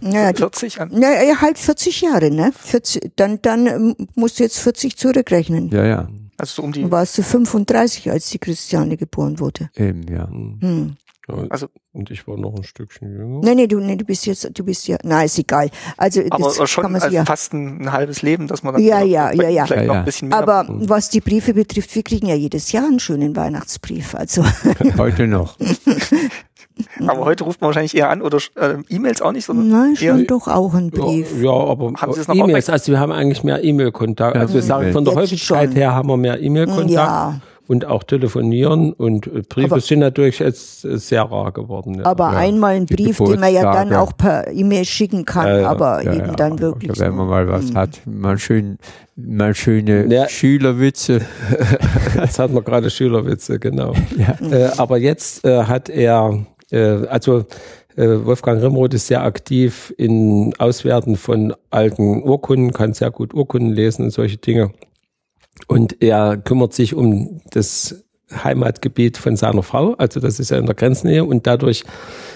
naja, 0.00 0.32
40 0.34 0.80
an? 0.80 0.90
Naja, 0.92 1.40
halt 1.40 1.58
40 1.58 2.00
Jahre, 2.02 2.30
ne? 2.30 2.52
40, 2.56 3.12
dann, 3.16 3.42
dann 3.42 3.66
ähm, 3.66 3.96
musst 4.14 4.38
du 4.38 4.44
jetzt 4.44 4.58
40 4.60 4.96
zurückrechnen. 4.96 5.70
Ja, 5.70 5.84
ja. 5.84 6.08
Also 6.36 6.54
so 6.54 6.62
um 6.62 6.72
die. 6.72 6.82
Du 6.82 6.90
warst 6.90 7.18
du 7.18 7.22
35, 7.22 8.10
als 8.10 8.30
die 8.30 8.38
Christiane 8.38 8.96
geboren 8.96 9.40
wurde. 9.40 9.70
Eben, 9.74 10.06
ja. 10.06 10.28
Hm. 10.28 10.96
Also, 11.50 11.68
und 11.92 12.10
ich 12.10 12.26
war 12.26 12.38
noch 12.38 12.54
ein 12.54 12.64
Stückchen 12.64 13.12
jünger. 13.12 13.40
Nee, 13.42 13.54
nee, 13.54 13.66
du, 13.66 13.80
nee, 13.80 13.96
du 13.96 14.04
bist 14.04 14.24
jetzt, 14.26 14.50
du 14.58 14.64
bist 14.64 14.88
ja, 14.88 14.96
na, 15.02 15.24
ist 15.24 15.38
egal. 15.38 15.70
Also, 15.96 16.22
aber 16.30 16.52
das 16.56 16.70
schon 16.70 16.82
kann 16.82 16.92
man 16.92 17.02
also 17.02 17.14
ja, 17.14 17.24
fast 17.24 17.52
ein, 17.52 17.82
ein, 17.82 17.92
halbes 17.92 18.22
Leben, 18.22 18.46
dass 18.46 18.62
man 18.62 18.74
dann 18.74 18.82
ja, 18.82 19.02
ja, 19.02 19.30
ja, 19.32 19.48
ja. 19.48 19.66
vielleicht 19.66 19.82
ja, 19.82 19.88
noch 19.88 19.96
ein 19.96 20.04
bisschen 20.04 20.28
mehr. 20.28 20.38
Aber 20.38 20.64
was 20.68 21.10
die 21.10 21.20
Briefe 21.20 21.54
betrifft, 21.54 21.94
wir 21.94 22.02
kriegen 22.02 22.26
ja 22.26 22.34
jedes 22.34 22.72
Jahr 22.72 22.86
einen 22.86 22.98
schönen 22.98 23.36
Weihnachtsbrief, 23.36 24.14
also. 24.14 24.44
Heute 24.98 25.26
noch. 25.26 25.56
Aber 27.00 27.24
heute 27.24 27.42
ruft 27.42 27.60
man 27.60 27.68
wahrscheinlich 27.68 27.96
eher 27.96 28.08
an 28.08 28.22
oder 28.22 28.38
äh, 28.54 28.76
E-Mails 28.88 29.20
auch 29.20 29.32
nicht, 29.32 29.44
sondern 29.44 29.68
Nein, 29.68 29.96
schon 29.96 30.28
doch 30.28 30.46
auch 30.46 30.74
ein 30.74 30.90
Brief. 30.90 31.32
Ja, 31.38 31.42
ja 31.42 31.50
aber 31.50 31.92
E-Mails, 32.32 32.70
also 32.70 32.92
wir 32.92 33.00
haben 33.00 33.10
eigentlich 33.10 33.42
mehr 33.42 33.64
E-Mail-Kontakt. 33.64 34.36
Also 34.36 34.54
wir 34.54 34.62
sagen, 34.62 34.92
von 34.92 35.04
der 35.04 35.14
Jetzt 35.14 35.22
Häufigkeit 35.22 35.70
schon. 35.70 35.76
her 35.76 35.92
haben 35.92 36.08
wir 36.08 36.16
mehr 36.16 36.40
E-Mail-Kontakt. 36.40 36.90
Ja 36.90 37.40
und 37.68 37.84
auch 37.84 38.02
telefonieren 38.02 38.94
und 38.94 39.26
äh, 39.26 39.42
Briefe 39.42 39.72
aber, 39.72 39.80
sind 39.80 39.98
natürlich 39.98 40.38
jetzt 40.38 40.86
äh, 40.86 40.98
sehr 40.98 41.22
rar 41.22 41.52
geworden. 41.52 41.98
Ja. 41.98 42.06
Aber 42.06 42.32
ja. 42.32 42.38
einmal 42.38 42.74
ein 42.74 42.86
Brief, 42.86 43.18
den 43.18 43.38
man 43.38 43.52
ja 43.52 43.70
dann 43.72 43.92
auch 43.92 44.16
per 44.16 44.50
E-Mail 44.50 44.86
schicken 44.86 45.26
kann, 45.26 45.60
ja, 45.60 45.68
aber 45.68 46.02
eben 46.02 46.34
dann 46.34 46.58
wirklich. 46.60 46.90
Oder 46.90 47.00
wenn 47.08 47.16
man 47.16 47.28
mal 47.28 47.46
was 47.46 47.70
mhm. 47.70 47.76
hat, 47.76 48.00
mal 48.06 48.38
schön, 48.38 48.78
mal 49.16 49.54
schöne 49.54 50.26
Schülerwitze. 50.28 51.20
jetzt 52.16 52.38
hat 52.38 52.50
man 52.50 52.64
gerade 52.64 52.88
Schülerwitze, 52.90 53.58
genau. 53.58 53.92
Äh, 54.50 54.70
aber 54.78 54.98
jetzt 54.98 55.44
äh, 55.44 55.64
hat 55.64 55.88
er, 55.88 56.44
äh, 56.70 57.06
also 57.08 57.44
äh, 57.96 58.24
Wolfgang 58.24 58.62
Rimroth 58.62 58.94
ist 58.94 59.08
sehr 59.08 59.22
aktiv 59.22 59.92
in 59.98 60.54
Auswerten 60.58 61.16
von 61.16 61.54
alten 61.70 62.22
Urkunden, 62.22 62.72
kann 62.72 62.94
sehr 62.94 63.10
gut 63.10 63.34
Urkunden 63.34 63.72
lesen 63.72 64.04
und 64.04 64.10
solche 64.10 64.36
Dinge. 64.38 64.70
Und 65.66 66.02
er 66.02 66.36
kümmert 66.36 66.72
sich 66.72 66.94
um 66.94 67.40
das 67.50 68.04
Heimatgebiet 68.32 69.16
von 69.16 69.36
seiner 69.36 69.62
Frau, 69.62 69.94
also 69.94 70.20
das 70.20 70.38
ist 70.38 70.50
ja 70.50 70.58
in 70.58 70.66
der 70.66 70.74
Grenznähe 70.74 71.24
und 71.24 71.46
dadurch 71.46 71.84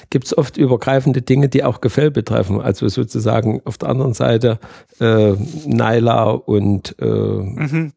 gibt 0.08 0.26
es 0.26 0.36
oft 0.36 0.56
übergreifende 0.56 1.20
Dinge, 1.22 1.48
die 1.48 1.64
auch 1.64 1.80
Gefäll 1.80 2.10
betreffen. 2.10 2.60
Also 2.60 2.88
sozusagen 2.88 3.60
auf 3.64 3.78
der 3.78 3.90
anderen 3.90 4.14
Seite 4.14 4.58
äh, 5.00 5.34
Naila 5.66 6.30
und 6.30 6.96
äh, 7.00 7.04
mhm. 7.04 7.92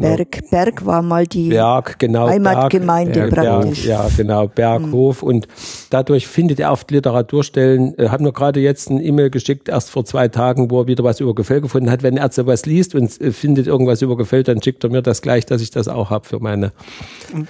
Berg, 0.00 0.50
Berg 0.50 0.86
war 0.86 1.02
mal 1.02 1.26
die 1.26 1.48
Berg, 1.48 1.98
genau, 1.98 2.28
Heimatgemeinde 2.28 3.28
Berg, 3.28 3.34
praktisch. 3.34 3.86
Berg, 3.86 4.04
ja, 4.04 4.10
genau, 4.16 4.48
Berghof. 4.48 5.22
Mhm. 5.22 5.28
Und 5.28 5.48
dadurch 5.90 6.26
findet 6.26 6.60
er 6.60 6.72
oft 6.72 6.90
Literaturstellen. 6.90 7.96
Er 7.98 8.10
hat 8.10 8.20
mir 8.20 8.32
gerade 8.32 8.60
jetzt 8.60 8.90
ein 8.90 9.04
E-Mail 9.04 9.30
geschickt, 9.30 9.68
erst 9.68 9.90
vor 9.90 10.04
zwei 10.04 10.28
Tagen, 10.28 10.70
wo 10.70 10.82
er 10.82 10.86
wieder 10.86 11.04
was 11.04 11.20
über 11.20 11.34
Gefäll 11.34 11.60
gefunden 11.60 11.90
hat. 11.90 12.02
Wenn 12.02 12.16
er 12.16 12.30
sowas 12.30 12.66
liest 12.66 12.94
und 12.94 13.20
äh, 13.20 13.32
findet 13.32 13.66
irgendwas 13.66 14.02
über 14.02 14.16
Gefäll, 14.16 14.42
dann 14.42 14.62
schickt 14.62 14.84
er 14.84 14.90
mir 14.90 15.02
das 15.02 15.22
gleich, 15.22 15.46
dass 15.46 15.62
ich 15.62 15.70
das 15.70 15.88
auch 15.88 16.10
habe 16.10 16.26
für 16.26 16.40
meine, 16.40 16.72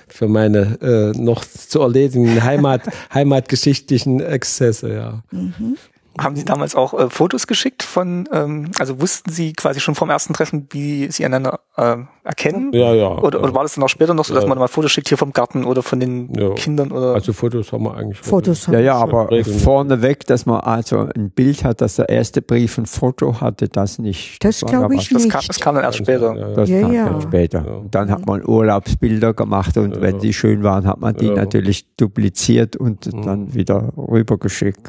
für 0.09 0.29
meine 0.29 0.79
äh, 0.81 1.19
noch 1.19 1.45
zu 1.45 1.81
erledigenden 1.81 2.43
Heimat, 2.43 2.83
heimatgeschichtlichen 3.15 4.21
Exzesse, 4.21 4.95
ja. 4.95 5.23
Mhm. 5.31 5.77
Haben 6.21 6.37
Sie 6.37 6.45
damals 6.45 6.75
auch 6.75 6.95
äh, 6.95 7.11
Fotos 7.11 7.47
geschickt 7.47 7.83
von, 7.83 8.29
ähm, 8.33 8.71
also 8.79 9.01
wussten 9.01 9.31
Sie 9.31 9.53
quasi 9.53 9.81
schon 9.81 9.95
vom 9.95 10.11
ersten 10.11 10.35
Treffen, 10.35 10.67
wie 10.71 11.11
Sie 11.11 11.25
einander 11.25 11.61
äh, 11.77 11.97
erkennen? 12.25 12.73
Ja, 12.73 12.93
ja. 12.93 13.09
Oder, 13.09 13.43
oder 13.43 13.55
war 13.55 13.63
das 13.63 13.75
dann 13.75 13.85
auch 13.85 13.89
später 13.89 14.15
noch 14.15 14.25
so, 14.25 14.35
dass 14.35 14.45
ja. 14.45 14.49
man 14.49 14.59
mal 14.59 14.69
Fotos 14.69 14.91
schickt 14.91 15.09
hier 15.09 15.19
vom 15.19 15.33
Garten 15.33 15.65
oder 15.65 15.83
von 15.83 16.01
den 16.01 16.33
ja. 16.35 16.51
Kindern? 16.55 16.93
Oder? 16.93 17.15
Also 17.15 17.33
Fotos 17.33 17.73
haben 17.73 17.85
wir 17.85 17.97
eigentlich. 17.97 18.19
Fotos 18.19 18.67
haben 18.67 18.75
Ja, 18.75 18.81
ja, 18.81 18.95
aber 18.97 19.29
vorneweg, 19.45 20.27
dass 20.27 20.47
man 20.47 20.61
also 20.61 21.09
ein 21.15 21.31
Bild 21.31 21.65
hat, 21.65 21.81
dass 21.81 21.97
der 21.97 22.09
erste 22.09 22.43
Brief 22.43 22.79
ein 22.79 22.87
Foto 22.87 23.41
hatte, 23.41 23.69
das 23.69 23.99
nicht. 23.99 24.45
Das, 24.45 24.61
das 24.61 24.69
glaube 24.69 24.95
ich 24.95 25.11
nicht. 25.11 25.15
Das 25.15 25.29
kam, 25.29 25.43
das 25.47 25.61
kam, 25.61 25.75
dann 25.77 25.85
erst 25.85 25.99
später. 25.99 26.55
Das 26.55 26.69
ja, 26.69 26.81
kam 26.81 26.93
dann 26.95 27.21
später. 27.23 27.81
Und 27.81 27.95
dann 27.95 28.11
hat 28.11 28.27
man 28.27 28.47
Urlaubsbilder 28.47 29.35
gemacht 29.35 29.77
und 29.77 30.01
wenn 30.01 30.19
die 30.19 30.33
schön 30.33 30.63
waren, 30.63 30.87
hat 30.87 31.01
man 31.01 31.15
die 31.17 31.31
natürlich 31.31 31.87
dupliziert 31.97 32.77
und 32.77 33.13
mhm. 33.13 33.23
dann 33.23 33.55
wieder 33.55 33.93
rübergeschickt 33.97 34.85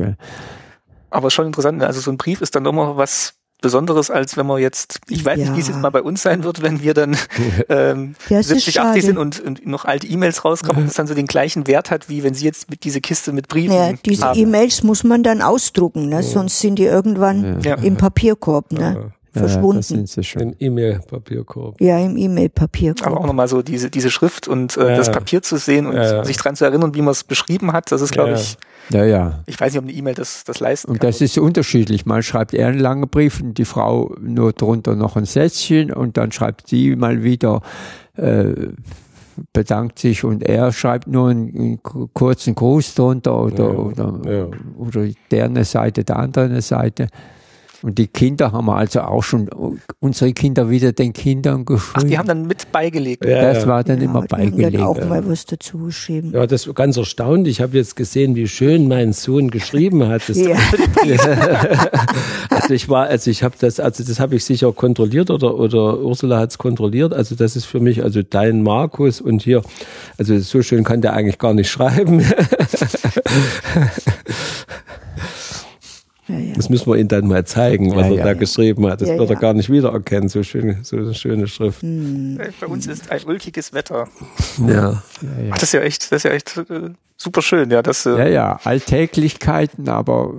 aber 1.09 1.31
schon 1.31 1.47
interessant. 1.47 1.79
Ne? 1.79 1.87
Also 1.87 2.01
so 2.01 2.11
ein 2.11 2.17
Brief 2.17 2.41
ist 2.41 2.55
dann 2.55 2.65
immer 2.65 2.97
was 2.97 3.35
Besonderes, 3.61 4.09
als 4.09 4.37
wenn 4.37 4.45
man 4.45 4.61
jetzt, 4.61 5.01
ich 5.09 5.25
weiß 5.25 5.37
ja. 5.37 5.45
nicht, 5.45 5.55
wie 5.57 5.59
es 5.59 5.67
jetzt 5.67 5.81
mal 5.81 5.89
bei 5.89 6.01
uns 6.01 6.21
sein 6.21 6.45
wird, 6.45 6.61
wenn 6.61 6.81
wir 6.81 6.93
dann 6.93 7.17
ähm, 7.69 8.15
ja, 8.29 8.41
70, 8.41 8.79
80 8.79 9.03
sind 9.03 9.17
und, 9.17 9.41
und 9.41 9.67
noch 9.67 9.83
alte 9.83 10.07
E-Mails 10.07 10.45
rauskommen 10.45 10.83
und 10.83 10.87
es 10.87 10.93
dann 10.93 11.07
so 11.07 11.13
den 11.13 11.25
gleichen 11.25 11.67
Wert 11.67 11.91
hat, 11.91 12.07
wie 12.07 12.23
wenn 12.23 12.33
Sie 12.33 12.45
jetzt 12.45 12.69
mit 12.69 12.85
diese 12.85 13.01
Kiste 13.01 13.33
mit 13.33 13.49
Briefen 13.49 13.75
Ja, 13.75 13.91
diese 13.93 14.31
E-Mails 14.33 14.83
muss 14.83 15.03
man 15.03 15.23
dann 15.23 15.41
ausdrucken, 15.41 16.07
ne? 16.07 16.23
sonst 16.23 16.61
sind 16.61 16.79
die 16.79 16.85
irgendwann 16.85 17.59
ja. 17.61 17.75
im 17.75 17.97
Papierkorb. 17.97 18.71
Ne? 18.71 19.11
Verschwunden. 19.31 20.05
Ja, 20.05 20.41
Im 20.41 20.55
E-Mail-Papierkorb. 20.59 21.81
Ja, 21.81 21.99
im 21.99 22.17
E-Mail-Papierkorb. 22.17 23.07
Aber 23.07 23.21
auch 23.21 23.27
nochmal 23.27 23.47
so 23.47 23.61
diese, 23.61 23.89
diese 23.89 24.09
Schrift 24.09 24.47
und 24.47 24.77
äh, 24.77 24.89
ja, 24.89 24.97
das 24.97 25.11
Papier 25.11 25.41
zu 25.41 25.57
sehen 25.57 25.87
und 25.87 25.95
ja, 25.95 26.23
sich 26.23 26.37
dran 26.37 26.55
zu 26.55 26.65
erinnern, 26.65 26.95
wie 26.95 27.01
man 27.01 27.11
es 27.11 27.23
beschrieben 27.23 27.73
hat, 27.73 27.91
das 27.91 28.01
ist, 28.01 28.11
glaube 28.11 28.33
ich, 28.33 28.57
ja, 28.91 29.05
ja. 29.05 29.43
Ich 29.45 29.59
weiß 29.59 29.73
nicht, 29.73 29.79
ob 29.79 29.87
eine 29.87 29.93
E-Mail 29.93 30.15
das, 30.15 30.43
das 30.43 30.59
leisten 30.59 30.89
und 30.89 30.99
kann. 30.99 31.07
Und 31.07 31.13
das 31.13 31.21
ist 31.21 31.37
unterschiedlich. 31.37 32.05
Mal 32.05 32.23
schreibt 32.23 32.53
er 32.53 32.67
einen 32.67 32.79
langen 32.79 33.07
Brief 33.07 33.39
und 33.39 33.57
die 33.57 33.65
Frau 33.65 34.15
nur 34.19 34.53
drunter 34.53 34.95
noch 34.95 35.15
ein 35.15 35.25
Sätzchen 35.25 35.91
und 35.93 36.17
dann 36.17 36.31
schreibt 36.31 36.67
sie 36.67 36.95
mal 36.95 37.23
wieder, 37.23 37.61
äh, 38.15 38.53
bedankt 39.53 39.99
sich 39.99 40.23
und 40.23 40.43
er 40.43 40.71
schreibt 40.71 41.07
nur 41.07 41.29
einen, 41.29 41.55
einen 41.55 41.83
kurzen 42.13 42.55
Gruß 42.55 42.95
drunter 42.95 43.39
oder, 43.39 43.63
ja, 43.65 43.77
oder, 43.77 44.31
ja. 44.31 44.47
oder 44.77 45.07
der 45.31 45.45
eine 45.45 45.65
Seite, 45.65 46.03
der 46.03 46.17
andere 46.17 46.45
eine 46.45 46.61
Seite. 46.61 47.07
Und 47.81 47.97
die 47.97 48.07
Kinder 48.07 48.51
haben 48.51 48.65
wir 48.65 48.75
also 48.75 49.01
auch 49.01 49.23
schon, 49.23 49.49
unsere 49.99 50.33
Kinder 50.33 50.69
wieder 50.69 50.91
den 50.91 51.13
Kindern 51.13 51.63
geschrieben. 51.63 51.93
Ach, 51.93 52.03
die 52.03 52.17
haben 52.17 52.27
dann 52.27 52.45
mit 52.45 52.71
beigelegt. 52.71 53.23
Ja, 53.25 53.53
das 53.53 53.65
war 53.67 53.83
dann 53.83 53.99
ja, 53.99 54.05
immer 54.05 54.21
beigelegt. 54.23 54.75
Dann 54.75 54.83
auch 54.83 55.05
mal 55.05 55.27
was 55.29 55.45
dazu 55.45 55.77
geschrieben. 55.77 56.31
Ja, 56.33 56.45
das 56.45 56.67
ist 56.67 56.75
ganz 56.75 56.97
erstaunlich. 56.97 57.57
Ich 57.57 57.61
habe 57.61 57.77
jetzt 57.77 57.95
gesehen, 57.95 58.35
wie 58.35 58.47
schön 58.47 58.87
mein 58.87 59.13
Sohn 59.13 59.49
geschrieben 59.49 60.07
hat. 60.07 60.27
ja. 60.29 60.57
also 62.49 62.73
ich 62.73 62.89
war, 62.89 63.07
also 63.07 63.31
ich 63.31 63.43
habe 63.43 63.55
das, 63.59 63.79
also 63.79 64.03
das 64.03 64.19
habe 64.19 64.35
ich 64.35 64.43
sicher 64.43 64.71
kontrolliert 64.73 65.29
oder, 65.31 65.55
oder 65.55 65.99
Ursula 65.99 66.39
hat 66.39 66.51
es 66.51 66.57
kontrolliert. 66.57 67.13
Also 67.13 67.35
das 67.35 67.55
ist 67.55 67.65
für 67.65 67.79
mich, 67.79 68.03
also 68.03 68.21
dein 68.21 68.61
Markus 68.61 69.21
und 69.21 69.41
hier, 69.41 69.61
also 70.17 70.37
so 70.39 70.61
schön 70.61 70.83
kann 70.83 71.01
der 71.01 71.13
eigentlich 71.13 71.37
gar 71.37 71.53
nicht 71.53 71.69
schreiben. 71.69 72.23
Ja, 76.29 76.37
ja. 76.37 76.53
Das 76.55 76.69
müssen 76.69 76.85
wir 76.91 76.95
Ihnen 76.95 77.07
dann 77.07 77.27
mal 77.27 77.43
zeigen, 77.43 77.95
was 77.95 78.07
ja, 78.07 78.15
er 78.17 78.23
da 78.23 78.33
geschrieben 78.33 78.85
hat. 78.87 79.01
Das 79.01 79.09
wird 79.09 79.29
er 79.29 79.35
gar 79.35 79.53
nicht 79.53 79.71
wiedererkennen, 79.71 80.29
so, 80.29 80.43
schön, 80.43 80.77
so 80.83 80.97
eine 80.97 81.13
schöne 81.15 81.47
Schrift. 81.47 81.81
Hm. 81.81 82.39
Bei 82.59 82.67
uns 82.67 82.85
ist 82.85 83.11
ein 83.11 83.21
ulkiges 83.25 83.73
Wetter. 83.73 84.07
Ja. 84.67 85.01
Ach, 85.49 85.55
das 85.55 85.63
ist 85.63 85.73
ja 85.73 85.81
echt, 85.81 86.11
das 86.11 86.17
ist 86.17 86.23
ja 86.23 86.31
echt 86.31 86.57
äh, 86.57 86.91
super 87.17 87.41
schön, 87.41 87.71
ja. 87.71 87.81
Das, 87.81 88.05
äh, 88.05 88.11
ja, 88.11 88.27
ja, 88.27 88.59
Alltäglichkeiten, 88.63 89.89
aber 89.89 90.31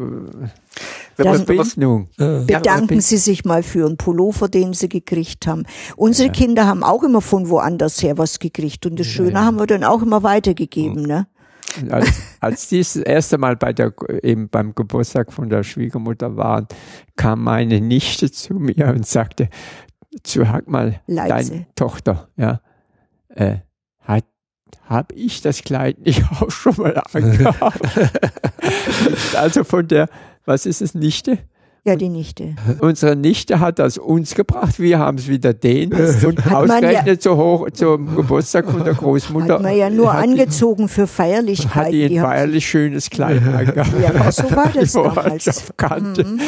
äh, 1.18 1.24
Verbindung. 1.24 2.08
Bedanken 2.16 3.00
Sie 3.00 3.16
sich 3.16 3.44
mal 3.44 3.62
für 3.62 3.86
einen 3.86 3.96
Pullover, 3.96 4.48
den 4.48 4.72
Sie 4.72 4.88
gekriegt 4.88 5.46
haben. 5.46 5.64
Unsere 5.96 6.30
Kinder 6.30 6.66
haben 6.66 6.84
auch 6.84 7.02
immer 7.02 7.20
von 7.20 7.48
woanders 7.48 8.02
her 8.02 8.16
was 8.16 8.38
gekriegt 8.38 8.86
und 8.86 8.98
das 8.98 9.08
Schöne 9.08 9.44
haben 9.44 9.58
wir 9.58 9.66
dann 9.66 9.84
auch 9.84 10.02
immer 10.02 10.22
weitergegeben, 10.22 11.02
ne? 11.02 11.26
Als, 11.90 12.22
als 12.40 12.68
die 12.68 12.78
das 12.78 12.96
erste 12.96 13.38
Mal 13.38 13.56
bei 13.56 13.72
der, 13.72 13.92
eben 14.22 14.48
beim 14.48 14.74
Geburtstag 14.74 15.32
von 15.32 15.48
der 15.48 15.62
Schwiegermutter 15.62 16.36
waren, 16.36 16.66
kam 17.16 17.44
meine 17.44 17.80
Nichte 17.80 18.30
zu 18.30 18.54
mir 18.54 18.88
und 18.88 19.06
sagte, 19.06 19.48
zu 20.22 20.48
Hack 20.48 20.68
mal, 20.68 21.00
Leise. 21.06 21.50
deine 21.50 21.66
Tochter, 21.76 22.28
ja, 22.36 22.60
äh, 23.28 23.58
hat, 24.00 24.24
hab 24.84 25.12
ich 25.12 25.40
das 25.42 25.62
Kleid 25.62 26.00
nicht 26.00 26.24
auch 26.32 26.50
schon 26.50 26.74
mal 26.76 27.00
angehabt? 27.12 27.80
also 29.36 29.64
von 29.64 29.86
der, 29.86 30.08
was 30.44 30.66
ist 30.66 30.82
es, 30.82 30.94
Nichte? 30.94 31.38
Ja, 31.84 31.96
die 31.96 32.10
Nichte. 32.10 32.56
Unsere 32.80 33.16
Nichte 33.16 33.58
hat 33.58 33.78
das 33.78 33.96
uns 33.96 34.34
gebracht, 34.34 34.78
wir 34.78 34.98
haben 34.98 35.16
es 35.18 35.28
wieder 35.28 35.54
denen 35.54 35.92
und 36.24 36.44
hat 36.44 36.52
ausgerechnet 36.52 37.24
ja, 37.24 37.30
so 37.30 37.36
hoch 37.36 37.70
zum 37.70 38.16
Geburtstag 38.16 38.70
von 38.70 38.84
der 38.84 38.94
Großmutter. 39.00 39.54
Hat 39.54 39.62
man 39.62 39.76
ja 39.76 39.88
nur 39.88 40.12
angezogen 40.12 40.88
für 40.88 41.06
Feierlichkeiten. 41.06 41.74
Hat 41.74 41.92
die 41.92 42.18
ein 42.18 42.22
feierlich 42.22 42.68
schönes 42.68 43.08
Kleid 43.08 43.42
angehabt. 43.42 43.92
Ja, 44.00 44.30
so 44.30 44.50
war 44.50 44.70
das 44.74 44.92
damals. 44.92 45.72
Mhm. 45.78 46.40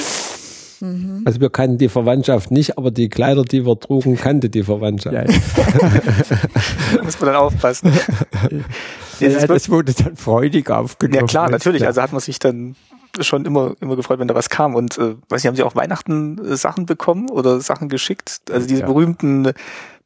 Mhm. 0.81 1.23
Also 1.25 1.41
wir 1.41 1.49
kannten 1.49 1.79
die 1.79 1.89
Verwandtschaft 1.89 2.51
nicht, 2.51 2.77
aber 2.77 2.91
die 2.91 3.09
Kleider, 3.09 3.45
die 3.45 3.65
wir 3.65 3.79
trugen, 3.79 4.17
kannte 4.17 4.51
die 4.51 4.65
Verwandtschaft. 4.65 5.15
Ja, 5.15 5.25
da 6.97 7.03
muss 7.05 7.21
man 7.21 7.33
dann 7.33 7.37
aufpassen. 7.37 7.93
Ja, 9.21 9.47
das 9.47 9.71
wurde 9.71 9.95
dann 9.95 10.17
freudig 10.17 10.71
aufgenommen. 10.71 11.21
Ja 11.21 11.27
klar, 11.27 11.51
natürlich. 11.51 11.87
Also 11.87 12.03
hat 12.03 12.13
man 12.13 12.21
sich 12.21 12.41
dann 12.41 12.75
schon 13.21 13.45
immer, 13.45 13.75
immer 13.81 13.97
gefreut, 13.97 14.19
wenn 14.19 14.29
da 14.29 14.35
was 14.35 14.49
kam. 14.49 14.75
Und 14.75 14.99
äh, 14.99 15.17
weiß 15.29 15.43
nicht, 15.43 15.47
haben 15.47 15.57
Sie 15.57 15.63
auch 15.63 15.77
Weihnachten 15.77 16.39
äh, 16.39 16.57
Sachen 16.57 16.87
bekommen 16.87 17.31
oder 17.31 17.61
Sachen 17.61 17.89
geschickt? 17.89 18.41
Also 18.51 18.67
diese 18.67 18.81
ja. 18.81 18.87
berühmten 18.87 19.53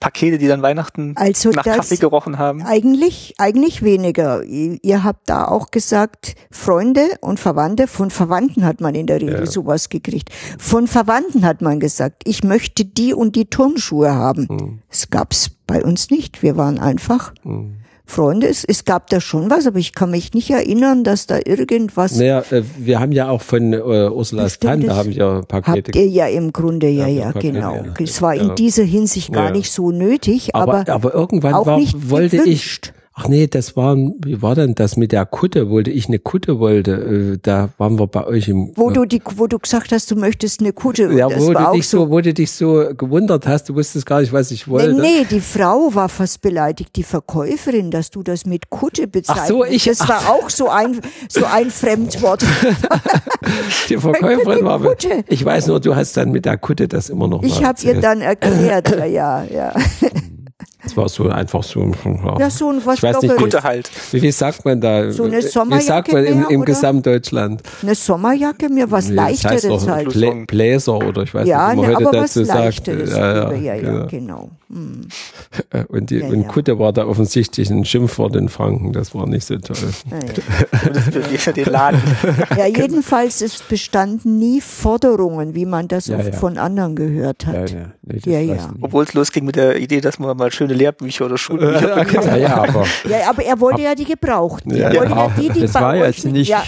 Pakete, 0.00 0.38
die 0.38 0.46
dann 0.46 0.60
Weihnachten 0.60 1.14
also 1.16 1.50
nach 1.50 1.64
Kaffee 1.64 1.96
gerochen 1.96 2.38
haben? 2.38 2.62
Eigentlich, 2.62 3.34
eigentlich 3.38 3.82
weniger. 3.82 4.42
Ihr, 4.42 4.78
ihr, 4.82 5.04
habt 5.04 5.28
da 5.28 5.46
auch 5.46 5.70
gesagt, 5.70 6.34
Freunde 6.50 7.06
und 7.20 7.40
Verwandte, 7.40 7.86
von 7.86 8.10
Verwandten 8.10 8.64
hat 8.64 8.80
man 8.80 8.94
in 8.94 9.06
der 9.06 9.20
Regel 9.20 9.40
ja. 9.40 9.46
sowas 9.46 9.88
gekriegt. 9.88 10.30
Von 10.58 10.86
Verwandten 10.86 11.44
hat 11.46 11.62
man 11.62 11.80
gesagt, 11.80 12.22
ich 12.26 12.44
möchte 12.44 12.84
die 12.84 13.14
und 13.14 13.36
die 13.36 13.46
Turnschuhe 13.46 14.14
haben. 14.14 14.48
Hm. 14.48 14.78
Das 14.90 15.08
gab's 15.10 15.50
bei 15.66 15.82
uns 15.82 16.10
nicht. 16.10 16.42
Wir 16.42 16.56
waren 16.56 16.78
einfach. 16.78 17.32
Hm. 17.42 17.76
Freunde. 18.06 18.46
Es, 18.46 18.64
es 18.64 18.84
gab 18.84 19.10
da 19.10 19.20
schon 19.20 19.50
was, 19.50 19.66
aber 19.66 19.78
ich 19.78 19.92
kann 19.92 20.10
mich 20.12 20.32
nicht 20.32 20.50
erinnern, 20.50 21.02
dass 21.02 21.26
da 21.26 21.38
irgendwas. 21.44 22.16
Naja, 22.16 22.44
äh, 22.50 22.62
wir 22.78 23.00
haben 23.00 23.12
ja 23.12 23.28
auch 23.28 23.42
von 23.42 23.72
äh, 23.72 23.78
Ursulas 23.78 24.58
Tante 24.58 24.94
haben 24.94 25.10
ja 25.10 25.42
Pakete. 25.42 25.88
Habt 25.88 25.96
ihr 25.96 26.06
ja 26.06 26.26
im 26.28 26.52
Grunde, 26.52 26.88
ja, 26.88 27.08
ja, 27.08 27.32
Pakete, 27.32 27.52
genau. 27.52 27.74
Ja. 27.74 27.94
Es 27.98 28.22
war 28.22 28.34
in 28.34 28.54
dieser 28.54 28.84
Hinsicht 28.84 29.32
gar 29.32 29.50
nicht 29.50 29.70
so 29.70 29.90
nötig, 29.90 30.54
aber, 30.54 30.80
aber, 30.80 30.92
aber 30.92 31.14
irgendwann 31.14 31.52
war, 31.52 31.80
wollte 32.08 32.42
ich 32.44 32.80
Ach 33.18 33.28
nee, 33.28 33.46
das 33.46 33.76
war, 33.76 33.96
wie 33.96 34.42
war 34.42 34.54
denn 34.54 34.74
das 34.74 34.98
mit 34.98 35.10
der 35.10 35.24
Kutte? 35.24 35.70
Wollte 35.70 35.90
ich 35.90 36.06
eine 36.06 36.18
Kutte 36.18 36.58
wollte, 36.58 36.92
äh, 36.92 37.38
da 37.40 37.70
waren 37.78 37.98
wir 37.98 38.06
bei 38.08 38.26
euch 38.26 38.46
im. 38.46 38.72
Wo 38.76 38.90
du 38.90 39.06
die, 39.06 39.22
wo 39.36 39.46
du 39.46 39.58
gesagt 39.58 39.90
hast, 39.90 40.10
du 40.10 40.16
möchtest 40.16 40.60
eine 40.60 40.74
Kutte. 40.74 41.10
Ja, 41.14 41.30
wo 41.30 41.54
du 41.54 41.72
dich 41.72 41.88
so, 41.88 42.10
wo 42.10 42.20
du 42.20 42.34
dich 42.34 42.50
so 42.50 42.84
gewundert 42.94 43.46
hast, 43.46 43.70
du 43.70 43.74
wusstest 43.74 44.04
gar 44.04 44.20
nicht, 44.20 44.34
was 44.34 44.50
ich 44.50 44.68
wollte. 44.68 44.92
Nee, 44.92 45.20
nee, 45.20 45.26
die 45.30 45.40
Frau 45.40 45.94
war 45.94 46.10
fast 46.10 46.42
beleidigt, 46.42 46.94
die 46.94 47.04
Verkäuferin, 47.04 47.90
dass 47.90 48.10
du 48.10 48.22
das 48.22 48.44
mit 48.44 48.68
Kutte 48.68 49.06
bezeichnest. 49.06 49.44
Ach 49.44 49.48
so, 49.48 49.64
ich. 49.64 49.84
Das 49.84 50.02
ach. 50.02 50.08
war 50.10 50.34
auch 50.34 50.50
so 50.50 50.68
ein, 50.68 51.00
so 51.30 51.46
ein 51.46 51.70
Fremdwort. 51.70 52.44
die 53.88 53.96
Verkäuferin 53.96 54.62
war, 54.62 54.78
Kutte. 54.78 55.24
ich 55.26 55.42
weiß 55.42 55.68
nur, 55.68 55.80
du 55.80 55.96
hast 55.96 56.18
dann 56.18 56.32
mit 56.32 56.44
der 56.44 56.58
Kutte 56.58 56.86
das 56.86 57.08
immer 57.08 57.28
noch 57.28 57.42
Ich 57.42 57.64
habe 57.64 57.80
ihr 57.82 57.98
dann 57.98 58.20
erklärt, 58.20 58.90
ja, 58.90 59.06
ja, 59.06 59.44
ja. 59.44 59.72
Das 60.86 60.96
war 60.96 61.08
so 61.08 61.28
einfach 61.28 61.64
so 61.64 61.80
ein, 61.80 61.92
ja, 62.38 62.48
so 62.48 62.70
ein 62.70 62.80
was 62.84 62.98
ich 62.98 63.02
weiß 63.02 63.20
nicht, 63.22 63.36
Gute 63.36 63.60
halt. 63.64 63.90
Wie, 64.12 64.22
wie 64.22 64.30
sagt 64.30 64.64
man 64.64 64.80
da? 64.80 65.10
So 65.10 65.24
eine 65.24 65.42
Sommerjacke. 65.42 65.82
Wie 65.82 65.86
sagt 65.86 66.12
man 66.12 66.24
im, 66.24 66.46
im 66.48 66.64
Gesamtdeutschland? 66.64 67.60
Eine 67.82 67.96
Sommerjacke, 67.96 68.68
mir 68.68 68.88
was 68.88 69.08
nee, 69.08 69.16
leichteres 69.16 69.62
das 69.62 69.72
heißt 69.72 69.88
halt. 69.88 70.08
Plä 70.10 70.44
Bläser 70.46 70.96
oder 70.98 71.24
ich 71.24 71.34
weiß 71.34 71.48
ja, 71.48 71.74
nicht, 71.74 71.88
wie 71.88 71.92
man 71.92 72.02
ne, 72.02 72.06
heute 72.06 72.18
dazu 72.18 72.44
sagt. 72.44 72.86
Ja, 72.86 72.94
ja, 72.94 73.52
ja, 73.52 73.74
ja, 73.74 74.04
genau. 74.06 74.50
Hm. 74.68 75.08
Und, 75.88 76.10
die, 76.10 76.18
ja, 76.18 76.28
und 76.28 76.48
Kutte 76.48 76.78
war 76.78 76.92
da 76.92 77.06
offensichtlich 77.06 77.70
ein 77.70 77.84
Schimpfwort 77.84 78.36
in 78.36 78.48
Franken, 78.48 78.92
das 78.92 79.14
war 79.14 79.28
nicht 79.28 79.44
so 79.44 79.56
toll. 79.58 79.76
Ja, 80.10 81.52
den 81.52 81.66
Laden. 81.66 82.02
ja 82.56 82.66
jedenfalls 82.66 83.42
es 83.42 83.62
bestanden 83.62 84.38
nie 84.38 84.60
Forderungen, 84.60 85.54
wie 85.54 85.66
man 85.66 85.88
das 85.88 86.10
oft 86.10 86.34
von 86.34 86.58
anderen 86.58 86.96
gehört 86.96 87.46
hat. 87.46 87.70
Ja, 87.70 87.92
nee, 88.02 88.20
ja, 88.24 88.40
ja. 88.40 88.70
Obwohl 88.80 89.04
es 89.04 89.14
losging 89.14 89.44
mit 89.44 89.56
der 89.56 89.78
Idee, 89.78 90.00
dass 90.00 90.18
man 90.18 90.36
mal 90.36 90.50
schöne 90.50 90.74
Lehrbücher 90.76 91.26
oder 91.26 91.38
Schulbücher 91.38 91.96
bekommt. 92.04 92.26
Ja, 92.26 92.36
ja, 92.36 92.56
aber, 92.56 92.84
ja, 93.08 93.30
aber 93.30 93.44
er 93.44 93.60
wollte 93.60 93.82
ja 93.82 93.94
die 93.94 94.04
gebrauchten. 94.04 94.74
Ja, 94.74 94.92
ja, 94.92 95.30
die, 95.38 95.48
die 95.48 95.60
das 95.60 95.74
war 95.74 95.96
jetzt 95.96 96.24
nicht, 96.24 96.48
ja. 96.48 96.62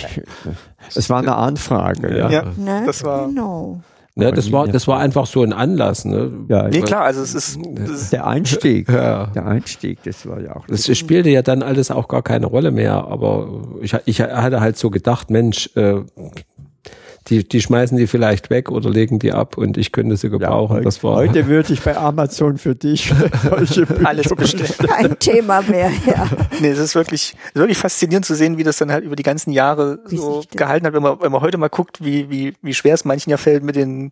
es 0.95 1.09
war 1.09 1.19
eine 1.19 1.37
Anfrage. 1.37 2.17
Ja, 2.17 2.31
ja. 2.31 2.43
Ne? 2.57 2.83
das 2.87 3.05
war, 3.05 3.27
genau. 3.27 3.81
Ne, 4.19 4.33
das 4.33 4.51
war, 4.51 4.67
das 4.67 4.89
war 4.89 4.99
einfach 4.99 5.27
so 5.27 5.45
ein 5.45 5.53
Anlass. 5.53 6.05
Ne? 6.05 6.33
Ja, 6.49 6.67
nee, 6.67 6.81
klar, 6.81 7.05
also 7.05 7.23
es 7.23 7.37
ist, 7.37 7.57
ist 7.57 8.13
der 8.13 8.27
Einstieg. 8.27 8.89
Ja. 8.89 9.27
Der 9.27 9.47
Einstieg, 9.47 10.03
das 10.03 10.27
war 10.27 10.41
ja 10.41 10.57
auch. 10.57 10.67
Das 10.67 10.85
spielte 10.99 11.31
ja 11.31 11.43
dann 11.43 11.63
alles 11.63 11.93
auch 11.93 12.09
gar 12.09 12.23
keine 12.23 12.47
Rolle 12.47 12.73
mehr, 12.73 12.95
aber 12.95 13.63
ich, 13.81 13.95
ich 14.07 14.21
hatte 14.21 14.61
halt 14.61 14.77
so 14.77 14.91
gedacht, 14.91 15.31
Mensch, 15.31 15.71
äh, 15.77 16.01
die, 17.31 17.47
die 17.47 17.61
schmeißen 17.61 17.97
die 17.97 18.07
vielleicht 18.07 18.51
weg 18.51 18.71
oder 18.71 18.91
legen 18.91 19.19
die 19.19 19.33
ab 19.33 19.59
und 19.59 19.77
ich 19.77 19.93
könnte 19.93 20.17
sie 20.17 20.31
gebrauchen. 20.31 20.79
Ja, 20.79 20.83
das 20.83 21.03
war 21.05 21.17
heute 21.17 21.47
würde 21.47 21.73
ich 21.73 21.83
bei 21.83 21.97
Amazon 21.97 22.59
für 22.59 22.75
dich 22.75 23.13
solche 23.49 23.87
Alles 24.05 24.29
bestellen. 24.29 24.89
Kein 24.89 25.19
Thema 25.19 25.63
mehr, 25.63 25.91
ja. 26.07 26.29
Nee, 26.61 26.69
es 26.69 26.79
ist 26.79 26.95
wirklich, 26.95 27.35
wirklich 27.55 27.79
faszinierend 27.79 28.25
zu 28.25 28.35
sehen, 28.35 28.59
wie 28.59 28.65
das 28.65 28.79
dann 28.79 28.91
halt 28.91 29.05
über 29.05 29.17
die 29.17 29.23
ganzen 29.23 29.53
Jahre 29.53 30.01
so 30.07 30.43
gehalten 30.55 30.87
hat, 30.87 30.95
wenn 30.95 31.03
man, 31.03 31.21
wenn 31.21 31.33
man 31.33 31.41
heute 31.41 31.59
mal 31.59 31.69
guckt, 31.69 32.05
wie, 32.05 32.31
wie, 32.31 32.55
wie 32.63 32.75
schwer 32.75 32.95
es 32.95 33.05
manchen 33.05 33.31
ja 33.31 33.37
fällt, 33.37 33.63
mit 33.63 33.77
den 33.77 34.11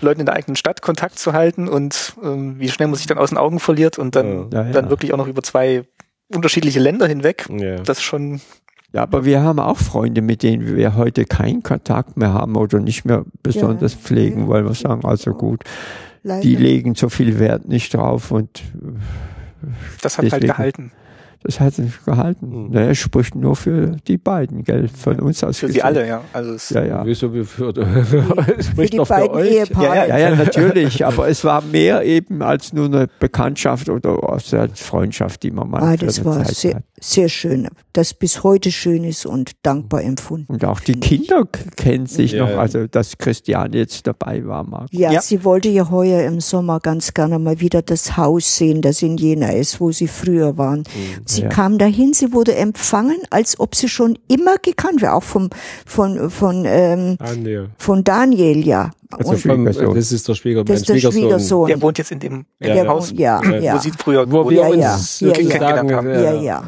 Leuten 0.00 0.20
in 0.20 0.26
der 0.26 0.34
eigenen 0.34 0.56
Stadt 0.56 0.82
Kontakt 0.82 1.18
zu 1.18 1.32
halten 1.32 1.68
und 1.68 2.14
ähm, 2.22 2.58
wie 2.58 2.68
schnell 2.68 2.88
man 2.88 2.96
sich 2.96 3.06
dann 3.06 3.18
aus 3.18 3.30
den 3.30 3.38
Augen 3.38 3.60
verliert 3.60 3.98
und 3.98 4.16
dann, 4.16 4.50
ja, 4.50 4.64
ja. 4.64 4.72
dann 4.72 4.90
wirklich 4.90 5.12
auch 5.12 5.18
noch 5.18 5.28
über 5.28 5.42
zwei 5.42 5.84
unterschiedliche 6.32 6.80
Länder 6.80 7.06
hinweg. 7.06 7.46
Ja. 7.50 7.76
Das 7.76 8.02
schon 8.02 8.40
ja, 8.92 9.02
aber 9.02 9.24
wir 9.24 9.42
haben 9.42 9.58
auch 9.58 9.76
Freunde, 9.76 10.22
mit 10.22 10.42
denen 10.42 10.76
wir 10.76 10.96
heute 10.96 11.24
keinen 11.24 11.62
Kontakt 11.62 12.16
mehr 12.16 12.32
haben 12.32 12.56
oder 12.56 12.80
nicht 12.80 13.04
mehr 13.04 13.24
besonders 13.42 13.94
ja. 13.94 14.00
pflegen, 14.00 14.48
weil 14.48 14.64
wir 14.64 14.74
sagen, 14.74 15.04
also 15.04 15.32
gut, 15.32 15.62
Leider. 16.22 16.40
die 16.40 16.56
legen 16.56 16.94
so 16.94 17.08
viel 17.08 17.38
Wert 17.38 17.68
nicht 17.68 17.94
drauf 17.94 18.30
und 18.30 18.62
das 20.02 20.18
hat 20.18 20.24
halt 20.24 20.32
deswegen, 20.32 20.58
halt 20.58 20.74
gehalten 20.74 20.92
das 21.42 21.58
hat 21.58 21.74
sich 21.74 22.04
gehalten. 22.04 22.66
Mhm. 22.66 22.70
Naja, 22.70 22.94
spricht 22.94 23.34
nur 23.34 23.56
für 23.56 23.96
die 24.06 24.18
beiden, 24.18 24.62
gell, 24.62 24.88
von 24.88 25.16
ja. 25.16 25.22
uns 25.22 25.42
aus. 25.42 25.58
Für 25.58 25.72
sie 25.72 25.82
alle, 25.82 26.06
ja. 26.06 26.22
Also 26.34 26.52
es 26.52 26.68
ja, 26.68 26.84
ja. 26.84 27.06
Wieso 27.06 27.30
für, 27.30 27.44
für, 27.46 27.72
für, 28.04 28.62
spricht 28.62 28.98
doch 28.98 29.06
für 29.06 29.30
euch. 29.30 29.70
Ja, 29.70 29.94
ja, 29.94 30.06
ja, 30.06 30.18
ja, 30.18 30.34
natürlich. 30.36 31.04
aber 31.10 31.28
es 31.28 31.42
war 31.42 31.62
mehr 31.62 32.04
eben 32.04 32.42
als 32.42 32.74
nur 32.74 32.86
eine 32.86 33.08
Bekanntschaft 33.18 33.88
oder 33.88 34.18
eine 34.52 34.68
Freundschaft, 34.74 35.42
die 35.42 35.50
man 35.50 35.70
mal 35.70 35.82
ah, 35.82 35.96
das 35.96 36.22
war 36.24 36.44
Zeit 36.44 36.54
sehr, 36.54 36.74
hat. 36.74 36.82
sehr 37.00 37.28
schön. 37.30 37.68
Das 37.94 38.12
bis 38.12 38.44
heute 38.44 38.70
schön 38.70 39.04
ist 39.04 39.24
und 39.24 39.52
dankbar 39.62 40.02
empfunden. 40.02 40.52
Und 40.52 40.64
auch 40.66 40.80
die 40.80 41.00
Kinder 41.00 41.46
kennen 41.76 42.06
sich 42.06 42.32
ja. 42.32 42.44
noch, 42.44 42.58
also 42.58 42.86
dass 42.86 43.16
Christian 43.16 43.72
jetzt 43.72 44.06
dabei 44.06 44.46
war, 44.46 44.64
Marco. 44.64 44.88
Ja, 44.90 45.10
ja, 45.10 45.22
sie 45.22 45.42
wollte 45.42 45.70
ja 45.70 45.90
heuer 45.90 46.22
im 46.26 46.40
Sommer 46.40 46.80
ganz 46.80 47.14
gerne 47.14 47.38
mal 47.38 47.60
wieder 47.60 47.80
das 47.80 48.18
Haus 48.18 48.58
sehen, 48.58 48.82
das 48.82 49.00
in 49.00 49.16
Jena 49.16 49.52
ist, 49.52 49.80
wo 49.80 49.90
sie 49.90 50.06
früher 50.06 50.58
waren. 50.58 50.80
Mhm. 50.80 51.29
Sie 51.30 51.42
ja. 51.42 51.48
kam 51.48 51.78
dahin, 51.78 52.12
sie 52.12 52.32
wurde 52.32 52.54
empfangen, 52.54 53.18
als 53.30 53.58
ob 53.60 53.74
sie 53.74 53.88
schon 53.88 54.18
immer 54.28 54.56
gekannt 54.56 55.00
wäre, 55.00 55.14
auch 55.14 55.22
vom, 55.22 55.50
von, 55.86 56.30
von, 56.30 56.64
ähm, 56.66 57.16
Daniel. 57.18 57.70
von 57.78 58.04
Daniel, 58.04 58.66
ja. 58.66 58.90
Also 59.10 59.36
Schwiegersohn. 59.36 59.94
Das 59.94 60.12
ist 60.12 60.28
der 60.28 60.34
Schwiegersohn. 60.34 60.66
Das 60.66 60.80
ist 60.80 60.88
der 60.88 61.10
Schwiegersohn. 61.10 61.66
Der 61.66 61.82
wohnt 61.82 61.98
jetzt 61.98 62.12
in 62.12 62.20
dem, 62.20 62.44
in 62.60 62.74
dem 62.74 62.88
Haus, 62.88 63.12
ja, 63.16 63.42
ja. 63.42 63.74
wo 63.74 63.78
sie 63.78 63.90
früher 63.90 64.30
wo 64.30 64.48
wir 64.48 64.76
ja, 64.76 64.92
uns 64.92 65.20
ja, 65.20 65.32
ja, 65.36 65.58
sagen, 65.58 65.92
haben. 65.92 66.08
Ja, 66.10 66.20
ja. 66.20 66.40
ja. 66.40 66.62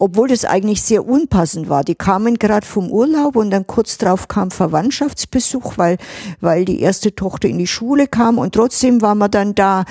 Obwohl 0.00 0.28
das 0.28 0.44
eigentlich 0.44 0.82
sehr 0.82 1.06
unpassend 1.06 1.68
war. 1.68 1.84
Die 1.84 1.94
kamen 1.94 2.38
gerade 2.38 2.66
vom 2.66 2.90
Urlaub 2.90 3.36
und 3.36 3.50
dann 3.50 3.66
kurz 3.66 3.96
drauf 3.96 4.26
kam 4.26 4.50
Verwandtschaftsbesuch, 4.50 5.78
weil, 5.78 5.98
weil 6.40 6.64
die 6.64 6.80
erste 6.80 7.14
Tochter 7.14 7.48
in 7.48 7.58
die 7.58 7.66
Schule 7.66 8.08
kam 8.08 8.38
und 8.38 8.54
trotzdem 8.54 9.00
waren 9.00 9.18
wir 9.18 9.28
dann 9.28 9.54
da 9.54 9.84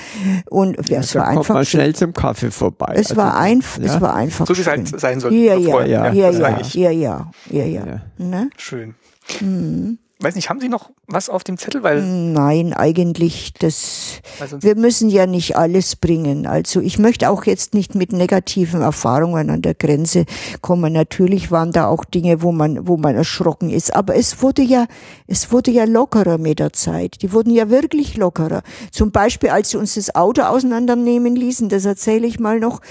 und 0.50 0.90
ja, 0.90 1.00
es 1.00 1.12
da 1.12 1.20
war 1.20 1.28
einfach 1.30 1.56
man 1.56 1.66
schnell 1.66 1.96
zum 1.96 2.14
Kaffee 2.14 2.52
vorbei. 2.52 2.94
Es 2.96 3.12
also, 3.12 3.18
war 3.18 3.38
einfach, 3.38 3.82
es 3.82 4.02
war 4.02 4.14
einfach. 4.14 4.46
So 4.46 4.58
wie 4.58 4.62
es 4.62 4.68
halt 4.68 5.00
sein 5.00 5.20
soll. 5.20 5.34
Ja, 5.34 5.56
ja, 5.56 5.86
ja, 5.86 6.12
ja, 6.12 6.30
ja, 6.30 6.60
ja, 6.74 6.92
ja, 6.92 7.32
ja, 7.50 7.66
ja. 7.66 8.02
Ne? 8.18 8.50
Schön. 8.58 8.96
Mhm 9.40 10.00
weiß 10.20 10.36
nicht, 10.36 10.49
haben 10.49 10.59
Sie 10.59 10.70
noch 10.70 10.89
was 11.05 11.30
auf 11.30 11.43
dem 11.43 11.57
Zettel? 11.57 11.84
Weil 11.84 12.01
Nein, 12.01 12.74
eigentlich, 12.74 13.53
das, 13.59 14.20
wir 14.59 14.76
müssen 14.76 15.09
ja 15.09 15.28
nicht 15.28 15.55
alles 15.55 15.95
bringen. 15.95 16.47
Also 16.47 16.82
ich 16.82 16.97
möchte 16.97 17.30
auch 17.30 17.45
jetzt 17.45 17.76
nicht 17.76 17.93
mit 17.93 18.11
negativen 18.13 18.82
Erfahrungen 18.82 19.49
an 19.51 19.61
der 19.61 19.76
Grenze 19.76 20.26
kommen. 20.61 20.91
Natürlich 20.93 21.51
waren 21.51 21.72
da 21.72 21.88
auch 21.88 22.03
Dinge, 22.03 22.41
wo 22.41 22.51
man, 22.51 22.88
wo 22.88 22.97
man 22.97 23.15
erschrocken 23.15 23.70
ist. 23.70 23.95
Aber 23.95 24.15
es 24.15 24.41
wurde 24.41 24.63
ja, 24.63 24.88
es 25.28 25.51
wurde 25.51 25.70
ja 25.70 25.84
lockerer 25.84 26.39
mit 26.39 26.59
der 26.59 26.74
Zeit. 26.74 27.22
Die 27.22 27.32
wurden 27.32 27.51
ja 27.51 27.70
wirklich 27.70 28.18
lockerer. 28.18 28.63
Zum 28.91 29.11
Beispiel, 29.11 29.49
als 29.49 29.70
sie 29.70 29.78
uns 29.78 29.95
das 29.95 30.15
Auto 30.15 30.41
auseinandernehmen 30.41 31.36
ließen, 31.36 31.70
das 31.70 31.86
erzähle 31.86 32.26
ich 32.26 32.39
mal 32.39 32.59
noch, 32.59 32.82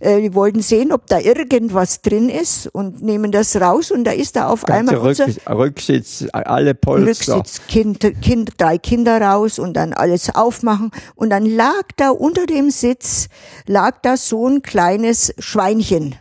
äh, 0.00 0.20
die 0.20 0.34
wollten 0.34 0.60
sehen, 0.60 0.92
ob 0.92 1.06
da 1.06 1.18
irgendwas 1.18 2.02
drin 2.02 2.28
ist 2.28 2.66
und 2.66 3.02
nehmen 3.02 3.32
das 3.32 3.56
raus 3.56 3.90
und 3.90 4.04
da 4.04 4.10
ist 4.10 4.36
da 4.36 4.48
auf 4.48 4.64
Ganze 4.64 4.90
einmal 4.92 5.08
unser 5.08 5.26
Rücksitz, 5.48 6.26
alle 6.32 6.73
Polster. 6.74 7.42
Kind, 7.68 8.00
kind, 8.20 8.52
drei 8.58 8.78
Kinder 8.78 9.20
raus 9.20 9.58
und 9.58 9.74
dann 9.74 9.92
alles 9.92 10.34
aufmachen. 10.34 10.90
Und 11.14 11.30
dann 11.30 11.46
lag 11.46 11.84
da 11.96 12.10
unter 12.10 12.46
dem 12.46 12.70
Sitz, 12.70 13.28
lag 13.66 14.00
da 14.02 14.16
so 14.16 14.48
ein 14.48 14.62
kleines 14.62 15.34
Schweinchen 15.38 16.16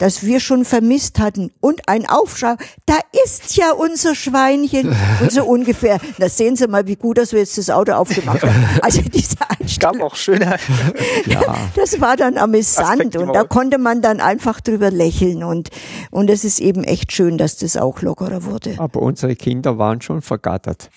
das 0.00 0.24
wir 0.24 0.40
schon 0.40 0.64
vermisst 0.64 1.18
hatten 1.18 1.52
und 1.60 1.88
ein 1.88 2.08
Aufschrei, 2.08 2.56
da 2.86 2.98
ist 3.24 3.56
ja 3.56 3.72
unser 3.72 4.14
Schweinchen 4.14 4.88
und 5.20 5.30
so 5.30 5.44
ungefähr. 5.44 6.00
Da 6.18 6.28
sehen 6.28 6.56
Sie 6.56 6.66
mal, 6.66 6.86
wie 6.86 6.96
gut, 6.96 7.18
dass 7.18 7.32
wir 7.32 7.40
jetzt 7.40 7.58
das 7.58 7.70
Auto 7.70 7.92
aufgemacht 7.92 8.42
haben. 8.42 8.50
Also 8.82 9.02
diese 9.02 9.36
Einstellung. 9.48 9.98
gab 9.98 10.06
auch 10.06 10.16
schöne. 10.16 10.56
ja. 11.26 11.54
Das 11.76 12.00
war 12.00 12.16
dann 12.16 12.38
amüsant 12.38 13.14
und 13.14 13.34
da 13.34 13.44
konnte 13.44 13.78
man 13.78 14.00
dann 14.00 14.20
einfach 14.20 14.60
drüber 14.60 14.90
lächeln 14.90 15.44
und 15.44 15.68
und 16.10 16.30
es 16.30 16.44
ist 16.44 16.60
eben 16.60 16.82
echt 16.82 17.12
schön, 17.12 17.36
dass 17.36 17.56
das 17.58 17.76
auch 17.76 18.00
lockerer 18.00 18.44
wurde. 18.44 18.76
Aber 18.78 19.02
unsere 19.02 19.36
Kinder 19.36 19.76
waren 19.76 20.00
schon 20.00 20.22
vergattert. 20.22 20.88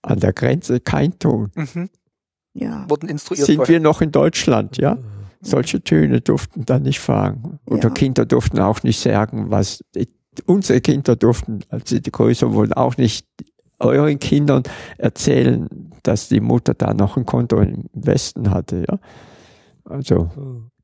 An 0.00 0.18
der 0.18 0.32
Grenze 0.32 0.80
kein 0.80 1.18
Ton. 1.18 1.50
Mhm. 1.54 1.90
Ja. 2.54 2.86
Wurden 2.88 3.08
instruiert. 3.08 3.46
Sind 3.46 3.56
vorher. 3.56 3.74
wir 3.74 3.80
noch 3.80 4.00
in 4.00 4.12
Deutschland, 4.12 4.78
ja? 4.78 4.96
Solche 5.40 5.82
Töne 5.82 6.20
durften 6.20 6.64
da 6.66 6.78
nicht 6.78 7.00
fahren. 7.00 7.58
Und 7.64 7.84
ja. 7.84 7.90
Kinder 7.90 8.26
durften 8.26 8.58
auch 8.58 8.82
nicht 8.82 9.00
sagen, 9.00 9.50
was 9.50 9.84
unsere 10.46 10.80
Kinder 10.80 11.16
durften, 11.16 11.60
als 11.68 11.90
sie 11.90 12.02
größer 12.02 12.52
wurden, 12.52 12.72
auch 12.72 12.96
nicht 12.96 13.26
euren 13.78 14.18
Kindern 14.18 14.62
erzählen, 14.96 15.68
dass 16.02 16.28
die 16.28 16.40
Mutter 16.40 16.74
da 16.74 16.94
noch 16.94 17.16
ein 17.16 17.26
Konto 17.26 17.60
im 17.60 17.84
Westen 17.92 18.50
hatte. 18.50 18.84
Ja? 18.88 18.98
Also 19.84 20.30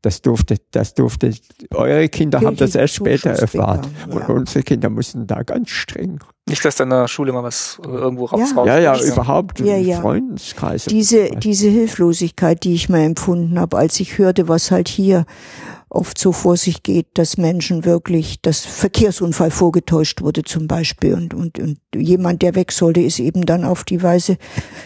das 0.03 0.23
durfte, 0.23 0.57
das 0.71 0.95
durfte, 0.95 1.33
eure 1.73 2.09
Kinder 2.09 2.41
haben 2.41 2.57
das 2.57 2.75
erst 2.75 2.95
später 2.95 3.31
erfahren. 3.31 3.87
Ja. 4.09 4.15
Und 4.15 4.29
unsere 4.29 4.63
Kinder 4.63 4.91
mussten 4.91 5.27
da 5.27 5.43
ganz 5.43 5.71
streng 5.71 6.21
nicht, 6.47 6.63
dass 6.63 6.77
da 6.77 6.85
in 6.85 6.91
der 6.91 7.09
Schule 7.09 7.33
mal 7.33 7.43
was 7.43 7.81
irgendwo 7.83 8.27
raus 8.27 8.53
ja. 8.55 8.67
Ja, 8.67 8.79
ja, 8.79 9.03
überhaupt 9.03 9.61
ja, 9.61 9.77
ja. 9.77 10.01
Freundeskreise. 10.01 10.91
Diese, 10.91 11.31
diese 11.31 11.69
Hilflosigkeit, 11.69 12.65
die 12.65 12.75
ich 12.75 12.91
mal 12.91 13.01
empfunden 13.01 13.59
habe, 13.59 13.79
als 13.79 13.99
ich 13.99 14.19
hörte, 14.19 14.47
was 14.47 14.71
halt 14.71 14.89
hier 14.89 15.25
oft 15.89 16.19
so 16.19 16.33
vor 16.33 16.57
sich 16.59 16.83
geht, 16.83 17.07
dass 17.15 17.39
Menschen 17.39 17.85
wirklich, 17.87 18.43
dass 18.43 18.61
Verkehrsunfall 18.61 19.51
vorgetäuscht 19.51 20.21
wurde 20.21 20.43
zum 20.43 20.67
Beispiel 20.67 21.15
und, 21.15 21.33
und, 21.33 21.59
und 21.59 21.79
jemand, 21.97 22.43
der 22.43 22.55
weg 22.55 22.73
sollte, 22.73 23.01
ist 23.01 23.21
eben 23.21 23.47
dann 23.47 23.65
auf 23.65 23.85
die 23.85 24.03
Weise 24.03 24.37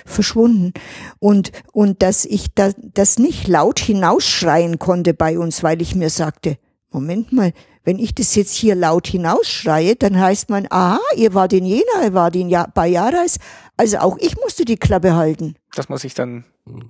verschwunden. 0.05 0.75
Und, 1.19 1.51
und 1.73 2.03
dass 2.03 2.25
ich 2.25 2.55
da, 2.55 2.71
das 2.95 3.19
nicht 3.19 3.49
laut 3.49 3.81
hinausschreien 3.81 4.79
konnte 4.79 5.15
bei 5.15 5.39
uns, 5.39 5.63
weil 5.63 5.83
ich 5.83 5.95
mir 5.95 6.11
sagte, 6.11 6.59
Moment 6.91 7.33
mal, 7.33 7.53
wenn 7.89 7.99
ich 7.99 8.15
das 8.15 8.35
jetzt 8.35 8.55
hier 8.55 8.75
laut 8.75 9.07
hinausschreie, 9.07 9.97
dann 9.97 10.21
heißt 10.21 10.51
man, 10.51 10.67
aha, 10.69 11.01
ihr 11.17 11.33
wart 11.33 11.55
in 11.55 11.65
Jena, 11.65 12.05
ihr 12.05 12.13
wart 12.13 12.37
in 12.37 12.51
ja 12.51 12.67
bei 12.75 12.87
Jarais, 12.87 13.39
also 13.79 13.97
auch 14.01 14.19
ich 14.19 14.37
musste 14.37 14.67
die 14.67 14.77
Klappe 14.77 15.17
halten. 15.17 15.55
Dass 15.75 15.89
man 15.89 15.99
sich 15.99 16.13
dann, 16.13 16.45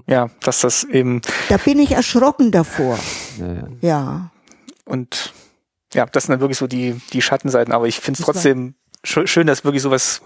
ja, 0.08 0.28
dass 0.40 0.62
das 0.62 0.82
eben. 0.82 1.22
Da 1.50 1.56
bin 1.58 1.78
ich 1.78 1.92
erschrocken 1.92 2.50
davor. 2.50 2.98
Ja, 3.38 3.52
ja. 3.52 3.68
Ja. 3.80 4.30
Und 4.86 5.32
ja, 5.94 6.04
das 6.06 6.24
sind 6.24 6.32
dann 6.32 6.40
wirklich 6.40 6.58
so 6.58 6.66
die, 6.66 7.00
die 7.12 7.22
Schattenseiten, 7.22 7.72
aber 7.72 7.86
ich 7.86 8.00
finde 8.00 8.18
es 8.18 8.24
trotzdem 8.24 8.74
sch 9.04 9.20
schön, 9.26 9.46
dass 9.46 9.64
wirklich 9.64 9.84
sowas 9.84 10.20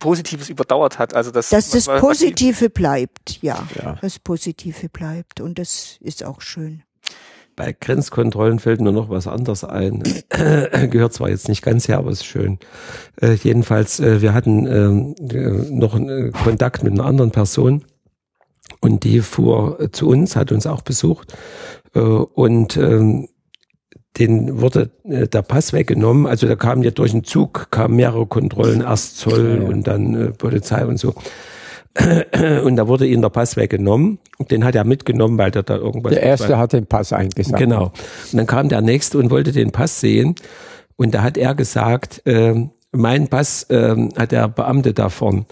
Positives 0.00 0.50
überdauert 0.50 0.98
hat. 0.98 1.14
Also 1.14 1.30
dass, 1.30 1.48
Dass 1.48 1.70
das 1.70 1.86
Positive 1.86 2.68
bleibt, 2.68 3.40
ja. 3.40 3.66
Ja. 3.82 3.96
Das 4.02 4.18
Positive 4.18 4.90
bleibt 4.90 5.40
und 5.40 5.58
das 5.58 5.96
ist 6.02 6.24
auch 6.24 6.42
schön. 6.42 6.82
Bei 7.56 7.74
Grenzkontrollen 7.78 8.58
fällt 8.58 8.80
mir 8.80 8.92
noch 8.92 9.10
was 9.10 9.26
anderes 9.26 9.64
ein. 9.64 10.02
Gehört 10.90 11.12
zwar 11.12 11.28
jetzt 11.28 11.48
nicht 11.48 11.62
ganz 11.62 11.88
her, 11.88 11.98
aber 11.98 12.10
ist 12.10 12.24
schön. 12.24 12.58
Äh, 13.20 13.34
jedenfalls, 13.34 14.00
äh, 14.00 14.22
wir 14.22 14.32
hatten 14.34 14.66
ähm, 14.66 15.14
äh, 15.30 15.70
noch 15.70 15.94
einen 15.94 16.28
äh, 16.28 16.30
Kontakt 16.30 16.82
mit 16.82 16.92
einer 16.92 17.04
anderen 17.04 17.30
Person 17.30 17.84
und 18.80 19.04
die 19.04 19.20
fuhr 19.20 19.78
äh, 19.80 19.90
zu 19.90 20.08
uns, 20.08 20.36
hat 20.36 20.52
uns 20.52 20.66
auch 20.66 20.82
besucht 20.82 21.34
äh, 21.94 22.00
und 22.00 22.76
ähm, 22.76 23.28
den 24.18 24.60
wurde 24.60 24.90
äh, 25.04 25.28
der 25.28 25.42
Pass 25.42 25.72
weggenommen. 25.72 26.26
Also 26.26 26.46
da 26.46 26.56
kamen 26.56 26.82
ja 26.82 26.90
durch 26.90 27.12
den 27.12 27.24
Zug, 27.24 27.68
kamen 27.70 27.96
mehrere 27.96 28.26
Kontrollen, 28.26 28.80
erst 28.80 29.18
Zoll 29.18 29.64
und 29.68 29.86
dann 29.86 30.14
äh, 30.14 30.30
Polizei 30.30 30.84
und 30.84 30.98
so. 30.98 31.14
Und 32.64 32.76
da 32.76 32.86
wurde 32.86 33.06
ihm 33.06 33.20
der 33.20 33.30
Pass 33.30 33.56
weggenommen. 33.56 34.18
Und 34.38 34.50
den 34.50 34.64
hat 34.64 34.74
er 34.74 34.84
mitgenommen, 34.84 35.38
weil 35.38 35.50
der 35.50 35.62
da 35.62 35.76
irgendwas. 35.76 36.12
Der 36.12 36.22
erste 36.22 36.56
hat 36.56 36.72
den 36.72 36.86
Pass 36.86 37.12
eingesagt. 37.12 37.58
Genau. 37.58 37.92
Und 38.30 38.38
dann 38.38 38.46
kam 38.46 38.68
der 38.68 38.80
nächste 38.80 39.18
und 39.18 39.30
wollte 39.30 39.52
den 39.52 39.72
Pass 39.72 40.00
sehen. 40.00 40.34
Und 40.96 41.14
da 41.14 41.22
hat 41.22 41.36
er 41.36 41.54
gesagt, 41.54 42.22
ähm, 42.26 42.70
mein 42.92 43.28
Pass 43.28 43.66
ähm, 43.70 44.10
hat 44.16 44.32
der 44.32 44.48
Beamte 44.48 44.92
da 44.92 45.08
vorn. 45.08 45.46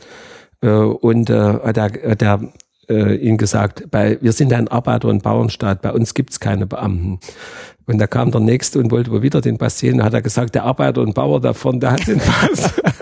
Äh, 0.60 0.68
und 0.68 1.30
äh, 1.30 1.34
hat 1.34 1.76
er, 1.76 1.84
hat 1.84 2.22
er 2.22 2.40
äh, 2.88 3.16
ihm 3.16 3.36
gesagt, 3.36 3.90
bei, 3.90 4.18
wir 4.20 4.32
sind 4.32 4.52
ein 4.52 4.68
Arbeiter- 4.68 5.08
und 5.08 5.22
Bauernstaat, 5.22 5.82
bei 5.82 5.92
uns 5.92 6.14
gibt's 6.14 6.40
keine 6.40 6.66
Beamten. 6.66 7.20
Und 7.86 7.98
da 7.98 8.06
kam 8.06 8.30
der 8.30 8.40
nächste 8.40 8.78
und 8.78 8.90
wollte 8.90 9.10
wohl 9.10 9.22
wieder 9.22 9.40
den 9.40 9.56
Pass 9.58 9.78
sehen. 9.78 9.98
Da 9.98 10.04
hat 10.04 10.14
er 10.14 10.22
gesagt, 10.22 10.54
der 10.54 10.64
Arbeiter 10.64 11.00
und 11.00 11.14
Bauer 11.14 11.40
da 11.40 11.54
vorn, 11.54 11.80
der 11.80 11.92
hat 11.92 12.06
den 12.06 12.18
Pass. 12.18 12.74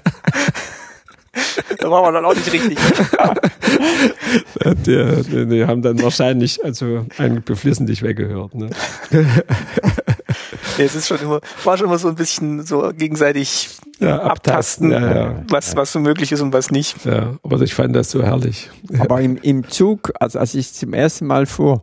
Da 1.87 1.93
war 1.93 2.03
man 2.03 2.15
dann 2.15 2.25
auch 2.25 2.35
nicht 2.35 2.53
richtig. 2.53 2.77
die, 4.87 5.23
die, 5.23 5.47
die 5.47 5.65
haben 5.67 5.83
dann 5.83 6.03
wahrscheinlich 6.03 6.65
also 6.65 7.07
einen 7.17 7.45
beflissentlich 7.45 8.03
weggehört. 8.03 8.57
Ne? 8.57 8.71
Nee, 9.13 10.85
es 10.85 10.97
ist 10.97 11.07
schon 11.07 11.21
immer, 11.21 11.41
war 11.63 11.79
schon 11.79 11.87
immer 11.87 11.99
so 11.99 12.09
ein 12.09 12.17
bisschen 12.17 12.67
so 12.67 12.91
gegenseitig 12.93 13.71
Ja, 14.01 14.21
abtasten, 14.21 14.93
abtasten, 14.93 15.17
ja, 15.17 15.29
ja. 15.29 15.45
was, 15.49 15.77
was 15.77 15.93
so 15.93 16.01
möglich 16.01 16.33
ist 16.33 16.41
und 16.41 16.53
was 16.53 16.73
nicht. 16.73 17.05
Ja, 17.05 17.35
aber 17.45 17.61
ich 17.61 17.73
fand 17.73 17.95
das 17.95 18.11
so 18.11 18.21
herrlich. 18.21 18.69
Aber 18.99 19.21
im, 19.21 19.37
im 19.37 19.69
Zug, 19.69 20.13
also 20.19 20.41
als 20.41 20.57
ich 20.57 20.73
zum 20.73 20.93
ersten 20.93 21.29
Mal 21.29 21.47
fuhr, 21.47 21.83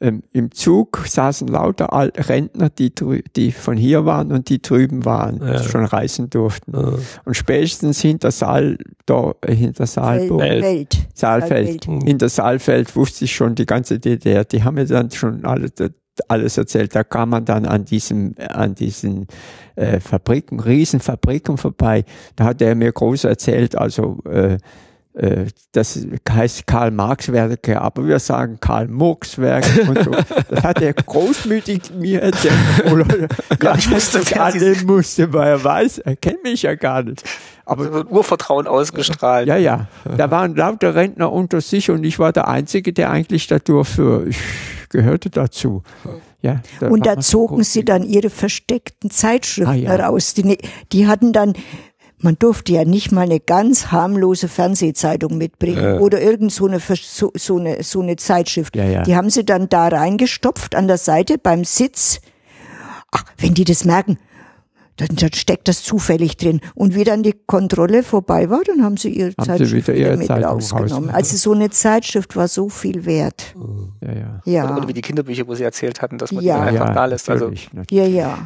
ähm, 0.00 0.22
im 0.32 0.50
Zug 0.52 1.02
saßen 1.06 1.48
lauter 1.48 1.92
Al 1.92 2.12
Rentner, 2.16 2.68
die, 2.70 2.90
drü- 2.90 3.24
die 3.34 3.50
von 3.52 3.76
hier 3.76 4.04
waren 4.04 4.30
und 4.32 4.48
die 4.50 4.60
drüben 4.60 5.04
waren, 5.04 5.40
Ja. 5.42 5.58
die 5.58 5.64
schon 5.68 5.84
reisen 5.84 6.28
durften. 6.30 6.72
Ja. 6.74 6.92
Und 7.24 7.34
spätestens 7.34 8.00
hinter 8.00 8.30
Saal, 8.30 8.76
da, 9.06 9.32
äh, 9.40 9.54
hinter 9.54 9.86
Saalburg, 9.86 10.40
Welt. 10.40 10.62
Welt. 10.62 10.96
Saalfeld, 11.14 11.84
Saalfeld. 11.84 12.04
hinter 12.04 12.28
Saalfeld 12.28 12.94
wusste 12.96 13.24
ich 13.24 13.34
schon 13.34 13.54
die 13.54 13.66
ganze 13.66 13.98
DDR, 13.98 14.44
die 14.44 14.62
haben 14.64 14.74
mir 14.74 14.84
dann 14.86 15.10
schon 15.10 15.44
alle, 15.44 15.70
alles 16.28 16.56
erzählt. 16.58 16.94
Da 16.94 17.02
kam 17.04 17.30
man 17.30 17.44
dann 17.44 17.64
an 17.66 17.84
diesem, 17.84 18.34
an 18.38 18.74
diesen 18.74 19.26
äh, 19.76 20.00
Fabriken, 20.00 20.60
Riesenfabriken 20.60 21.58
vorbei. 21.58 22.04
Da 22.36 22.44
hat 22.44 22.62
er 22.62 22.74
mir 22.74 22.92
groß 22.92 23.24
erzählt, 23.24 23.76
also 23.76 24.18
äh, 24.30 24.58
das 25.72 26.06
heißt 26.28 26.66
Karl 26.66 26.90
Marx 26.90 27.32
Werke, 27.32 27.80
aber 27.80 28.06
wir 28.06 28.18
sagen 28.18 28.58
Karl 28.60 28.86
Murks 28.88 29.38
Werke 29.38 29.82
und 29.88 30.04
so. 30.04 30.10
Das 30.50 30.62
hat 30.62 30.82
er 30.82 30.92
großmütig 30.92 31.90
mir 31.98 32.20
erzählt. 32.22 32.52
Oder 32.92 33.04
nicht 33.76 33.90
wer 33.90 34.00
sie 34.00 34.34
annehmen 34.36 34.84
musste, 34.86 35.32
weil 35.32 35.48
er 35.48 35.64
weiß, 35.64 35.98
er 36.00 36.16
kennt 36.16 36.42
mich 36.42 36.62
ja 36.62 36.74
gar 36.74 37.02
nicht. 37.02 37.22
Aber 37.64 37.84
So 37.84 38.00
ein 38.00 38.06
Urvertrauen 38.08 38.66
ausgestrahlt. 38.66 39.48
ja, 39.48 39.56
ja. 39.56 39.88
Da 40.18 40.30
waren 40.30 40.54
lauter 40.54 40.94
Rentner 40.94 41.32
unter 41.32 41.60
sich 41.62 41.90
und 41.90 42.04
ich 42.04 42.18
war 42.18 42.32
der 42.32 42.46
Einzige, 42.48 42.92
der 42.92 43.10
eigentlich 43.10 43.46
dadurch 43.46 43.88
für, 43.88 44.26
ich 44.28 44.36
gehörte 44.90 45.30
dazu. 45.30 45.82
Ja, 46.42 46.60
da 46.78 46.88
Und 46.88 47.06
da 47.06 47.14
so 47.16 47.22
zogen 47.48 47.64
sie 47.64 47.84
dann 47.84 48.02
ihre 48.04 48.28
versteckten 48.30 49.10
Zeitschriften 49.10 49.70
Ah, 49.72 49.74
ja. 49.74 49.90
heraus. 49.90 50.34
Die, 50.34 50.44
ne- 50.44 50.58
die 50.92 51.06
hatten 51.08 51.32
dann, 51.32 51.54
man 52.18 52.38
durfte 52.38 52.72
ja 52.72 52.84
nicht 52.84 53.12
mal 53.12 53.22
eine 53.22 53.40
ganz 53.40 53.90
harmlose 53.92 54.48
Fernsehzeitung 54.48 55.36
mitbringen 55.36 55.98
oder 56.00 56.20
irgend 56.20 56.52
so 56.52 56.66
eine, 56.66 56.80
so, 56.80 57.30
so 57.34 57.58
eine, 57.58 57.82
so 57.82 58.00
eine 58.00 58.16
Zeitschrift. 58.16 58.74
Ja, 58.76 58.84
ja. 58.84 59.02
Die 59.02 59.16
haben 59.16 59.30
sie 59.30 59.44
dann 59.44 59.68
da 59.68 59.88
reingestopft 59.88 60.74
an 60.74 60.88
der 60.88 60.98
Seite 60.98 61.38
beim 61.38 61.64
Sitz. 61.64 62.20
Ach, 63.10 63.24
wenn 63.38 63.54
die 63.54 63.64
das 63.64 63.84
merken, 63.84 64.18
dann, 64.96 65.08
dann 65.16 65.32
steckt 65.34 65.68
das 65.68 65.82
zufällig 65.82 66.36
drin. 66.38 66.60
Und 66.74 66.94
wie 66.94 67.04
dann 67.04 67.22
die 67.22 67.34
Kontrolle 67.46 68.02
vorbei 68.02 68.48
war, 68.48 68.62
dann 68.64 68.82
haben 68.82 68.96
sie 68.96 69.10
ihre 69.10 69.28
Haben 69.38 69.44
sie 69.44 69.46
Zeitschrift 69.58 69.88
wieder 69.88 69.96
ihre 69.96 70.16
mit 70.16 70.26
Zeitung 70.26 70.44
rausgenommen. 70.50 71.10
raus- 71.10 71.14
Also 71.16 71.36
so 71.36 71.52
eine 71.52 71.70
Zeitschrift 71.70 72.34
war 72.36 72.48
so 72.48 72.68
viel 72.68 73.04
wert. 73.04 73.54
Ja, 74.00 74.12
ja. 74.12 74.40
Ja, 74.46 74.76
Oder 74.76 74.88
wie 74.88 74.92
die 74.94 75.02
Kinderbücher, 75.02 75.46
wo 75.46 75.54
sie 75.54 75.64
erzählt 75.64 76.00
hatten, 76.00 76.18
dass 76.18 76.32
man 76.32 76.42
Ja. 76.44 76.62
die 76.62 76.68
einfach 76.70 76.88
ja, 76.88 76.94
da 76.94 77.04
lässt. 77.06 77.28
Also 77.28 77.50
ja, 77.90 78.04
ja. 78.04 78.38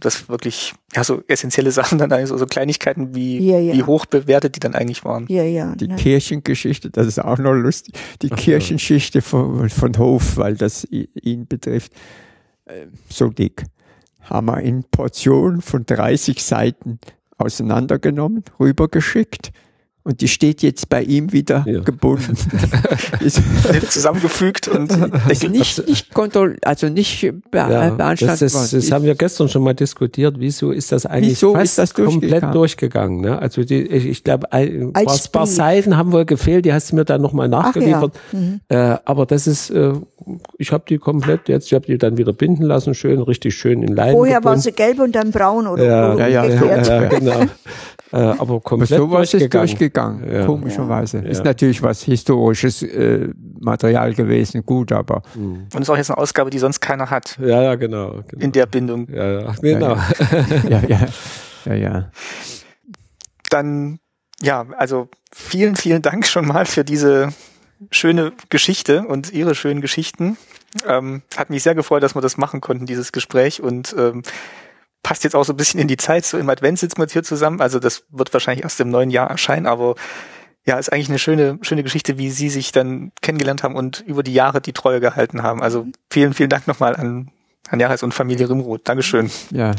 das 0.00 0.28
wirklich, 0.28 0.74
ja, 0.94 1.04
so 1.04 1.22
essentielle 1.26 1.70
Sachen 1.72 1.98
dann 1.98 2.12
eigentlich 2.12 2.28
so, 2.28 2.36
so 2.36 2.46
Kleinigkeiten 2.46 3.14
wie, 3.14 3.38
Ja, 3.38 3.58
ja. 3.58 3.72
wie 3.74 3.82
hoch 3.82 4.04
bewertet 4.06 4.56
die 4.56 4.60
dann 4.60 4.74
eigentlich 4.74 5.04
waren. 5.04 5.26
Ja, 5.28 5.42
ja. 5.42 5.74
Die 5.74 5.88
ne? 5.88 5.96
Kirchengeschichte, 5.96 6.90
das 6.90 7.06
ist 7.06 7.18
auch 7.22 7.38
noch 7.38 7.54
lustig. 7.54 7.94
Die 8.20 8.28
Kirchengeschichte 8.30 9.22
von, 9.22 9.70
von 9.70 9.96
Hof, 9.98 10.36
weil 10.36 10.54
das 10.56 10.84
ihn 10.90 11.46
betrifft, 11.46 11.92
äh, 12.66 12.86
so 13.08 13.28
dick. 13.30 13.64
Haben 14.24 14.46
wir 14.46 14.60
in 14.60 14.84
Portionen 14.84 15.60
von 15.60 15.86
30 15.86 16.42
Seiten 16.42 16.98
auseinandergenommen, 17.36 18.44
rübergeschickt. 18.58 19.52
Und 20.06 20.20
die 20.20 20.28
steht 20.28 20.60
jetzt 20.62 20.90
bei 20.90 21.02
ihm 21.02 21.32
wieder 21.32 21.64
Ja. 21.66 21.80
gebunden. 21.80 22.36
ist 23.20 23.40
Zusammengefügt 23.90 24.68
und 24.68 24.90
ist 25.30 25.48
nicht, 25.48 25.88
nicht 25.88 26.12
kontroll, 26.12 26.58
also 26.62 26.90
nicht 26.90 27.22
be 27.50 27.56
Ja, 27.56 27.88
das, 27.88 27.96
beanstandet 27.96 28.42
das, 28.42 28.54
worden. 28.54 28.68
das 28.72 28.92
haben 28.92 29.04
wir 29.06 29.14
gestern 29.14 29.48
schon 29.48 29.62
mal 29.62 29.72
diskutiert. 29.72 30.34
Wieso 30.38 30.72
ist 30.72 30.92
das 30.92 31.06
eigentlich 31.06 31.30
Wieso 31.30 31.54
fast 31.54 31.64
ist 31.64 31.78
das 31.78 31.94
komplett 31.94 32.54
durchgegangen? 32.54 33.22
Ne? 33.22 33.38
Also 33.38 33.64
die, 33.64 33.80
ich, 33.80 34.04
ich 34.06 34.24
glaube, 34.24 34.52
ein 34.52 34.92
paar, 34.92 35.18
paar. 35.32 35.46
Seiten 35.46 35.96
haben 35.96 36.12
wohl 36.12 36.26
gefehlt. 36.26 36.66
Die 36.66 36.74
hast 36.74 36.92
du 36.92 36.96
mir 36.96 37.06
dann 37.06 37.22
nochmal 37.22 37.48
Ach 37.54 37.58
ja. 37.58 37.62
nachgeliefert. 37.62 38.12
Mhm. 38.32 38.60
Äh, 38.68 38.96
aber 39.06 39.24
das 39.24 39.46
ist, 39.46 39.70
äh, 39.70 39.94
ich 40.58 40.70
habe 40.70 40.84
die 40.86 40.98
komplett 40.98 41.48
jetzt, 41.48 41.68
ich 41.68 41.72
habe 41.74 41.86
die 41.86 41.96
dann 41.96 42.18
wieder 42.18 42.34
binden 42.34 42.64
lassen, 42.64 42.92
schön, 42.94 43.22
richtig 43.22 43.54
schön 43.54 43.82
in 43.82 43.96
Leinen 43.96 44.12
Vorher 44.16 44.34
war 44.36 44.40
gebunden. 44.52 44.60
sie 44.60 44.72
gelb 44.72 45.00
und 45.00 45.14
dann 45.14 45.30
braun 45.30 45.66
oder 45.66 45.82
Ja, 45.84 46.28
ja, 46.28 46.44
ja, 46.44 46.82
ja, 46.82 47.08
genau. 47.08 47.40
Äh, 48.14 48.18
aber 48.18 48.40
Aber 48.40 48.60
komplett 48.60 48.88
sowas 48.98 49.34
ist 49.34 49.52
durchgegangen. 49.52 50.20
durchgegangen, 50.20 50.32
Ja. 50.40 50.46
komischerweise. 50.46 51.18
Ja. 51.18 51.24
Ist 51.24 51.44
natürlich 51.44 51.82
was 51.82 52.02
historisches 52.02 52.82
äh, 52.82 53.28
Material 53.60 54.14
gewesen, 54.14 54.64
gut, 54.64 54.92
aber 54.92 55.22
Und 55.34 55.80
ist 55.80 55.90
auch 55.90 55.96
jetzt 55.96 56.10
eine 56.10 56.18
Ausgabe, 56.18 56.50
die 56.50 56.58
sonst 56.58 56.80
keiner 56.80 57.10
hat 57.10 57.36
Ja, 57.40 57.62
ja, 57.62 57.74
genau. 57.74 58.22
genau. 58.28 58.44
in 58.44 58.52
der 58.52 58.66
Bindung. 58.66 59.08
ja, 59.12 59.40
ja, 59.40 59.52
genau. 59.60 59.96
ja, 60.68 60.80
ja, 60.86 61.06
ja, 61.66 61.74
ja. 61.74 62.10
Dann, 63.50 63.98
ja, 64.42 64.66
also 64.76 65.08
vielen, 65.32 65.76
vielen 65.76 66.02
Dank 66.02 66.26
schon 66.26 66.46
mal 66.46 66.66
für 66.66 66.84
diese 66.84 67.28
schöne 67.90 68.32
Geschichte 68.50 69.04
und 69.06 69.32
Ihre 69.32 69.54
schönen 69.54 69.80
Geschichten. 69.80 70.36
Ähm, 70.88 71.22
hat 71.36 71.50
mich 71.50 71.62
sehr 71.62 71.74
gefreut, 71.74 72.02
dass 72.02 72.14
wir 72.16 72.20
das 72.22 72.36
machen 72.36 72.60
konnten, 72.60 72.86
dieses 72.86 73.12
Gespräch 73.12 73.62
und 73.62 73.94
ähm, 73.98 74.22
passt 75.04 75.22
jetzt 75.22 75.36
auch 75.36 75.44
so 75.44 75.52
ein 75.52 75.56
bisschen 75.56 75.78
in 75.78 75.86
die 75.86 75.96
Zeit. 75.96 76.24
So 76.24 76.38
im 76.38 76.50
Advent 76.50 76.80
sitzen 76.80 76.98
wir 76.98 77.04
jetzt 77.04 77.12
hier 77.12 77.22
zusammen. 77.22 77.60
Also 77.60 77.78
das 77.78 78.02
wird 78.10 78.32
wahrscheinlich 78.32 78.64
erst 78.64 78.80
im 78.80 78.90
neuen 78.90 79.10
Jahr 79.10 79.30
erscheinen, 79.30 79.66
aber 79.66 79.94
ja, 80.66 80.78
ist 80.78 80.92
eigentlich 80.92 81.10
eine 81.10 81.20
schöne, 81.20 81.58
schöne 81.62 81.84
Geschichte, 81.84 82.18
wie 82.18 82.30
Sie 82.30 82.48
sich 82.48 82.72
dann 82.72 83.12
kennengelernt 83.22 83.62
haben 83.62 83.76
und 83.76 84.00
über 84.00 84.24
die 84.24 84.32
Jahre 84.32 84.60
die 84.60 84.72
Treue 84.72 84.98
gehalten 84.98 85.42
haben. 85.42 85.62
Also 85.62 85.86
vielen, 86.10 86.34
vielen 86.34 86.48
Dank 86.48 86.66
nochmal 86.66 86.96
an, 86.96 87.30
an 87.68 87.78
Jares 87.78 88.02
und 88.02 88.14
Familie 88.14 88.48
Rimroth. 88.48 88.80
Dankeschön. 88.84 89.30
ja. 89.50 89.72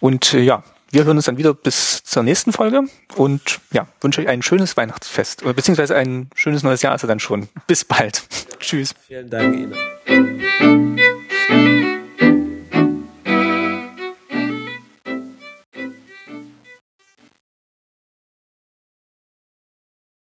Und 0.00 0.34
äh, 0.34 0.40
ja, 0.40 0.64
wir 0.90 1.04
hören 1.04 1.16
uns 1.16 1.26
dann 1.26 1.38
wieder 1.38 1.54
bis 1.54 2.02
zur 2.02 2.24
nächsten 2.24 2.52
Folge 2.52 2.82
und 3.14 3.60
ja, 3.72 3.86
wünsche 4.00 4.20
euch 4.20 4.28
ein 4.28 4.42
schönes 4.42 4.76
Weihnachtsfest 4.76 5.44
oder 5.44 5.54
beziehungsweise 5.54 5.94
ein 5.94 6.28
schönes 6.34 6.64
neues 6.64 6.82
Jahr 6.82 6.92
also 6.92 7.06
dann 7.06 7.20
schon. 7.20 7.48
Bis 7.68 7.84
bald. 7.84 8.24
Tschüss. 8.58 8.96
Vielen 9.06 9.30
Dank 9.30 9.56
Ihnen. 9.56 9.72